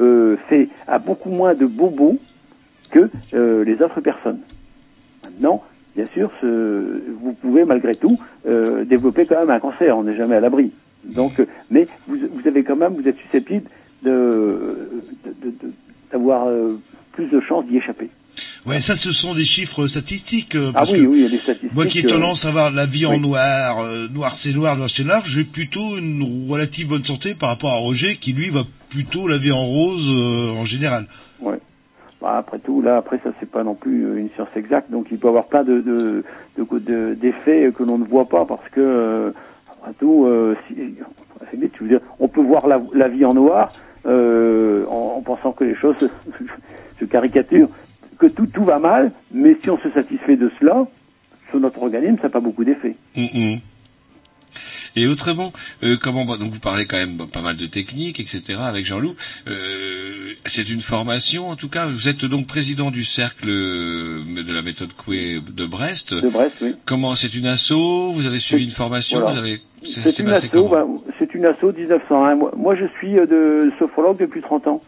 euh, 0.00 0.36
fait 0.48 0.68
a 0.86 0.98
beaucoup 0.98 1.30
moins 1.30 1.54
de 1.54 1.66
bobos 1.66 2.18
que 2.90 3.10
euh, 3.34 3.64
les 3.64 3.80
autres 3.82 4.00
personnes. 4.00 4.40
Maintenant, 5.24 5.62
bien 5.96 6.06
sûr, 6.14 6.30
ce- 6.40 7.02
vous 7.20 7.32
pouvez 7.34 7.64
malgré 7.64 7.96
tout 7.96 8.18
euh, 8.46 8.84
développer 8.84 9.26
quand 9.26 9.38
même 9.40 9.50
un 9.50 9.60
cancer. 9.60 9.96
On 9.96 10.02
n'est 10.04 10.16
jamais 10.16 10.36
à 10.36 10.40
l'abri. 10.40 10.72
Donc, 11.04 11.40
mais 11.70 11.88
vous, 12.06 12.16
vous 12.32 12.46
avez 12.48 12.62
quand 12.64 12.76
même, 12.76 12.94
vous 12.94 13.08
êtes 13.08 13.16
susceptible 13.18 13.68
d'avoir 16.12 16.48
euh, 16.48 16.78
plus 17.12 17.26
de 17.26 17.40
chances 17.40 17.66
d'y 17.66 17.76
échapper. 17.76 18.10
Ouais, 18.64 18.80
ça, 18.80 18.94
ce 18.94 19.12
sont 19.12 19.34
des 19.34 19.44
chiffres 19.44 19.86
statistiques. 19.88 20.54
euh, 20.54 20.72
Ah 20.74 20.84
oui, 20.90 21.02
que 21.02 21.06
oui, 21.06 21.16
il 21.18 21.22
y 21.24 21.26
a 21.26 21.28
des 21.28 21.38
statistiques. 21.38 21.74
Moi 21.74 21.86
qui 21.86 21.98
ai 22.00 22.06
euh, 22.06 22.08
tendance 22.08 22.46
à 22.46 22.50
voir 22.50 22.70
la 22.70 22.86
vie 22.86 23.04
en 23.06 23.12
oui. 23.14 23.20
noir, 23.20 23.80
euh, 23.80 24.08
noir 24.08 24.36
c'est 24.36 24.54
noir, 24.54 24.76
noir 24.76 24.88
c'est 24.88 25.04
noir, 25.04 25.22
j'ai 25.26 25.44
plutôt 25.44 25.96
une 25.98 26.46
relative 26.48 26.88
bonne 26.88 27.04
santé 27.04 27.34
par 27.34 27.50
rapport 27.50 27.72
à 27.72 27.76
Roger 27.76 28.16
qui 28.16 28.32
lui 28.32 28.48
va 28.50 28.62
plutôt 28.88 29.28
la 29.28 29.36
vie 29.38 29.52
en 29.52 29.64
rose 29.64 30.10
en 30.56 30.64
général. 30.64 31.06
Ouais. 31.40 31.58
Bah, 32.22 32.36
après 32.38 32.60
tout, 32.60 32.80
là, 32.82 32.98
après 32.98 33.18
ça, 33.24 33.30
c'est 33.40 33.50
pas 33.50 33.64
non 33.64 33.74
plus 33.74 34.16
une 34.18 34.28
science 34.36 34.48
exacte, 34.54 34.90
donc 34.92 35.08
il 35.10 35.18
peut 35.18 35.26
y 35.26 35.30
avoir 35.30 35.46
plein 35.46 35.64
de 35.64 35.80
de- 35.80 36.24
de- 36.56 36.78
de- 36.78 37.14
d'effets 37.14 37.70
que 37.76 37.82
l'on 37.82 37.98
ne 37.98 38.04
voit 38.04 38.28
pas 38.28 38.44
parce 38.46 38.66
que 38.70 39.32
après 39.82 39.92
tout, 39.98 40.26
si, 40.68 40.74
on 42.20 42.28
peut 42.28 42.40
voir 42.42 42.66
la, 42.68 42.80
la 42.94 43.08
vie 43.08 43.24
en 43.24 43.34
noir 43.34 43.72
euh, 44.06 44.84
en, 44.86 45.16
en 45.18 45.20
pensant 45.22 45.52
que 45.52 45.64
les 45.64 45.74
choses, 45.74 45.96
je 47.00 47.04
caricature, 47.06 47.68
que 48.18 48.26
tout 48.26 48.46
tout 48.46 48.64
va 48.64 48.78
mal, 48.78 49.12
mais 49.32 49.56
si 49.62 49.70
on 49.70 49.78
se 49.78 49.90
satisfait 49.90 50.36
de 50.36 50.50
cela, 50.60 50.86
sur 51.50 51.60
notre 51.60 51.82
organisme, 51.82 52.16
ça 52.16 52.24
n'a 52.24 52.30
pas 52.30 52.40
beaucoup 52.40 52.64
d'effet. 52.64 52.96
Hum, 53.16 53.26
hum. 53.34 53.58
Et 54.96 55.06
autrement, 55.06 55.52
euh, 55.82 55.96
comment 56.00 56.24
donc 56.24 56.50
vous 56.50 56.60
parlez 56.60 56.86
quand 56.86 56.96
même 56.96 57.16
pas 57.28 57.40
mal 57.40 57.56
de 57.56 57.66
techniques, 57.66 58.20
etc. 58.20 58.58
avec 58.60 58.84
Jean-Loup. 58.86 59.14
Euh, 59.48 60.32
c'est 60.46 60.68
une 60.70 60.80
formation, 60.80 61.48
en 61.48 61.56
tout 61.56 61.68
cas. 61.68 61.86
Vous 61.86 62.08
êtes 62.08 62.24
donc 62.24 62.46
président 62.46 62.90
du 62.90 63.04
cercle 63.04 63.48
euh, 63.48 64.22
de 64.46 64.52
la 64.52 64.62
méthode 64.62 64.92
Coué 64.92 65.40
de 65.40 65.66
Brest. 65.66 66.14
De 66.14 66.28
Brest, 66.28 66.56
oui. 66.62 66.74
Comment 66.84 67.14
c'est 67.14 67.34
une 67.34 67.46
asso? 67.46 68.12
Vous 68.12 68.26
avez 68.26 68.38
suivi 68.38 68.64
une 68.64 68.70
formation? 68.70 69.20
Voilà. 69.20 69.32
Vous 69.34 69.38
avez 69.38 69.60
c'est 69.84 70.00
C'est 70.02 70.10
c'est 70.12 70.22
une 70.22 70.30
asso, 70.30 70.68
bah, 70.70 70.86
c'est 71.18 71.34
une 71.34 71.44
asso 71.44 71.64
1901. 71.76 72.34
Moi, 72.36 72.52
moi, 72.56 72.76
je 72.76 72.84
suis 72.98 73.18
euh, 73.18 73.26
de 73.26 73.72
sophrologue 73.78 74.18
depuis 74.18 74.40
30 74.40 74.66
ans. 74.68 74.82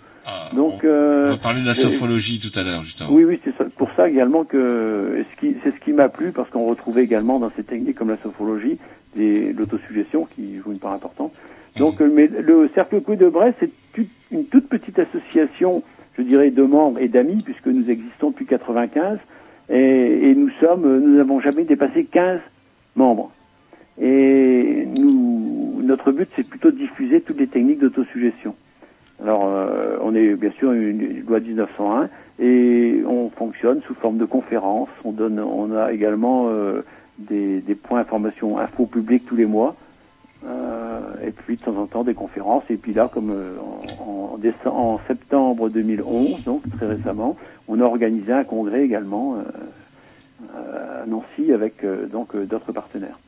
Donc, 0.54 0.84
euh, 0.84 1.26
On 1.26 1.30
va 1.32 1.36
parler 1.36 1.60
de 1.60 1.66
la 1.66 1.74
sophrologie 1.74 2.40
tout 2.40 2.58
à 2.58 2.62
l'heure, 2.62 2.82
justement. 2.82 3.10
Oui, 3.12 3.24
oui, 3.24 3.38
c'est 3.44 3.52
pour 3.74 3.90
ça 3.94 4.08
également 4.08 4.44
que 4.44 5.18
et 5.18 5.26
ce 5.30 5.40
qui- 5.40 5.56
c'est 5.62 5.70
ce 5.74 5.84
qui 5.84 5.92
m'a 5.92 6.08
plu 6.08 6.32
parce 6.32 6.48
qu'on 6.48 6.64
retrouvait 6.66 7.02
également 7.04 7.38
dans 7.38 7.50
ces 7.56 7.62
techniques 7.62 7.96
comme 7.96 8.08
la 8.08 8.16
sophrologie 8.22 8.78
l'autosuggestion 9.16 10.26
qui 10.34 10.58
joue 10.58 10.72
une 10.72 10.78
part 10.78 10.92
importante. 10.92 11.32
Donc, 11.76 12.00
euh, 12.00 12.10
mais 12.12 12.28
le 12.28 12.68
cercle 12.74 13.00
Coué 13.00 13.16
de 13.16 13.28
Brest, 13.28 13.56
c'est 13.60 14.06
une 14.30 14.46
toute 14.46 14.68
petite 14.68 14.98
association, 14.98 15.82
je 16.16 16.22
dirais, 16.22 16.50
de 16.50 16.62
membres 16.62 17.00
et 17.00 17.08
d'amis 17.08 17.42
puisque 17.44 17.66
nous 17.66 17.90
existons 17.90 18.30
depuis 18.30 18.46
95 18.46 19.18
et, 19.70 19.76
et 19.76 20.34
nous 20.34 20.50
sommes, 20.60 20.84
euh, 20.84 21.00
nous 21.00 21.16
n'avons 21.16 21.40
jamais 21.40 21.64
dépassé 21.64 22.04
15 22.04 22.40
membres. 22.96 23.32
Et 24.00 24.86
nous, 24.98 25.80
notre 25.82 26.12
but, 26.12 26.28
c'est 26.34 26.48
plutôt 26.48 26.70
de 26.70 26.76
diffuser 26.76 27.20
toutes 27.20 27.38
les 27.38 27.46
techniques 27.46 27.78
d'autosuggestion. 27.78 28.54
Alors, 29.22 29.46
euh, 29.46 29.96
on 30.02 30.14
est 30.14 30.34
bien 30.34 30.50
sûr 30.58 30.72
une 30.72 31.24
loi 31.26 31.38
1901 31.38 32.08
et 32.40 33.02
on 33.06 33.30
fonctionne 33.30 33.80
sous 33.86 33.94
forme 33.94 34.18
de 34.18 34.24
conférences. 34.24 34.88
On 35.04 35.12
donne, 35.12 35.38
on 35.38 35.74
a 35.76 35.92
également 35.92 36.48
euh, 36.48 36.82
des, 37.18 37.60
des 37.60 37.74
points 37.74 38.00
information 38.00 38.58
info 38.58 38.86
public 38.86 39.24
tous 39.26 39.36
les 39.36 39.46
mois. 39.46 39.76
Euh, 40.46 41.00
et 41.26 41.30
puis 41.30 41.56
de 41.56 41.62
temps 41.62 41.76
en 41.76 41.86
temps 41.86 42.04
des 42.04 42.12
conférences. 42.14 42.64
Et 42.68 42.76
puis 42.76 42.92
là, 42.92 43.10
comme 43.12 43.30
euh, 43.30 43.56
en, 44.00 44.38
en, 44.38 44.70
en 44.70 45.00
septembre 45.06 45.70
2011, 45.70 46.44
donc 46.44 46.62
très 46.76 46.86
récemment, 46.86 47.36
on 47.66 47.80
a 47.80 47.84
organisé 47.84 48.32
un 48.32 48.44
congrès 48.44 48.84
également 48.84 49.36
euh, 49.36 51.02
à 51.02 51.06
Nancy 51.06 51.50
avec 51.52 51.84
donc 52.12 52.36
d'autres 52.36 52.72
partenaires. 52.72 53.18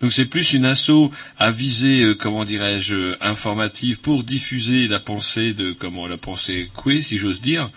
Donc 0.00 0.12
c'est 0.12 0.26
plus 0.26 0.54
une 0.54 0.64
asso 0.64 1.10
à 1.38 1.50
visée, 1.50 2.02
euh, 2.02 2.14
comment 2.14 2.44
dirais-je, 2.44 3.14
informative 3.20 4.00
pour 4.00 4.24
diffuser 4.24 4.88
la 4.88 4.98
pensée 4.98 5.52
de 5.52 5.72
comment 5.72 6.06
la 6.08 6.16
pensée 6.16 6.68
Coué, 6.74 7.00
si 7.00 7.18
j'ose 7.18 7.40
dire, 7.40 7.70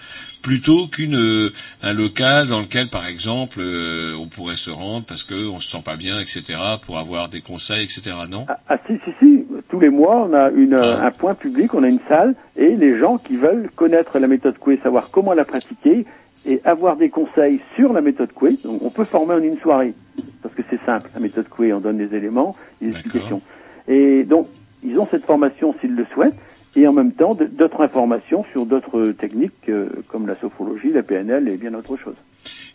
plutôt 0.44 0.88
qu'une 0.88 1.15
euh, 1.15 1.52
un 1.82 1.94
local 1.94 2.48
dans 2.48 2.60
lequel, 2.60 2.90
par 2.90 3.07
exemple, 3.07 3.60
euh, 3.60 4.14
on 4.20 4.28
pourrait 4.28 4.57
se 4.57 4.70
rendre 4.70 5.06
parce 5.06 5.24
que 5.24 5.48
on 5.48 5.60
se 5.60 5.72
sent 5.72 5.82
pas 5.84 5.95
bien, 5.95 6.20
etc., 6.20 6.60
pour 6.86 6.99
avoir 6.99 7.30
des 7.30 7.41
conseils, 7.41 7.84
etc. 7.84 8.11
Non? 8.30 8.45
Ah 8.70 8.78
si, 8.86 8.94
si, 9.06 9.11
si, 9.20 9.45
tous 9.70 9.80
les 9.80 9.90
mois, 9.90 10.28
on 10.30 10.34
a 10.34 10.52
une, 10.52 10.76
un 10.76 11.11
point 11.11 11.34
public, 11.34 11.74
on 11.74 11.84
a 11.84 11.88
une 11.88 12.02
salle, 12.07 12.36
et 12.56 12.76
les 12.76 12.98
gens 12.98 13.18
qui 13.18 13.38
veulent 13.38 13.70
connaître 13.76 14.20
la 14.20 14.28
méthode 14.28 14.57
Coué, 14.60 14.80
savoir 14.84 15.10
comment 15.10 15.34
la 15.34 15.45
pratiquer, 15.45 16.06
et 16.45 16.60
avoir 16.65 16.98
des 16.98 17.10
conseils 17.10 17.61
sur 17.76 17.94
la 17.94 18.02
méthode 18.02 18.34
Coué, 18.34 18.57
donc 18.64 18.82
on 18.84 18.90
peut 18.90 19.06
former 19.06 19.36
en 19.36 19.41
une 19.41 19.57
soirée, 19.60 19.94
parce 20.41 20.53
que 20.53 20.61
c'est 20.70 20.84
simple, 20.86 21.10
la 21.14 21.22
méthode 21.22 21.48
Coué, 21.48 21.72
on 21.72 21.80
donne 21.80 21.98
les 21.98 22.15
éléments, 22.15 22.56
les 22.82 22.90
explications. 22.90 23.41
Et 23.88 24.24
donc, 24.24 24.48
ils 24.84 24.99
ont 24.99 25.07
cette 25.10 25.26
formation 25.26 25.74
s'ils 25.80 25.95
le 25.95 26.06
souhaitent, 26.14 26.36
et 26.76 26.88
en 26.88 26.94
même 26.94 27.12
temps, 27.12 27.36
d'autres 27.36 27.82
informations 27.82 28.45
sur 28.52 28.66
d'autres 28.66 29.12
techniques, 29.12 29.70
euh, 29.70 29.88
comme 30.08 30.28
la 30.28 30.36
sophrologie, 30.36 30.91
la 30.91 31.04
PNL, 31.04 31.48
et 31.50 31.58
bien 31.58 31.72
d'autres 31.72 31.98
choses. 31.98 32.16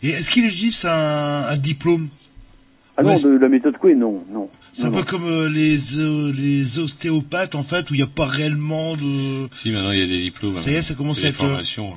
Et 0.01 0.09
est-ce 0.09 0.29
qu'il 0.29 0.45
existe 0.45 0.85
un, 0.85 1.43
un 1.49 1.57
diplôme? 1.57 2.07
Ah 2.97 3.03
non, 3.03 3.13
de 3.15 3.37
la 3.37 3.47
méthode 3.49 3.77
Coué, 3.77 3.95
non, 3.95 4.23
non. 4.31 4.49
C'est 4.73 4.85
un 4.85 4.91
peu 4.91 5.03
comme 5.03 5.25
euh, 5.25 5.49
les, 5.49 5.97
euh, 5.97 6.31
les 6.33 6.79
ostéopathes, 6.79 7.55
en 7.55 7.63
fait, 7.63 7.89
où 7.89 7.93
il 7.93 7.97
n'y 7.97 8.03
a 8.03 8.07
pas 8.07 8.25
réellement 8.25 8.95
de... 8.95 9.47
Si, 9.53 9.71
maintenant 9.71 9.91
il 9.91 9.99
y 9.99 10.03
a 10.03 10.07
des 10.07 10.21
diplômes. 10.21 10.57
Ça 10.57 10.69
y 10.71 10.75
est, 10.75 10.81
ça 10.81 10.95
commence 10.95 11.23
à 11.23 11.27
être... 11.29 11.43
euh, 11.43 11.47
formations. 11.47 11.93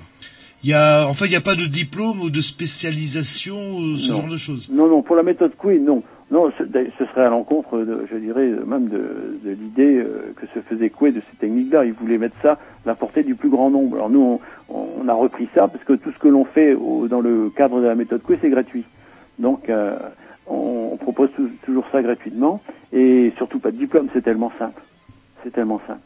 Il 0.64 0.70
y 0.70 0.74
a, 0.74 1.06
en 1.08 1.14
fait, 1.14 1.26
il 1.26 1.30
n'y 1.30 1.36
a 1.36 1.40
pas 1.40 1.56
de 1.56 1.66
diplôme 1.66 2.20
ou 2.20 2.30
de 2.30 2.40
spécialisation, 2.40 3.76
ou 3.78 3.98
ce 3.98 4.10
Non. 4.12 4.20
genre 4.22 4.28
de 4.28 4.36
choses. 4.36 4.68
Non, 4.72 4.88
non, 4.88 5.02
pour 5.02 5.16
la 5.16 5.22
méthode 5.24 5.54
Coué, 5.56 5.78
non. 5.80 6.02
Non, 6.32 6.50
ce, 6.58 6.64
serait 6.64 7.24
à 7.26 7.28
l'encontre, 7.28 7.86
je 8.10 8.16
dirais, 8.16 8.48
même 8.66 8.88
de, 8.88 9.36
l'idée 9.44 9.98
euh, 9.98 10.32
que 10.34 10.46
se 10.46 10.60
faisait 10.60 10.88
Coué 10.88 11.12
de 11.12 11.20
ces 11.20 11.36
techniques-là. 11.36 11.84
Il 11.84 11.92
voulait 11.92 12.16
mettre 12.16 12.36
ça 12.40 12.52
à 12.52 12.58
la 12.86 12.94
portée 12.94 13.22
du 13.22 13.34
plus 13.34 13.50
grand 13.50 13.68
nombre. 13.68 13.96
Alors 13.96 14.08
nous, 14.08 14.40
on, 14.70 15.06
a 15.08 15.12
repris 15.12 15.46
ça 15.54 15.68
parce 15.68 15.84
que 15.84 15.92
tout 15.92 16.10
ce 16.10 16.18
que 16.18 16.28
l'on 16.28 16.46
fait 16.46 16.72
au- 16.72 17.06
dans 17.06 17.20
le 17.20 17.50
cadre 17.50 17.82
de 17.82 17.86
la 17.86 17.94
méthode 17.94 18.22
Coué, 18.22 18.38
c'est 18.40 18.48
gratuit. 18.48 18.86
Donc, 19.38 19.68
euh, 19.68 19.98
on, 20.46 20.96
propose 20.96 21.30
tou- 21.36 21.50
toujours 21.66 21.84
ça 21.92 22.00
gratuitement 22.00 22.62
et 22.94 23.32
surtout 23.36 23.58
pas 23.58 23.70
de 23.70 23.76
diplôme. 23.76 24.08
C'est 24.14 24.22
tellement 24.22 24.52
simple. 24.58 24.80
C'est 25.44 25.52
tellement 25.52 25.82
simple. 25.86 26.00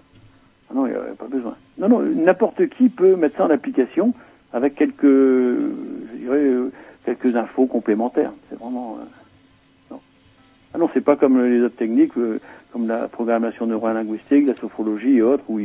Ah 0.71 0.75
non, 0.75 0.87
il 0.87 0.91
n'y 0.91 0.97
a 0.97 1.15
pas 1.17 1.29
besoin. 1.29 1.55
Non, 1.79 1.89
non, 1.89 2.01
n'importe 2.01 2.67
qui 2.71 2.89
peut 2.89 3.15
mettre 3.15 3.37
ça 3.37 3.45
en 3.45 3.51
application 3.51 4.13
avec 4.53 4.75
quelques, 4.75 5.05
je 5.05 6.17
dirais, 6.19 6.39
euh, 6.39 6.73
quelques 7.05 7.37
infos 7.37 7.67
complémentaires. 7.67 8.33
C'est 8.51 8.59
vraiment. 8.59 8.99
Ah 10.77 10.79
non, 10.79 10.91
c'est 10.93 11.01
pas 11.01 11.17
comme 11.17 11.43
les 11.43 11.63
autres 11.63 11.77
techniques, 11.77 12.19
euh, 12.19 12.39
comme 12.71 12.87
la 12.87 13.09
programmation 13.09 13.67
neurolinguistique, 13.67 14.47
la 14.47 14.55
sophrologie 14.57 15.17
et 15.17 15.23
autres, 15.23 15.43
où 15.49 15.59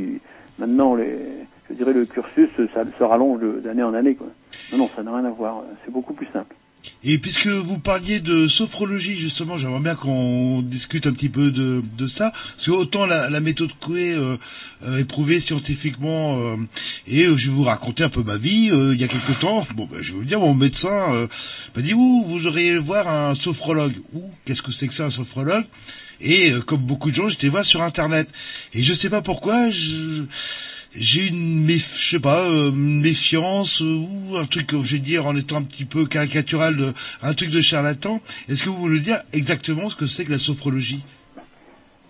maintenant, 0.58 0.96
je 0.98 1.74
dirais, 1.74 1.92
le 1.92 2.06
cursus, 2.06 2.50
ça 2.74 2.86
se 2.98 3.04
rallonge 3.04 3.42
d'année 3.62 3.84
en 3.84 3.94
année. 3.94 4.16
Quoi. 4.16 4.28
Non, 4.72 4.78
non, 4.78 4.90
ça 4.96 5.04
n'a 5.04 5.14
rien 5.14 5.26
à 5.26 5.32
voir. 5.32 5.64
C'est 5.84 5.92
beaucoup 5.92 6.14
plus 6.14 6.28
simple. 6.28 6.56
Et 7.04 7.18
puisque 7.18 7.48
vous 7.48 7.80
parliez 7.80 8.20
de 8.20 8.48
sophrologie, 8.48 9.16
justement, 9.16 9.58
j'aimerais 9.58 9.82
bien 9.82 9.96
qu'on 9.96 10.62
discute 10.62 11.08
un 11.08 11.14
petit 11.14 11.30
peu 11.30 11.52
de, 11.52 11.84
de 11.98 12.08
ça. 12.08 12.32
Parce 12.32 12.68
que 12.68 12.72
autant 12.72 13.06
la, 13.06 13.30
la 13.30 13.40
méthode 13.40 13.72
Coué 13.80 14.14
euh, 14.14 14.38
euh, 14.84 14.98
est 15.00 15.06
prouvée 15.06 15.40
scientifiquement, 15.40 16.40
euh, 16.40 16.56
et 17.08 17.26
euh, 17.26 17.38
je 17.38 17.50
vais 17.50 17.56
vous 17.56 17.64
raconter 17.64 18.04
un 18.04 18.10
peu 18.10 18.24
ma 18.24 18.38
vie. 18.38 18.70
euh, 18.72 18.94
il 18.94 19.02
y 19.02 19.04
a 19.04 19.08
quelque 19.08 19.40
temps, 19.40 19.66
bon, 19.76 19.88
ben, 19.92 20.02
je 20.02 20.12
vais 20.14 20.20
vous 20.20 20.26
dire, 20.26 20.40
mon 20.40 20.54
médecin 20.54 21.28
m'a 21.76 21.82
dit, 21.82 21.94
ouh, 21.94 22.24
vous 22.26 22.48
auriez 22.48 22.78
voir 22.78 23.08
un 23.08 23.34
sophrologue. 23.36 23.96
Ouh, 24.14 24.30
qu'est-ce 24.46 24.62
que 24.62 24.72
c'est 24.72 24.88
que 24.88 24.94
ça, 24.94 25.06
un 25.06 25.12
sophrologue? 25.12 25.66
Et 26.20 26.52
comme 26.68 26.82
beaucoup 26.82 27.10
de 27.10 27.16
gens, 27.16 27.30
j'étais 27.30 27.48
voir 27.48 27.66
sur 27.66 27.82
Internet. 27.82 28.28
Et 28.74 28.84
je 28.84 28.94
sais 28.94 29.10
pas 29.10 29.22
pourquoi, 29.22 29.72
je 29.72 30.24
j'ai 30.96 31.28
une 31.28 31.68
je 31.70 32.10
sais 32.12 32.20
pas 32.20 32.42
euh, 32.50 32.72
méfiance 32.74 33.82
euh, 33.82 34.06
ou 34.32 34.38
un 34.38 34.46
truc 34.46 34.72
je 34.72 34.96
vais 34.96 35.00
dire 35.02 35.26
en 35.26 35.36
étant 35.36 35.58
un 35.58 35.64
petit 35.64 35.86
peu 35.86 36.06
caricatural 36.06 36.76
de 36.76 36.94
un 37.22 37.34
truc 37.34 37.50
de 37.50 37.62
charlatan 37.62 38.20
est-ce 38.50 38.64
que 38.64 38.70
vous 38.70 38.78
voulez 38.78 39.00
dire 39.00 39.20
exactement 39.34 39.90
ce 39.90 39.96
que 39.96 40.06
c'est 40.06 40.26
que 40.26 40.32
la 40.32 40.38
sophrologie? 40.38 41.06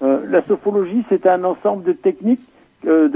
Euh, 0.02 0.26
la 0.28 0.44
sophrologie, 0.48 1.04
c'est 1.10 1.28
un 1.28 1.44
ensemble 1.44 1.84
de 1.84 1.94
techniques 1.94 2.42
de, 2.84 3.08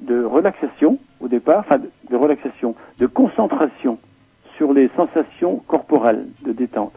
de 0.00 0.24
relaxation 0.24 0.98
au 1.20 1.28
départ, 1.28 1.60
enfin 1.60 1.78
de, 1.78 1.90
de 2.10 2.16
relaxation, 2.16 2.74
de 2.98 3.06
concentration 3.06 3.98
sur 4.56 4.72
les 4.72 4.88
sensations 4.96 5.56
corporelles 5.68 6.26
de 6.44 6.52
détente. 6.52 6.94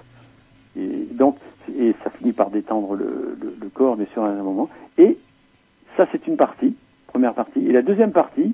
Et 0.77 1.07
donc, 1.11 1.37
et 1.77 1.93
ça 2.03 2.09
finit 2.11 2.31
par 2.31 2.49
détendre 2.49 2.95
le, 2.95 3.37
le, 3.41 3.55
le 3.59 3.69
corps, 3.69 3.97
bien 3.97 4.05
sûr, 4.13 4.23
à 4.23 4.29
un 4.29 4.43
moment. 4.43 4.69
Et 4.97 5.17
ça, 5.97 6.07
c'est 6.11 6.25
une 6.27 6.37
partie, 6.37 6.75
Et 7.55 7.71
la 7.71 7.81
deuxième 7.81 8.11
partie, 8.11 8.53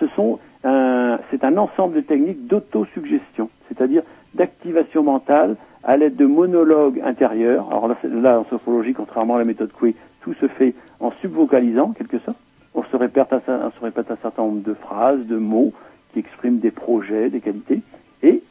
ce 0.00 0.06
sont 0.08 0.38
un, 0.64 1.18
c'est 1.30 1.44
un 1.44 1.56
ensemble 1.56 1.94
de 1.96 2.00
techniques 2.00 2.46
d'autosuggestion, 2.46 3.50
c'est-à-dire 3.68 4.02
d'activation 4.34 5.02
mentale 5.02 5.56
à 5.84 5.96
l'aide 5.96 6.16
de 6.16 6.26
monologues 6.26 7.00
intérieurs. 7.04 7.68
Alors 7.70 7.88
là, 8.04 8.40
en 8.40 8.44
sophrologie, 8.46 8.94
contrairement 8.94 9.36
à 9.36 9.38
la 9.38 9.44
méthode 9.44 9.72
Coué, 9.72 9.94
tout 10.22 10.34
se 10.34 10.48
fait 10.48 10.74
en 11.00 11.10
subvocalisant, 11.12 11.92
quelque 11.92 12.18
sorte. 12.20 12.38
On 12.74 12.82
se 12.84 12.96
répète 12.96 13.32
un, 13.32 13.40
on 13.48 13.70
se 13.70 13.80
répète 13.84 14.10
un 14.10 14.16
certain 14.16 14.42
nombre 14.42 14.62
de 14.62 14.74
phrases, 14.74 15.24
de 15.26 15.36
mots 15.36 15.72
qui 16.12 16.18
expriment 16.20 16.58
des 16.58 16.70
projets, 16.70 17.30
des 17.30 17.40
qualités, 17.40 17.80
et 18.22 18.42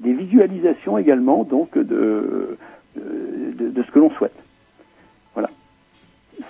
des 0.00 0.12
visualisations 0.12 0.98
également, 0.98 1.44
donc, 1.44 1.76
de, 1.76 1.82
de, 1.82 3.02
de- 3.58 3.68
de 3.70 3.82
ce 3.82 3.90
que 3.90 3.98
l'on 3.98 4.10
souhaite. 4.10 4.36
Voilà. 5.34 5.50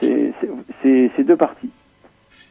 C'est 0.00 1.24
deux 1.24 1.36
parties. 1.36 1.70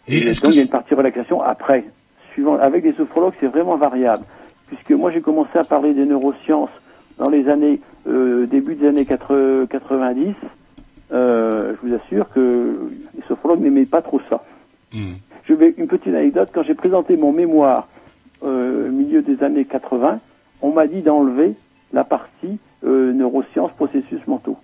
Et 0.08 0.22
donc 0.26 0.42
que 0.42 0.48
il 0.48 0.56
y 0.56 0.60
a 0.60 0.64
une 0.64 0.70
partie 0.70 0.96
relaxation 0.96 1.42
après. 1.42 1.86
Suivant, 2.34 2.56
avec 2.58 2.84
les 2.84 2.94
sophrologues, 2.94 3.34
c'est 3.40 3.48
vraiment 3.48 3.78
variable. 3.78 4.24
Puisque 4.68 4.92
moi 4.92 5.12
j'ai 5.12 5.22
commencé 5.22 5.58
à 5.58 5.64
parler 5.64 5.94
des 5.94 6.06
neurosciences 6.06 6.70
dans 7.18 7.30
les 7.30 7.48
années, 7.50 7.80
euh, 8.08 8.46
début 8.46 8.76
des 8.76 8.88
années 8.88 9.06
80 9.06 9.66
90, 9.68 10.34
euh, 11.14 11.74
je 11.82 11.88
vous 11.88 11.94
assure 11.96 12.30
que 12.30 12.90
les 13.16 13.24
sophrologues 13.28 13.62
n'aimaient 13.62 13.86
pas 13.86 14.02
trop 14.02 14.20
ça. 14.30 14.44
Je 15.46 15.54
vais 15.54 15.74
une 15.78 15.88
petite 15.88 16.14
anecdote. 16.14 16.50
Quand 16.54 16.64
j'ai 16.64 16.74
présenté 16.76 17.18
mon 17.18 17.32
mémoire 17.32 17.88
euh, 18.44 18.90
au 18.90 18.92
milieu 18.92 19.22
des 19.22 19.42
années 19.44 19.66
80, 19.66 20.20
on 20.62 20.72
m'a 20.72 20.88
dit 20.88 21.02
d'enlever 21.02 21.56
la 21.94 22.04
partie 22.04 22.60
euh, 22.84 23.14
neurosciences, 23.14 23.72
processus 23.72 24.26
mentaux. 24.28 24.58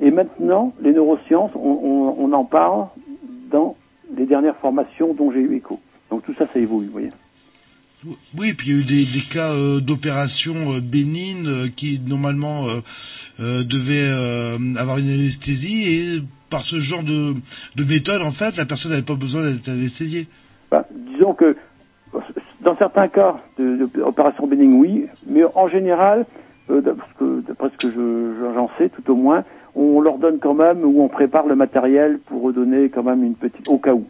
Et 0.00 0.10
maintenant, 0.10 0.72
les 0.80 0.92
neurosciences, 0.92 1.50
on, 1.54 1.58
on- 1.60 2.16
on 2.18 2.32
en 2.32 2.44
parle 2.44 2.86
dans 3.50 3.76
les 4.16 4.26
dernières 4.26 4.56
formations 4.56 5.14
dont 5.14 5.30
j'ai 5.32 5.40
eu 5.40 5.56
écho. 5.56 5.80
Donc 6.10 6.24
tout 6.24 6.34
ça, 6.38 6.46
ça 6.52 6.58
évolue, 6.58 6.86
vous 6.86 6.92
voyez. 6.92 7.08
oui 8.38 8.52
puis 8.54 8.68
il 8.70 8.74
y 8.74 8.76
a 8.76 8.80
eu 8.80 8.84
des, 8.84 9.04
des 9.04 9.20
cas 9.20 9.52
euh, 9.52 9.80
d'opérations 9.80 10.74
euh, 10.74 10.80
bénignes 10.80 11.46
euh, 11.46 11.68
qui 11.74 12.00
normalement 12.04 12.66
euh, 12.68 12.80
euh, 13.40 13.62
devaient 13.62 14.08
avoir 14.78 14.98
une 14.98 15.10
anesthésie 15.10 15.82
et 15.88 16.22
par 16.48 16.62
ce 16.62 16.80
genre 16.80 17.02
de, 17.04 17.34
de 17.76 17.84
méthode 17.84 18.22
en 18.22 18.30
fait 18.32 18.56
la 18.56 18.64
personne 18.66 18.90
n'avait 18.92 19.02
pas 19.04 19.14
besoin 19.14 19.42
d'être 19.50 19.68
anesthésiée 19.68 20.26
Bah, 20.70 20.86
disons 21.16 21.34
que 21.34 21.56
dans 22.62 22.76
certains 22.76 23.08
cas 23.08 23.36
de, 23.58 23.88
de 23.94 24.02
opération 24.02 24.46
bénigne, 24.46 24.74
oui, 24.74 25.06
mais 25.26 25.42
en 25.54 25.68
général, 25.68 26.26
d'après 26.68 27.06
ce 27.12 27.18
que- 27.18 27.86
que 27.88 27.90
je- 27.90 28.54
j'en 28.54 28.68
sais, 28.76 28.88
tout 28.90 29.12
au 29.12 29.14
moins, 29.16 29.44
on 29.74 30.00
leur 30.00 30.18
donne 30.18 30.38
quand 30.38 30.54
même 30.54 30.84
ou 30.84 31.02
on 31.02 31.08
prépare 31.08 31.46
le 31.46 31.56
matériel 31.56 32.18
pour 32.18 32.42
redonner 32.42 32.88
quand 32.88 33.02
même 33.02 33.24
une 33.24 33.34
petite 33.34 33.68
au 33.68 33.78
cas 33.78 33.94
où, 33.94 34.04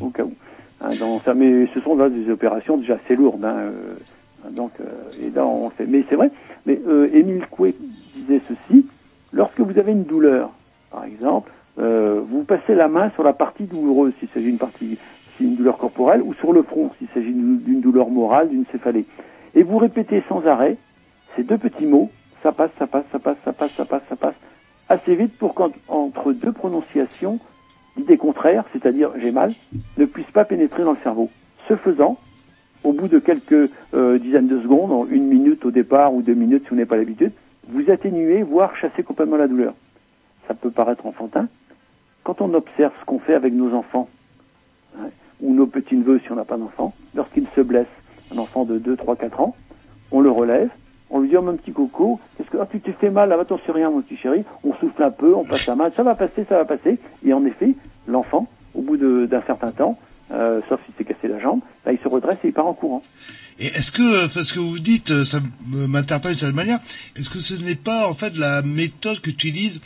au 0.00 0.10
cas 0.10 0.24
où. 0.24 0.32
Hein, 0.80 0.90
dans 1.00 1.18
ça, 1.20 1.34
mais 1.34 1.66
ce 1.74 1.80
sont 1.80 1.96
là 1.96 2.08
des 2.08 2.30
opérations 2.30 2.76
déjà 2.76 2.94
assez 2.94 3.16
lourdes. 3.16 3.44
Hein, 3.44 3.56
euh, 3.56 4.50
donc, 4.50 4.72
euh, 4.80 4.84
et 5.20 5.30
là 5.30 5.44
on 5.44 5.66
le 5.66 5.70
fait. 5.72 5.86
Mais 5.86 6.04
c'est 6.08 6.16
vrai. 6.16 6.30
Mais 6.66 6.78
euh, 6.86 7.08
Émile 7.12 7.46
Coué 7.50 7.74
disait 8.14 8.40
ceci 8.46 8.86
lorsque 9.32 9.60
vous 9.60 9.78
avez 9.78 9.92
une 9.92 10.04
douleur, 10.04 10.50
par 10.90 11.04
exemple, 11.04 11.52
vous 11.76 12.42
passez 12.42 12.74
la 12.74 12.88
main 12.88 13.10
sur 13.10 13.22
la 13.22 13.32
partie 13.32 13.62
douloureuse, 13.62 14.12
s'il 14.18 14.28
s'agit 14.30 14.46
d'une 14.46 14.58
partie, 14.58 14.98
si 15.36 15.44
une 15.44 15.54
douleur 15.54 15.78
corporelle, 15.78 16.22
ou 16.22 16.34
sur 16.34 16.52
le 16.52 16.62
front, 16.62 16.90
s'il 16.98 17.06
s'agit 17.14 17.32
d'une 17.32 17.80
douleur 17.80 18.10
morale, 18.10 18.48
d'une 18.48 18.64
céphalée. 18.72 19.04
Et 19.54 19.62
vous 19.62 19.78
répétez 19.78 20.24
sans 20.28 20.44
arrêt 20.44 20.76
ces 21.36 21.44
deux 21.44 21.56
petits 21.56 21.86
mots, 21.86 22.10
ça 22.42 22.50
passe, 22.50 22.70
ça 22.80 22.88
passe, 22.88 23.04
ça 23.12 23.20
passe, 23.20 23.36
ça 23.44 23.52
passe, 23.52 23.70
ça 23.72 23.84
passe, 23.84 24.02
ça 24.08 24.16
passe, 24.16 24.34
assez 24.88 25.14
vite 25.14 25.36
pour 25.38 25.54
qu'entre 25.54 26.32
deux 26.32 26.52
prononciations, 26.52 27.38
l'idée 27.96 28.16
contraire, 28.16 28.64
c'est-à-dire 28.72 29.10
j'ai 29.20 29.32
mal, 29.32 29.52
ne 29.96 30.04
puisse 30.04 30.30
pas 30.30 30.44
pénétrer 30.44 30.84
dans 30.84 30.92
le 30.92 30.98
cerveau. 31.02 31.30
Ce 31.68 31.76
faisant, 31.76 32.18
au 32.84 32.92
bout 32.92 33.08
de 33.08 33.18
quelques 33.18 33.70
euh, 33.94 34.18
dizaines 34.18 34.48
de 34.48 34.60
secondes, 34.60 35.08
une 35.10 35.26
minute 35.26 35.64
au 35.64 35.70
départ 35.70 36.14
ou 36.14 36.22
deux 36.22 36.34
minutes 36.34 36.64
si 36.64 36.70
vous 36.70 36.76
n'avez 36.76 36.86
pas 36.86 36.96
l'habitude, 36.96 37.32
vous 37.68 37.90
atténuez, 37.90 38.42
voire 38.42 38.76
chassez 38.76 39.02
complètement 39.02 39.36
la 39.36 39.48
douleur. 39.48 39.74
Ça 40.46 40.54
peut 40.54 40.70
paraître 40.70 41.04
enfantin. 41.06 41.48
Quand 42.24 42.40
on 42.40 42.54
observe 42.54 42.92
ce 43.00 43.04
qu'on 43.04 43.18
fait 43.18 43.34
avec 43.34 43.52
nos 43.52 43.74
enfants, 43.74 44.08
hein, 44.98 45.08
ou 45.40 45.54
nos 45.54 45.66
petits-neveux 45.66 46.20
si 46.20 46.32
on 46.32 46.36
n'a 46.36 46.44
pas 46.44 46.56
d'enfants, 46.56 46.94
lorsqu'ils 47.14 47.46
se 47.48 47.60
blessent, 47.60 47.86
un 48.34 48.38
enfant 48.38 48.64
de 48.64 48.78
2, 48.78 48.96
3, 48.96 49.16
4 49.16 49.40
ans, 49.40 49.54
on 50.10 50.20
le 50.20 50.30
relève, 50.30 50.70
on 51.10 51.20
lui 51.20 51.28
dit, 51.28 51.36
oh 51.36 51.42
mon 51.42 51.56
petit 51.56 51.72
coco, 51.72 52.20
qu'est-ce 52.36 52.50
que, 52.50 52.58
ah, 52.60 52.66
tu 52.70 52.80
t'es 52.80 52.92
fait 52.92 53.10
mal, 53.10 53.28
là, 53.28 53.38
attends, 53.40 53.58
c'est 53.64 53.72
rien, 53.72 53.90
mon 53.90 54.02
petit 54.02 54.16
chéri, 54.16 54.44
on 54.64 54.74
souffle 54.74 55.02
un 55.02 55.10
peu, 55.10 55.34
on 55.34 55.44
passe 55.44 55.66
la 55.66 55.74
main, 55.74 55.90
ça 55.96 56.02
va 56.02 56.14
passer, 56.14 56.44
ça 56.48 56.56
va 56.56 56.64
passer, 56.64 56.98
et 57.24 57.32
en 57.32 57.44
effet, 57.44 57.74
l'enfant, 58.06 58.46
au 58.74 58.82
bout 58.82 58.96
d'un 58.96 59.42
certain 59.42 59.70
temps, 59.70 59.98
euh, 60.32 60.60
sauf 60.68 60.80
s'il 60.84 60.94
s'est 60.96 61.04
cassé 61.12 61.28
la 61.28 61.38
jambe, 61.40 61.60
là, 61.86 61.92
il 61.92 61.98
se 61.98 62.08
redresse 62.08 62.38
et 62.44 62.48
il 62.48 62.52
part 62.52 62.66
en 62.66 62.74
courant. 62.74 63.02
Et 63.60 63.66
est-ce 63.66 63.90
que, 63.90 64.02
euh, 64.02 64.28
parce 64.32 64.52
que 64.52 64.60
vous 64.60 64.78
dites, 64.78 65.10
euh, 65.10 65.24
ça 65.24 65.38
m- 65.38 65.86
m'interpelle 65.88 66.32
d'une 66.32 66.38
certaine 66.38 66.54
manière, 66.56 66.78
est-ce 67.16 67.28
que 67.28 67.38
ce 67.40 67.54
n'est 67.54 67.74
pas 67.74 68.06
en 68.08 68.14
fait 68.14 68.36
la 68.38 68.62
méthode 68.62 69.20
qu'utilise, 69.20 69.80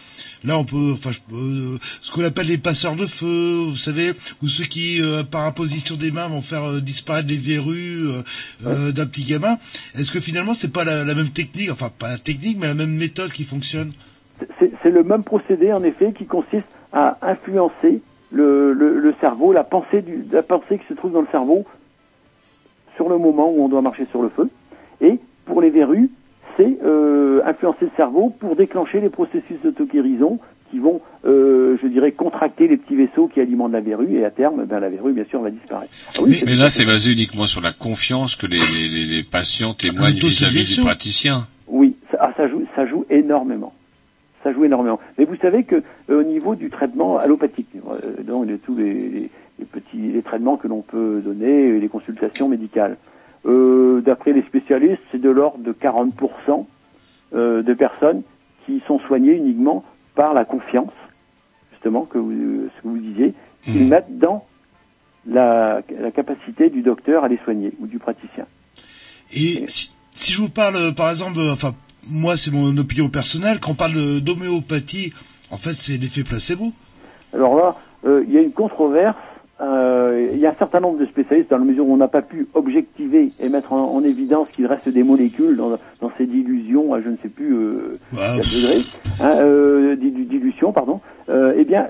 là 0.44 0.58
on 0.58 0.64
peut, 0.64 0.90
enfin, 0.92 1.10
je- 1.12 1.34
euh, 1.34 1.78
ce 2.02 2.10
qu'on 2.12 2.22
appelle 2.24 2.48
les 2.48 2.58
passeurs 2.58 2.96
de 2.96 3.06
feu, 3.06 3.64
vous 3.70 3.76
savez, 3.76 4.12
ou 4.42 4.48
ceux 4.48 4.64
qui, 4.64 5.00
euh, 5.00 5.22
par 5.22 5.46
imposition 5.46 5.96
des 5.96 6.10
mains, 6.10 6.28
vont 6.28 6.42
faire 6.42 6.64
euh, 6.64 6.80
disparaître 6.80 7.28
les 7.28 7.38
verrues 7.38 8.08
euh, 8.08 8.22
euh, 8.66 8.92
d'un 8.92 9.06
petit 9.06 9.24
gamin. 9.24 9.56
Est-ce 9.94 10.10
que 10.10 10.20
finalement 10.20 10.52
c'est 10.52 10.72
pas 10.72 10.84
la, 10.84 11.04
la 11.04 11.14
même 11.14 11.30
technique, 11.30 11.70
enfin 11.72 11.88
pas 11.98 12.10
la 12.10 12.18
technique, 12.18 12.58
mais 12.60 12.66
la 12.66 12.74
même 12.74 12.94
méthode 12.96 13.32
qui 13.32 13.44
fonctionne? 13.44 13.92
C'est 14.58 14.70
c'est 14.82 14.90
le 14.90 15.04
même 15.04 15.22
procédé, 15.22 15.72
en 15.72 15.82
effet, 15.84 16.12
qui 16.12 16.26
consiste 16.26 16.66
à 16.92 17.16
influencer 17.22 18.02
le, 18.32 18.72
le, 18.72 18.98
le 18.98 19.14
cerveau, 19.20 19.52
la 19.52 19.64
pensée, 19.64 20.02
du, 20.02 20.24
la 20.32 20.42
pensée 20.42 20.78
qui 20.78 20.86
se 20.88 20.94
trouve 20.94 21.12
dans 21.12 21.20
le 21.20 21.28
cerveau 21.30 21.64
sur 22.96 23.08
le 23.08 23.18
moment 23.18 23.50
où 23.52 23.62
on 23.64 23.68
doit 23.68 23.82
marcher 23.82 24.06
sur 24.10 24.22
le 24.22 24.28
feu. 24.30 24.48
Et 25.00 25.18
pour 25.46 25.60
les 25.60 25.70
verrues, 25.70 26.10
c'est 26.56 26.78
euh, 26.84 27.40
influencer 27.46 27.86
le 27.86 27.90
cerveau 27.96 28.30
pour 28.40 28.56
déclencher 28.56 29.00
les 29.00 29.08
processus 29.08 29.56
d'auto-guérison 29.64 30.38
qui 30.70 30.78
vont, 30.78 31.00
euh, 31.26 31.76
je 31.82 31.86
dirais, 31.86 32.12
contracter 32.12 32.66
les 32.68 32.78
petits 32.78 32.96
vaisseaux 32.96 33.28
qui 33.28 33.40
alimentent 33.40 33.72
la 33.72 33.80
verrue 33.80 34.14
et 34.16 34.24
à 34.24 34.30
terme, 34.30 34.64
ben, 34.64 34.80
la 34.80 34.88
verrue, 34.88 35.12
bien 35.12 35.24
sûr, 35.24 35.40
va 35.42 35.50
disparaître. 35.50 35.92
Ah 36.16 36.20
oui, 36.22 36.42
Mais 36.46 36.54
là, 36.56 36.70
c'est 36.70 36.86
basé 36.86 37.12
uniquement 37.12 37.46
sur 37.46 37.60
la 37.60 37.72
confiance 37.72 38.36
que 38.36 38.46
les, 38.46 38.56
les, 38.56 39.04
les- 39.04 39.22
patients 39.22 39.74
témoignent 39.74 40.14
vis-à-vis 40.14 40.20
du 40.20 40.26
Autosuggestion. 40.26 40.82
praticien. 40.84 41.46
Oui, 41.68 41.96
ça, 42.10 42.18
ah, 42.20 42.32
ça 42.36 42.48
joue, 42.48 42.62
ça 42.74 42.86
joue 42.86 43.04
énormément. 43.10 43.74
Ça 44.42 44.52
joue 44.52 44.64
énormément. 44.64 44.98
Mais 45.18 45.24
vous 45.24 45.36
savez 45.36 45.64
que 45.64 45.76
euh, 46.10 46.20
au 46.20 46.22
niveau 46.24 46.54
du 46.56 46.68
traitement 46.70 47.18
allopathique, 47.18 47.68
euh, 47.88 48.22
donc 48.22 48.46
de 48.46 48.56
tous 48.56 48.74
les, 48.76 48.92
les- 49.08 49.30
les 49.58 49.64
petits 49.66 49.98
les 50.12 50.22
traitements 50.22 50.56
que 50.56 50.66
l'on 50.66 50.82
peut 50.82 51.20
donner, 51.24 51.68
euh, 51.70 51.78
les 51.78 51.88
consultations 51.88 52.48
médicales, 52.48 52.96
euh, 53.46 54.00
d'après 54.00 54.32
les 54.32 54.42
spécialistes, 54.42 55.02
c'est 55.12 55.20
de 55.20 55.30
l'ordre 55.30 55.58
de 55.62 55.72
40% 55.72 56.66
euh, 57.34 57.62
de 57.62 57.74
personnes 57.74 58.22
qui 58.66 58.82
sont 58.86 58.98
soignées 59.00 59.34
uniquement 59.36 59.84
par 60.14 60.34
la 60.34 60.44
confiance, 60.44 60.92
justement 61.72 62.04
que 62.04 62.18
vous, 62.18 62.32
ce 62.76 62.82
que 62.82 62.88
vous 62.88 62.98
disiez, 62.98 63.34
qu'ils 63.64 63.86
mettent 63.88 64.18
dans 64.18 64.44
la, 65.26 65.82
la 66.00 66.10
capacité 66.10 66.68
du 66.70 66.82
docteur 66.82 67.24
à 67.24 67.28
les 67.28 67.38
soigner 67.44 67.72
ou 67.80 67.86
du 67.86 67.98
praticien. 67.98 68.46
Et 69.34 69.66
si, 69.68 69.92
si 70.14 70.32
je 70.32 70.40
vous 70.42 70.48
parle, 70.50 70.94
par 70.96 71.10
exemple, 71.10 71.38
enfin, 71.52 71.72
moi, 72.10 72.36
c'est 72.36 72.52
mon 72.52 72.76
opinion 72.76 73.08
personnelle, 73.08 73.58
quand 73.60 73.72
on 73.72 73.74
parle 73.74 74.20
d'homéopathie, 74.20 75.12
en 75.50 75.56
fait, 75.56 75.72
c'est 75.72 75.98
l'effet 76.00 76.24
placebo. 76.24 76.72
Alors 77.34 77.56
là, 77.56 77.76
euh, 78.06 78.24
il 78.26 78.32
y 78.32 78.38
a 78.38 78.40
une 78.42 78.52
controverse. 78.52 79.16
euh, 79.60 80.30
Il 80.32 80.38
y 80.38 80.46
a 80.46 80.50
un 80.50 80.54
certain 80.58 80.80
nombre 80.80 80.98
de 80.98 81.06
spécialistes, 81.06 81.50
dans 81.50 81.58
la 81.58 81.64
mesure 81.64 81.86
où 81.86 81.92
on 81.92 81.96
n'a 81.96 82.08
pas 82.08 82.22
pu 82.22 82.46
objectiver 82.54 83.30
et 83.40 83.48
mettre 83.48 83.72
en, 83.72 83.94
en 83.94 84.02
évidence 84.02 84.48
qu'il 84.56 84.66
reste 84.66 84.88
des 84.88 85.02
molécules 85.04 85.56
dans, 85.56 85.78
dans 86.00 86.10
ces 86.18 86.26
dilutions 86.26 86.94
à 86.94 87.00
je 87.00 87.08
ne 87.10 87.16
sais 87.22 87.28
plus 87.28 87.54
euh, 87.54 87.98
Ah, 88.18 88.34
quel 88.36 88.60
degré, 88.62 88.82
hein, 89.20 89.36
euh, 89.38 89.94
dilu- 89.96 90.24
dilution, 90.26 90.72
pardon. 90.72 91.00
Eh 91.28 91.64
bien, 91.64 91.88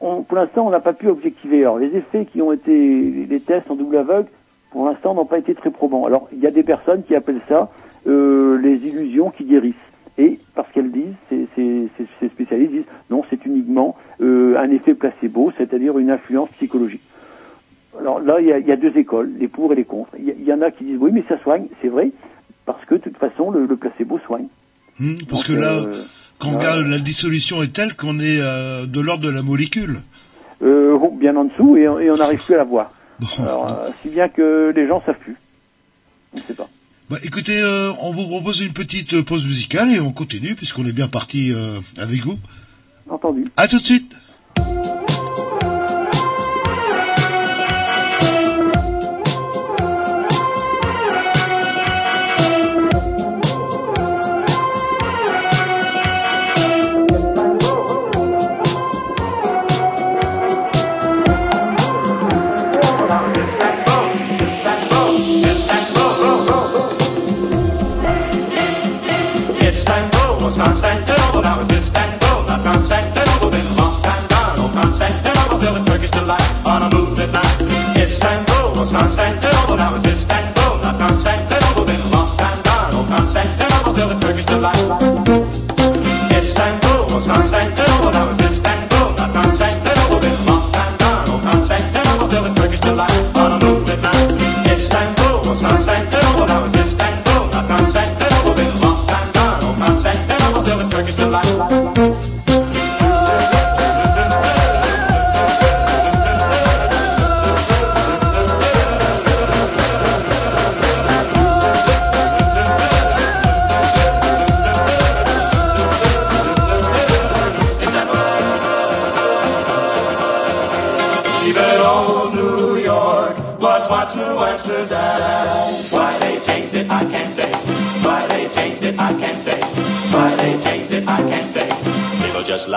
on- 0.00 0.22
pour 0.22 0.36
l'instant, 0.36 0.66
on 0.66 0.70
n'a 0.70 0.80
pas 0.80 0.92
pu 0.92 1.08
objectiver. 1.08 1.60
Alors, 1.62 1.78
les 1.78 1.96
effets 1.96 2.26
qui 2.26 2.42
ont 2.42 2.52
été, 2.52 3.26
les 3.28 3.40
tests 3.40 3.70
en 3.70 3.76
double 3.76 3.96
aveugle, 3.96 4.28
pour 4.70 4.84
l'instant, 4.86 5.14
n'ont 5.14 5.24
pas 5.24 5.38
été 5.38 5.54
très 5.54 5.70
probants. 5.70 6.04
Alors, 6.04 6.28
il 6.32 6.40
y 6.40 6.46
a 6.46 6.50
des 6.50 6.62
personnes 6.64 7.04
qui 7.04 7.14
appellent 7.14 7.40
ça 7.48 7.70
euh, 8.06 8.58
les 8.58 8.76
illusions 8.76 9.30
qui 9.30 9.44
guérissent. 9.44 9.74
Et 10.16 10.38
parce 10.54 10.70
qu'elles 10.72 10.92
disent, 10.92 11.14
ces, 11.28 11.46
ces- 11.56 11.88
ces- 11.98 12.06
ces 12.20 12.28
spécialistes 12.28 12.72
disent, 12.72 12.84
non, 13.10 13.22
c'est 13.30 13.44
uniquement 13.46 13.96
euh, 14.20 14.56
un 14.58 14.70
effet 14.70 14.94
placebo, 14.94 15.52
c'est-à-dire 15.58 15.98
une 15.98 16.10
influence 16.10 16.50
psychologique. 16.50 17.02
Alors 17.98 18.20
là, 18.20 18.40
il 18.40 18.46
y 18.46 18.52
a, 18.52 18.58
il 18.58 18.66
y 18.66 18.72
a 18.72 18.76
deux 18.76 18.96
écoles, 18.96 19.32
les 19.38 19.48
pour 19.48 19.72
et 19.72 19.76
les 19.76 19.84
contre. 19.84 20.10
Il 20.18 20.24
y, 20.26 20.30
a- 20.30 20.34
il 20.38 20.44
y 20.44 20.52
en 20.52 20.60
a 20.62 20.70
qui 20.70 20.84
disent, 20.84 20.98
oui, 21.00 21.10
mais 21.12 21.24
ça 21.28 21.38
soigne, 21.42 21.66
c'est 21.82 21.88
vrai, 21.88 22.10
parce 22.66 22.84
que 22.84 22.94
de 22.94 23.00
toute 23.00 23.16
façon, 23.16 23.50
le, 23.50 23.66
le 23.66 23.76
placebo 23.76 24.18
soigne. 24.20 24.46
Hmm, 25.00 25.14
parce 25.28 25.46
Donc, 25.48 25.56
que 25.56 25.60
là, 25.60 25.72
euh, 25.72 26.02
quand 26.38 26.50
on 26.50 26.58
regarde, 26.58 26.86
la 26.86 26.98
dissolution 26.98 27.62
est 27.62 27.72
telle 27.74 27.94
qu'on 27.96 28.18
est 28.20 28.38
de 28.38 29.00
l'ordre 29.00 29.24
de 29.24 29.30
la 29.30 29.42
molécule. 29.42 29.96
euh, 30.62 30.96
oh, 31.00 31.10
bien 31.10 31.34
en 31.36 31.44
dessous, 31.46 31.76
et, 31.76 31.88
on- 31.88 31.98
et 31.98 32.08
on 32.10 32.16
n'arrive 32.16 32.44
plus 32.44 32.54
à 32.54 32.58
la 32.58 32.64
voir. 32.64 32.92
Alors, 33.40 33.86
si 34.00 34.10
bien 34.10 34.28
que 34.28 34.72
les 34.74 34.86
gens 34.86 35.02
savent 35.04 35.18
plus. 35.18 35.36
On 36.32 36.38
ne 36.38 36.42
sait 36.42 36.54
pas. 36.54 36.68
Bah, 37.10 37.18
écoutez, 37.22 37.60
euh, 37.60 37.92
on 38.00 38.12
vous 38.12 38.26
propose 38.26 38.60
une 38.60 38.72
petite 38.72 39.20
pause 39.22 39.44
musicale 39.44 39.92
et 39.92 40.00
on 40.00 40.10
continue 40.12 40.54
puisqu'on 40.54 40.86
est 40.86 40.92
bien 40.92 41.08
parti 41.08 41.52
euh, 41.52 41.80
avec 41.98 42.24
vous. 42.24 42.38
Entendu. 43.10 43.44
À 43.58 43.68
tout 43.68 43.78
de 43.78 43.84
suite. 43.84 44.16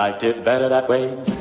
Liked 0.08 0.24
it 0.24 0.46
better 0.46 0.70
that 0.70 0.88
way. 0.88 1.37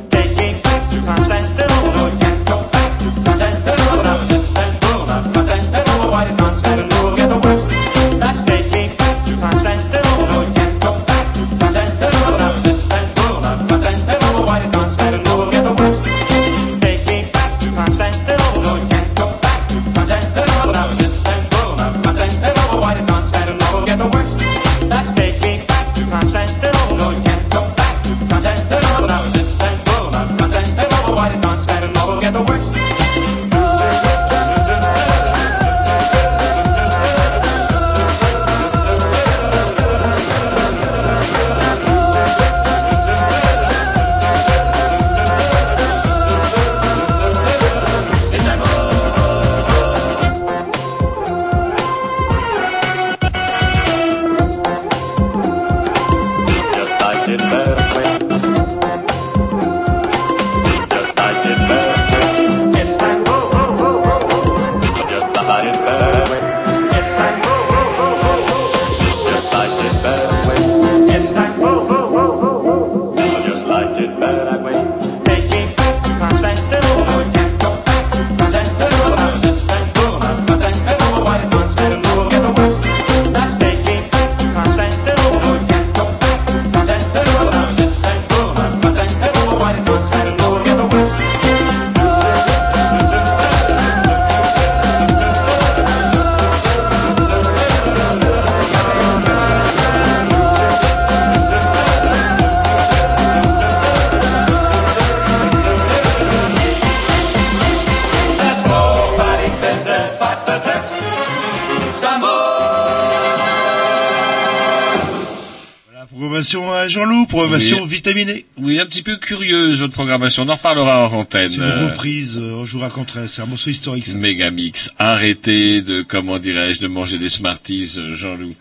Programmation 117.46 117.82
Oui. 117.82 117.88
vitaminée. 117.88 118.46
Oui, 118.58 118.80
un 118.80 118.86
petit 118.86 119.02
peu 119.02 119.16
curieuse 119.16 119.80
votre 119.80 119.92
programmation. 119.92 120.42
On 120.44 120.48
en 120.48 120.56
reparlera 120.56 121.00
hors 121.04 121.14
antenne. 121.14 121.50
C'est 121.50 121.56
une 121.58 121.88
reprise, 121.90 122.38
euh, 122.40 122.64
je 122.64 122.72
vous 122.72 122.78
raconterai, 122.80 123.28
c'est 123.28 123.42
un 123.42 123.46
morceau 123.46 123.70
historique 123.70 124.06
ça. 124.06 124.16
Megamix. 124.16 124.90
Arrêtez 124.98 125.82
de, 125.82 126.02
comment 126.02 126.38
dirais-je, 126.38 126.80
de 126.80 126.86
manger 126.86 127.18
des 127.18 127.28
Smarties, 127.28 127.94
euh, 127.98 128.16
Jean-Loup. 128.16 128.54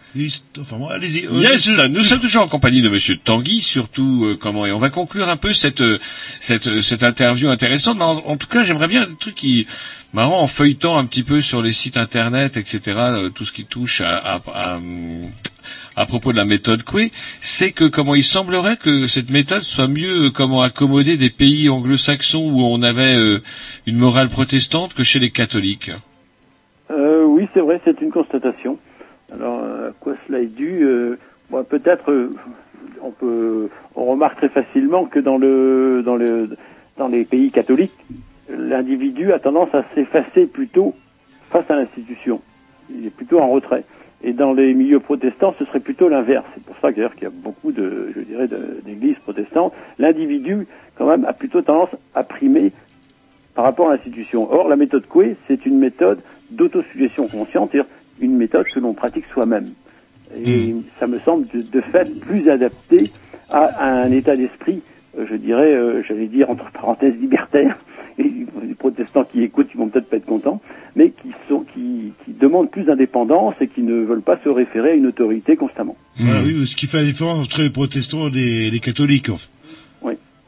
Enfin, 0.59 0.77
bon, 0.77 0.87
allez-y. 0.87 1.25
Euh, 1.25 1.39
Yes, 1.41 1.65
je- 1.75 1.87
nous 1.87 2.01
sommes 2.03 2.19
toujours 2.19 2.43
en 2.43 2.47
compagnie 2.47 2.81
de 2.81 2.89
Monsieur 2.89 3.17
Tanguy, 3.17 3.61
surtout 3.61 4.25
euh, 4.25 4.37
comment 4.39 4.65
et 4.65 4.71
on 4.71 4.77
va 4.79 4.89
conclure 4.89 5.27
un 5.29 5.37
peu 5.37 5.53
cette 5.53 5.81
euh, 5.81 5.99
cette 6.39 6.67
euh, 6.67 6.81
cette 6.81 7.03
interview 7.03 7.49
intéressante. 7.49 7.97
Mais 7.97 8.03
en, 8.05 8.17
en 8.17 8.37
tout 8.37 8.47
cas, 8.47 8.63
j'aimerais 8.63 8.87
bien 8.87 9.03
un 9.03 9.15
truc 9.19 9.35
qui 9.35 9.67
marrant 10.13 10.41
en 10.41 10.47
feuilletant 10.47 10.97
un 10.97 11.05
petit 11.05 11.23
peu 11.23 11.41
sur 11.41 11.61
les 11.61 11.73
sites 11.73 11.97
internet, 11.97 12.55
etc. 12.55 12.79
tout 13.35 13.43
ce 13.43 13.51
qui 13.51 13.65
touche 13.65 13.99
à, 13.99 14.15
à, 14.17 14.41
à, 14.53 14.79
à 15.95 16.05
propos 16.05 16.31
de 16.31 16.37
la 16.37 16.45
méthode 16.45 16.83
Coué, 16.83 17.11
c'est 17.41 17.71
que 17.71 17.85
comment 17.85 18.15
il 18.15 18.23
semblerait 18.23 18.77
que 18.77 19.07
cette 19.07 19.31
méthode 19.31 19.61
soit 19.61 19.87
mieux 19.87 20.25
euh, 20.25 20.29
comment 20.29 20.61
accommoder 20.61 21.17
des 21.17 21.29
pays 21.29 21.69
anglo-saxons 21.69 22.51
où 22.51 22.61
on 22.61 22.81
avait 22.81 23.15
euh, 23.15 23.39
une 23.87 23.97
morale 23.97 24.29
protestante 24.29 24.93
que 24.93 25.03
chez 25.03 25.19
les 25.19 25.31
catholiques. 25.31 25.91
Euh, 26.91 27.23
oui, 27.23 27.47
c'est 27.53 27.61
vrai, 27.61 27.81
c'est 27.85 28.01
une 28.01 28.11
constatation. 28.11 28.77
Alors, 29.33 29.61
euh, 29.63 29.89
à 29.89 29.93
quoi 29.99 30.13
cela 30.27 30.39
est 30.39 30.55
dû 30.55 30.85
bon, 31.49 31.63
Peut-être, 31.63 32.29
on 33.01 33.11
peut, 33.11 33.69
on 33.95 34.05
remarque 34.05 34.37
très 34.37 34.49
facilement 34.49 35.05
que 35.05 35.19
dans 35.19 35.37
le, 35.37 36.03
dans 36.05 36.15
le, 36.15 36.49
dans 36.97 37.07
les 37.07 37.23
pays 37.23 37.51
catholiques, 37.51 38.05
l'individu 38.49 39.31
a 39.31 39.39
tendance 39.39 39.73
à 39.73 39.83
s'effacer 39.95 40.45
plutôt 40.45 40.93
face 41.51 41.69
à 41.69 41.75
l'institution. 41.75 42.41
Il 42.89 43.07
est 43.07 43.15
plutôt 43.15 43.39
en 43.39 43.49
retrait. 43.49 43.83
Et 44.25 44.33
dans 44.33 44.53
les 44.53 44.73
milieux 44.73 44.99
protestants, 44.99 45.53
ce 45.59 45.65
serait 45.65 45.79
plutôt 45.79 46.09
l'inverse. 46.09 46.45
C'est 46.55 46.63
pour 46.63 46.75
ça 46.81 46.91
d'ailleurs 46.91 47.13
qu'il 47.13 47.25
y 47.25 47.27
a 47.27 47.29
beaucoup 47.29 47.71
de, 47.71 48.11
je 48.15 48.21
dirais, 48.21 48.47
d'églises 48.83 49.19
protestantes. 49.19 49.71
L'individu, 49.99 50.65
quand 50.97 51.05
même, 51.05 51.25
a 51.25 51.33
plutôt 51.33 51.61
tendance 51.61 51.91
à 52.15 52.23
primer 52.23 52.71
par 53.53 53.65
rapport 53.65 53.89
à 53.89 53.95
l'institution. 53.95 54.51
Or, 54.51 54.67
la 54.67 54.77
méthode 54.77 55.05
Coué, 55.05 55.35
c'est 55.47 55.67
une 55.67 55.77
méthode 55.77 56.21
d'autosuggestion 56.49 57.27
consciente, 57.27 57.69
c'est-à-dire 57.71 57.89
une 58.19 58.35
méthode 58.35 58.65
que 58.65 58.79
l'on 58.79 58.93
pratique 58.93 59.25
soi-même. 59.31 59.67
Et 60.43 60.75
ça 60.99 61.05
me 61.05 61.19
semble 61.19 61.45
de, 61.49 61.61
de 61.61 61.81
fait 61.81 62.19
plus 62.19 62.49
adapté 62.49 63.11
à, 63.51 63.59
à 63.59 63.91
un 63.91 64.09
état 64.09 64.35
d'esprit, 64.35 64.81
euh, 65.19 65.27
je 65.29 65.35
dirais, 65.35 65.71
euh, 65.71 66.01
j'allais 66.01 66.25
dire 66.25 66.49
entre 66.49 66.71
parenthèses 66.71 67.15
libertaire. 67.15 67.77
Et 68.17 68.23
les 68.23 68.73
protestants 68.73 69.25
qui 69.25 69.43
écoutent, 69.43 69.67
ils 69.73 69.77
vont 69.77 69.89
peut-être 69.89 70.09
pas 70.09 70.17
être 70.17 70.25
contents, 70.25 70.61
mais 70.95 71.11
qui 71.11 71.29
sont, 71.49 71.65
qui, 71.73 72.13
qui 72.23 72.31
demandent 72.31 72.71
plus 72.71 72.83
d'indépendance 72.83 73.55
et 73.61 73.67
qui 73.67 73.81
ne 73.81 74.05
veulent 74.05 74.21
pas 74.21 74.39
se 74.43 74.49
référer 74.49 74.91
à 74.91 74.93
une 74.93 75.07
autorité 75.07 75.55
constamment. 75.55 75.97
Voilà, 76.17 76.41
oui, 76.43 76.65
ce 76.65 76.75
qui 76.75 76.87
fait 76.87 76.97
la 76.97 77.03
différence 77.03 77.39
entre 77.45 77.61
les 77.61 77.69
protestants 77.69 78.27
et 78.27 78.31
les, 78.31 78.71
les 78.71 78.79
catholiques. 78.79 79.29
en 79.29 79.37
fait. 79.37 79.49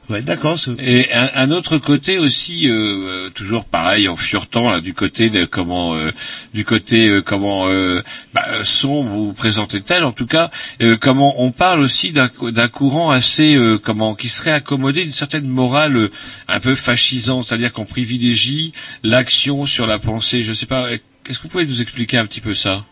Ouais, 0.10 0.22
d'accord. 0.22 0.58
c'est- 0.58 0.72
Et 0.80 1.14
un, 1.14 1.30
un 1.36 1.52
autre 1.52 1.78
côté 1.80 2.18
aussi, 2.18 2.70
euh, 2.70 2.74
euh, 2.74 3.30
toujours 3.30 3.66
pareil 3.66 4.08
en 4.08 4.16
furetant 4.16 4.70
là, 4.70 4.80
du 4.80 4.94
côté 4.94 5.30
de 5.30 5.44
comment, 5.44 5.96
euh, 5.96 6.12
du 6.54 6.64
côté 6.64 7.10
euh, 7.10 7.22
comment 7.22 7.68
euh, 7.68 8.02
bah, 8.34 8.64
sombre 8.64 9.10
vous 9.10 9.34
présentez-elle 9.34 10.06
en 10.06 10.14
tout 10.14 10.26
cas, 10.26 10.50
euh, 10.82 10.96
comment 10.96 11.42
on 11.44 11.52
parle 11.52 11.82
aussi 11.82 12.14
d'un 12.14 12.30
cou- 12.30 12.52
d'un 12.52 12.70
courant 12.70 13.12
assez 13.12 13.56
euh, 13.56 13.78
comment 13.78 14.16
qui 14.16 14.30
serait 14.30 14.52
accommodé 14.52 15.04
d'une 15.04 15.12
certaine 15.12 15.46
morale 15.48 15.98
euh, 15.98 16.12
un 16.48 16.62
peu 16.62 16.76
fascisante, 16.76 17.44
c'est-à-dire 17.46 17.74
qu'on 17.74 17.84
privilégie 17.86 18.72
l'action 19.04 19.66
sur 19.66 19.88
la 19.88 20.00
pensée. 20.00 20.42
Je 20.42 20.54
sais 20.54 20.68
pas, 20.68 20.88
qu'est-ce 21.26 21.38
que 21.40 21.44
vous 21.44 21.50
pouvez 21.50 21.66
nous 21.66 21.82
expliquer 21.82 22.18
un 22.18 22.26
petit 22.26 22.40
peu 22.42 22.54
ça? 22.54 22.86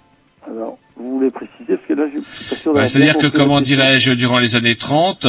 Alors, 0.46 0.78
vous 0.98 1.18
voulez 1.18 1.30
préciser, 1.30 1.76
parce 1.76 1.88
que 1.88 1.94
là, 1.94 2.06
je 2.08 2.22
suis 2.22 2.50
pas 2.50 2.56
sûr 2.56 2.74
d'avoir 2.74 2.88
C'est-à-dire 2.90 3.18
que, 3.18 3.28
comment 3.28 3.60
dirais-je, 3.60 4.12
durant 4.14 4.40
les 4.40 4.56
années 4.56 4.76
30, 4.76 5.28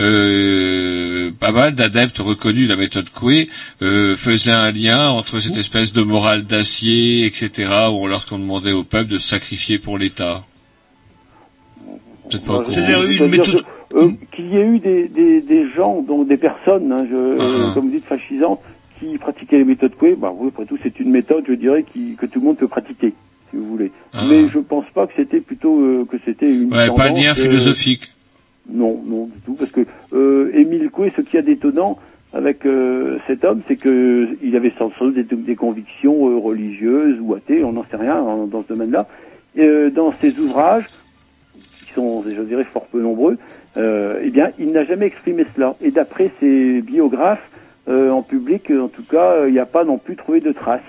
euh, 0.00 1.30
pas 1.38 1.52
mal 1.52 1.74
d'adeptes 1.74 2.18
reconnus 2.18 2.68
de 2.68 2.72
la 2.72 2.78
méthode 2.78 3.10
Coué 3.10 3.48
euh, 3.82 4.16
faisaient 4.16 4.50
un 4.50 4.70
lien 4.70 5.10
entre 5.10 5.40
cette 5.40 5.58
espèce 5.58 5.92
de 5.92 6.02
morale 6.02 6.44
d'acier, 6.44 7.26
etc., 7.26 7.70
où 7.92 8.06
lorsqu'on 8.06 8.38
demandait 8.38 8.72
au 8.72 8.82
peuple 8.84 9.10
de 9.10 9.18
se 9.18 9.28
sacrifier 9.28 9.78
pour 9.78 9.98
l'État. 9.98 10.42
Peut-être 12.30 12.44
pas 12.46 12.54
au 12.54 12.60
courant. 12.60 12.70
C'est-à-dire 12.70 13.62
euh, 13.94 14.08
qu'il 14.34 14.46
y 14.46 14.56
ait 14.56 14.66
eu 14.66 14.78
des, 14.78 15.08
des, 15.08 15.40
des 15.40 15.70
gens, 15.70 16.02
donc 16.02 16.26
des 16.26 16.36
personnes, 16.38 16.90
hein, 16.90 17.06
je, 17.08 17.14
euh, 17.14 17.36
Ah. 17.68 17.74
comme 17.74 17.84
vous 17.84 17.90
dites, 17.90 18.06
fascisantes, 18.06 18.60
qui 18.98 19.18
pratiquaient 19.18 19.58
les 19.58 19.64
méthodes 19.64 19.94
Coué, 19.96 20.16
bah 20.18 20.32
oui, 20.34 20.48
après 20.48 20.64
tout, 20.64 20.78
c'est 20.82 20.98
une 20.98 21.10
méthode, 21.10 21.44
je 21.46 21.52
dirais, 21.52 21.84
qui, 21.92 22.16
que 22.16 22.26
tout 22.26 22.40
le 22.40 22.46
monde 22.46 22.56
peut 22.56 22.68
pratiquer, 22.68 23.12
si 23.54 23.60
vous 23.60 23.68
voulez. 23.68 23.92
Ah. 24.12 24.24
Mais 24.28 24.48
je 24.48 24.58
pense 24.58 24.84
pas 24.94 25.06
que 25.06 25.12
c'était 25.16 25.40
plutôt 25.40 25.80
euh, 25.80 26.04
que 26.10 26.16
c'était 26.24 26.50
une 26.50 26.72
Ouais, 26.72 26.88
pas 26.88 27.08
tendance, 27.08 27.22
lien 27.24 27.30
euh, 27.30 27.34
philosophique. 27.34 28.12
non, 28.68 29.00
non 29.06 29.26
du 29.26 29.38
tout, 29.46 29.54
parce 29.54 29.70
que 29.70 29.82
euh, 30.12 30.50
Émile 30.54 30.90
Coué, 30.90 31.12
ce 31.16 31.20
qui 31.22 31.36
est 31.36 31.42
d'étonnant 31.42 31.98
avec 32.32 32.64
cet 33.28 33.44
homme, 33.44 33.60
c'est 33.68 33.76
que 33.76 34.28
il 34.42 34.56
avait 34.56 34.72
sans 34.76 34.90
doute 35.00 35.14
des, 35.14 35.22
des 35.36 35.54
convictions 35.54 36.40
religieuses 36.42 37.18
ou 37.20 37.32
athées, 37.34 37.62
on 37.62 37.72
n'en 37.72 37.84
sait 37.84 37.96
rien 37.96 38.16
en- 38.16 38.46
dans 38.48 38.64
ce 38.64 38.68
domaine-là. 38.70 39.06
Et, 39.54 39.90
dans 39.94 40.12
ses 40.20 40.36
ouvrages, 40.40 40.90
qui 41.86 41.92
sont, 41.94 42.24
je 42.28 42.42
dirais, 42.42 42.64
fort 42.72 42.86
peu 42.86 43.00
nombreux, 43.00 43.38
eh 43.76 44.30
bien, 44.30 44.50
il 44.58 44.70
n'a 44.72 44.84
jamais 44.84 45.06
exprimé 45.06 45.44
cela. 45.54 45.76
Et 45.80 45.92
d'après 45.92 46.32
ses 46.40 46.80
biographes, 46.82 47.48
en 47.88 48.22
public, 48.22 48.68
en 48.72 48.88
tout 48.88 49.04
cas, 49.04 49.46
il 49.46 49.52
n'y 49.52 49.60
a 49.60 49.66
pas 49.66 49.84
non 49.84 49.98
plus 49.98 50.16
trouvé 50.16 50.40
de 50.40 50.50
traces. 50.50 50.80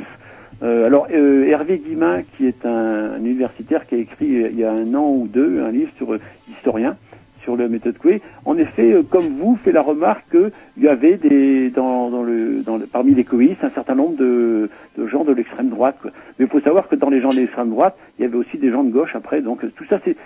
Euh, 0.64 0.86
alors, 0.86 1.08
euh, 1.12 1.46
Hervé 1.46 1.80
Guimin, 1.80 2.22
qui 2.36 2.48
est 2.48 2.66
un, 2.66 3.14
un 3.14 3.20
universitaire 3.20 3.86
qui 3.86 3.96
a 3.96 3.98
écrit 3.98 4.44
euh, 4.44 4.50
il 4.52 4.58
y 4.58 4.64
a 4.64 4.72
un 4.72 4.94
an 4.94 5.10
ou 5.12 5.28
deux 5.28 5.62
un 5.62 5.72
livre 5.72 5.92
sur 5.98 6.14
euh, 6.14 6.20
historien 6.50 6.96
sur 7.42 7.56
la 7.56 7.68
méthode 7.68 7.96
Coué, 8.00 8.24
en 8.46 8.58
effet, 8.58 8.96
comme 9.12 9.38
vous, 9.38 9.56
fait 9.58 9.72
la 9.72 9.84
remarque 9.84 10.32
qu'il 10.32 10.52
y 10.84 10.88
avait 10.88 11.18
des, 11.18 11.70
dans, 11.70 12.10
dans 12.10 12.24
le, 12.24 12.64
dans 12.64 12.78
le, 12.78 12.88
parmi 12.88 13.14
les 13.14 13.24
coïstes 13.24 13.64
un 13.64 13.70
certain 13.70 13.94
nombre 13.94 14.16
de, 14.16 14.68
de 14.98 15.06
gens 15.06 15.24
de 15.24 15.32
l'extrême 15.32 15.70
droite. 15.70 16.00
Mais 16.04 16.46
il 16.46 16.48
faut 16.48 16.60
savoir 16.62 16.88
que 16.88 16.96
dans 16.96 17.12
les 17.12 17.22
gens 17.22 17.30
de 17.30 17.36
l'extrême 17.36 17.70
droite, 17.70 17.96
il 18.18 18.24
y 18.24 18.26
avait 18.26 18.36
aussi 18.36 18.58
des 18.58 18.72
gens 18.72 18.84
de 18.84 18.90
gauche 18.90 19.16
après. 19.16 19.42
Donc 19.42 19.62
tout 19.76 19.86
ça, 19.86 20.00
c'est, 20.04 20.18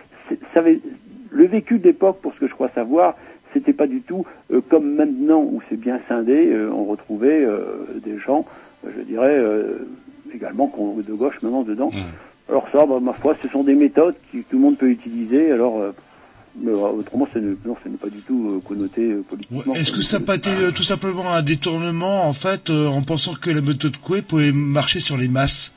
le 1.32 1.46
vécu 1.46 1.80
d'époque, 1.80 2.20
pour 2.22 2.34
ce 2.36 2.40
que 2.40 2.48
je 2.48 2.54
crois 2.54 2.70
savoir, 2.70 3.18
c'était 3.52 3.74
pas 3.74 3.88
du 3.88 4.00
tout 4.00 4.26
comme 4.70 4.96
maintenant 4.96 5.42
où 5.42 5.62
c'est 5.68 5.78
bien 5.78 6.00
scindé. 6.08 6.56
on 6.72 6.86
retrouvait 6.86 7.46
des 8.02 8.18
gens, 8.18 8.46
je 8.86 9.02
dirais, 9.02 9.44
également 10.34 10.68
qu'on- 10.68 10.96
de 10.98 11.14
gauche 11.14 11.36
maintenant 11.42 11.64
dedans. 11.64 11.92
Alors 12.50 12.68
ça, 12.72 12.80
bah, 12.86 13.00
ma 13.02 13.14
foi, 13.14 13.36
ce 13.44 13.48
sont 13.50 13.64
des 13.64 13.76
méthodes 13.76 14.16
que 14.32 14.38
tout 14.40 14.58
le 14.58 14.60
monde 14.60 14.78
peut 14.78 14.90
utiliser. 14.90 15.52
Alors, 15.52 15.80
euh, 15.80 15.92
mais, 16.60 16.72
euh, 16.72 16.76
autrement, 17.00 17.28
ce 17.34 17.38
n'est, 17.40 17.56
pas 18.02 18.10
du 18.10 18.20
tout 18.22 18.50
euh, 18.56 18.68
connoté 18.68 19.14
politiquement. 19.30 19.74
Est-ce 19.76 19.92
que 19.92 20.02
ça 20.02 20.20
n'a 20.20 20.26
pas 20.26 20.36
été 20.36 20.50
tout 20.76 20.84
simplement 20.84 21.30
un 21.32 21.44
détournement, 21.44 22.28
en 22.28 22.34
fait, 22.34 22.70
en 22.72 23.02
pensant 23.04 23.34
que 23.36 23.50
la 23.52 23.62
méthode 23.62 23.98
Coué 23.98 24.22
pouvait 24.24 24.52
marcher 24.52 25.00
sur 25.00 25.16
les 25.18 25.28
masses? 25.28 25.74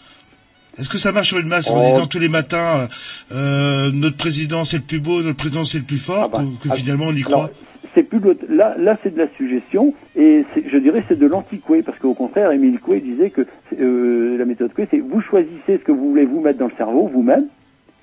Est-ce 0.79 0.89
que 0.89 0.97
ça 0.97 1.13
marche 1.13 1.29
sur 1.29 1.39
une 1.39 1.49
masse 1.49 1.69
en 1.69 1.77
Oh. 1.79 1.87
disant 1.87 2.07
tous 2.07 2.19
les 2.19 2.31
matins, 2.31 2.89
euh, 3.33 3.91
notre 3.93 4.17
président 4.17 4.65
c'est 4.65 4.79
le 4.79 4.83
plus 4.85 5.01
beau, 5.01 5.23
notre 5.23 5.37
président 5.37 5.67
c'est 5.67 5.77
le 5.79 5.85
plus 5.85 5.99
fort, 5.99 6.31
que, 6.31 6.69
que 6.69 6.75
finalement 6.75 7.05
on 7.09 7.13
y 7.13 7.21
croit? 7.21 7.37
Alors, 7.37 7.51
c'est 7.95 8.03
plus 8.03 8.21
de 8.21 8.25
l'autre- 8.27 8.45
là, 8.49 8.75
là 8.79 8.99
c'est 9.03 9.13
de 9.15 9.19
la 9.19 9.29
suggestion 9.37 9.95
et 10.17 10.45
c'est- 10.55 10.69
je 10.69 10.79
dirais 10.79 11.05
c'est 11.09 11.19
de 11.19 11.27
l'anti-Coué 11.27 11.83
parce 11.83 11.99
qu'au 11.99 12.15
contraire, 12.15 12.51
Émile 12.53 12.79
Coué 12.81 13.01
disait 13.01 13.31
que 13.31 13.47
euh, 13.81 14.37
la 14.39 14.45
méthode 14.45 14.73
Coué, 14.75 14.87
c'est 14.91 14.99
vous 14.99 15.21
choisissez 15.21 15.79
ce 15.79 15.85
que 15.85 15.93
vous 15.93 16.09
voulez 16.11 16.25
vous 16.25 16.41
mettre 16.41 16.59
dans 16.59 16.69
le 16.69 16.75
cerveau 16.77 17.07
vous-même 17.09 17.47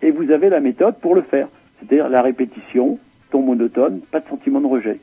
et 0.02 0.11
vous 0.11 0.32
avez 0.32 0.49
la 0.49 0.60
méthode 0.60 0.95
pour 1.02 1.16
le 1.16 1.22
faire. 1.24 1.48
C'est-à-dire 1.80 2.10
la 2.10 2.22
répétition, 2.22 2.99
ton 3.32 3.41
monotone, 3.41 3.99
pas 4.11 4.20
de 4.20 4.28
sentiment 4.30 4.61
de 4.61 4.68
rejet. 4.68 4.99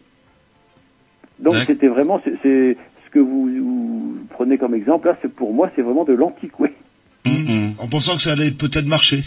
Donc 1.39 1.55
c'était 1.67 1.89
vraiment, 1.89 2.21
c'est 2.25 2.77
ce 3.07 3.11
que 3.11 3.19
vous, 3.19 3.49
vous 3.49 4.17
prenez 4.31 4.57
comme 4.59 4.75
exemple 4.75 5.09
là, 5.09 5.17
c'est 5.23 5.33
pour 5.33 5.53
moi 5.53 5.71
c'est 5.77 5.83
vraiment 5.83 6.05
de 6.05 6.13
l'anti-Coué. 6.15 6.73
En 7.79 7.89
pensant 7.89 8.15
que 8.15 8.23
ça 8.23 8.33
allait 8.33 8.51
peut-être 8.53 8.87
marcher. 8.87 9.21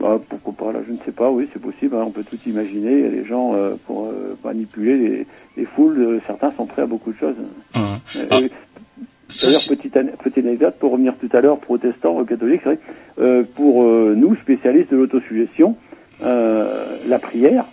Bah, 0.00 0.18
pourquoi 0.28 0.54
pas, 0.54 0.72
là, 0.72 0.80
je 0.86 0.92
ne 0.92 0.96
sais 0.98 1.12
pas, 1.12 1.30
oui, 1.30 1.46
c'est 1.52 1.60
possible, 1.60 1.94
hein, 1.94 2.04
on 2.06 2.10
peut 2.10 2.24
tout 2.24 2.38
imaginer, 2.46 3.10
les 3.10 3.26
gens, 3.26 3.54
euh, 3.54 3.74
pour 3.86 4.06
euh, 4.06 4.34
manipuler 4.42 4.96
les, 4.96 5.26
les 5.58 5.66
foules, 5.66 5.98
euh, 6.00 6.20
certains 6.26 6.52
sont 6.52 6.64
prêts 6.64 6.82
à 6.82 6.86
beaucoup 6.86 7.12
de 7.12 7.18
choses. 7.18 7.34
Euh, 7.76 7.80
euh, 8.16 8.26
D'ailleurs, 8.30 9.60
petite, 9.68 9.98
petite 10.22 10.46
anecdote, 10.46 10.76
pour 10.80 10.92
revenir 10.92 11.14
tout 11.20 11.28
à 11.36 11.42
l'heure, 11.42 11.58
protestant, 11.58 12.18
euh, 12.18 12.24
catholique, 12.24 12.62
c'est 12.64 12.70
vrai, 12.70 12.78
euh, 13.20 13.44
pour 13.54 13.84
euh, 13.84 14.14
nous, 14.16 14.36
spécialistes 14.36 14.90
de 14.90 14.96
l'autosuggestion, 14.96 15.76
euh, 16.22 16.96
la 17.06 17.18
prière, 17.18 17.66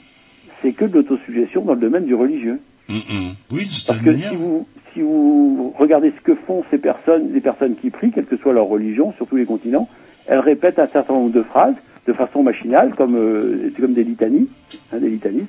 c'est 0.62 0.74
que 0.74 0.84
de 0.84 0.96
l'autosuggestion 0.96 1.62
dans 1.62 1.76
le 1.76 1.80
domaine 1.80 2.06
du 2.06 2.14
religieux. 2.16 2.60
Oui, 2.90 3.68
c'est 3.72 3.88
Parce 3.88 4.00
que 4.00 4.18
si 4.18 4.36
vous, 4.36 4.68
si 4.94 5.02
vous 5.02 5.74
regardez 5.78 6.12
ce 6.12 6.22
que 6.22 6.36
font 6.36 6.66
ces 6.72 6.78
personnes, 6.78 7.32
les 7.34 7.42
personnes 7.42 7.76
qui 7.76 7.90
prient, 7.90 8.12
quelle 8.12 8.26
que 8.26 8.38
soit 8.38 8.54
leur 8.54 8.66
religion, 8.66 9.14
sur 9.14 9.28
tous 9.28 9.38
les 9.38 9.46
continents, 9.46 9.88
elles 10.28 10.40
répètent 10.40 10.80
un 10.80 10.88
certain 10.88 11.14
nombre 11.14 11.32
de 11.32 11.44
phrases 11.44 11.76
de 12.08 12.14
façon 12.14 12.42
machinale, 12.42 12.96
comme, 12.96 13.16
euh, 13.16 13.70
comme 13.80 13.94
des 13.94 14.04
litanies, 14.04 14.48
hein, 14.94 14.98
des 14.98 15.10
litanies, 15.10 15.46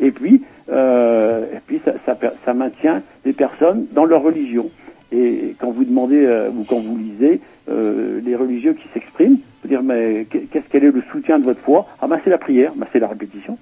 et 0.00 0.10
puis, 0.10 0.42
euh, 0.70 1.44
et 1.54 1.60
puis 1.66 1.80
ça, 1.84 1.92
ça, 2.06 2.16
ça 2.44 2.54
maintient 2.54 3.02
les 3.24 3.34
personnes 3.34 3.86
dans 3.92 4.06
leur 4.06 4.22
religion. 4.22 4.70
Et 5.12 5.54
quand 5.58 5.70
vous 5.70 5.84
demandez 5.84 6.24
euh, 6.24 6.50
ou 6.50 6.64
quand 6.64 6.78
vous 6.78 6.96
lisez 6.96 7.40
euh, 7.68 8.20
les 8.24 8.34
religieux 8.34 8.74
qui 8.74 8.88
s'expriment, 8.94 9.38
dire 9.68 9.82
mais 9.82 10.26
qu'est- 10.30 10.46
qu'est-ce 10.50 10.64
quel 10.70 10.84
est 10.84 10.90
le 10.90 11.02
soutien 11.12 11.38
de 11.38 11.44
votre 11.44 11.60
foi? 11.60 11.86
Ah 12.00 12.06
ben 12.08 12.18
c'est 12.24 12.30
la 12.30 12.38
prière, 12.38 12.72
ben 12.76 12.86
c'est 12.92 12.98
la 12.98 13.08
répétition. 13.08 13.58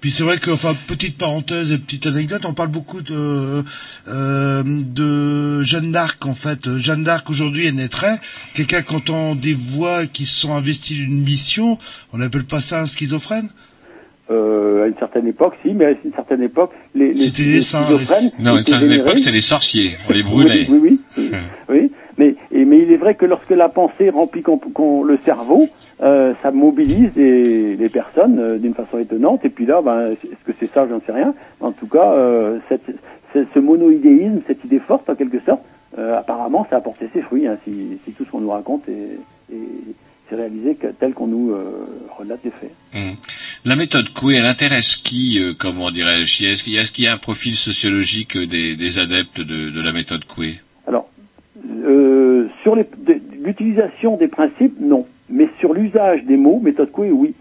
Puis 0.00 0.10
c'est 0.10 0.24
vrai 0.24 0.38
que, 0.38 0.50
enfin, 0.50 0.74
petite 0.88 1.16
parenthèse 1.16 1.70
et 1.72 1.78
petite 1.78 2.06
anecdote, 2.06 2.44
on 2.46 2.52
parle 2.52 2.70
beaucoup 2.70 3.00
de 3.00 3.62
euh, 4.08 4.62
de 4.64 5.62
Jeanne 5.62 5.92
d'Arc 5.92 6.26
en 6.26 6.34
fait. 6.34 6.78
Jeanne 6.78 7.04
d'Arc 7.04 7.30
aujourd'hui 7.30 7.66
est 7.66 7.72
naîtrait. 7.72 8.18
Quelqu'un 8.54 8.82
qui 8.82 8.94
entend 8.96 9.34
des 9.36 9.54
voix 9.54 10.06
qui 10.06 10.24
se 10.26 10.40
sont 10.40 10.54
investies 10.54 10.94
d'une 10.96 11.22
mission, 11.22 11.78
on 12.12 12.18
n'appelle 12.18 12.44
pas 12.44 12.60
ça 12.60 12.80
un 12.82 12.86
schizophrène? 12.86 13.50
Euh, 14.30 14.84
à 14.84 14.86
une 14.88 14.96
certaine 14.98 15.28
époque, 15.28 15.52
si, 15.62 15.72
mais 15.74 15.84
à 15.84 15.90
une 15.90 16.12
certaine 16.16 16.42
époque, 16.42 16.70
les, 16.94 17.12
les, 17.12 17.20
C'était 17.20 17.42
les 17.42 17.52
des 17.52 17.62
saints, 17.62 17.84
schizophrènes 17.84 18.30
Non, 18.40 18.56
à 18.56 18.60
une 18.60 18.66
certaine 18.66 18.92
époque, 18.92 19.18
c'était 19.18 19.30
les 19.30 19.40
sorciers. 19.42 19.96
On 20.08 20.12
les 20.12 20.22
brûlait. 20.22 20.66
Oui, 20.70 20.78
oui, 20.82 21.00
oui, 21.18 21.30
oui. 21.68 21.90
Mais, 22.18 22.34
mais 22.52 22.78
il 22.80 22.92
est 22.92 22.96
vrai 22.96 23.14
que 23.14 23.26
lorsque 23.26 23.50
la 23.50 23.68
pensée 23.68 24.10
remplit 24.10 24.42
le 25.04 25.16
cerveau, 25.18 25.68
euh, 26.02 26.32
ça 26.42 26.50
mobilise 26.50 27.10
les, 27.16 27.76
personnes 27.88 28.38
euh, 28.38 28.58
d'une 28.58 28.74
façon 28.74 28.98
étonnante. 28.98 29.44
Et 29.44 29.48
puis 29.50 29.66
là, 29.66 29.80
ben, 29.82 30.12
est-ce 30.12 30.44
que 30.44 30.52
c'est 30.58 30.70
ça, 30.72 30.86
j'en 30.88 31.00
sais 31.00 31.12
rien. 31.12 31.34
En 31.60 31.72
tout 31.72 31.86
cas, 31.86 32.12
euh, 32.12 32.58
cette, 32.68 32.86
ce- 33.32 33.44
ce 33.52 33.58
monoïdéisme, 33.58 34.40
cette 34.46 34.64
idée 34.64 34.78
forte 34.80 35.08
en 35.10 35.14
quelque 35.14 35.40
sorte, 35.44 35.62
euh, 35.98 36.18
apparemment, 36.18 36.66
ça 36.70 36.76
a 36.76 36.80
porté 36.80 37.08
ses 37.12 37.22
fruits. 37.22 37.46
Hein, 37.46 37.56
si, 37.64 37.98
tout 38.16 38.24
ce 38.24 38.30
qu'on 38.30 38.40
nous 38.40 38.50
raconte 38.50 38.88
est, 38.88 39.18
est- 39.52 39.94
c'est 40.28 40.36
réalisé 40.36 40.76
tel 40.98 41.12
qu'on 41.12 41.26
nous 41.26 41.52
relate 42.18 42.40
les 42.44 42.50
faits. 42.50 42.72
Hmm. 42.94 43.12
La 43.66 43.76
méthode 43.76 44.08
Coué, 44.14 44.36
elle 44.36 44.46
intéresse 44.46 44.96
qui, 44.96 45.38
euh, 45.38 45.52
comment 45.58 45.90
dirais-je? 45.90 46.44
Est-ce 46.46 46.64
qu'il 46.64 46.72
y, 46.72 46.78
a- 46.78 46.82
est-ce 46.82 46.92
y 47.04 47.06
a 47.08 47.12
un 47.12 47.18
profil 47.18 47.54
sociologique 47.54 48.38
des, 48.38 48.74
adeptes 48.98 49.40
de, 49.42 49.68
la 49.82 49.92
méthode 49.92 50.24
Coué 50.24 50.60
euh, 51.84 52.46
sur 52.62 52.74
les- 52.76 52.86
l'utilisation 53.42 54.16
des 54.16 54.28
principes, 54.28 54.76
non. 54.80 55.06
Mais 55.30 55.48
sur 55.58 55.72
l'usage 55.72 56.24
des 56.24 56.36
mots, 56.36 56.60
méthode 56.62 56.90
Coué, 56.90 57.10
oui. 57.10 57.34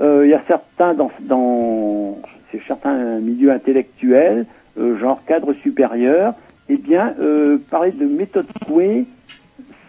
Euh, 0.00 0.22
Il 0.26 0.30
y 0.30 0.34
a 0.34 0.42
certains 0.46 0.94
dans, 0.94 1.10
dans 1.20 2.18
certains 2.66 3.18
milieux 3.20 3.50
intellectuels, 3.52 4.46
euh, 4.78 4.98
genre 4.98 5.22
cadre 5.26 5.52
supérieur, 5.54 6.34
eh 6.68 6.76
bien, 6.76 7.14
euh, 7.20 7.58
parler 7.70 7.92
de 7.92 8.04
méthode 8.06 8.46
Coué, 8.66 9.06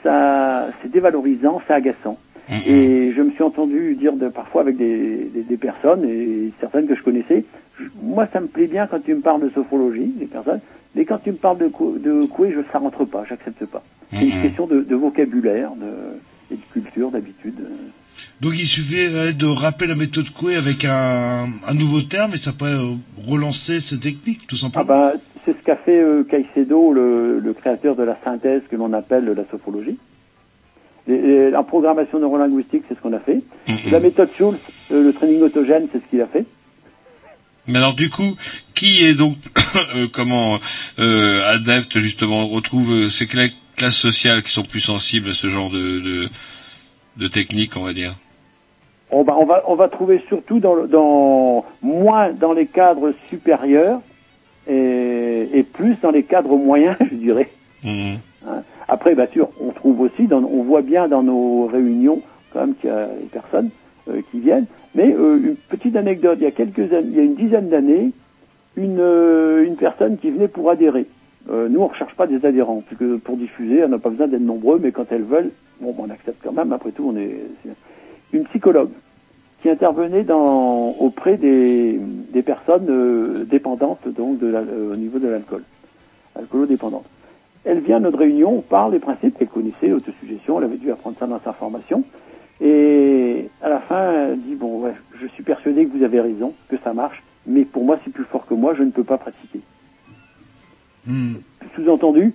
ça, 0.03 0.67
c'est 0.81 0.91
dévalorisant, 0.91 1.61
c'est 1.67 1.73
agaçant. 1.73 2.17
Et 2.67 3.11
je 3.15 3.21
me 3.21 3.31
suis 3.31 3.43
entendu 3.43 3.95
dire 3.95 4.13
de, 4.13 4.27
parfois 4.27 4.61
avec 4.61 4.75
des, 4.77 5.29
des, 5.33 5.43
des 5.43 5.57
personnes, 5.57 6.03
et 6.05 6.51
certaines 6.59 6.87
que 6.87 6.95
je 6.95 7.03
connaissais, 7.03 7.45
je- 7.79 7.85
moi 8.03 8.27
ça 8.33 8.41
me 8.41 8.47
plaît 8.47 8.67
bien 8.67 8.87
quand 8.87 8.99
tu 9.03 9.13
me 9.13 9.21
parles 9.21 9.41
de 9.41 9.49
sophrologie, 9.49 10.07
des 10.19 10.25
personnes, 10.25 10.59
mais 10.95 11.05
quand 11.05 11.19
tu 11.23 11.31
me 11.31 11.37
parles 11.37 11.57
de, 11.59 11.65
de 11.99 12.25
coué, 12.25 12.53
je, 12.55 12.59
ça 12.71 12.79
rentre 12.79 13.05
pas, 13.05 13.23
j'accepte 13.27 13.65
pas. 13.65 13.83
C'est 14.11 14.21
une 14.25 14.35
Mhm. 14.35 14.41
question 14.41 14.67
de, 14.67 14.81
de 14.81 14.95
vocabulaire, 14.95 15.71
de, 15.75 16.53
et 16.53 16.55
de 16.57 16.61
culture, 16.73 17.11
d'habitude. 17.11 17.55
Donc 18.41 18.53
il 18.59 18.67
suffit 18.67 19.07
euh, 19.07 19.31
de 19.31 19.45
rappeler 19.45 19.87
la 19.87 19.95
méthode 19.95 20.29
Coué 20.31 20.55
avec 20.55 20.83
un, 20.85 21.47
un 21.67 21.73
nouveau 21.73 22.01
terme 22.01 22.33
et 22.33 22.37
ça 22.37 22.51
pourrait 22.51 22.71
euh, 22.73 22.95
relancer 23.27 23.79
cette 23.79 24.01
technique, 24.01 24.47
tout 24.47 24.55
Ah 24.57 24.61
simplement. 24.63 24.85
ben, 24.85 25.13
c'est 25.45 25.57
ce 25.57 25.63
qu'a 25.63 25.77
fait 25.77 25.99
euh, 25.99 26.23
Caicedo, 26.23 26.93
le, 26.93 27.39
le 27.39 27.53
créateur 27.53 27.95
de 27.95 28.03
la 28.03 28.17
synthèse 28.23 28.61
que 28.69 28.75
l'on 28.75 28.91
appelle 28.93 29.25
la. 29.33 29.95
Et, 31.07 31.13
et 31.13 31.49
la 31.49 31.63
programmation 31.63 32.19
neurolinguistique, 32.19 32.83
c'est 32.87 32.95
ce 32.95 33.01
qu'on 33.01 33.13
a 33.13 33.19
fait. 33.19 33.41
La 33.89 33.99
méthode 33.99 34.29
Schulz, 34.37 34.59
euh, 34.91 35.01
le 35.03 35.13
training 35.13 35.41
autogène, 35.41 35.87
c'est 35.91 35.99
ce 35.99 36.05
qu'il 36.09 36.21
a 36.21 36.27
fait. 36.27 36.45
Mais 37.71 37.77
alors 37.79 37.93
du 37.95 38.09
coup, 38.09 38.35
qui 38.75 39.03
est 39.03 39.15
donc 39.15 39.37
euh, 39.95 40.07
comment 40.11 40.59
euh, 40.99 41.53
adepte 41.55 41.97
justement 41.99 42.47
retrouve 42.47 42.91
euh, 42.93 43.09
ces 43.09 43.25
cla- 43.25 43.51
classes 43.75 43.97
sociales 43.97 44.41
qui 44.43 44.51
sont 44.51 44.63
plus 44.63 44.79
sensibles 44.81 45.29
à 45.29 45.33
ce 45.33 45.47
genre 45.47 45.69
de 45.69 45.99
de, 45.99 46.29
de 47.17 47.27
technique, 47.27 47.75
on 47.77 47.83
va 47.83 47.93
dire? 47.93 48.15
On 49.13 49.23
va, 49.23 49.37
on 49.37 49.45
va, 49.45 49.63
on 49.67 49.75
va 49.75 49.89
trouver 49.89 50.21
surtout 50.29 50.59
dans, 50.59 50.73
le- 50.73 50.87
dans 50.87 51.65
moins 51.81 52.31
dans 52.31 52.53
les 52.53 52.65
cadres 52.67 53.13
supérieurs 53.29 53.99
et, 54.69 55.49
et 55.53 55.63
plus 55.63 55.95
dans 56.01 56.11
les 56.11 56.23
cadres 56.23 56.55
moyens, 56.55 56.95
je 57.11 57.15
dirais. 57.15 57.49
Hein. 57.85 58.63
Après, 58.87 59.15
bien 59.15 59.27
sûr, 59.31 59.49
on 59.59 59.71
trouve 59.71 60.01
aussi, 60.01 60.27
dans, 60.27 60.43
on 60.43 60.63
voit 60.63 60.81
bien 60.81 61.07
dans 61.07 61.23
nos 61.23 61.67
réunions 61.67 62.21
quand 62.53 62.61
même 62.61 62.75
qu'il 62.75 62.89
y 62.89 62.93
a 62.93 63.07
des 63.07 63.27
personnes 63.31 63.69
euh, 64.09 64.21
qui 64.31 64.39
viennent. 64.39 64.65
Mais 64.95 65.13
euh, 65.13 65.37
une 65.37 65.55
petite 65.55 65.95
anecdote, 65.95 66.37
il 66.39 66.43
y 66.43 66.47
a 66.47 66.51
quelques 66.51 66.91
années, 66.93 67.07
il 67.07 67.15
y 67.15 67.19
a 67.19 67.23
une 67.23 67.35
dizaine 67.35 67.69
d'années, 67.69 68.11
une, 68.75 68.99
euh, 68.99 69.65
une 69.65 69.75
personne 69.75 70.17
qui 70.17 70.29
venait 70.31 70.47
pour 70.47 70.69
adhérer. 70.69 71.05
Euh, 71.49 71.69
nous, 71.69 71.79
on 71.79 71.85
ne 71.85 71.89
recherche 71.89 72.15
pas 72.15 72.27
des 72.27 72.45
adhérents, 72.45 72.83
puisque 72.85 73.17
pour 73.17 73.37
diffuser, 73.37 73.83
on 73.83 73.87
n'a 73.87 73.97
pas 73.97 74.09
besoin 74.09 74.27
d'être 74.27 74.41
nombreux, 74.41 74.79
mais 74.81 74.91
quand 74.91 75.11
elles 75.11 75.23
veulent, 75.23 75.51
bon, 75.79 75.95
on 75.97 76.09
accepte 76.09 76.43
quand 76.43 76.53
même. 76.53 76.71
Après 76.71 76.91
tout, 76.91 77.11
on 77.13 77.17
est 77.17 77.37
une 78.33 78.43
psychologue 78.45 78.91
qui 79.61 79.69
intervenait 79.69 80.23
dans, 80.23 80.89
auprès 80.99 81.37
des, 81.37 81.99
des 82.33 82.41
personnes 82.41 82.87
euh, 82.89 83.45
dépendantes 83.45 84.07
donc 84.07 84.41
euh, 84.41 84.91
au 84.91 84.95
niveau 84.95 85.19
de 85.19 85.27
l'alcool, 85.27 85.63
alcoolodépendantes. 86.35 87.05
Elle 87.63 87.79
vient 87.79 87.97
à 87.97 87.99
notre 87.99 88.17
réunion, 88.17 88.55
on 88.57 88.61
parle 88.61 88.93
des 88.93 88.99
principes 88.99 89.37
qu'elle 89.37 89.47
connaissait, 89.47 89.87
l'autosuggestion, 89.87 90.57
elle 90.57 90.65
avait 90.65 90.77
dû 90.77 90.91
apprendre 90.91 91.15
ça 91.19 91.27
dans 91.27 91.39
sa 91.39 91.53
formation. 91.53 92.03
Et 92.61 93.49
à 93.61 93.69
la 93.69 93.79
fin, 93.79 94.29
elle 94.29 94.39
dit, 94.41 94.55
bon, 94.55 94.81
ouais, 94.81 94.93
je 95.19 95.27
suis 95.27 95.43
persuadé 95.43 95.85
que 95.85 95.97
vous 95.97 96.03
avez 96.03 96.21
raison, 96.21 96.53
que 96.69 96.77
ça 96.83 96.93
marche, 96.93 97.21
mais 97.47 97.65
pour 97.65 97.83
moi, 97.83 97.97
c'est 98.03 98.13
plus 98.13 98.23
fort 98.25 98.45
que 98.45 98.53
moi, 98.53 98.75
je 98.75 98.83
ne 98.83 98.91
peux 98.91 99.03
pas 99.03 99.17
pratiquer. 99.17 99.61
Hmm. 101.07 101.37
Sous-entendu, 101.75 102.33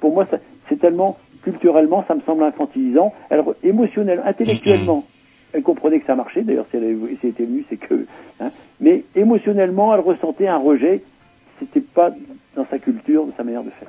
pour 0.00 0.12
moi, 0.12 0.26
c'est 0.68 0.78
tellement, 0.78 1.18
culturellement, 1.42 2.04
ça 2.06 2.14
me 2.14 2.20
semble 2.22 2.42
infantilisant. 2.42 3.12
Alors, 3.30 3.54
émotionnel, 3.62 4.20
intellectuellement, 4.24 5.04
elle 5.52 5.62
comprenait 5.62 6.00
que 6.00 6.06
ça 6.06 6.14
marchait, 6.14 6.42
d'ailleurs, 6.42 6.66
si 6.70 6.76
elle, 6.76 6.84
avait- 6.84 7.14
si 7.14 7.18
elle 7.22 7.30
était 7.30 7.44
venue, 7.44 7.64
c'est 7.70 7.76
que... 7.76 8.06
hein, 8.40 8.50
mais 8.80 9.04
émotionnellement, 9.14 9.94
elle 9.94 10.00
ressentait 10.00 10.48
un 10.48 10.58
rejet, 10.58 11.02
c'était 11.58 11.80
pas 11.80 12.10
dans 12.54 12.66
sa 12.66 12.78
culture, 12.78 13.24
dans 13.24 13.36
sa 13.36 13.44
manière 13.44 13.62
de 13.62 13.70
faire. 13.70 13.88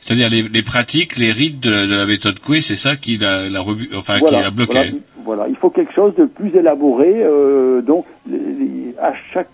C'est-à-dire 0.00 0.28
les, 0.28 0.42
les 0.42 0.62
pratiques, 0.62 1.16
les 1.16 1.32
rites 1.32 1.60
de, 1.60 1.70
la- 1.70 1.86
de 1.86 1.94
la 1.94 2.06
méthode 2.06 2.38
Coué, 2.40 2.60
c'est 2.60 2.76
ça 2.76 2.96
qui 2.96 3.16
la, 3.18 3.48
la 3.48 3.60
rebu- 3.60 3.88
enfin 3.96 4.18
voilà, 4.18 4.38
qui 4.38 4.44
la 4.44 4.50
bloqué. 4.50 4.72
Voilà, 4.74 4.88
il- 4.90 5.00
voilà, 5.24 5.46
il 5.48 5.56
faut 5.56 5.70
quelque 5.70 5.92
chose 5.94 6.14
de 6.16 6.24
plus 6.24 6.54
élaboré. 6.56 7.12
euh, 7.22 7.82
donc, 7.82 8.06
les- 8.30 8.38
les- 8.38 8.94
à 9.00 9.12
chaque 9.32 9.48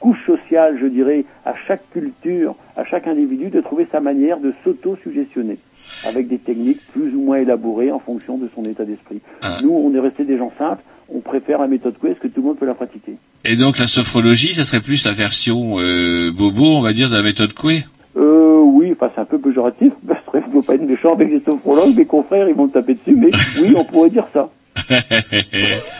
couche 0.00 0.24
sociale, 0.26 0.78
je 0.80 0.86
dirais, 0.86 1.24
à 1.46 1.54
chaque 1.68 1.82
culture, 1.92 2.54
à 2.76 2.84
chaque 2.84 3.06
individu, 3.06 3.50
de 3.50 3.60
trouver 3.60 3.86
sa 3.92 4.00
manière 4.00 4.38
de 4.40 4.52
s'auto-suggestionner 4.64 5.58
avec 6.06 6.28
des 6.28 6.38
techniques 6.38 6.80
plus 6.92 7.14
ou 7.14 7.22
moins 7.22 7.38
élaborées 7.38 7.90
en 7.92 7.98
fonction 7.98 8.36
de 8.38 8.48
son 8.54 8.64
état 8.64 8.84
d'esprit. 8.84 9.20
Ah. 9.42 9.58
Nous, 9.62 9.70
on 9.72 9.94
est 9.94 10.00
resté 10.00 10.24
des 10.24 10.38
gens 10.38 10.52
simples. 10.58 10.82
On 11.14 11.20
préfère 11.20 11.58
la 11.60 11.66
méthode 11.68 11.94
Quest 12.00 12.18
que 12.20 12.28
tout 12.28 12.40
le 12.40 12.46
monde 12.48 12.58
peut 12.58 12.66
la 12.66 12.74
pratiquer. 12.74 13.12
Et 13.44 13.54
donc 13.56 13.78
la 13.78 13.86
sophrologie, 13.86 14.54
ça 14.54 14.64
serait 14.64 14.80
plus 14.80 15.04
la 15.04 15.12
version 15.12 15.76
euh, 15.78 16.30
bobo, 16.32 16.64
on 16.64 16.80
va 16.80 16.92
dire, 16.92 17.10
de 17.10 17.14
la 17.16 17.22
méthode 17.22 17.52
Coué. 17.52 17.84
Euh, 18.16 18.41
oui, 18.72 18.92
enfin, 18.92 19.10
c'est 19.14 19.20
un 19.20 19.24
peu 19.24 19.38
péjoratif. 19.38 19.92
Parce 20.06 20.20
que 20.32 20.40
je 20.40 20.46
ne 20.48 20.52
veux 20.54 20.62
pas 20.62 20.74
être 20.74 20.82
méchant 20.88 21.12
avec 21.14 21.30
les 21.30 21.40
sophrologues. 21.44 21.96
Mes 21.96 22.06
confrères, 22.06 22.48
ils 22.48 22.54
vont 22.54 22.66
me 22.66 22.72
taper 22.72 22.94
dessus. 22.94 23.16
Mais 23.16 23.30
oui, 23.60 23.74
on 23.76 23.84
pourrait 23.84 24.10
dire 24.10 24.26
ça. 24.32 24.50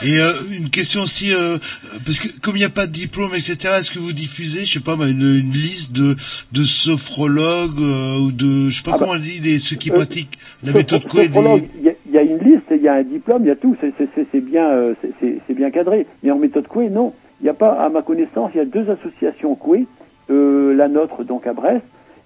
Et 0.03 0.19
euh, 0.19 0.33
une 0.59 0.71
question 0.71 1.03
aussi, 1.03 1.33
euh, 1.35 1.59
parce 2.07 2.19
que 2.19 2.29
comme 2.41 2.57
il 2.57 2.61
n'y 2.61 2.65
a 2.65 2.71
pas 2.71 2.87
de 2.87 2.93
diplôme, 2.93 3.33
etc., 3.35 3.75
est-ce 3.79 3.91
que 3.91 3.99
vous 3.99 4.13
diffusez, 4.15 4.65
je 4.65 4.73
sais 4.73 4.81
pas, 4.81 4.97
moi, 4.97 5.09
une, 5.09 5.21
une 5.21 5.53
liste 5.53 5.93
de, 5.93 6.17
de 6.53 6.65
sophrologues 6.65 7.79
euh, 7.81 8.19
ou 8.19 8.33
de, 8.33 8.71
je 8.71 8.77
sais 8.77 8.83
pas 8.83 8.93
Ah 8.95 8.99
bah, 8.99 9.05
comment 9.07 9.19
on 9.19 9.23
dit, 9.23 9.41
les, 9.41 9.59
ceux 9.59 9.77
qui 9.77 9.91
pratiquent 9.91 10.39
la 10.65 10.73
méthode 10.73 11.07
Coué 11.07 11.29
des... 11.29 11.39
Il 11.79 11.85
y, 11.85 11.89
a- 11.91 11.93
il 12.07 12.13
y 12.13 12.19
a 12.19 12.23
une 12.23 12.39
liste, 12.39 12.65
il 12.71 12.83
y 12.83 12.89
a 12.89 12.95
un 12.95 13.03
diplôme, 13.03 13.43
il 13.45 13.49
y 13.49 13.51
a 13.51 13.57
tout. 13.57 13.77
C'est- 13.81 14.41
bien, 14.41 14.69
c'est- 15.21 15.55
bien 15.55 15.71
cadré. 15.71 16.07
Mais 16.23 16.31
en 16.31 16.39
méthode 16.39 16.67
Coué, 16.67 16.89
non. 16.89 17.13
Il 17.41 17.45
n'y 17.45 17.51
a 17.51 17.55
pas, 17.55 17.73
à 17.73 17.89
ma 17.89 18.03
connaissance, 18.03 18.51
il 18.55 18.59
y 18.59 18.61
a 18.61 18.65
deux 18.65 18.87
associations 18.91 19.55
Coué. 19.55 19.87
La 20.29 20.89
nôtre, 20.89 21.25
donc 21.25 21.47
à 21.47 21.53
Brest, 21.53 21.83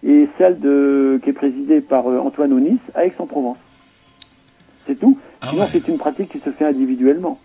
et 0.06 0.28
celle 0.38 0.60
de, 0.60 1.18
qui 1.22 1.30
est 1.30 1.34
présidée 1.34 1.80
par 1.80 2.06
euh, 2.08 2.18
Antoine 2.18 2.52
Onis 2.52 2.78
à 2.94 3.04
Aix-en-Provence. 3.06 3.58
C'est 4.86 4.98
tout. 4.98 5.18
Sinon, 5.50 5.62
c'est 5.72 5.88
une 5.88 5.98
pratique 5.98 6.30
qui 6.30 6.38
se 6.40 6.50
fait 6.52 6.64
individuellement. 6.64 7.40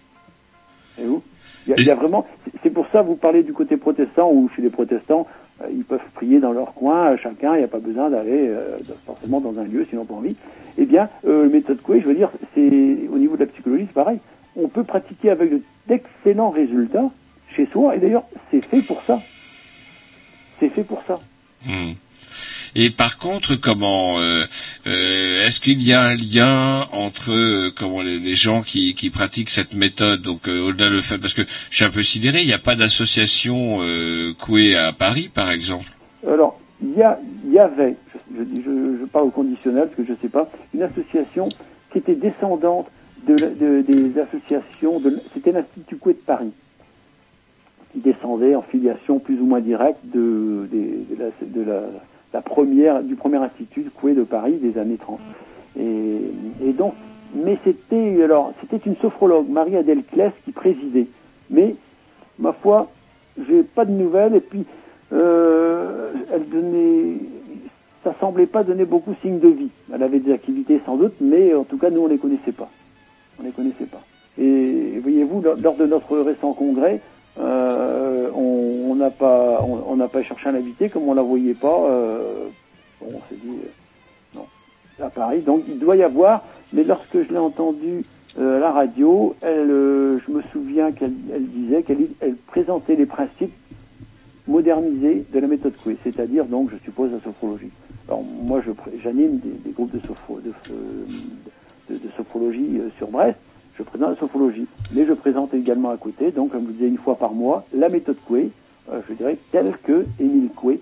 Et 0.97 1.05
vous? 1.05 1.23
Il 1.65 1.71
y, 1.71 1.73
a, 1.73 1.77
il 1.77 1.85
y 1.87 1.91
a 1.91 1.95
vraiment. 1.95 2.25
c'est- 2.63 2.69
pour 2.71 2.87
ça, 2.87 3.01
vous 3.01 3.15
parlez 3.15 3.43
du 3.43 3.53
côté 3.53 3.77
protestant, 3.77 4.31
ou 4.31 4.49
chez 4.55 4.61
les 4.61 4.69
protestants, 4.69 5.27
euh, 5.61 5.67
ils 5.71 5.83
peuvent 5.85 5.99
prier 6.15 6.39
dans 6.39 6.51
leur 6.53 6.73
coin, 6.73 7.15
chacun, 7.17 7.55
il 7.55 7.59
n'y 7.59 7.63
a 7.63 7.67
pas 7.67 7.79
besoin 7.79 8.09
d'aller 8.09 8.47
euh, 8.47 8.79
forcément 9.05 9.41
dans 9.41 9.57
un 9.59 9.63
lieu, 9.63 9.85
sinon 9.89 10.05
pas 10.05 10.15
envie. 10.15 10.35
Eh 10.77 10.85
bien, 10.85 11.09
euh, 11.25 11.49
méthode 11.49 11.81
Coué, 11.81 12.01
je 12.01 12.07
veux 12.07 12.15
dire, 12.15 12.31
c'est 12.55 13.07
au 13.11 13.17
niveau 13.17 13.35
de 13.35 13.41
la 13.41 13.47
psychologie, 13.47 13.85
c'est 13.87 13.93
pareil. 13.93 14.19
On 14.55 14.69
peut 14.69 14.83
pratiquer 14.83 15.29
avec 15.29 15.51
de- 15.51 15.61
d'excellents 15.87 16.49
résultats 16.49 17.11
chez 17.55 17.67
soi, 17.67 17.95
et 17.95 17.99
d'ailleurs, 17.99 18.25
c'est 18.49 18.61
fait 18.65 18.81
pour 18.81 19.01
ça. 19.03 19.27
C'est 20.59 20.69
fait 20.69 20.83
pour 20.83 21.01
ça. 21.07 21.21
Hmm. 21.65 21.93
Et 22.75 22.89
par 22.89 23.17
contre, 23.17 23.55
comment 23.55 24.19
euh, 24.19 24.45
euh, 24.87 25.45
est-ce 25.45 25.59
qu'il 25.59 25.81
y 25.81 25.91
a 25.93 26.01
un 26.03 26.15
lien 26.15 26.87
entre 26.93 27.31
euh, 27.31 27.71
comment 27.75 28.01
les, 28.01 28.35
gens 28.35 28.61
qui, 28.61 28.93
pratiquent 29.13 29.49
cette 29.49 29.73
méthode 29.73 30.21
Donc 30.21 30.47
au-delà 30.47 30.89
le 30.89 31.01
fait, 31.01 31.17
parce 31.17 31.33
que 31.33 31.41
je 31.69 31.75
suis 31.75 31.85
un 31.85 31.89
peu 31.89 32.01
sidéré, 32.03 32.41
il 32.41 32.47
n'y 32.47 32.53
a 32.53 32.59
pas 32.59 32.75
d'association 32.75 33.79
euh, 33.81 34.33
Coué 34.39 34.75
à 34.77 34.93
Paris, 34.93 35.29
par 35.33 35.51
exemple? 35.51 35.91
Alors, 36.25 36.59
il 36.81 36.97
y, 36.97 37.59
avait, 37.59 37.95
je, 38.33 38.43
je, 38.55 38.61
je- 39.01 39.05
parle 39.05 39.25
au 39.25 39.29
conditionnel 39.31 39.85
parce 39.87 39.95
que 39.97 40.05
je 40.05 40.11
ne 40.11 40.17
sais 40.21 40.29
pas, 40.29 40.49
une 40.73 40.83
association 40.83 41.49
qui 41.91 41.97
était 41.97 42.15
descendante 42.15 42.87
de, 43.27 43.35
de- 43.35 43.81
des 43.87 44.17
associations, 44.19 44.99
de, 44.99 45.19
c'était 45.33 45.51
l'Institut 45.51 45.97
Coué 45.97 46.13
de 46.13 46.19
Paris. 46.19 46.51
qui 47.93 47.99
descendait 47.99 48.55
en 48.55 48.61
filiation 48.61 49.19
plus 49.19 49.35
ou 49.41 49.45
moins 49.45 49.59
directe 49.59 49.99
de 50.05 50.67
la- 51.19 51.81
la 52.33 52.41
première, 52.41 53.03
du 53.03 53.15
premier 53.15 53.37
institut 53.37 53.85
Coué 53.93 54.13
de 54.13 54.23
Paris 54.23 54.53
des 54.53 54.77
années 54.79 54.97
30. 54.97 55.19
Et, 55.79 56.17
et 56.65 56.73
donc, 56.73 56.93
mais 57.33 57.57
c'était 57.63 58.21
alors 58.23 58.53
c'était 58.59 58.85
une 58.85 58.95
sophrologue, 58.97 59.49
Marie-Adèle 59.49 60.03
Kless, 60.03 60.33
qui 60.45 60.51
présidait. 60.51 61.07
Mais 61.49 61.75
ma 62.39 62.53
foi, 62.53 62.89
j'ai 63.37 63.63
pas 63.63 63.85
de 63.85 63.91
nouvelles. 63.91 64.35
Et 64.35 64.41
puis, 64.41 64.65
euh, 65.13 66.11
elle 66.31 66.47
donnait, 66.49 67.17
ça 68.03 68.13
semblait 68.19 68.45
pas 68.45 68.63
donner 68.63 68.85
beaucoup 68.85 69.13
signe 69.21 69.39
de 69.39 69.49
vie. 69.49 69.69
Elle 69.93 70.03
avait 70.03 70.19
des 70.19 70.33
activités 70.33 70.81
sans 70.85 70.97
doute, 70.97 71.13
mais 71.21 71.53
en 71.53 71.63
tout 71.63 71.77
cas, 71.77 71.89
nous 71.89 72.01
on 72.01 72.07
les 72.07 72.17
connaissait 72.17 72.51
pas. 72.51 72.69
On 73.39 73.43
les 73.43 73.51
connaissait 73.51 73.85
pas. 73.85 74.01
Et 74.37 74.99
voyez-vous, 75.01 75.41
lors, 75.41 75.57
lors 75.61 75.75
de 75.75 75.85
notre 75.85 76.17
récent 76.17 76.53
congrès, 76.53 77.01
euh, 77.39 78.29
on 78.33 78.95
n'a 78.95 79.09
pas, 80.07 80.23
cherché 80.23 80.49
à 80.49 80.51
l'inviter, 80.51 80.89
comme 80.89 81.07
on 81.07 81.13
la 81.13 81.21
voyait 81.21 81.53
pas. 81.53 81.85
euh, 81.89 82.47
on 83.01 83.19
s'est 83.29 83.35
dit, 83.43 83.49
euh, 83.49 84.35
non, 84.35 84.45
à 85.03 85.09
Paris. 85.09 85.41
Donc 85.41 85.63
il 85.67 85.79
doit 85.79 85.95
y 85.95 86.03
avoir, 86.03 86.43
mais 86.73 86.83
lorsque 86.83 87.23
je 87.23 87.29
l'ai 87.29 87.37
entendu 87.37 88.03
euh, 88.39 88.57
à 88.57 88.59
la 88.59 88.71
radio, 88.71 89.35
je 89.41 90.31
me 90.31 90.41
souviens 90.51 90.91
qu'elle 90.91 91.13
elle 91.33 91.47
disait 91.47 91.83
qu'elle 91.83 92.07
elle 92.19 92.35
présentait 92.35 92.95
les 92.95 93.05
principes 93.05 93.53
modernisés 94.47 95.25
de 95.31 95.39
la 95.39 95.47
méthode 95.47 95.75
Coué, 95.83 95.97
c'est-à-dire 96.03 96.45
donc, 96.45 96.69
je 96.71 96.77
suppose, 96.83 97.11
la 97.11 97.19
sophrologie. 97.21 97.71
Alors 98.07 98.23
moi, 98.23 98.61
j'anime 99.03 99.39
des, 99.39 99.71
groupes 99.71 99.91
de, 99.91 99.99
sophro, 100.05 100.39
de, 100.39 100.51
de, 101.89 101.95
de 101.95 102.09
sophrologie 102.17 102.81
sur 102.97 103.07
Brest. 103.07 103.37
Je 103.81 103.85
présente 103.89 104.11
la 104.11 104.15
sophrologie, 104.17 104.67
mais 104.91 105.07
je 105.07 105.13
présente 105.13 105.55
également 105.55 105.89
à 105.89 105.97
côté, 105.97 106.29
donc 106.29 106.51
comme 106.51 106.61
je 106.61 106.67
vous 106.67 106.71
disais 106.73 106.87
une 106.87 106.99
fois 106.99 107.15
par 107.15 107.33
mois, 107.33 107.65
la 107.73 107.89
méthode 107.89 108.17
Coué, 108.27 108.51
euh, 108.91 109.01
je 109.09 109.15
dirais 109.15 109.37
telle 109.51 109.75
que 109.83 110.05
Émile 110.19 110.49
Coué 110.55 110.79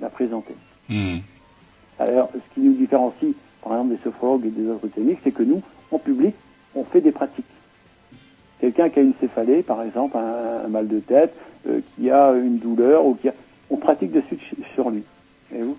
l'a 0.00 0.08
présentée. 0.10 0.56
Hmm. 0.88 1.18
Alors, 2.00 2.30
ce 2.34 2.54
qui 2.54 2.60
nous 2.66 2.72
différencie, 2.74 3.32
par 3.62 3.74
exemple, 3.74 3.90
des 3.94 4.02
sophrologues 4.02 4.46
et 4.46 4.50
des 4.50 4.68
autres 4.68 4.88
techniques, 4.88 5.20
c'est 5.22 5.30
que 5.30 5.44
nous, 5.44 5.62
en 5.92 5.98
public, 5.98 6.34
on 6.74 6.82
fait 6.82 7.00
des 7.00 7.12
pratiques. 7.12 7.44
Quelqu'un 8.60 8.88
qui 8.88 8.98
a 8.98 9.02
une 9.02 9.14
céphalée, 9.20 9.62
par 9.62 9.82
exemple, 9.84 10.16
un, 10.16 10.64
un 10.64 10.68
mal 10.68 10.88
de 10.88 10.98
tête, 10.98 11.32
euh, 11.68 11.80
qui 11.94 12.10
a 12.10 12.32
une 12.32 12.58
douleur, 12.58 13.06
ou 13.06 13.14
qui 13.14 13.28
a... 13.28 13.34
on 13.70 13.76
pratique 13.76 14.10
de 14.10 14.20
suite 14.22 14.40
ch- 14.40 14.68
sur 14.74 14.90
lui. 14.90 15.04
Voyez-vous? 15.50 15.76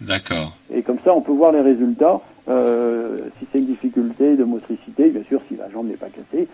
D'accord. 0.00 0.56
et 0.72 0.82
comme 0.82 0.98
ça, 1.04 1.12
on 1.12 1.22
peut 1.22 1.32
voir 1.32 1.50
les 1.50 1.60
résultats. 1.60 2.20
Euh, 2.48 3.18
si 3.38 3.46
c'est 3.52 3.58
une 3.58 3.66
difficulté 3.66 4.36
de 4.36 4.44
motricité, 4.44 5.10
bien 5.10 5.22
sûr, 5.28 5.40
si 5.48 5.56
la 5.56 5.68
jambe 5.70 5.88
n'est 5.88 5.96
pas 5.96 6.08
cassée, 6.08 6.48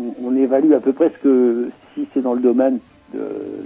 on, 0.00 0.14
on 0.24 0.36
évalue 0.36 0.72
à 0.72 0.80
peu 0.80 0.92
près 0.92 1.10
ce 1.10 1.18
que, 1.22 1.70
si 1.94 2.06
c'est 2.14 2.22
dans 2.22 2.34
le 2.34 2.40
domaine, 2.40 2.78
de, 3.14 3.20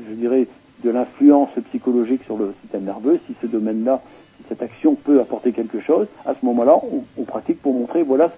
je 0.09 0.15
dirais, 0.15 0.47
de 0.83 0.91
l'influence 0.91 1.51
psychologique 1.69 2.23
sur 2.25 2.37
le 2.37 2.55
système 2.63 2.85
nerveux, 2.85 3.21
si 3.27 3.35
ce 3.41 3.47
domaine-là, 3.47 4.03
si 4.39 4.45
cette 4.49 4.63
action 4.63 4.95
peut 4.97 5.21
apporter 5.21 5.53
quelque 5.53 5.81
chose, 5.81 6.07
à 6.27 6.35
ce 6.35 6.45
moment-là, 6.47 6.77
on, 6.83 7.05
on 7.17 7.25
pratique 7.25 7.61
pour 7.63 7.75
montrer, 7.75 8.03
voilà 8.03 8.33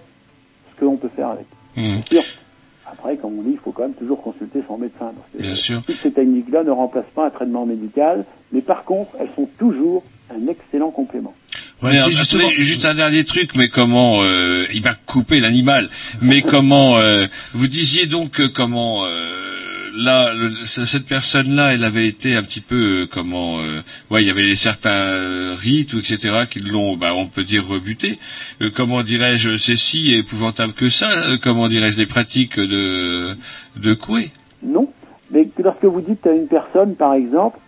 ce 0.71 0.79
que 0.79 0.85
l'on 0.85 0.97
peut 0.97 1.09
faire 1.15 1.29
avec. 1.29 1.45
Hmm. 1.75 1.99
Bien 2.09 2.21
sûr. 2.21 2.41
Après, 2.87 3.17
comme 3.17 3.39
on 3.39 3.41
dit, 3.41 3.51
il 3.53 3.57
faut 3.57 3.71
quand 3.71 3.81
même 3.83 3.93
toujours 3.93 4.21
consulter 4.21 4.61
son 4.67 4.77
médecin. 4.77 5.11
Parce 5.15 5.29
que 5.35 5.41
Bien 5.41 5.55
sûr. 5.55 5.81
toutes 5.81 5.95
ces 5.95 6.11
techniques-là 6.11 6.63
ne 6.63 6.69
remplacent 6.71 7.09
pas 7.15 7.25
un 7.25 7.29
traitement 7.31 7.65
médical, 7.65 8.25
mais 8.51 8.61
par 8.61 8.83
contre, 8.83 9.11
elles 9.19 9.29
sont 9.35 9.49
toujours 9.57 10.03
un 10.29 10.47
excellent 10.47 10.91
complément. 10.91 11.33
Mais, 11.83 11.99
attendez, 12.39 12.55
juste 12.63 12.85
un 12.85 12.93
dernier 12.95 13.25
truc, 13.25 13.51
mais 13.55 13.69
comment 13.69 14.23
euh, 14.23 14.65
il 14.73 14.81
m'a 14.81 14.93
coupé 14.95 15.39
l'animal. 15.39 15.89
Mais 16.21 16.41
comment 16.41 16.97
euh, 16.97 17.27
vous 17.53 17.67
disiez 17.67 18.05
donc 18.07 18.31
que 18.31 18.47
comment 18.47 19.05
euh, 19.05 19.89
là 19.97 20.33
le- 20.33 20.53
ce- 20.63 20.85
cette 20.85 21.05
personne-là, 21.05 21.73
elle 21.73 21.83
avait 21.83 22.07
été 22.07 22.35
un 22.35 22.43
petit 22.43 22.61
peu 22.61 23.01
euh, 23.03 23.07
comment 23.11 23.59
euh, 23.59 23.81
ouais, 24.09 24.23
il 24.23 24.27
y 24.27 24.29
avait 24.31 24.55
certains 24.55 24.89
euh, 24.89 25.55
rites 25.57 25.93
ou 25.93 25.99
etc. 25.99 26.45
qui 26.49 26.59
l'ont, 26.61 26.95
bah, 26.97 27.13
on 27.13 27.27
peut 27.27 27.43
dire 27.43 27.67
rebuté. 27.67 28.17
Euh, 28.61 28.71
comment 28.73 29.03
dirais-je, 29.03 29.57
c'est 29.57 29.75
si 29.75 30.13
épouvantable 30.15 30.73
que 30.73 30.89
ça. 30.89 31.11
euh, 31.11 31.37
comment 31.41 31.67
dirais-je 31.67 31.97
les 31.97 32.05
pratiques 32.07 32.57
de 32.59 33.35
de 33.75 33.93
Coué? 33.93 34.31
Non, 34.63 34.89
mais 35.31 35.45
que 35.45 35.61
lorsque 35.61 35.85
vous 35.85 36.01
dites 36.01 36.25
à 36.25 36.31
une 36.31 36.47
personne, 36.47 36.95
par 36.95 37.13
exemple, 37.13 37.59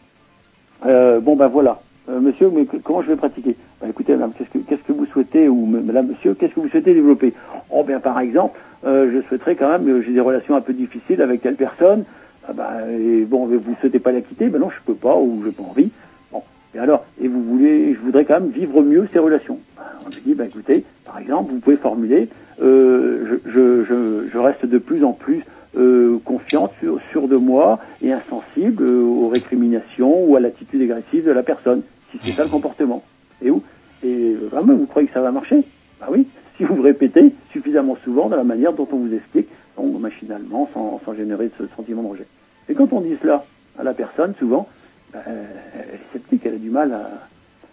euh, 0.85 1.19
bon 1.19 1.35
ben 1.35 1.47
voilà, 1.47 1.81
euh, 2.09 2.19
monsieur, 2.21 2.49
mais 2.49 2.65
comment 2.83 3.01
je 3.01 3.07
vais 3.09 3.15
pratiquer? 3.17 3.55
Ben 3.81 3.89
écoutez, 3.89 4.13
madame, 4.13 4.31
qu'est-ce 4.33 4.83
que 4.83 4.91
vous 4.91 5.05
souhaitez 5.05 5.47
ou 5.47 5.67
madame, 5.67 6.07
monsieur, 6.07 6.33
qu'est-ce 6.33 6.55
que 6.55 6.59
vous 6.61 6.69
souhaitez 6.69 6.95
développer? 6.95 7.33
Oh 7.69 7.83
bien, 7.83 7.99
par 7.99 8.19
exemple, 8.19 8.59
euh, 8.85 9.11
je 9.13 9.27
souhaiterais 9.27 9.55
quand 9.55 9.69
même, 9.69 9.87
euh, 9.87 10.01
j'ai 10.01 10.13
des 10.13 10.19
relations 10.19 10.55
un 10.55 10.61
peu 10.61 10.73
difficiles 10.73 11.21
avec 11.21 11.41
telle 11.43 11.55
personne. 11.55 12.03
Ah 12.47 12.53
ben, 12.53 12.89
et 12.89 13.25
bon, 13.25 13.45
vous 13.45 13.75
souhaitez 13.79 13.99
pas 13.99 14.11
la 14.11 14.21
quitter? 14.21 14.47
Ben 14.47 14.59
non, 14.59 14.71
je 14.71 14.81
peux 14.83 14.95
pas 14.95 15.15
ou 15.15 15.43
j'ai 15.45 15.51
pas 15.51 15.61
envie. 15.61 15.91
Bon, 16.31 16.41
et 16.73 16.79
alors, 16.79 17.05
et 17.21 17.27
vous 17.27 17.43
voulez, 17.43 17.93
je 17.93 17.99
voudrais 17.99 18.25
quand 18.25 18.39
même 18.39 18.49
vivre 18.49 18.81
mieux 18.81 19.07
ces 19.13 19.19
relations. 19.19 19.59
Ben, 19.75 19.83
on 20.05 20.09
lui 20.09 20.21
dit, 20.25 20.33
ben 20.33 20.45
écoutez, 20.45 20.83
par 21.05 21.19
exemple, 21.19 21.51
vous 21.51 21.59
pouvez 21.59 21.77
formuler, 21.77 22.29
euh, 22.59 23.39
je, 23.45 23.51
je, 23.51 23.83
je, 23.83 24.29
je 24.33 24.37
reste 24.39 24.65
de 24.65 24.77
plus 24.79 25.03
en 25.03 25.13
plus 25.13 25.43
euh, 25.77 26.17
confiante, 26.25 26.71
sûr, 26.79 26.99
sûr 27.11 27.27
de 27.27 27.35
moi 27.35 27.77
et 28.01 28.11
insensible 28.11 28.83
aux 28.83 29.27
récriminations 29.27 30.23
ou 30.23 30.35
à 30.35 30.39
l'attitude 30.39 30.81
agressive 30.81 31.25
de 31.25 31.31
la 31.31 31.43
personne, 31.43 31.83
si 32.11 32.17
c'est 32.23 32.31
ça 32.31 32.43
le 32.43 32.49
comportement. 32.49 33.03
Et 33.41 33.49
où 33.49 33.63
Et 34.03 34.33
vraiment, 34.33 34.73
vous 34.75 34.85
croyez 34.85 35.07
que 35.07 35.13
ça 35.13 35.21
va 35.21 35.31
marcher 35.31 35.63
Bah 35.99 36.07
oui, 36.09 36.27
si 36.57 36.63
vous 36.63 36.81
répétez 36.81 37.33
suffisamment 37.51 37.97
souvent 38.03 38.29
de 38.29 38.35
la 38.35 38.43
manière 38.43 38.73
dont 38.73 38.87
on 38.91 38.97
vous 38.97 39.13
explique, 39.13 39.47
donc 39.77 39.99
machinalement, 39.99 40.69
sans, 40.73 40.99
sans 41.05 41.13
générer 41.13 41.51
ce 41.57 41.67
sentiment 41.75 42.03
de 42.03 42.07
rejet. 42.07 42.27
Et 42.69 42.73
quand 42.73 42.91
on 42.93 43.01
dit 43.01 43.15
cela 43.21 43.45
à 43.77 43.83
la 43.83 43.93
personne, 43.93 44.33
souvent, 44.39 44.67
bah, 45.13 45.19
elle 45.25 45.95
est 45.95 46.13
sceptique, 46.13 46.41
elle 46.45 46.55
a 46.55 46.57
du 46.57 46.69
mal 46.69 46.93
à... 46.93 47.09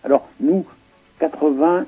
Alors, 0.04 0.28
nous, 0.40 0.66
90% 1.20 1.84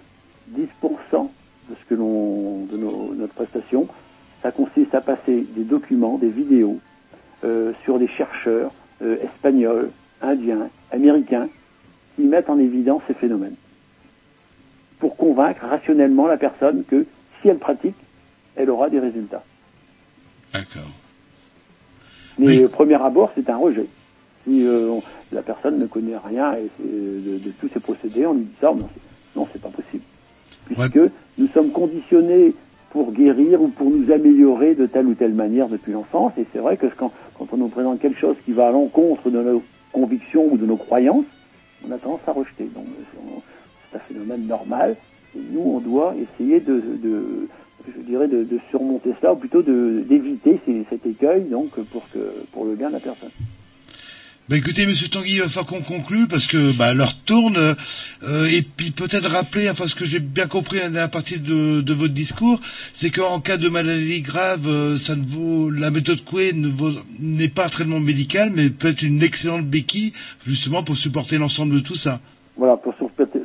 de 0.52 1.74
ce 1.74 1.88
que 1.88 1.94
l'on, 1.94 2.64
de 2.64 2.76
nos, 2.76 3.14
notre 3.14 3.34
prestation, 3.34 3.88
ça 4.42 4.50
consiste 4.50 4.94
à 4.94 5.00
passer 5.00 5.46
des 5.56 5.64
documents, 5.64 6.18
des 6.18 6.28
vidéos 6.28 6.78
euh, 7.44 7.72
sur 7.84 7.98
des 7.98 8.08
chercheurs 8.08 8.72
euh, 9.02 9.16
espagnols, 9.22 9.90
indiens, 10.22 10.68
américains, 10.90 11.48
qui 12.14 12.22
mettent 12.22 12.48
en 12.48 12.58
évidence 12.58 13.02
ces 13.06 13.14
phénomènes. 13.14 13.56
Pour 14.98 15.16
convaincre 15.16 15.64
rationnellement 15.66 16.26
la 16.26 16.36
personne 16.36 16.84
que 16.84 17.04
si 17.40 17.48
elle 17.48 17.58
pratique, 17.58 17.94
elle 18.56 18.70
aura 18.70 18.88
des 18.88 18.98
résultats. 19.00 19.44
D'accord. 20.52 20.90
Mais 22.38 22.64
au 22.64 22.68
premier 22.68 22.94
abord, 22.94 23.30
c'est 23.34 23.48
un 23.50 23.56
rejet. 23.56 23.86
Si 24.44 24.64
euh, 24.64 24.88
on- 24.90 25.02
la 25.32 25.42
personne 25.42 25.78
ne 25.78 25.86
connaît 25.86 26.16
rien 26.16 26.54
et 26.54 26.68
c'est- 26.76 26.84
de, 26.84 27.38
de 27.38 27.50
tous 27.60 27.68
ces 27.72 27.80
procédés, 27.80 28.26
on 28.26 28.34
lui 28.34 28.44
dit 28.44 28.54
ça, 28.60 28.68
non, 28.72 28.88
non, 29.34 29.48
c'est 29.52 29.60
pas 29.60 29.68
possible. 29.70 30.02
Puisque 30.66 31.00
nous 31.38 31.48
sommes 31.48 31.70
conditionnés 31.70 32.54
pour 32.90 33.12
guérir 33.12 33.60
ou 33.60 33.68
pour 33.68 33.90
nous 33.90 34.10
améliorer 34.10 34.74
de 34.74 34.86
telle 34.86 35.06
ou 35.06 35.14
telle 35.14 35.34
manière 35.34 35.68
depuis 35.68 35.92
l'enfance. 35.92 36.32
Et 36.38 36.46
c'est 36.52 36.58
vrai 36.58 36.76
que 36.76 36.86
quand, 36.96 37.12
quand 37.38 37.46
on 37.52 37.56
nous 37.58 37.68
présente 37.68 38.00
quelque 38.00 38.18
chose 38.18 38.36
qui 38.44 38.52
va 38.52 38.68
à 38.68 38.72
l'encontre 38.72 39.28
de 39.30 39.42
nos 39.42 39.62
convictions 39.92 40.46
ou 40.50 40.56
de 40.56 40.64
nos 40.66 40.76
croyances, 40.76 41.24
on 41.86 41.90
a 41.92 41.98
tendance 41.98 42.20
à 42.26 42.32
rejeter. 42.32 42.64
Donc 42.74 42.86
un 43.96 43.98
phénomène 44.08 44.46
normal. 44.46 44.96
Et 45.36 45.40
nous, 45.52 45.60
on 45.60 45.80
doit 45.80 46.14
essayer 46.16 46.60
de, 46.60 46.74
de 47.02 47.48
je 47.86 48.02
dirais, 48.10 48.26
de, 48.28 48.42
de 48.44 48.58
surmonter 48.70 49.10
cela, 49.20 49.32
ou 49.34 49.36
plutôt 49.36 49.62
de- 49.62 50.02
d'éviter 50.08 50.60
cet 50.90 51.04
écueil, 51.06 51.44
donc 51.50 51.70
pour 51.92 52.08
que 52.12 52.18
pour 52.52 52.64
le 52.64 52.74
bien 52.74 52.88
de 52.88 52.94
la 52.94 53.00
personne. 53.00 53.30
Bah 54.48 54.56
écoutez, 54.56 54.86
Monsieur 54.86 55.08
Tanguy, 55.08 55.32
il 55.34 55.40
va 55.40 55.48
falloir 55.48 55.66
qu'on 55.66 55.80
conclue 55.82 56.28
parce 56.28 56.46
que 56.46 56.70
bah, 56.78 56.94
l'heure 56.94 57.16
tourne. 57.24 57.56
euh, 57.56 58.46
et 58.46 58.62
puis 58.62 58.92
peut-être 58.92 59.28
rappeler, 59.28 59.68
enfin 59.68 59.88
ce 59.88 59.96
que 59.96 60.04
j'ai 60.04 60.20
bien 60.20 60.46
compris 60.46 60.78
à 60.80 61.08
partir 61.08 61.40
de, 61.40 61.80
de 61.80 61.94
votre 61.94 62.14
discours, 62.14 62.60
c'est 62.92 63.10
qu'en 63.10 63.40
cas 63.40 63.56
de 63.56 63.68
maladie 63.68 64.20
grave, 64.22 64.68
euh, 64.68 64.96
ça 64.98 65.16
ne 65.16 65.24
vaut 65.26 65.68
la 65.68 65.90
méthode 65.90 66.22
Coué 66.24 66.52
n'est 67.18 67.48
pas 67.48 67.66
un 67.66 67.68
traitement 67.68 67.98
médical, 67.98 68.52
mais 68.54 68.70
peut 68.70 68.86
être 68.86 69.02
une 69.02 69.20
excellente 69.20 69.66
béquille 69.66 70.12
justement 70.46 70.84
pour 70.84 70.96
supporter 70.96 71.38
l'ensemble 71.38 71.74
de 71.74 71.80
tout 71.80 71.96
ça. 71.96 72.20
Voilà, 72.56 72.76
pour 72.76 72.94
supporter, 72.94 73.40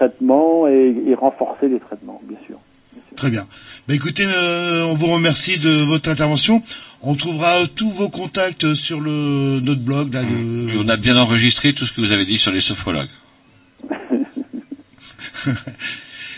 traitements 0.00 0.66
et, 0.66 0.94
et 1.08 1.14
renforcer 1.14 1.68
les 1.68 1.78
traitements, 1.78 2.20
bien 2.24 2.38
sûr. 2.46 2.58
Très 3.16 3.30
bien. 3.30 3.46
Bah 3.86 3.94
écoutez, 3.94 4.24
euh, 4.26 4.84
on 4.84 4.94
vous 4.94 5.08
remercie 5.08 5.58
de 5.58 5.82
votre 5.82 6.08
intervention. 6.08 6.62
On 7.02 7.14
trouvera 7.14 7.66
tous 7.74 7.90
vos 7.90 8.08
contacts 8.08 8.74
sur 8.74 9.00
le 9.00 9.60
notre 9.60 9.80
blog 9.80 10.14
là. 10.14 10.22
De... 10.22 10.72
Et 10.72 10.78
on 10.78 10.88
a 10.88 10.96
bien 10.96 11.16
enregistré 11.16 11.72
tout 11.72 11.84
ce 11.86 11.92
que 11.92 12.00
vous 12.00 12.12
avez 12.12 12.24
dit 12.24 12.38
sur 12.38 12.52
les 12.52 12.60
sophrologues. 12.60 13.10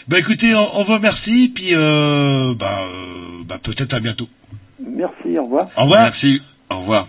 bah 0.08 0.18
écoutez, 0.18 0.54
on, 0.54 0.80
on 0.80 0.84
vous 0.84 0.94
remercie, 0.94 1.52
puis 1.54 1.70
euh, 1.72 2.54
bah, 2.54 2.80
euh, 2.82 3.44
bah 3.46 3.58
peut-être 3.62 3.94
à 3.94 4.00
bientôt. 4.00 4.28
Merci, 4.80 5.38
au 5.38 5.44
revoir. 5.44 5.68
Au 5.76 5.82
revoir. 5.82 6.02
Merci. 6.02 6.42
Au 6.70 6.78
revoir. 6.78 7.08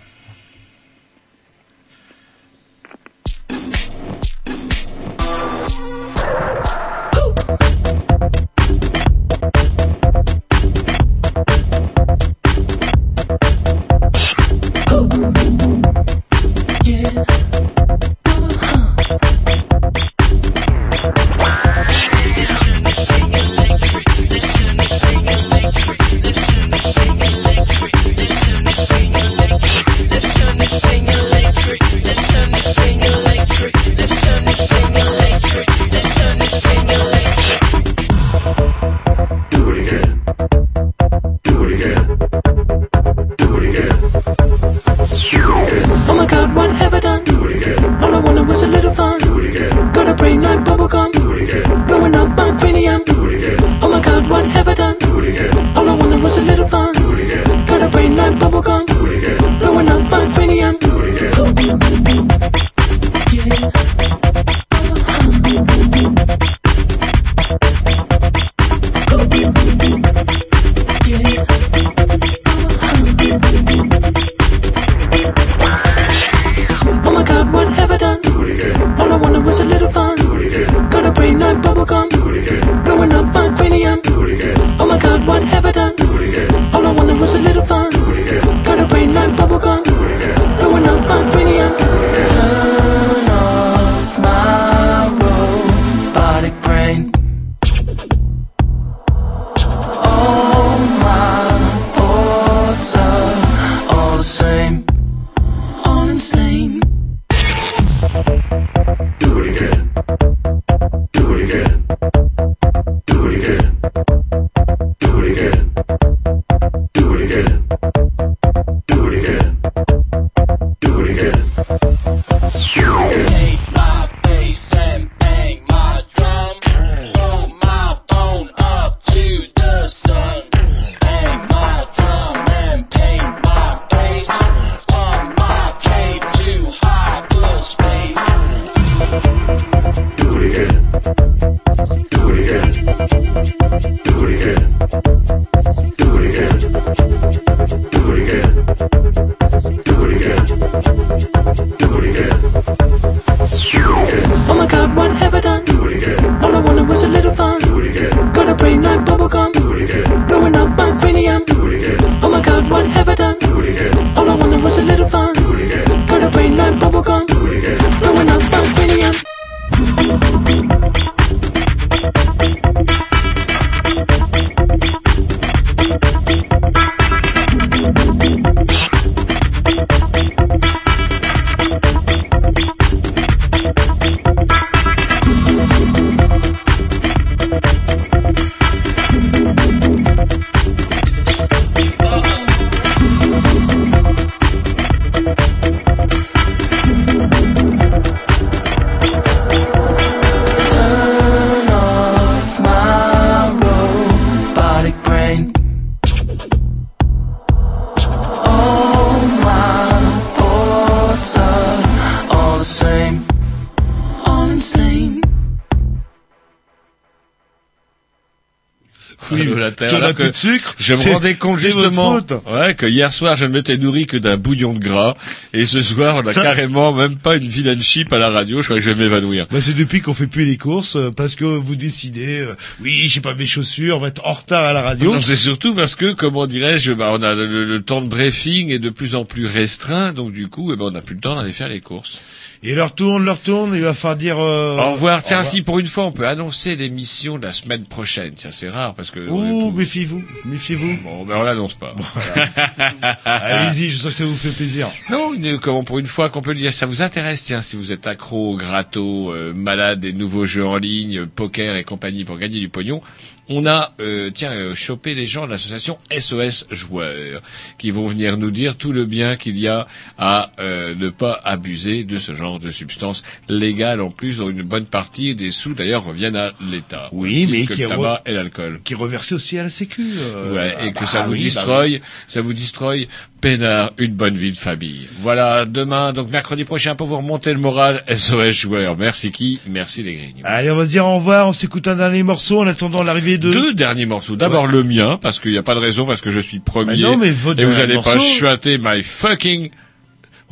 Je 220.84 220.94
me 220.94 221.12
rendais 221.14 221.34
compte 221.34 221.58
justement, 221.58 222.20
ouais, 222.52 222.74
que 222.74 222.86
hier 222.86 223.12
soir 223.12 223.36
je 223.36 223.44
ne 223.46 223.52
m'étais 223.52 223.76
nourri 223.76 224.06
que 224.06 224.16
d'un 224.16 224.36
bouillon 224.36 224.72
de 224.74 224.78
gras, 224.78 225.14
et 225.52 225.66
ce 225.66 225.80
soir 225.82 226.16
on 226.22 226.26
a 226.26 226.32
Ça- 226.32 226.42
carrément 226.42 226.92
même 226.92 227.16
pas 227.16 227.36
une 227.36 227.48
vilaine 227.48 227.82
chip 227.82 228.12
à 228.12 228.18
la 228.18 228.30
radio. 228.30 228.60
Je 228.62 228.66
crois 228.66 228.76
que 228.78 228.82
je 228.84 228.90
vais 228.90 229.02
m'évanouir. 229.04 229.46
Bah, 229.50 229.60
c'est 229.60 229.74
depuis 229.74 230.00
qu'on 230.00 230.14
fait 230.14 230.26
plus 230.26 230.44
les 230.44 230.56
courses 230.56 230.96
euh, 230.96 231.10
parce 231.16 231.34
que 231.34 231.44
vous 231.44 231.76
décidez 231.76 232.38
euh, 232.40 232.54
oui 232.82 233.06
j'ai 233.08 233.20
pas 233.20 233.34
mes 233.34 233.46
chaussures 233.46 233.96
on 233.96 234.00
va 234.00 234.08
être 234.08 234.24
en 234.26 234.32
retard 234.32 234.64
à 234.64 234.72
la 234.72 234.82
radio 234.82 235.14
Non, 235.14 235.22
c'est 235.22 235.36
surtout 235.36 235.74
parce 235.74 235.94
que, 235.94 236.12
comment 236.12 236.46
dirais-je, 236.46 236.92
bah, 236.92 237.10
on 237.12 237.22
a 237.22 237.34
le, 237.34 237.64
le 237.64 237.82
temps 237.82 238.00
de 238.02 238.08
briefing 238.08 238.70
est 238.70 238.78
de 238.78 238.90
plus 238.90 239.14
en 239.14 239.24
plus 239.24 239.46
restreint, 239.46 240.12
donc 240.12 240.32
du 240.32 240.48
coup, 240.48 240.72
eh 240.72 240.76
ben, 240.76 240.84
on 240.86 240.90
n'a 240.90 241.00
plus 241.02 241.14
le 241.14 241.20
temps 241.20 241.34
d'aller 241.36 241.52
faire 241.52 241.68
les 241.68 241.80
courses. 241.80 242.20
Et 242.66 242.74
leur 242.74 242.94
tourne 242.94 243.24
leur 243.24 243.38
tourne 243.38 243.74
il 243.74 243.82
va 243.82 243.94
falloir 243.94 244.16
dire 244.16 244.38
euh, 244.38 244.78
au 244.78 244.92
revoir. 244.92 245.22
Tiens, 245.22 245.36
au 245.36 245.40
revoir. 245.40 245.52
si 245.54 245.62
pour 245.62 245.78
une 245.78 245.86
fois 245.86 246.06
on 246.06 246.12
peut 246.12 246.26
annoncer 246.26 246.74
l'émission 246.76 247.38
de 247.38 247.44
la 247.46 247.52
semaine 247.52 247.84
prochaine, 247.84 248.32
tiens, 248.34 248.50
c'est 248.52 248.70
rare 248.70 248.94
parce 248.94 249.10
que. 249.10 249.20
Ouh, 249.28 249.70
méfiez-vous 249.70 250.22
méfiez-vous 250.44 250.98
Bon, 251.04 251.24
ben 251.24 251.36
on 251.36 251.42
l'annonce 251.42 251.74
pas. 251.74 251.94
allez-y 253.24 253.90
je 253.90 253.96
sens 253.96 254.12
que 254.12 254.18
ça 254.18 254.24
vous 254.24 254.34
fait 254.36 254.50
plaisir 254.50 254.88
Non, 255.10 255.34
une- 255.34 255.58
comment 255.58 255.84
pour 255.84 255.98
une 255.98 256.06
fois 256.06 256.28
qu'on 256.30 256.42
peut 256.42 256.54
dire, 256.54 256.72
ça 256.72 256.86
vous 256.86 257.02
intéresse, 257.02 257.44
tiens, 257.44 257.60
si 257.62 257.76
vous 257.76 257.92
êtes 257.92 258.06
accro, 258.06 258.56
gratto, 258.56 259.32
euh, 259.32 259.52
malade 259.54 260.00
des 260.00 260.12
nouveaux 260.12 260.46
jeux 260.46 260.66
en 260.66 260.76
ligne, 260.76 261.26
poker 261.26 261.76
et 261.76 261.84
compagnie 261.84 262.24
pour 262.24 262.38
gagner 262.38 262.60
du 262.60 262.68
pognon, 262.68 263.02
on 263.48 263.66
a, 263.66 263.92
euh, 264.00 264.30
tiens, 264.34 264.52
euh, 264.52 264.74
chopé 264.74 265.14
les 265.14 265.26
gens 265.26 265.46
de 265.46 265.50
l'association 265.50 265.98
SOS 266.10 266.66
Joueurs 266.70 267.42
qui 267.78 267.90
vont 267.90 268.06
venir 268.06 268.36
nous 268.36 268.50
dire 268.50 268.76
tout 268.76 268.92
le 268.92 269.04
bien 269.04 269.36
qu'il 269.36 269.58
y 269.58 269.68
a 269.68 269.86
à 270.18 270.52
euh, 270.60 270.94
ne 270.94 271.08
pas 271.08 271.40
abuser 271.44 272.04
de 272.04 272.18
ce 272.18 272.34
genre 272.34 272.58
de 272.58 272.70
substances 272.70 273.22
légales 273.48 274.00
en 274.00 274.10
plus, 274.10 274.38
dont 274.38 274.48
une 274.48 274.62
bonne 274.62 274.86
partie 274.86 275.34
des 275.34 275.50
sous 275.50 275.74
d'ailleurs 275.74 276.04
reviennent 276.04 276.36
à 276.36 276.52
l'État. 276.60 277.08
Oui, 277.12 277.46
mais 277.50 277.66
que 277.66 277.74
qui 277.74 277.82
le 277.82 277.88
tabac 277.88 278.22
et 278.26 278.32
l'alcool. 278.32 278.80
qui 278.84 278.94
reversé 278.94 279.34
aussi 279.34 279.58
à 279.58 279.62
la 279.62 279.70
sécu 279.70 280.02
euh, 280.36 280.54
Ouais, 280.54 280.70
et 280.70 280.88
ah 280.88 280.90
que 280.90 281.00
bah 281.00 281.06
ça 281.06 281.26
vous 281.26 281.32
oui, 281.32 281.38
bah 281.38 281.44
destroy, 281.44 282.02
ça 282.26 282.40
vous 282.40 282.52
destroy, 282.52 283.08
peinard, 283.44 283.92
une 283.98 284.14
bonne 284.14 284.36
vie 284.36 284.52
de 284.52 284.56
famille. 284.56 285.06
Voilà, 285.20 285.66
demain, 285.66 286.14
donc 286.14 286.30
mercredi 286.30 286.64
prochain, 286.64 286.94
pour 286.94 287.06
vous 287.06 287.18
remonter 287.18 287.52
le 287.52 287.58
moral, 287.58 288.02
SOS 288.08 288.52
joueur. 288.52 288.96
Merci 288.96 289.32
qui 289.32 289.60
Merci 289.68 290.02
les 290.02 290.14
grignoux. 290.14 290.40
Allez, 290.44 290.70
on 290.70 290.76
va 290.76 290.86
se 290.86 290.90
dire 290.90 291.04
au 291.04 291.16
revoir, 291.16 291.46
on 291.46 291.52
s'écoute 291.52 291.86
un 291.86 291.96
dernier 291.96 292.22
morceau 292.22 292.60
en 292.60 292.66
attendant 292.66 293.02
l'arrivée 293.02 293.36
de... 293.36 293.52
Deux 293.52 293.74
derniers 293.74 294.06
morceaux. 294.06 294.36
D'abord 294.36 294.66
le 294.66 294.82
mien, 294.82 295.18
parce 295.20 295.40
qu'il 295.40 295.50
n'y 295.50 295.58
a 295.58 295.62
pas 295.62 295.74
de 295.74 295.80
raison, 295.80 296.06
parce 296.06 296.22
que 296.22 296.30
je 296.30 296.40
suis 296.40 296.58
premier. 296.58 297.02
Bah 297.02 297.10
non, 297.10 297.16
mais 297.18 297.30
votre 297.32 297.60
et 297.60 297.66
vous 297.66 297.74
dernier 297.74 297.92
allez 297.96 298.02
pas 298.02 298.18
chuter 298.18 298.78
my 298.80 299.02
fucking... 299.02 299.70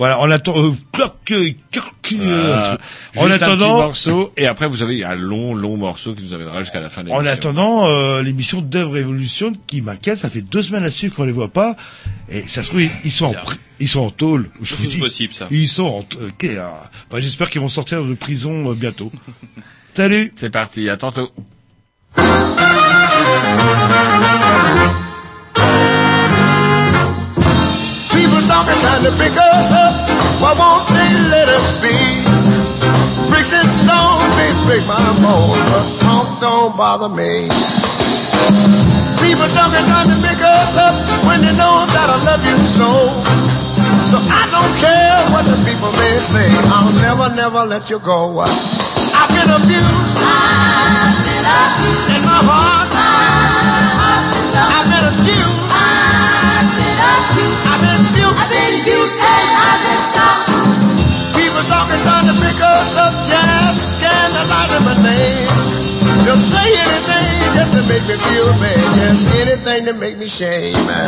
Voilà, 0.03 0.19
on 0.20 0.29
attend... 0.33 0.55
Euh, 0.61 0.73
cloc, 0.93 1.15
euh, 1.31 1.51
cloc, 1.70 1.85
euh, 2.15 2.43
Voilà. 2.49 2.79
en 3.16 3.29
Juste 3.29 3.35
un 3.35 3.37
petit 3.39 3.45
attendant... 3.45 3.77
morceau, 3.77 4.33
et 4.37 4.49
après 4.49 4.66
vous 4.66 4.83
avez 4.83 5.05
un 5.05 5.15
long, 5.15 5.55
long 5.55 5.77
morceau 5.77 6.12
qui 6.12 6.24
nous 6.24 6.35
amènera 6.35 6.59
jusqu'à 6.59 6.81
la 6.81 6.89
fin 6.89 7.05
de 7.05 7.11
En 7.11 7.19
l'émission. 7.20 7.33
attendant 7.51 7.87
euh, 7.87 8.20
l'émission 8.20 8.61
Dub 8.62 8.89
Révolution 8.91 9.53
qui 9.69 9.81
m'inquiète, 9.81 10.19
ça 10.19 10.29
fait 10.29 10.41
deux 10.41 10.65
semaines 10.65 10.83
à 10.83 10.91
suivre 10.91 11.15
qu'on 11.15 11.23
les 11.23 11.31
voit 11.31 11.53
pas 11.53 11.77
et 12.29 12.41
ça 12.43 12.65
se 12.65 12.70
trouve 12.70 12.83
ils- 13.05 13.12
sont 13.12 13.27
en, 13.27 13.35
ils 13.79 13.89
sont 13.89 14.01
en 14.03 14.11
tôle. 14.11 14.51
Je 14.61 14.74
vous 14.74 14.83
C'est 14.83 14.89
dis, 14.89 14.99
possible, 14.99 15.33
ça. 15.35 15.47
Ils 15.53 15.69
sont 15.69 15.85
en 15.85 16.01
euh, 16.20 16.31
ok, 16.31 16.45
euh, 16.47 16.66
bah, 17.09 17.20
j'espère 17.20 17.49
qu'ils 17.49 17.61
vont 17.61 17.69
sortir 17.69 18.03
de 18.03 18.15
prison 18.15 18.73
euh, 18.73 18.74
bientôt. 18.74 19.12
Salut. 19.95 20.33
C'est 20.35 20.51
parti, 20.51 20.89
à 20.91 20.97
tantôt. 20.97 21.31
People 28.11 28.43
talking. 28.47 29.91
Why 30.40 30.54
won't 30.56 30.86
they 30.88 31.10
let 31.34 31.48
us 31.48 31.82
be? 31.82 31.94
Bricks 33.28 33.52
and 33.52 33.68
stones 33.68 34.22
may 34.38 34.52
break 34.64 34.84
my 34.88 35.00
bones, 35.20 35.59
but 35.72 35.84
talk 36.00 36.40
don't 36.40 36.76
bother 36.76 37.09
me. 37.09 37.48
People 39.20 39.48
talking 39.52 39.84
trying 39.90 40.09
to 40.09 40.18
pick 40.24 40.40
us 40.40 40.76
up 40.78 40.94
when 41.26 41.40
they 41.40 41.54
know 41.59 41.76
that 41.94 42.09
I 42.09 42.18
love 42.24 42.42
you 42.44 42.56
so. 42.78 42.90
So 44.10 44.16
I 44.30 44.44
don't 44.52 44.74
care 44.78 45.18
what 45.32 45.44
the 45.48 45.59
people 45.64 45.90
may 46.00 46.16
say. 46.20 46.48
I'll 46.70 46.92
never, 47.00 47.34
never 47.34 47.64
let 47.64 47.90
you 47.90 47.98
go. 47.98 48.40
I've 48.40 49.28
been 49.30 49.50
abused. 49.50 50.20
I've 50.20 51.20
been 51.24 51.44
abused. 51.44 52.16
In 52.16 52.22
my 52.24 52.40
heart. 52.44 52.82
me 64.73 64.85
my 64.85 64.94
name. 65.03 65.49
They'll 66.24 66.36
say 66.36 66.69
anything 66.85 67.55
just 67.55 67.73
to 67.77 67.82
make 67.89 68.05
me 68.09 68.16
feel 68.16 68.49
bad. 68.61 68.78
Just 68.97 69.27
anything 69.36 69.85
to 69.86 69.93
make 69.93 70.16
me 70.19 70.28
shame. 70.28 70.74
I... 70.89 71.03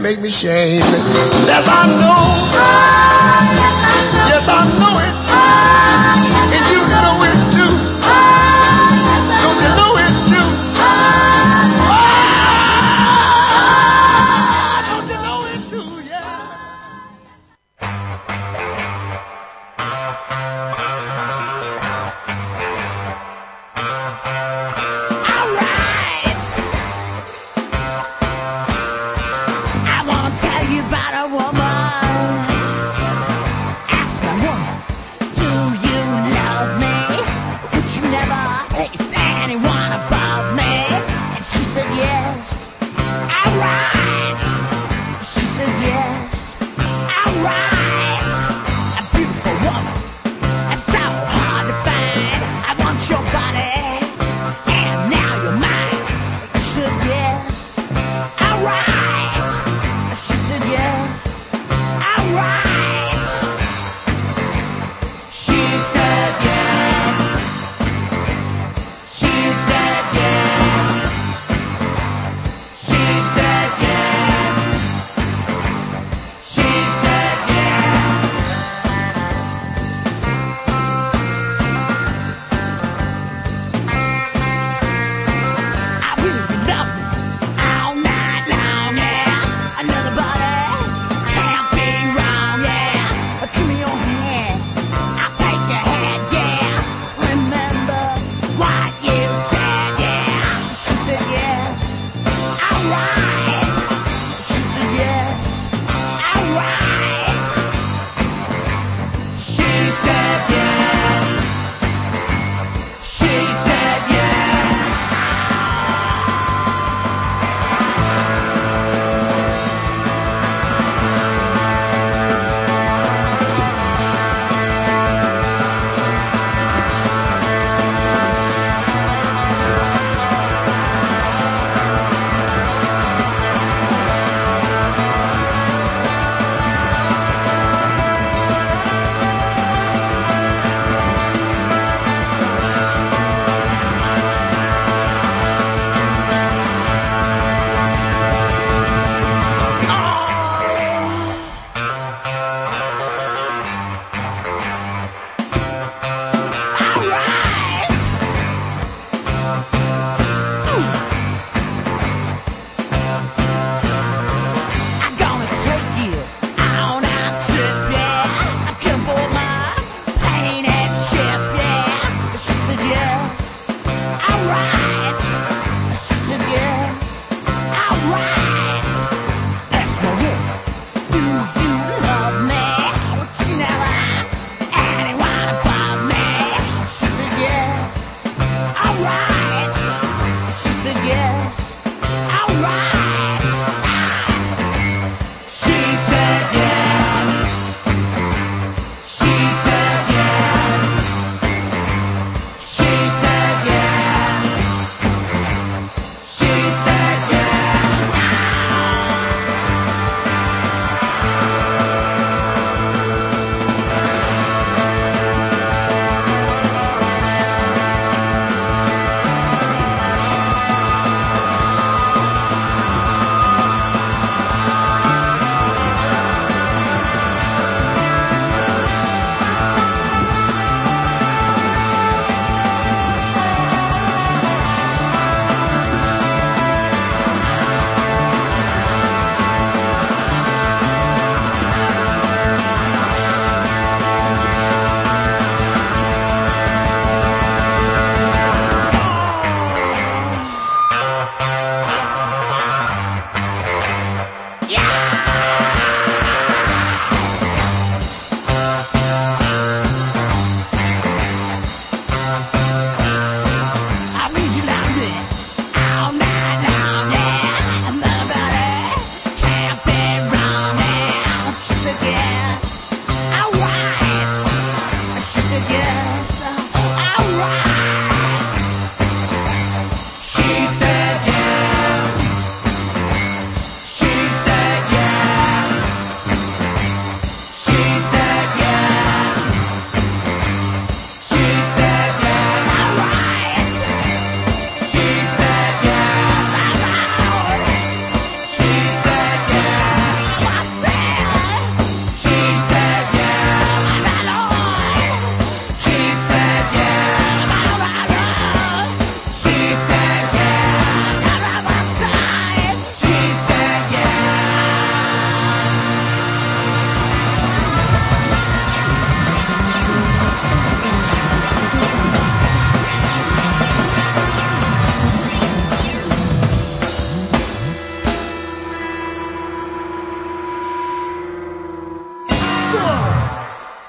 make 0.00 0.20
me 0.20 0.30
shame. 0.30 0.80
Yes, 0.80 1.66
I 1.68 1.86
know. 2.00 2.85